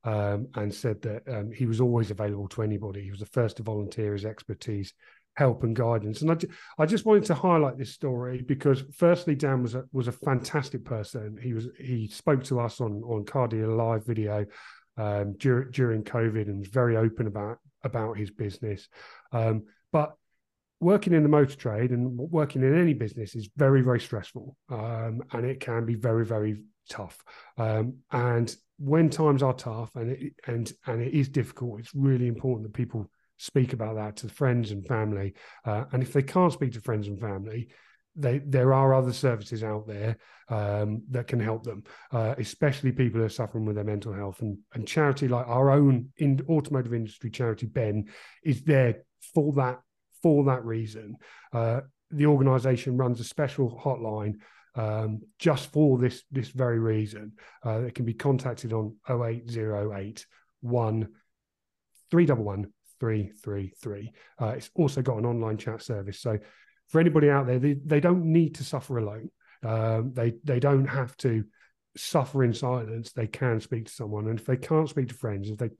um, 0.05 0.49
and 0.55 0.73
said 0.73 1.03
that 1.03 1.23
um, 1.29 1.51
he 1.53 1.67
was 1.67 1.81
always 1.81 2.11
available 2.11 2.49
to 2.49 2.63
anybody. 2.63 3.03
He 3.03 3.11
was 3.11 3.21
the 3.21 3.27
first 3.27 3.59
to 3.59 3.63
volunteer 3.63 4.13
his 4.13 4.25
expertise, 4.25 4.95
help, 5.35 5.63
and 5.63 5.77
guidance. 5.77 6.23
And 6.23 6.31
I, 6.31 6.37
I 6.83 6.87
just 6.87 7.05
wanted 7.05 7.25
to 7.27 7.35
highlight 7.35 7.79
this 7.79 7.93
story 7.93 8.43
because, 8.43 8.83
firstly, 8.97 9.35
Dan 9.35 9.63
was 9.63 9.75
a, 9.75 9.85
was 9.93 10.09
a 10.09 10.13
fantastic 10.13 10.85
person. 10.85 11.39
He 11.41 11.53
was 11.53 11.69
he 11.79 12.09
spoke 12.09 12.45
to 12.45 12.61
us 12.61 12.81
on 12.81 13.03
on 13.03 13.25
Car 13.25 13.49
Dealer 13.49 13.75
Live 13.75 14.07
video 14.07 14.47
um, 14.97 15.35
during 15.39 15.71
during 15.71 16.05
COVID 16.05 16.49
and 16.49 16.61
was 16.61 16.69
very 16.69 16.97
open 16.97 17.27
about 17.27 17.59
about 17.85 18.17
his 18.17 18.31
business. 18.31 18.89
Um, 19.33 19.65
but 19.93 20.15
working 20.81 21.13
in 21.13 21.23
the 21.23 21.29
motor 21.29 21.57
trade 21.57 21.91
and 21.91 22.17
working 22.17 22.63
in 22.63 22.79
any 22.79 22.95
business 22.95 23.35
is 23.35 23.51
very 23.57 23.83
very 23.83 24.01
stressful 24.01 24.57
um, 24.71 25.23
and 25.33 25.45
it 25.45 25.61
can 25.61 25.85
be 25.85 25.95
very 25.95 26.25
very 26.25 26.63
tough 26.89 27.23
um, 27.59 27.99
and 28.11 28.57
when 28.81 29.11
times 29.11 29.43
are 29.43 29.53
tough 29.53 29.95
and 29.95 30.11
it, 30.11 30.33
and 30.47 30.73
and 30.87 31.03
it 31.03 31.13
is 31.13 31.29
difficult, 31.29 31.81
it's 31.81 31.95
really 31.95 32.27
important 32.27 32.67
that 32.67 32.77
people 32.77 33.11
speak 33.37 33.73
about 33.73 33.97
that 33.97 34.17
to 34.17 34.29
friends 34.29 34.71
and 34.71 34.87
family. 34.87 35.35
Uh, 35.65 35.85
and 35.93 36.03
if 36.03 36.13
they 36.13 36.23
can't 36.23 36.53
speak 36.53 36.73
to 36.73 36.81
friends 36.81 37.07
and 37.07 37.21
family, 37.21 37.69
they, 38.17 38.39
there 38.39 38.73
are 38.73 38.93
other 38.93 39.13
services 39.13 39.63
out 39.63 39.87
there 39.87 40.17
um, 40.49 41.03
that 41.11 41.27
can 41.27 41.41
help 41.41 41.63
them, 41.63 41.85
uh, 42.13 42.35
especially 42.39 42.93
people 42.93 43.21
who 43.21 43.27
are 43.27 43.31
suffering 43.31 43.65
with 43.65 43.77
their 43.77 43.85
mental 43.85 44.13
health. 44.13 44.41
And, 44.41 44.59
and 44.75 44.87
charity 44.87 45.29
like 45.29 45.47
our 45.47 45.71
own 45.71 46.09
in 46.17 46.41
automotive 46.49 46.95
industry 46.95 47.31
charity, 47.31 47.67
Ben, 47.67 48.09
is 48.43 48.63
there 48.63 49.03
for 49.35 49.53
that 49.55 49.81
for 50.23 50.45
that 50.45 50.65
reason. 50.65 51.17
Uh, 51.53 51.81
the 52.11 52.27
organisation 52.27 52.97
runs 52.97 53.21
a 53.21 53.25
special 53.25 53.81
hotline 53.83 54.35
um, 54.75 55.21
just 55.39 55.73
for 55.73 55.99
this 55.99 56.23
this 56.31 56.49
very 56.49 56.79
reason. 56.79 57.33
Uh, 57.65 57.83
it 57.83 57.95
can 57.95 58.05
be 58.05 58.15
contacted 58.15 58.73
on 58.73 58.97
0808 59.09 60.27
1 60.61 61.09
311 62.11 62.73
333. 63.01 64.13
Uh, 64.41 64.47
it's 64.49 64.71
also 64.75 65.03
got 65.03 65.19
an 65.19 65.27
online 65.27 65.57
chat 65.57 65.83
service. 65.83 66.21
So 66.21 66.39
for 66.89 67.01
anybody 67.01 67.31
out 67.31 67.47
there, 67.47 67.59
they, 67.59 67.75
they 67.75 68.01
don't 68.01 68.25
need 68.25 68.57
to 68.57 68.65
suffer 68.65 68.99
alone. 68.99 69.31
Um, 69.63 70.13
they 70.15 70.35
they 70.45 70.59
don't 70.59 70.87
have 70.87 71.17
to 71.19 71.45
suffer 71.97 72.45
in 72.45 72.55
silence. 72.55 73.13
They 73.13 73.27
can 73.27 73.61
speak 73.61 73.87
to 73.87 73.93
someone, 73.93 74.29
and 74.29 74.39
if 74.39 74.47
they 74.47 74.57
can't 74.57 74.89
speak 74.89 75.09
to 75.09 75.15
friends, 75.15 75.51
if 75.51 75.59
they 75.59 75.71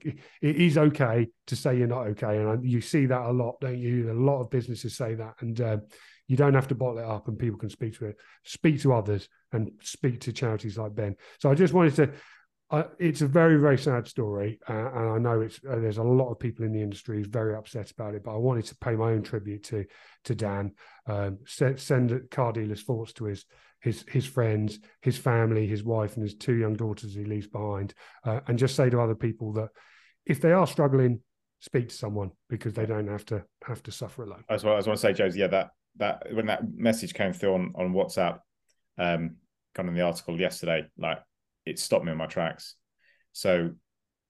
it 0.41 0.55
is 0.55 0.77
okay 0.77 1.27
to 1.47 1.55
say 1.55 1.77
you're 1.77 1.87
not 1.87 2.07
okay, 2.07 2.37
and 2.37 2.63
you 2.63 2.81
see 2.81 3.07
that 3.07 3.21
a 3.21 3.31
lot, 3.31 3.59
don't 3.59 3.79
you? 3.79 4.11
A 4.11 4.13
lot 4.13 4.41
of 4.41 4.49
businesses 4.51 4.95
say 4.95 5.15
that, 5.15 5.35
and 5.39 5.59
uh, 5.59 5.77
you 6.31 6.37
don't 6.37 6.53
have 6.53 6.69
to 6.69 6.75
bottle 6.75 6.99
it 6.99 7.03
up 7.03 7.27
and 7.27 7.37
people 7.37 7.59
can 7.59 7.69
speak 7.69 7.93
to 7.99 8.05
it, 8.05 8.15
speak 8.45 8.81
to 8.81 8.93
others 8.93 9.27
and 9.51 9.69
speak 9.81 10.21
to 10.21 10.31
charities 10.31 10.77
like 10.77 10.95
Ben. 10.95 11.13
So 11.41 11.51
I 11.51 11.55
just 11.55 11.73
wanted 11.73 11.95
to, 11.95 12.11
uh, 12.69 12.83
it's 12.99 13.19
a 13.19 13.27
very, 13.27 13.59
very 13.59 13.77
sad 13.77 14.07
story. 14.07 14.57
Uh, 14.65 14.91
and 14.95 15.09
I 15.09 15.17
know 15.17 15.41
it's, 15.41 15.59
uh, 15.69 15.75
there's 15.75 15.97
a 15.97 16.03
lot 16.03 16.31
of 16.31 16.39
people 16.39 16.63
in 16.63 16.71
the 16.71 16.81
industry 16.81 17.17
who's 17.17 17.27
very 17.27 17.53
upset 17.53 17.91
about 17.91 18.15
it, 18.15 18.23
but 18.23 18.33
I 18.33 18.37
wanted 18.37 18.63
to 18.67 18.77
pay 18.77 18.95
my 18.95 19.11
own 19.11 19.23
tribute 19.23 19.65
to, 19.65 19.83
to 20.23 20.33
Dan, 20.33 20.71
um, 21.05 21.39
send, 21.45 21.77
send 21.81 22.31
car 22.31 22.53
dealers 22.53 22.83
thoughts 22.83 23.11
to 23.15 23.25
his, 23.25 23.43
his, 23.81 24.05
his 24.07 24.25
friends, 24.25 24.79
his 25.01 25.17
family, 25.17 25.67
his 25.67 25.83
wife 25.83 26.13
and 26.15 26.23
his 26.23 26.35
two 26.35 26.55
young 26.55 26.75
daughters 26.75 27.13
he 27.13 27.25
leaves 27.25 27.47
behind. 27.47 27.93
Uh, 28.25 28.39
and 28.47 28.57
just 28.57 28.77
say 28.77 28.89
to 28.89 29.01
other 29.01 29.15
people 29.15 29.51
that 29.51 29.67
if 30.25 30.39
they 30.39 30.53
are 30.53 30.65
struggling, 30.65 31.19
speak 31.59 31.89
to 31.89 31.95
someone 31.95 32.31
because 32.47 32.73
they 32.73 32.85
don't 32.85 33.09
have 33.09 33.25
to 33.25 33.43
have 33.65 33.83
to 33.83 33.91
suffer 33.91 34.23
alone. 34.23 34.45
As 34.49 34.63
well, 34.63 34.75
I 34.75 34.77
just 34.77 34.87
want 34.87 34.97
to 34.97 35.01
say, 35.01 35.11
Josie, 35.11 35.41
yeah, 35.41 35.47
that 35.47 35.71
that 35.97 36.23
when 36.31 36.47
that 36.47 36.61
message 36.73 37.13
came 37.13 37.33
through 37.33 37.53
on 37.53 37.73
on 37.75 37.93
WhatsApp, 37.93 38.39
um, 38.97 39.37
kind 39.73 39.89
of 39.89 39.95
the 39.95 40.01
article 40.01 40.39
yesterday, 40.39 40.85
like 40.97 41.19
it 41.65 41.79
stopped 41.79 42.05
me 42.05 42.11
in 42.11 42.17
my 42.17 42.27
tracks. 42.27 42.75
So 43.33 43.71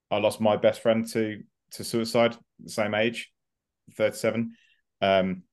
I 0.10 0.18
lost 0.18 0.42
my 0.42 0.58
best 0.58 0.82
friend 0.82 1.08
to 1.10 1.42
to 1.72 1.84
suicide, 1.84 2.36
the 2.60 2.70
same 2.70 2.94
age, 2.94 3.32
thirty 3.96 4.16
seven. 4.16 4.56
Um, 5.02 5.44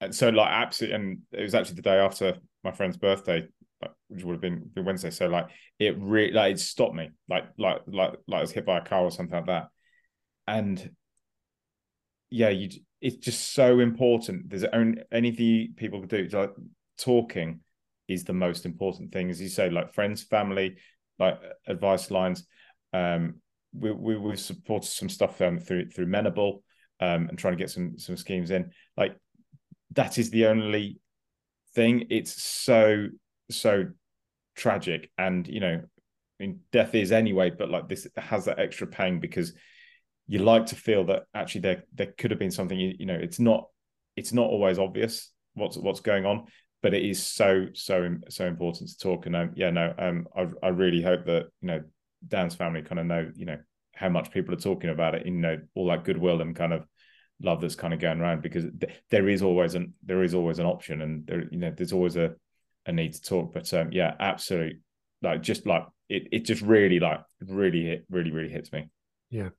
and 0.00 0.14
so 0.14 0.28
like 0.28 0.50
absolutely, 0.50 0.96
and 0.96 1.18
it 1.32 1.42
was 1.42 1.54
actually 1.54 1.76
the 1.76 1.82
day 1.82 1.98
after 1.98 2.36
my 2.62 2.72
friend's 2.72 2.96
birthday, 2.96 3.46
which 4.08 4.24
would 4.24 4.34
have 4.34 4.40
been, 4.40 4.70
been 4.74 4.84
Wednesday. 4.84 5.10
So 5.10 5.26
like 5.26 5.48
it 5.78 5.96
really 5.98 6.32
like 6.32 6.54
it 6.54 6.60
stopped 6.60 6.94
me, 6.94 7.10
like 7.28 7.44
like 7.58 7.80
like 7.86 8.14
like 8.28 8.38
I 8.38 8.40
was 8.42 8.52
hit 8.52 8.66
by 8.66 8.78
a 8.78 8.84
car 8.84 9.02
or 9.02 9.10
something 9.10 9.36
like 9.36 9.46
that. 9.46 9.68
And 10.46 10.90
yeah, 12.30 12.48
you 12.48 12.70
it's 13.00 13.16
just 13.16 13.54
so 13.54 13.80
important. 13.80 14.48
There's 14.48 14.64
only 14.64 15.02
anything 15.12 15.74
people 15.76 16.02
do. 16.02 16.28
Like 16.32 16.50
talking 16.98 17.60
is 18.08 18.24
the 18.24 18.32
most 18.32 18.64
important 18.64 19.12
thing, 19.12 19.30
as 19.30 19.40
you 19.40 19.48
say. 19.48 19.70
Like 19.70 19.94
friends, 19.94 20.22
family, 20.22 20.76
like 21.18 21.38
advice 21.66 22.10
lines. 22.10 22.46
Um, 22.92 23.36
we 23.72 23.92
we 23.92 24.16
we've 24.16 24.40
supported 24.40 24.88
some 24.88 25.08
stuff 25.08 25.40
um, 25.40 25.58
through 25.58 25.90
through 25.90 26.06
Menable 26.06 26.62
um, 27.00 27.28
and 27.28 27.38
trying 27.38 27.52
to 27.54 27.58
get 27.58 27.70
some 27.70 27.98
some 27.98 28.16
schemes 28.16 28.50
in. 28.50 28.70
Like 28.96 29.16
that 29.92 30.18
is 30.18 30.30
the 30.30 30.46
only 30.46 30.98
thing. 31.74 32.06
It's 32.10 32.42
so 32.42 33.08
so 33.50 33.86
tragic, 34.56 35.10
and 35.18 35.46
you 35.46 35.60
know, 35.60 35.80
I 35.82 36.42
mean, 36.42 36.60
death 36.72 36.94
is 36.94 37.12
anyway. 37.12 37.50
But 37.50 37.70
like 37.70 37.88
this 37.88 38.06
has 38.16 38.46
that 38.46 38.58
extra 38.58 38.86
pang 38.86 39.20
because 39.20 39.52
you 40.28 40.40
like 40.40 40.66
to 40.66 40.74
feel 40.74 41.04
that 41.04 41.24
actually 41.34 41.60
there 41.62 41.84
there 41.94 42.12
could 42.18 42.30
have 42.30 42.40
been 42.40 42.50
something 42.50 42.78
you, 42.78 42.94
you 42.98 43.06
know 43.06 43.14
it's 43.14 43.38
not 43.38 43.68
it's 44.16 44.32
not 44.32 44.46
always 44.46 44.78
obvious 44.78 45.30
what's 45.54 45.76
what's 45.76 46.00
going 46.00 46.26
on 46.26 46.46
but 46.82 46.94
it 46.94 47.04
is 47.04 47.24
so 47.24 47.66
so 47.74 48.16
so 48.28 48.46
important 48.46 48.88
to 48.90 48.98
talk. 48.98 49.26
And 49.26 49.36
um, 49.36 49.52
yeah 49.56 49.70
no 49.70 49.92
um 49.98 50.26
I, 50.36 50.46
I 50.62 50.68
really 50.68 51.02
hope 51.02 51.24
that 51.26 51.46
you 51.60 51.68
know 51.68 51.82
dan's 52.26 52.54
family 52.54 52.82
kind 52.82 52.98
of 52.98 53.06
know 53.06 53.30
you 53.34 53.46
know 53.46 53.58
how 53.94 54.08
much 54.08 54.30
people 54.30 54.54
are 54.54 54.58
talking 54.58 54.90
about 54.90 55.14
it 55.14 55.26
you 55.26 55.32
know 55.32 55.58
all 55.74 55.88
that 55.88 56.04
goodwill 56.04 56.40
and 56.40 56.54
kind 56.54 56.72
of 56.72 56.84
love 57.40 57.60
that's 57.60 57.74
kind 57.74 57.94
of 57.94 58.00
going 58.00 58.20
around 58.20 58.42
because 58.42 58.64
th- 58.80 58.92
there 59.10 59.28
is 59.28 59.42
always 59.42 59.74
an 59.74 59.94
there 60.04 60.22
is 60.22 60.34
always 60.34 60.58
an 60.58 60.66
option 60.66 61.02
and 61.02 61.26
there 61.26 61.44
you 61.50 61.58
know 61.58 61.72
there's 61.76 61.92
always 61.92 62.16
a 62.16 62.34
a 62.86 62.92
need 62.92 63.14
to 63.14 63.20
talk. 63.20 63.52
But 63.52 63.72
um 63.74 63.92
yeah 63.92 64.14
absolutely 64.20 64.80
like 65.22 65.42
just 65.42 65.66
like 65.66 65.86
it 66.08 66.28
it 66.32 66.44
just 66.44 66.62
really 66.62 67.00
like 67.00 67.20
really 67.40 67.84
hit 67.84 68.06
really 68.10 68.30
really 68.30 68.50
hits 68.50 68.72
me. 68.72 68.88
Yeah 69.30 69.50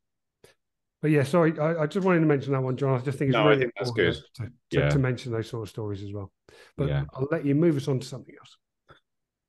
but 1.01 1.11
yeah, 1.11 1.23
sorry, 1.23 1.57
I, 1.59 1.83
I, 1.83 1.85
just 1.85 2.05
wanted 2.05 2.21
to 2.21 2.25
mention 2.25 2.53
that 2.53 2.61
one, 2.61 2.75
John. 2.75 2.99
I 2.99 3.03
just 3.03 3.19
think 3.19 3.29
it's 3.29 3.35
no, 3.35 3.47
really 3.47 3.61
think 3.61 3.95
good 3.95 4.15
to, 4.35 4.43
to, 4.43 4.51
yeah. 4.71 4.89
to, 4.89 4.99
mention 4.99 5.31
those 5.31 5.49
sort 5.49 5.63
of 5.63 5.69
stories 5.69 6.01
as 6.01 6.11
well. 6.11 6.31
But 6.75 6.89
yeah. 6.89 7.03
I'll 7.13 7.27
let 7.31 7.45
you 7.45 7.53
move 7.53 7.77
us 7.77 7.87
on 7.87 7.99
to 7.99 8.07
something 8.07 8.33
else. 8.39 8.57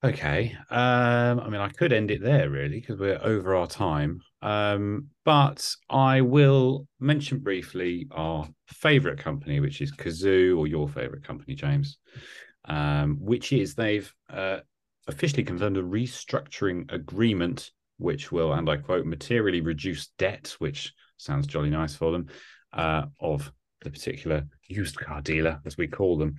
Okay. 0.04 0.54
Um, 0.70 1.40
I 1.40 1.48
mean, 1.48 1.60
I 1.60 1.70
could 1.70 1.92
end 1.92 2.10
it 2.10 2.22
there 2.22 2.50
really 2.50 2.80
because 2.80 2.98
we're 2.98 3.18
over 3.22 3.56
our 3.56 3.66
time. 3.66 4.20
Um, 4.42 5.08
but 5.24 5.68
I 5.90 6.20
will 6.20 6.86
mention 7.00 7.38
briefly 7.38 8.06
our 8.12 8.46
favorite 8.68 9.18
company, 9.18 9.58
which 9.58 9.80
is 9.80 9.90
Cazoo, 9.90 10.56
or 10.56 10.66
your 10.66 10.88
favorite 10.88 11.24
company, 11.24 11.54
James, 11.54 11.98
um, 12.66 13.16
which 13.20 13.52
is 13.52 13.74
they've 13.74 14.12
uh, 14.30 14.58
officially 15.08 15.42
confirmed 15.42 15.78
a 15.78 15.82
restructuring 15.82 16.92
agreement, 16.92 17.72
which 17.96 18.30
will, 18.30 18.52
and 18.52 18.68
I 18.68 18.76
quote, 18.76 19.06
materially 19.06 19.62
reduce 19.62 20.08
debt, 20.18 20.54
which 20.58 20.92
sounds 21.18 21.46
jolly 21.46 21.70
nice 21.70 21.94
for 21.94 22.10
them, 22.12 22.26
uh, 22.72 23.04
of 23.20 23.52
the 23.82 23.90
particular 23.90 24.46
used 24.66 24.98
car 24.98 25.20
dealer, 25.20 25.60
as 25.66 25.76
we 25.76 25.86
call 25.86 26.16
them. 26.16 26.36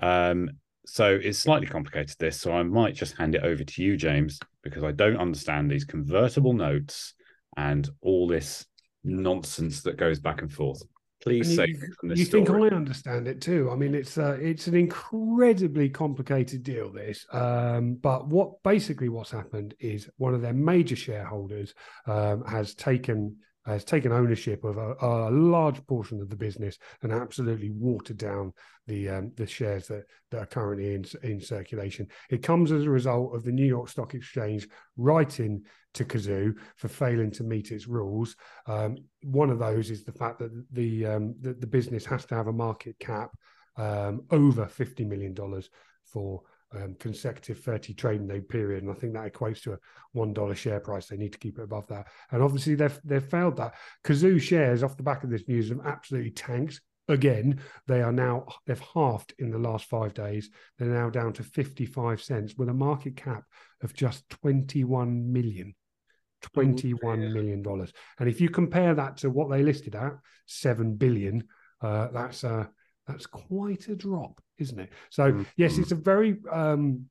Um, 0.00 0.50
so 0.86 1.18
it's 1.22 1.38
slightly 1.38 1.66
complicated, 1.66 2.16
this. 2.18 2.40
So 2.40 2.52
I 2.52 2.62
might 2.62 2.94
just 2.94 3.16
hand 3.16 3.34
it 3.34 3.42
over 3.42 3.64
to 3.64 3.82
you, 3.82 3.96
James, 3.96 4.38
because 4.62 4.84
I 4.84 4.92
don't 4.92 5.16
understand 5.16 5.70
these 5.70 5.84
convertible 5.84 6.52
notes 6.52 7.14
and 7.56 7.88
all 8.02 8.26
this 8.26 8.66
nonsense 9.02 9.82
that 9.82 9.96
goes 9.96 10.20
back 10.20 10.42
and 10.42 10.52
forth. 10.52 10.82
Please 11.22 11.56
say 11.56 11.68
you, 11.68 12.14
you 12.14 12.24
think 12.26 12.50
I 12.50 12.68
understand 12.68 13.26
it 13.28 13.40
too. 13.40 13.70
I 13.70 13.76
mean, 13.76 13.94
it's 13.94 14.18
uh, 14.18 14.36
it's 14.38 14.66
an 14.66 14.74
incredibly 14.74 15.88
complicated 15.88 16.62
deal. 16.62 16.92
This, 16.92 17.24
um, 17.32 17.94
but 17.94 18.26
what 18.28 18.62
basically 18.62 19.08
what's 19.08 19.30
happened 19.30 19.74
is 19.80 20.10
one 20.18 20.34
of 20.34 20.42
their 20.42 20.52
major 20.52 20.96
shareholders 20.96 21.72
um, 22.06 22.44
has 22.44 22.74
taken 22.74 23.36
has 23.66 23.84
taken 23.84 24.12
ownership 24.12 24.62
of 24.64 24.76
a, 24.76 24.94
a, 25.00 25.30
large 25.30 25.84
portion 25.86 26.20
of 26.20 26.28
the 26.28 26.36
business 26.36 26.78
and 27.02 27.12
absolutely 27.12 27.70
watered 27.70 28.18
down 28.18 28.52
the 28.86 29.08
um, 29.08 29.32
the 29.36 29.46
shares 29.46 29.86
that, 29.88 30.04
that 30.30 30.42
are 30.42 30.46
currently 30.46 30.94
in 30.94 31.04
in 31.22 31.40
circulation. 31.40 32.06
It 32.30 32.42
comes 32.42 32.72
as 32.72 32.84
a 32.84 32.90
result 32.90 33.34
of 33.34 33.42
the 33.42 33.52
New 33.52 33.66
York 33.66 33.88
Stock 33.88 34.14
Exchange 34.14 34.68
writing 34.96 35.62
to 35.94 36.04
Cazoo 36.04 36.54
for 36.76 36.88
failing 36.88 37.30
to 37.32 37.44
meet 37.44 37.70
its 37.70 37.86
rules. 37.86 38.36
Um, 38.66 38.96
one 39.22 39.50
of 39.50 39.58
those 39.58 39.90
is 39.90 40.04
the 40.04 40.12
fact 40.12 40.38
that 40.40 40.50
the 40.72 41.06
um, 41.06 41.34
the, 41.40 41.54
the, 41.54 41.66
business 41.66 42.04
has 42.06 42.24
to 42.26 42.34
have 42.34 42.48
a 42.48 42.52
market 42.52 42.98
cap 42.98 43.30
um, 43.76 44.22
over 44.30 44.66
fifty 44.66 45.04
million 45.04 45.32
dollars 45.32 45.70
for 46.04 46.42
um, 46.76 46.96
consecutive 46.98 47.60
30 47.60 47.94
trading 47.94 48.28
day 48.28 48.40
period. 48.40 48.82
And 48.82 48.92
I 48.92 48.94
think 48.94 49.14
that 49.14 49.32
equates 49.32 49.62
to 49.62 49.74
a 49.74 49.78
$1 50.16 50.56
share 50.56 50.80
price. 50.80 51.06
They 51.06 51.16
need 51.16 51.32
to 51.32 51.38
keep 51.38 51.58
it 51.58 51.64
above 51.64 51.86
that. 51.88 52.06
And 52.30 52.42
obviously 52.42 52.74
they've, 52.74 52.98
they've 53.04 53.24
failed 53.24 53.56
that. 53.56 53.74
Kazoo 54.04 54.40
shares 54.40 54.82
off 54.82 54.96
the 54.96 55.02
back 55.02 55.24
of 55.24 55.30
this 55.30 55.48
news 55.48 55.68
have 55.68 55.84
absolutely 55.84 56.30
tanked. 56.30 56.80
Again, 57.08 57.60
they 57.86 58.00
are 58.00 58.12
now, 58.12 58.46
they've 58.66 58.80
halved 58.94 59.34
in 59.38 59.50
the 59.50 59.58
last 59.58 59.84
five 59.86 60.14
days. 60.14 60.48
They're 60.78 60.88
now 60.88 61.10
down 61.10 61.34
to 61.34 61.42
55 61.42 62.22
cents 62.22 62.54
with 62.56 62.70
a 62.70 62.74
market 62.74 63.16
cap 63.16 63.44
of 63.82 63.94
just 63.94 64.28
21 64.30 65.32
million. 65.32 65.74
$21 66.56 67.32
million. 67.32 67.64
And 68.18 68.28
if 68.28 68.40
you 68.40 68.48
compare 68.48 68.94
that 68.94 69.18
to 69.18 69.30
what 69.30 69.50
they 69.50 69.62
listed 69.62 69.94
at, 69.94 70.14
7 70.46 70.96
billion, 70.96 71.44
uh, 71.80 72.08
that's 72.12 72.44
uh, 72.44 72.66
that's 73.06 73.26
quite 73.26 73.88
a 73.88 73.96
drop, 73.96 74.40
isn't 74.58 74.78
it? 74.78 74.90
So 75.10 75.32
mm-hmm. 75.32 75.42
yes, 75.56 75.78
it's 75.78 75.92
a 75.92 75.96
very 75.96 76.36
um, 76.50 77.06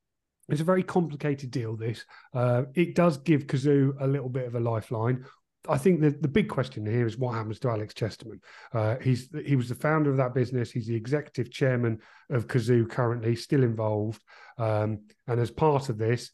it's 0.49 0.61
a 0.61 0.65
very 0.65 0.83
complicated 0.83 1.51
deal. 1.51 1.75
This 1.75 2.05
uh, 2.33 2.63
it 2.75 2.95
does 2.95 3.17
give 3.17 3.47
Cazoo 3.47 3.93
a 3.99 4.07
little 4.07 4.29
bit 4.29 4.47
of 4.47 4.55
a 4.55 4.59
lifeline. 4.59 5.25
I 5.69 5.77
think 5.77 6.01
the, 6.01 6.09
the 6.09 6.27
big 6.27 6.49
question 6.49 6.85
here 6.85 7.07
is 7.07 7.17
what 7.17 7.35
happens 7.35 7.57
to 7.59 7.69
Alex 7.69 7.93
Chesterman. 7.93 8.41
Uh, 8.73 8.97
he's 9.01 9.29
he 9.45 9.55
was 9.55 9.69
the 9.69 9.75
founder 9.75 10.11
of 10.11 10.17
that 10.17 10.33
business. 10.33 10.71
He's 10.71 10.87
the 10.87 10.95
executive 10.95 11.51
chairman 11.51 11.99
of 12.29 12.47
Cazoo 12.47 12.89
currently, 12.89 13.35
still 13.35 13.63
involved. 13.63 14.21
Um, 14.57 15.03
and 15.27 15.39
as 15.39 15.51
part 15.51 15.87
of 15.89 15.97
this, 15.97 16.31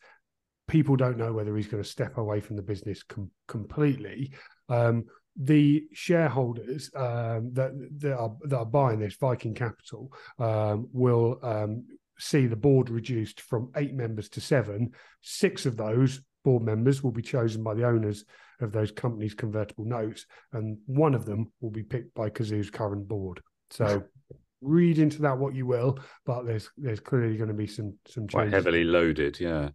people 0.67 0.95
don't 0.95 1.17
know 1.17 1.33
whether 1.33 1.55
he's 1.55 1.67
going 1.67 1.83
to 1.83 1.89
step 1.89 2.17
away 2.17 2.39
from 2.39 2.55
the 2.55 2.61
business 2.63 3.03
com- 3.03 3.31
completely. 3.47 4.31
Um, 4.67 5.05
the 5.39 5.85
shareholders 5.93 6.91
um, 6.95 7.51
that 7.53 7.71
that 7.99 8.17
are, 8.17 8.35
that 8.43 8.57
are 8.57 8.65
buying 8.65 8.99
this 8.99 9.15
Viking 9.15 9.55
Capital 9.55 10.11
um, 10.37 10.89
will 10.91 11.39
um, 11.41 11.85
see 12.19 12.45
the 12.45 12.57
board 12.57 12.89
reduced 12.89 13.39
from 13.41 13.71
eight 13.77 13.93
members 13.93 14.27
to 14.29 14.41
seven. 14.41 14.91
Six 15.21 15.65
of 15.65 15.77
those 15.77 16.21
board 16.43 16.63
members 16.63 17.01
will 17.01 17.13
be 17.13 17.21
chosen 17.21 17.63
by 17.63 17.73
the 17.73 17.85
owners 17.85 18.25
of 18.59 18.73
those 18.73 18.91
companies' 18.91 19.33
convertible 19.33 19.85
notes, 19.85 20.25
and 20.51 20.77
one 20.85 21.15
of 21.15 21.25
them 21.25 21.51
will 21.61 21.71
be 21.71 21.83
picked 21.83 22.13
by 22.13 22.29
Cazoo's 22.29 22.69
current 22.69 23.07
board. 23.07 23.41
So. 23.71 24.03
read 24.61 24.99
into 24.99 25.21
that 25.21 25.37
what 25.37 25.55
you 25.55 25.65
will, 25.65 25.97
but 26.25 26.45
there's 26.45 26.69
there's 26.77 26.99
clearly 26.99 27.37
going 27.37 27.47
to 27.47 27.53
be 27.53 27.65
some 27.65 27.97
some 28.05 28.27
changes. 28.27 28.49
Quite 28.49 28.51
heavily 28.51 28.83
loaded, 28.83 29.39
yeah 29.39 29.69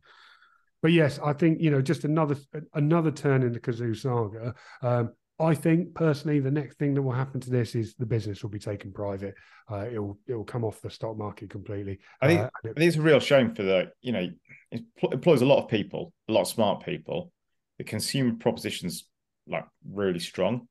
but 0.85 0.93
yes, 0.93 1.19
I 1.25 1.33
think 1.33 1.63
you 1.63 1.71
know 1.71 1.81
just 1.81 2.05
another 2.05 2.37
another 2.75 3.11
turn 3.11 3.43
in 3.43 3.55
the 3.55 3.59
Cazoo 3.59 3.97
saga. 3.97 4.55
Um, 4.83 5.15
I 5.41 5.55
think 5.55 5.95
personally, 5.95 6.39
the 6.39 6.51
next 6.51 6.79
thing 6.79 6.95
that 6.95 7.03
will 7.03 7.13
happen 7.13 7.41
to 7.41 7.51
this 7.51 7.75
is 7.75 7.95
the 7.95 8.07
business 8.07 8.43
will 8.43 8.51
be 8.51 8.61
taken 8.61 8.93
private. 8.93 9.35
Uh, 9.71 9.87
it'll 9.87 10.19
it'll 10.29 10.45
come 10.45 10.65
off 10.65 10.81
the 10.81 10.91
stock 10.91 11.17
market 11.17 11.51
completely. 11.51 11.99
I 12.21 12.29
think, 12.29 12.41
uh, 12.41 12.51
it, 12.63 12.71
I 12.71 12.73
think 12.75 12.89
it's 12.89 12.97
a 12.97 13.03
real 13.03 13.19
shame 13.19 13.55
for 13.55 13.63
the 13.63 13.91
you 14.01 14.13
know 14.13 14.29
it 14.71 14.83
employs 15.11 15.43
a 15.43 15.47
lot 15.47 15.63
of 15.65 15.69
people, 15.69 16.13
a 16.29 16.33
lot 16.33 16.43
of 16.43 16.49
smart 16.49 16.85
people. 16.85 17.33
The 17.79 17.85
consumer 17.85 18.35
proposition's 18.39 19.07
like 19.49 19.65
really 19.89 20.21
strong. 20.21 20.69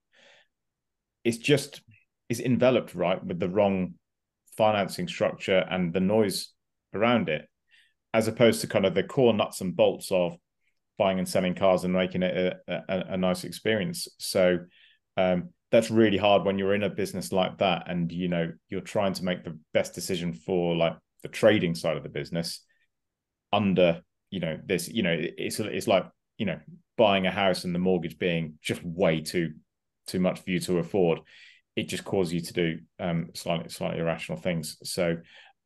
It's 1.25 1.37
just 1.37 1.81
is 2.29 2.39
enveloped 2.39 2.95
right 2.95 3.23
with 3.23 3.39
the 3.39 3.49
wrong 3.49 3.95
financing 4.55 5.09
structure 5.09 5.65
and 5.69 5.93
the 5.93 5.99
noise 5.99 6.53
around 6.93 7.27
it, 7.27 7.49
as 8.13 8.29
opposed 8.29 8.61
to 8.61 8.67
kind 8.67 8.85
of 8.85 8.93
the 8.93 9.03
core 9.03 9.33
nuts 9.33 9.59
and 9.59 9.75
bolts 9.75 10.09
of 10.09 10.37
buying 10.97 11.19
and 11.19 11.27
selling 11.27 11.55
cars 11.55 11.83
and 11.83 11.93
making 11.93 12.23
it 12.23 12.57
a, 12.67 12.73
a, 12.87 13.13
a 13.13 13.17
nice 13.17 13.43
experience. 13.43 14.07
So 14.19 14.59
um, 15.17 15.49
that's 15.71 15.91
really 15.91 16.17
hard 16.17 16.45
when 16.45 16.59
you're 16.59 16.75
in 16.75 16.83
a 16.83 16.89
business 16.89 17.31
like 17.31 17.57
that, 17.57 17.89
and 17.89 18.11
you 18.11 18.27
know 18.27 18.51
you're 18.69 18.81
trying 18.81 19.13
to 19.13 19.23
make 19.23 19.43
the 19.43 19.57
best 19.73 19.93
decision 19.95 20.33
for 20.33 20.75
like 20.75 20.93
the 21.23 21.29
trading 21.29 21.75
side 21.75 21.97
of 21.97 22.03
the 22.03 22.09
business 22.09 22.61
under 23.51 24.01
you 24.29 24.39
know 24.39 24.57
this. 24.65 24.87
You 24.87 25.03
know 25.03 25.15
it's 25.19 25.59
it's 25.59 25.87
like 25.87 26.05
you 26.37 26.45
know 26.45 26.59
buying 26.97 27.25
a 27.25 27.31
house 27.31 27.63
and 27.63 27.73
the 27.73 27.79
mortgage 27.79 28.19
being 28.19 28.59
just 28.61 28.83
way 28.83 29.21
too 29.21 29.53
too 30.07 30.19
much 30.19 30.41
for 30.41 30.51
you 30.51 30.59
to 30.61 30.77
afford. 30.77 31.19
It 31.75 31.87
just 31.87 32.03
causes 32.03 32.33
you 32.33 32.41
to 32.41 32.53
do 32.53 32.79
um, 32.99 33.29
slightly 33.33 33.69
slightly 33.69 33.99
irrational 33.99 34.39
things. 34.39 34.77
So 34.83 35.17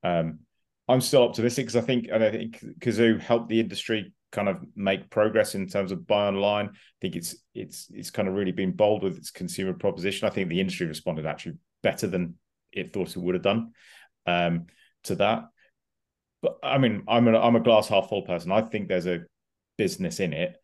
um, 0.03 0.39
I'm 0.88 1.01
still 1.01 1.23
optimistic 1.23 1.65
because 1.65 1.75
I 1.75 1.86
think 1.86 2.07
and 2.11 2.23
I 2.23 2.32
think 2.32 2.63
Cazoo 2.80 3.19
helped 3.19 3.49
the 3.49 3.59
industry 3.59 4.13
kind 4.38 4.49
of 4.49 4.63
make 4.75 5.09
progress 5.09 5.55
in 5.55 5.67
terms 5.67 5.91
of 5.91 6.05
buy 6.05 6.27
online. 6.27 6.67
I 6.67 6.97
think 7.01 7.15
it's 7.15 7.35
it's 7.55 7.88
it's 7.91 8.11
kind 8.11 8.27
of 8.27 8.35
really 8.35 8.51
been 8.51 8.71
bold 8.71 9.01
with 9.01 9.17
its 9.17 9.31
consumer 9.31 9.73
proposition. 9.73 10.27
I 10.27 10.31
think 10.31 10.47
the 10.47 10.59
industry 10.59 10.85
responded 10.85 11.25
actually 11.25 11.57
better 11.81 12.05
than 12.05 12.35
it 12.71 12.93
thought 12.93 13.09
it 13.09 13.17
would 13.17 13.33
have 13.33 13.43
done 13.43 13.71
um, 14.27 14.67
to 15.05 15.15
that. 15.15 15.45
But 16.43 16.57
I 16.61 16.77
mean, 16.77 17.03
I'm 17.07 17.27
a 17.27 17.39
I'm 17.39 17.55
a 17.55 17.61
glass 17.61 17.88
half 17.88 18.09
full 18.09 18.21
person. 18.21 18.51
I 18.51 18.61
think 18.61 18.88
there's 18.88 19.07
a 19.07 19.21
business 19.75 20.19
in 20.19 20.33
it, 20.33 20.55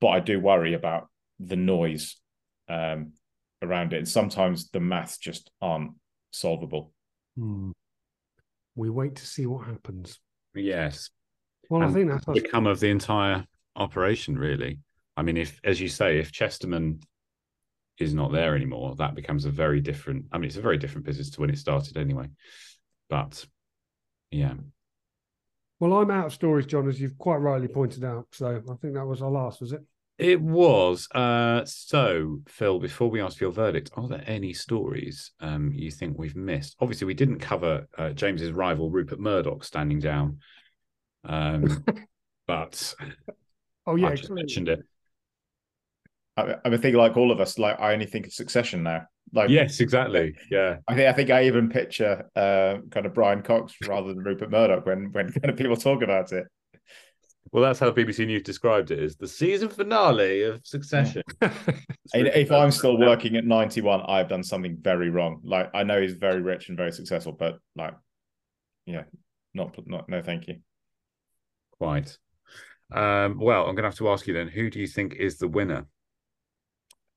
but 0.00 0.08
I 0.08 0.20
do 0.20 0.40
worry 0.40 0.72
about 0.72 1.08
the 1.38 1.56
noise 1.56 2.16
um, 2.70 3.12
around 3.60 3.92
it, 3.92 3.98
and 3.98 4.08
sometimes 4.08 4.70
the 4.70 4.80
maths 4.80 5.18
just 5.18 5.50
aren't 5.60 5.92
solvable. 6.30 6.94
Hmm. 7.36 7.72
We 8.74 8.88
wait 8.88 9.16
to 9.16 9.26
see 9.26 9.44
what 9.44 9.66
happens. 9.66 10.18
Yes, 10.54 11.10
well, 11.68 11.82
I 11.82 11.92
think 11.92 12.10
that's 12.10 12.24
become 12.24 12.66
of 12.66 12.80
the 12.80 12.88
entire 12.88 13.46
operation, 13.76 14.38
really. 14.38 14.80
I 15.16 15.22
mean, 15.22 15.36
if, 15.36 15.60
as 15.64 15.80
you 15.80 15.88
say, 15.88 16.18
if 16.18 16.32
Chesterman 16.32 17.00
is 17.98 18.14
not 18.14 18.32
there 18.32 18.54
anymore, 18.56 18.94
that 18.96 19.14
becomes 19.14 19.44
a 19.44 19.50
very 19.50 19.80
different. 19.80 20.26
I 20.32 20.38
mean, 20.38 20.46
it's 20.46 20.56
a 20.56 20.62
very 20.62 20.78
different 20.78 21.06
business 21.06 21.30
to 21.30 21.40
when 21.40 21.50
it 21.50 21.58
started, 21.58 21.96
anyway. 21.96 22.28
But 23.08 23.44
yeah. 24.30 24.54
Well, 25.80 25.94
I'm 25.94 26.10
out 26.10 26.26
of 26.26 26.32
stories, 26.32 26.66
John, 26.66 26.88
as 26.88 27.00
you've 27.00 27.18
quite 27.18 27.38
rightly 27.38 27.68
pointed 27.68 28.04
out. 28.04 28.26
So 28.32 28.62
I 28.68 28.74
think 28.76 28.94
that 28.94 29.04
was 29.04 29.20
our 29.20 29.30
last, 29.30 29.60
was 29.60 29.72
it? 29.72 29.82
It 30.18 30.40
was. 30.40 31.08
Uh, 31.12 31.64
so, 31.64 32.40
Phill, 32.46 32.78
before 32.78 33.10
we 33.10 33.20
ask 33.20 33.38
for 33.38 33.44
your 33.44 33.52
verdict, 33.52 33.90
are 33.94 34.06
there 34.06 34.22
any 34.26 34.52
stories 34.52 35.32
um, 35.40 35.72
you 35.74 35.90
think 35.90 36.16
we've 36.16 36.36
missed? 36.36 36.76
Obviously, 36.80 37.06
we 37.06 37.14
didn't 37.14 37.40
cover 37.40 37.88
uh, 37.98 38.10
James's 38.10 38.52
rival, 38.52 38.90
Rupert 38.90 39.18
Murdoch, 39.18 39.64
standing 39.64 39.98
down 39.98 40.38
um, 41.24 41.84
but 42.46 42.94
oh 43.86 43.96
yeah, 43.96 44.08
I 44.08 44.16
just 44.16 44.30
mentioned 44.30 44.68
it. 44.68 44.80
I, 46.36 46.56
I 46.64 46.76
think 46.76 46.96
like 46.96 47.16
all 47.16 47.30
of 47.30 47.40
us, 47.40 47.58
like 47.58 47.78
I 47.78 47.92
only 47.92 48.06
think 48.06 48.26
of 48.26 48.32
Succession 48.32 48.82
now. 48.82 49.06
Like 49.34 49.50
yes, 49.50 49.80
exactly. 49.80 50.34
Yeah, 50.50 50.78
I 50.88 50.94
think 50.94 51.08
I 51.08 51.12
think 51.12 51.30
I 51.30 51.44
even 51.44 51.68
picture 51.68 52.28
uh, 52.36 52.78
kind 52.90 53.06
of 53.06 53.14
Brian 53.14 53.42
Cox 53.42 53.74
rather 53.86 54.08
than 54.08 54.22
Rupert 54.22 54.50
Murdoch 54.50 54.84
when 54.84 55.10
when 55.12 55.32
kind 55.32 55.50
of 55.50 55.56
people 55.56 55.76
talk 55.76 56.02
about 56.02 56.32
it. 56.32 56.46
Well, 57.50 57.62
that's 57.62 57.78
how 57.78 57.90
BBC 57.90 58.26
News 58.26 58.42
described 58.42 58.90
it: 58.90 58.98
is 58.98 59.16
the 59.16 59.28
season 59.28 59.68
finale 59.68 60.42
of 60.42 60.60
Succession. 60.64 61.22
if 62.14 62.50
I'm 62.52 62.70
still 62.70 62.98
working 62.98 63.36
at 63.36 63.44
91, 63.44 64.02
I've 64.06 64.28
done 64.28 64.42
something 64.42 64.78
very 64.80 65.10
wrong. 65.10 65.40
Like 65.44 65.70
I 65.74 65.82
know 65.82 66.00
he's 66.00 66.14
very 66.14 66.40
rich 66.40 66.68
and 66.68 66.76
very 66.76 66.92
successful, 66.92 67.32
but 67.32 67.58
like, 67.74 67.94
yeah, 68.86 69.04
not 69.54 69.76
not 69.86 70.08
no, 70.08 70.22
thank 70.22 70.48
you. 70.48 70.56
Quite. 71.82 72.16
Um, 72.92 73.40
well, 73.40 73.62
I'm 73.62 73.74
going 73.74 73.82
to 73.82 73.88
have 73.88 73.96
to 73.96 74.08
ask 74.10 74.28
you 74.28 74.34
then. 74.34 74.46
Who 74.46 74.70
do 74.70 74.78
you 74.78 74.86
think 74.86 75.16
is 75.16 75.38
the 75.38 75.48
winner? 75.48 75.86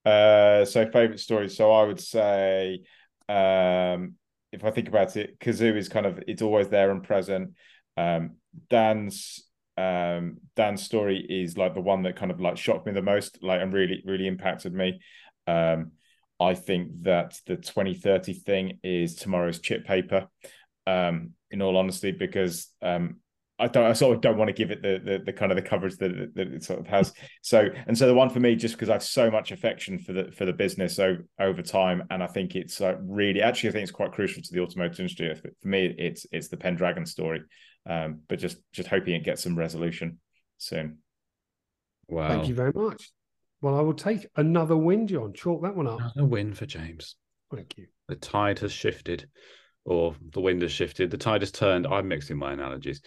Uh, 0.04 0.66
so 0.66 0.90
favorite 0.90 1.20
stories. 1.20 1.56
So 1.56 1.72
I 1.72 1.84
would 1.84 2.00
say, 2.00 2.82
um, 3.30 4.16
if 4.52 4.64
I 4.64 4.72
think 4.72 4.88
about 4.88 5.16
it, 5.18 5.40
Cazoo 5.40 5.78
is 5.78 5.88
kind 5.88 6.08
of 6.08 6.20
it's 6.28 6.42
always 6.42 6.70
there 6.70 6.90
and 6.90 7.04
present. 7.04 7.52
Um, 7.96 8.38
Dan's 8.72 9.46
um, 9.78 10.38
Dan's 10.56 10.82
story 10.82 11.20
is 11.20 11.60
like 11.60 11.76
the 11.76 11.82
one 11.82 12.02
that 12.02 12.16
kind 12.16 12.32
of 12.32 12.42
like 12.42 12.58
shocked 12.58 12.88
me 12.88 12.94
the 12.94 13.04
most, 13.04 13.44
like 13.44 13.62
and 13.62 13.72
really 13.72 14.02
really 14.04 14.26
impacted 14.26 14.74
me. 14.74 15.00
Um, 15.46 15.92
I 16.40 16.56
think 16.56 17.04
that 17.04 17.40
the 17.46 17.56
2030 17.56 18.34
thing 18.34 18.80
is 18.84 19.14
tomorrow's 19.14 19.60
chip 19.60 19.86
paper. 19.86 20.28
Um, 20.88 21.34
in 21.52 21.62
all 21.62 21.78
honesty, 21.78 22.12
because 22.12 22.68
um, 22.82 23.18
I 23.58 23.68
don't. 23.68 23.86
I 23.86 23.94
sort 23.94 24.16
of 24.16 24.22
don't 24.22 24.38
want 24.38 24.50
to 24.50 24.54
give 24.54 24.72
it 24.72 24.82
the, 24.82 25.00
the, 25.04 25.24
the 25.26 25.34
kind 25.34 25.52
of 25.52 25.56
the 25.56 25.62
coverage 25.62 25.96
that, 25.98 26.32
that 26.36 26.48
it 26.48 26.64
sort 26.64 26.80
of 26.80 26.88
has. 26.88 27.14
So 27.42 27.70
and 27.88 27.98
so 27.98 28.06
the 28.08 28.14
one 28.14 28.30
for 28.30 28.40
me, 28.42 28.56
just 28.56 28.76
because 28.76 28.90
I 28.90 28.94
have 28.94 29.04
so 29.04 29.32
much 29.32 29.52
affection 29.52 29.98
for 29.98 30.12
the 30.14 30.32
for 30.32 30.46
the 30.46 30.54
business 30.54 31.00
over, 31.00 31.26
over 31.40 31.62
time, 31.62 32.04
and 32.10 32.22
I 32.22 32.28
think 32.28 32.56
it's 32.56 32.82
uh, 32.82 32.96
really 33.02 33.42
actually 33.42 33.70
I 33.70 33.74
think 33.74 33.84
it's 33.84 33.92
quite 33.92 34.12
crucial 34.12 34.44
to 34.44 34.54
the 34.54 34.60
automotive 34.60 35.00
industry. 35.00 35.34
For 35.62 35.68
me, 35.68 35.96
it's 35.98 36.26
it's 36.32 36.50
the 36.50 36.58
Pendragon 36.58 37.06
story, 37.06 37.44
um, 37.90 38.22
but 38.28 38.40
just 38.40 38.58
just 38.74 38.90
hoping 38.90 39.16
it 39.16 39.24
gets 39.24 39.44
some 39.44 39.58
resolution 39.58 40.20
soon. 40.58 40.98
Wow! 42.10 42.28
Thank 42.28 42.50
you 42.50 42.56
very 42.56 42.74
much. 42.74 43.12
Well, 43.62 43.78
I 43.78 43.82
will 43.82 43.94
take 43.94 44.28
another 44.36 44.76
win, 44.76 45.08
John. 45.08 45.34
Chalk 45.34 45.64
that 45.64 45.76
one 45.76 45.88
up. 45.88 46.00
Another 46.00 46.26
win 46.26 46.54
for 46.54 46.66
James. 46.66 47.16
Thank 47.54 47.78
you. 47.78 47.88
The 48.08 48.16
tide 48.16 48.60
has 48.60 48.72
shifted, 48.72 49.28
or 49.86 50.16
the 50.32 50.42
wind 50.42 50.62
has 50.64 50.72
shifted. 50.72 51.12
The 51.12 51.18
tide 51.18 51.42
has 51.42 51.52
turned. 51.52 51.88
I'm 51.88 52.08
mixing 52.08 52.38
my 52.38 52.54
analogies. 52.54 53.02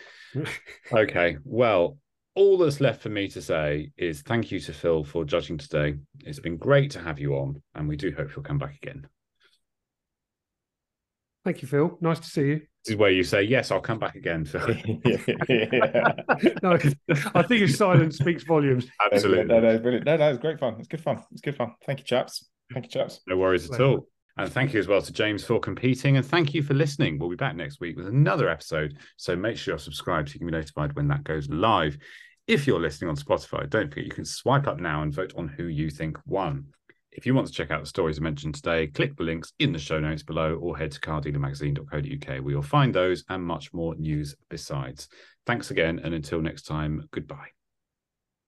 okay. 0.92 1.36
Well, 1.44 1.98
all 2.34 2.56
that's 2.56 2.80
left 2.80 3.02
for 3.02 3.09
me 3.09 3.28
to 3.28 3.42
say 3.42 3.90
is 3.96 4.22
thank 4.22 4.52
you 4.52 4.60
to 4.60 4.72
Phill 4.72 5.02
for 5.02 5.24
judging 5.24 5.59
today. 5.59 5.96
It's 6.20 6.38
been 6.38 6.56
great 6.56 6.92
to 6.92 7.00
have 7.00 7.18
you 7.18 7.34
on, 7.34 7.60
and 7.74 7.88
we 7.88 7.96
do 7.96 8.12
hope 8.16 8.30
you'll 8.34 8.44
come 8.44 8.59
back 8.59 8.76
again. 8.76 9.09
Thank 11.44 11.62
you, 11.62 11.68
Phill. 11.68 11.98
Nice 12.00 12.20
to 12.20 12.28
see 12.28 12.42
you. 12.42 12.60
This 12.84 12.92
is 12.92 12.96
where 12.96 13.10
you 13.10 13.24
say, 13.24 13.42
Yes, 13.42 13.70
I'll 13.70 13.80
come 13.80 13.98
back 13.98 14.14
again, 14.14 14.44
Phill. 14.44 14.68
no, 16.62 16.78
I 17.34 17.42
think 17.42 17.62
his 17.62 17.76
silence 17.76 18.18
speaks 18.18 18.44
volumes. 18.44 18.86
Absolutely. 19.12 19.44
No, 19.44 19.60
no, 19.60 19.78
brilliant. 19.78 20.06
No, 20.06 20.16
no, 20.16 20.30
it's 20.30 20.38
great 20.38 20.60
fun. 20.60 20.76
It's 20.78 20.88
good 20.88 21.00
fun. 21.00 21.22
It's 21.32 21.40
good 21.40 21.56
fun. 21.56 21.74
Thank 21.86 22.00
you, 22.00 22.05
chaps. 22.05 22.48
Thank 22.72 22.86
you, 22.86 22.90
chaps. 22.90 23.20
No 23.26 23.36
worries 23.36 23.70
at 23.70 23.80
all. 23.80 24.06
And 24.39 24.52
thank 24.52 24.73
you 24.73 24.78
as 24.78 24.86
well 24.86 25.02
to 25.02 25.12
James 25.12 25.44
for 25.44 25.59
competing. 25.59 26.16
And 26.16 26.24
thank 26.24 26.55
you 26.55 26.62
for 26.62 26.73
listening. 26.73 27.19
We'll 27.19 27.28
be 27.28 27.36
back 27.36 27.56
next 27.56 27.81
week 27.81 27.97
with 27.97 28.06
another 28.06 28.48
episode. 28.48 28.97
So 29.16 29.35
make 29.35 29.56
sure 29.56 29.73
you're 29.73 29.78
subscribed 29.78 30.28
so 30.28 30.35
you 30.35 30.39
can 30.39 30.47
be 30.47 30.52
notified 30.52 30.94
when 30.94 31.09
that 31.09 31.24
goes 31.24 31.48
live. 31.48 31.98
If 32.47 32.66
you're 32.66 32.81
listening 32.81 33.10
on 33.10 33.16
Spotify, 33.16 33.69
don't 33.69 33.90
forget 33.90 34.05
you 34.05 34.10
can 34.10 34.24
swipe 34.24 34.69
up 34.69 34.78
now 34.78 35.02
and 35.02 35.12
vote 35.12 35.32
on 35.36 35.48
who 35.48 35.65
you 35.65 35.90
think 35.90 36.16
won. 36.24 36.66
If 37.10 37.27
you 37.27 37.35
want 37.35 37.48
to 37.48 37.52
check 37.52 37.73
out 37.73 37.82
the 37.82 37.89
stories 37.89 38.20
mentioned 38.20 38.55
today, 38.55 38.86
click 38.86 39.16
the 39.16 39.24
links 39.24 39.52
in 39.59 39.73
the 39.73 39.78
show 39.78 39.98
notes 39.98 40.23
below 40.23 40.55
or 40.55 40.78
head 40.78 40.93
to 40.93 41.01
cardealermagazine.co.uk 41.01 42.28
where 42.28 42.51
you'll 42.51 42.62
find 42.62 42.94
those 42.94 43.24
and 43.28 43.43
much 43.43 43.74
more 43.74 43.97
news 43.97 44.36
besides. 44.48 45.09
Thanks 45.47 45.73
again. 45.73 46.01
And 46.05 46.15
until 46.15 46.40
next 46.40 46.62
time, 46.62 47.09
goodbye. 47.10 47.57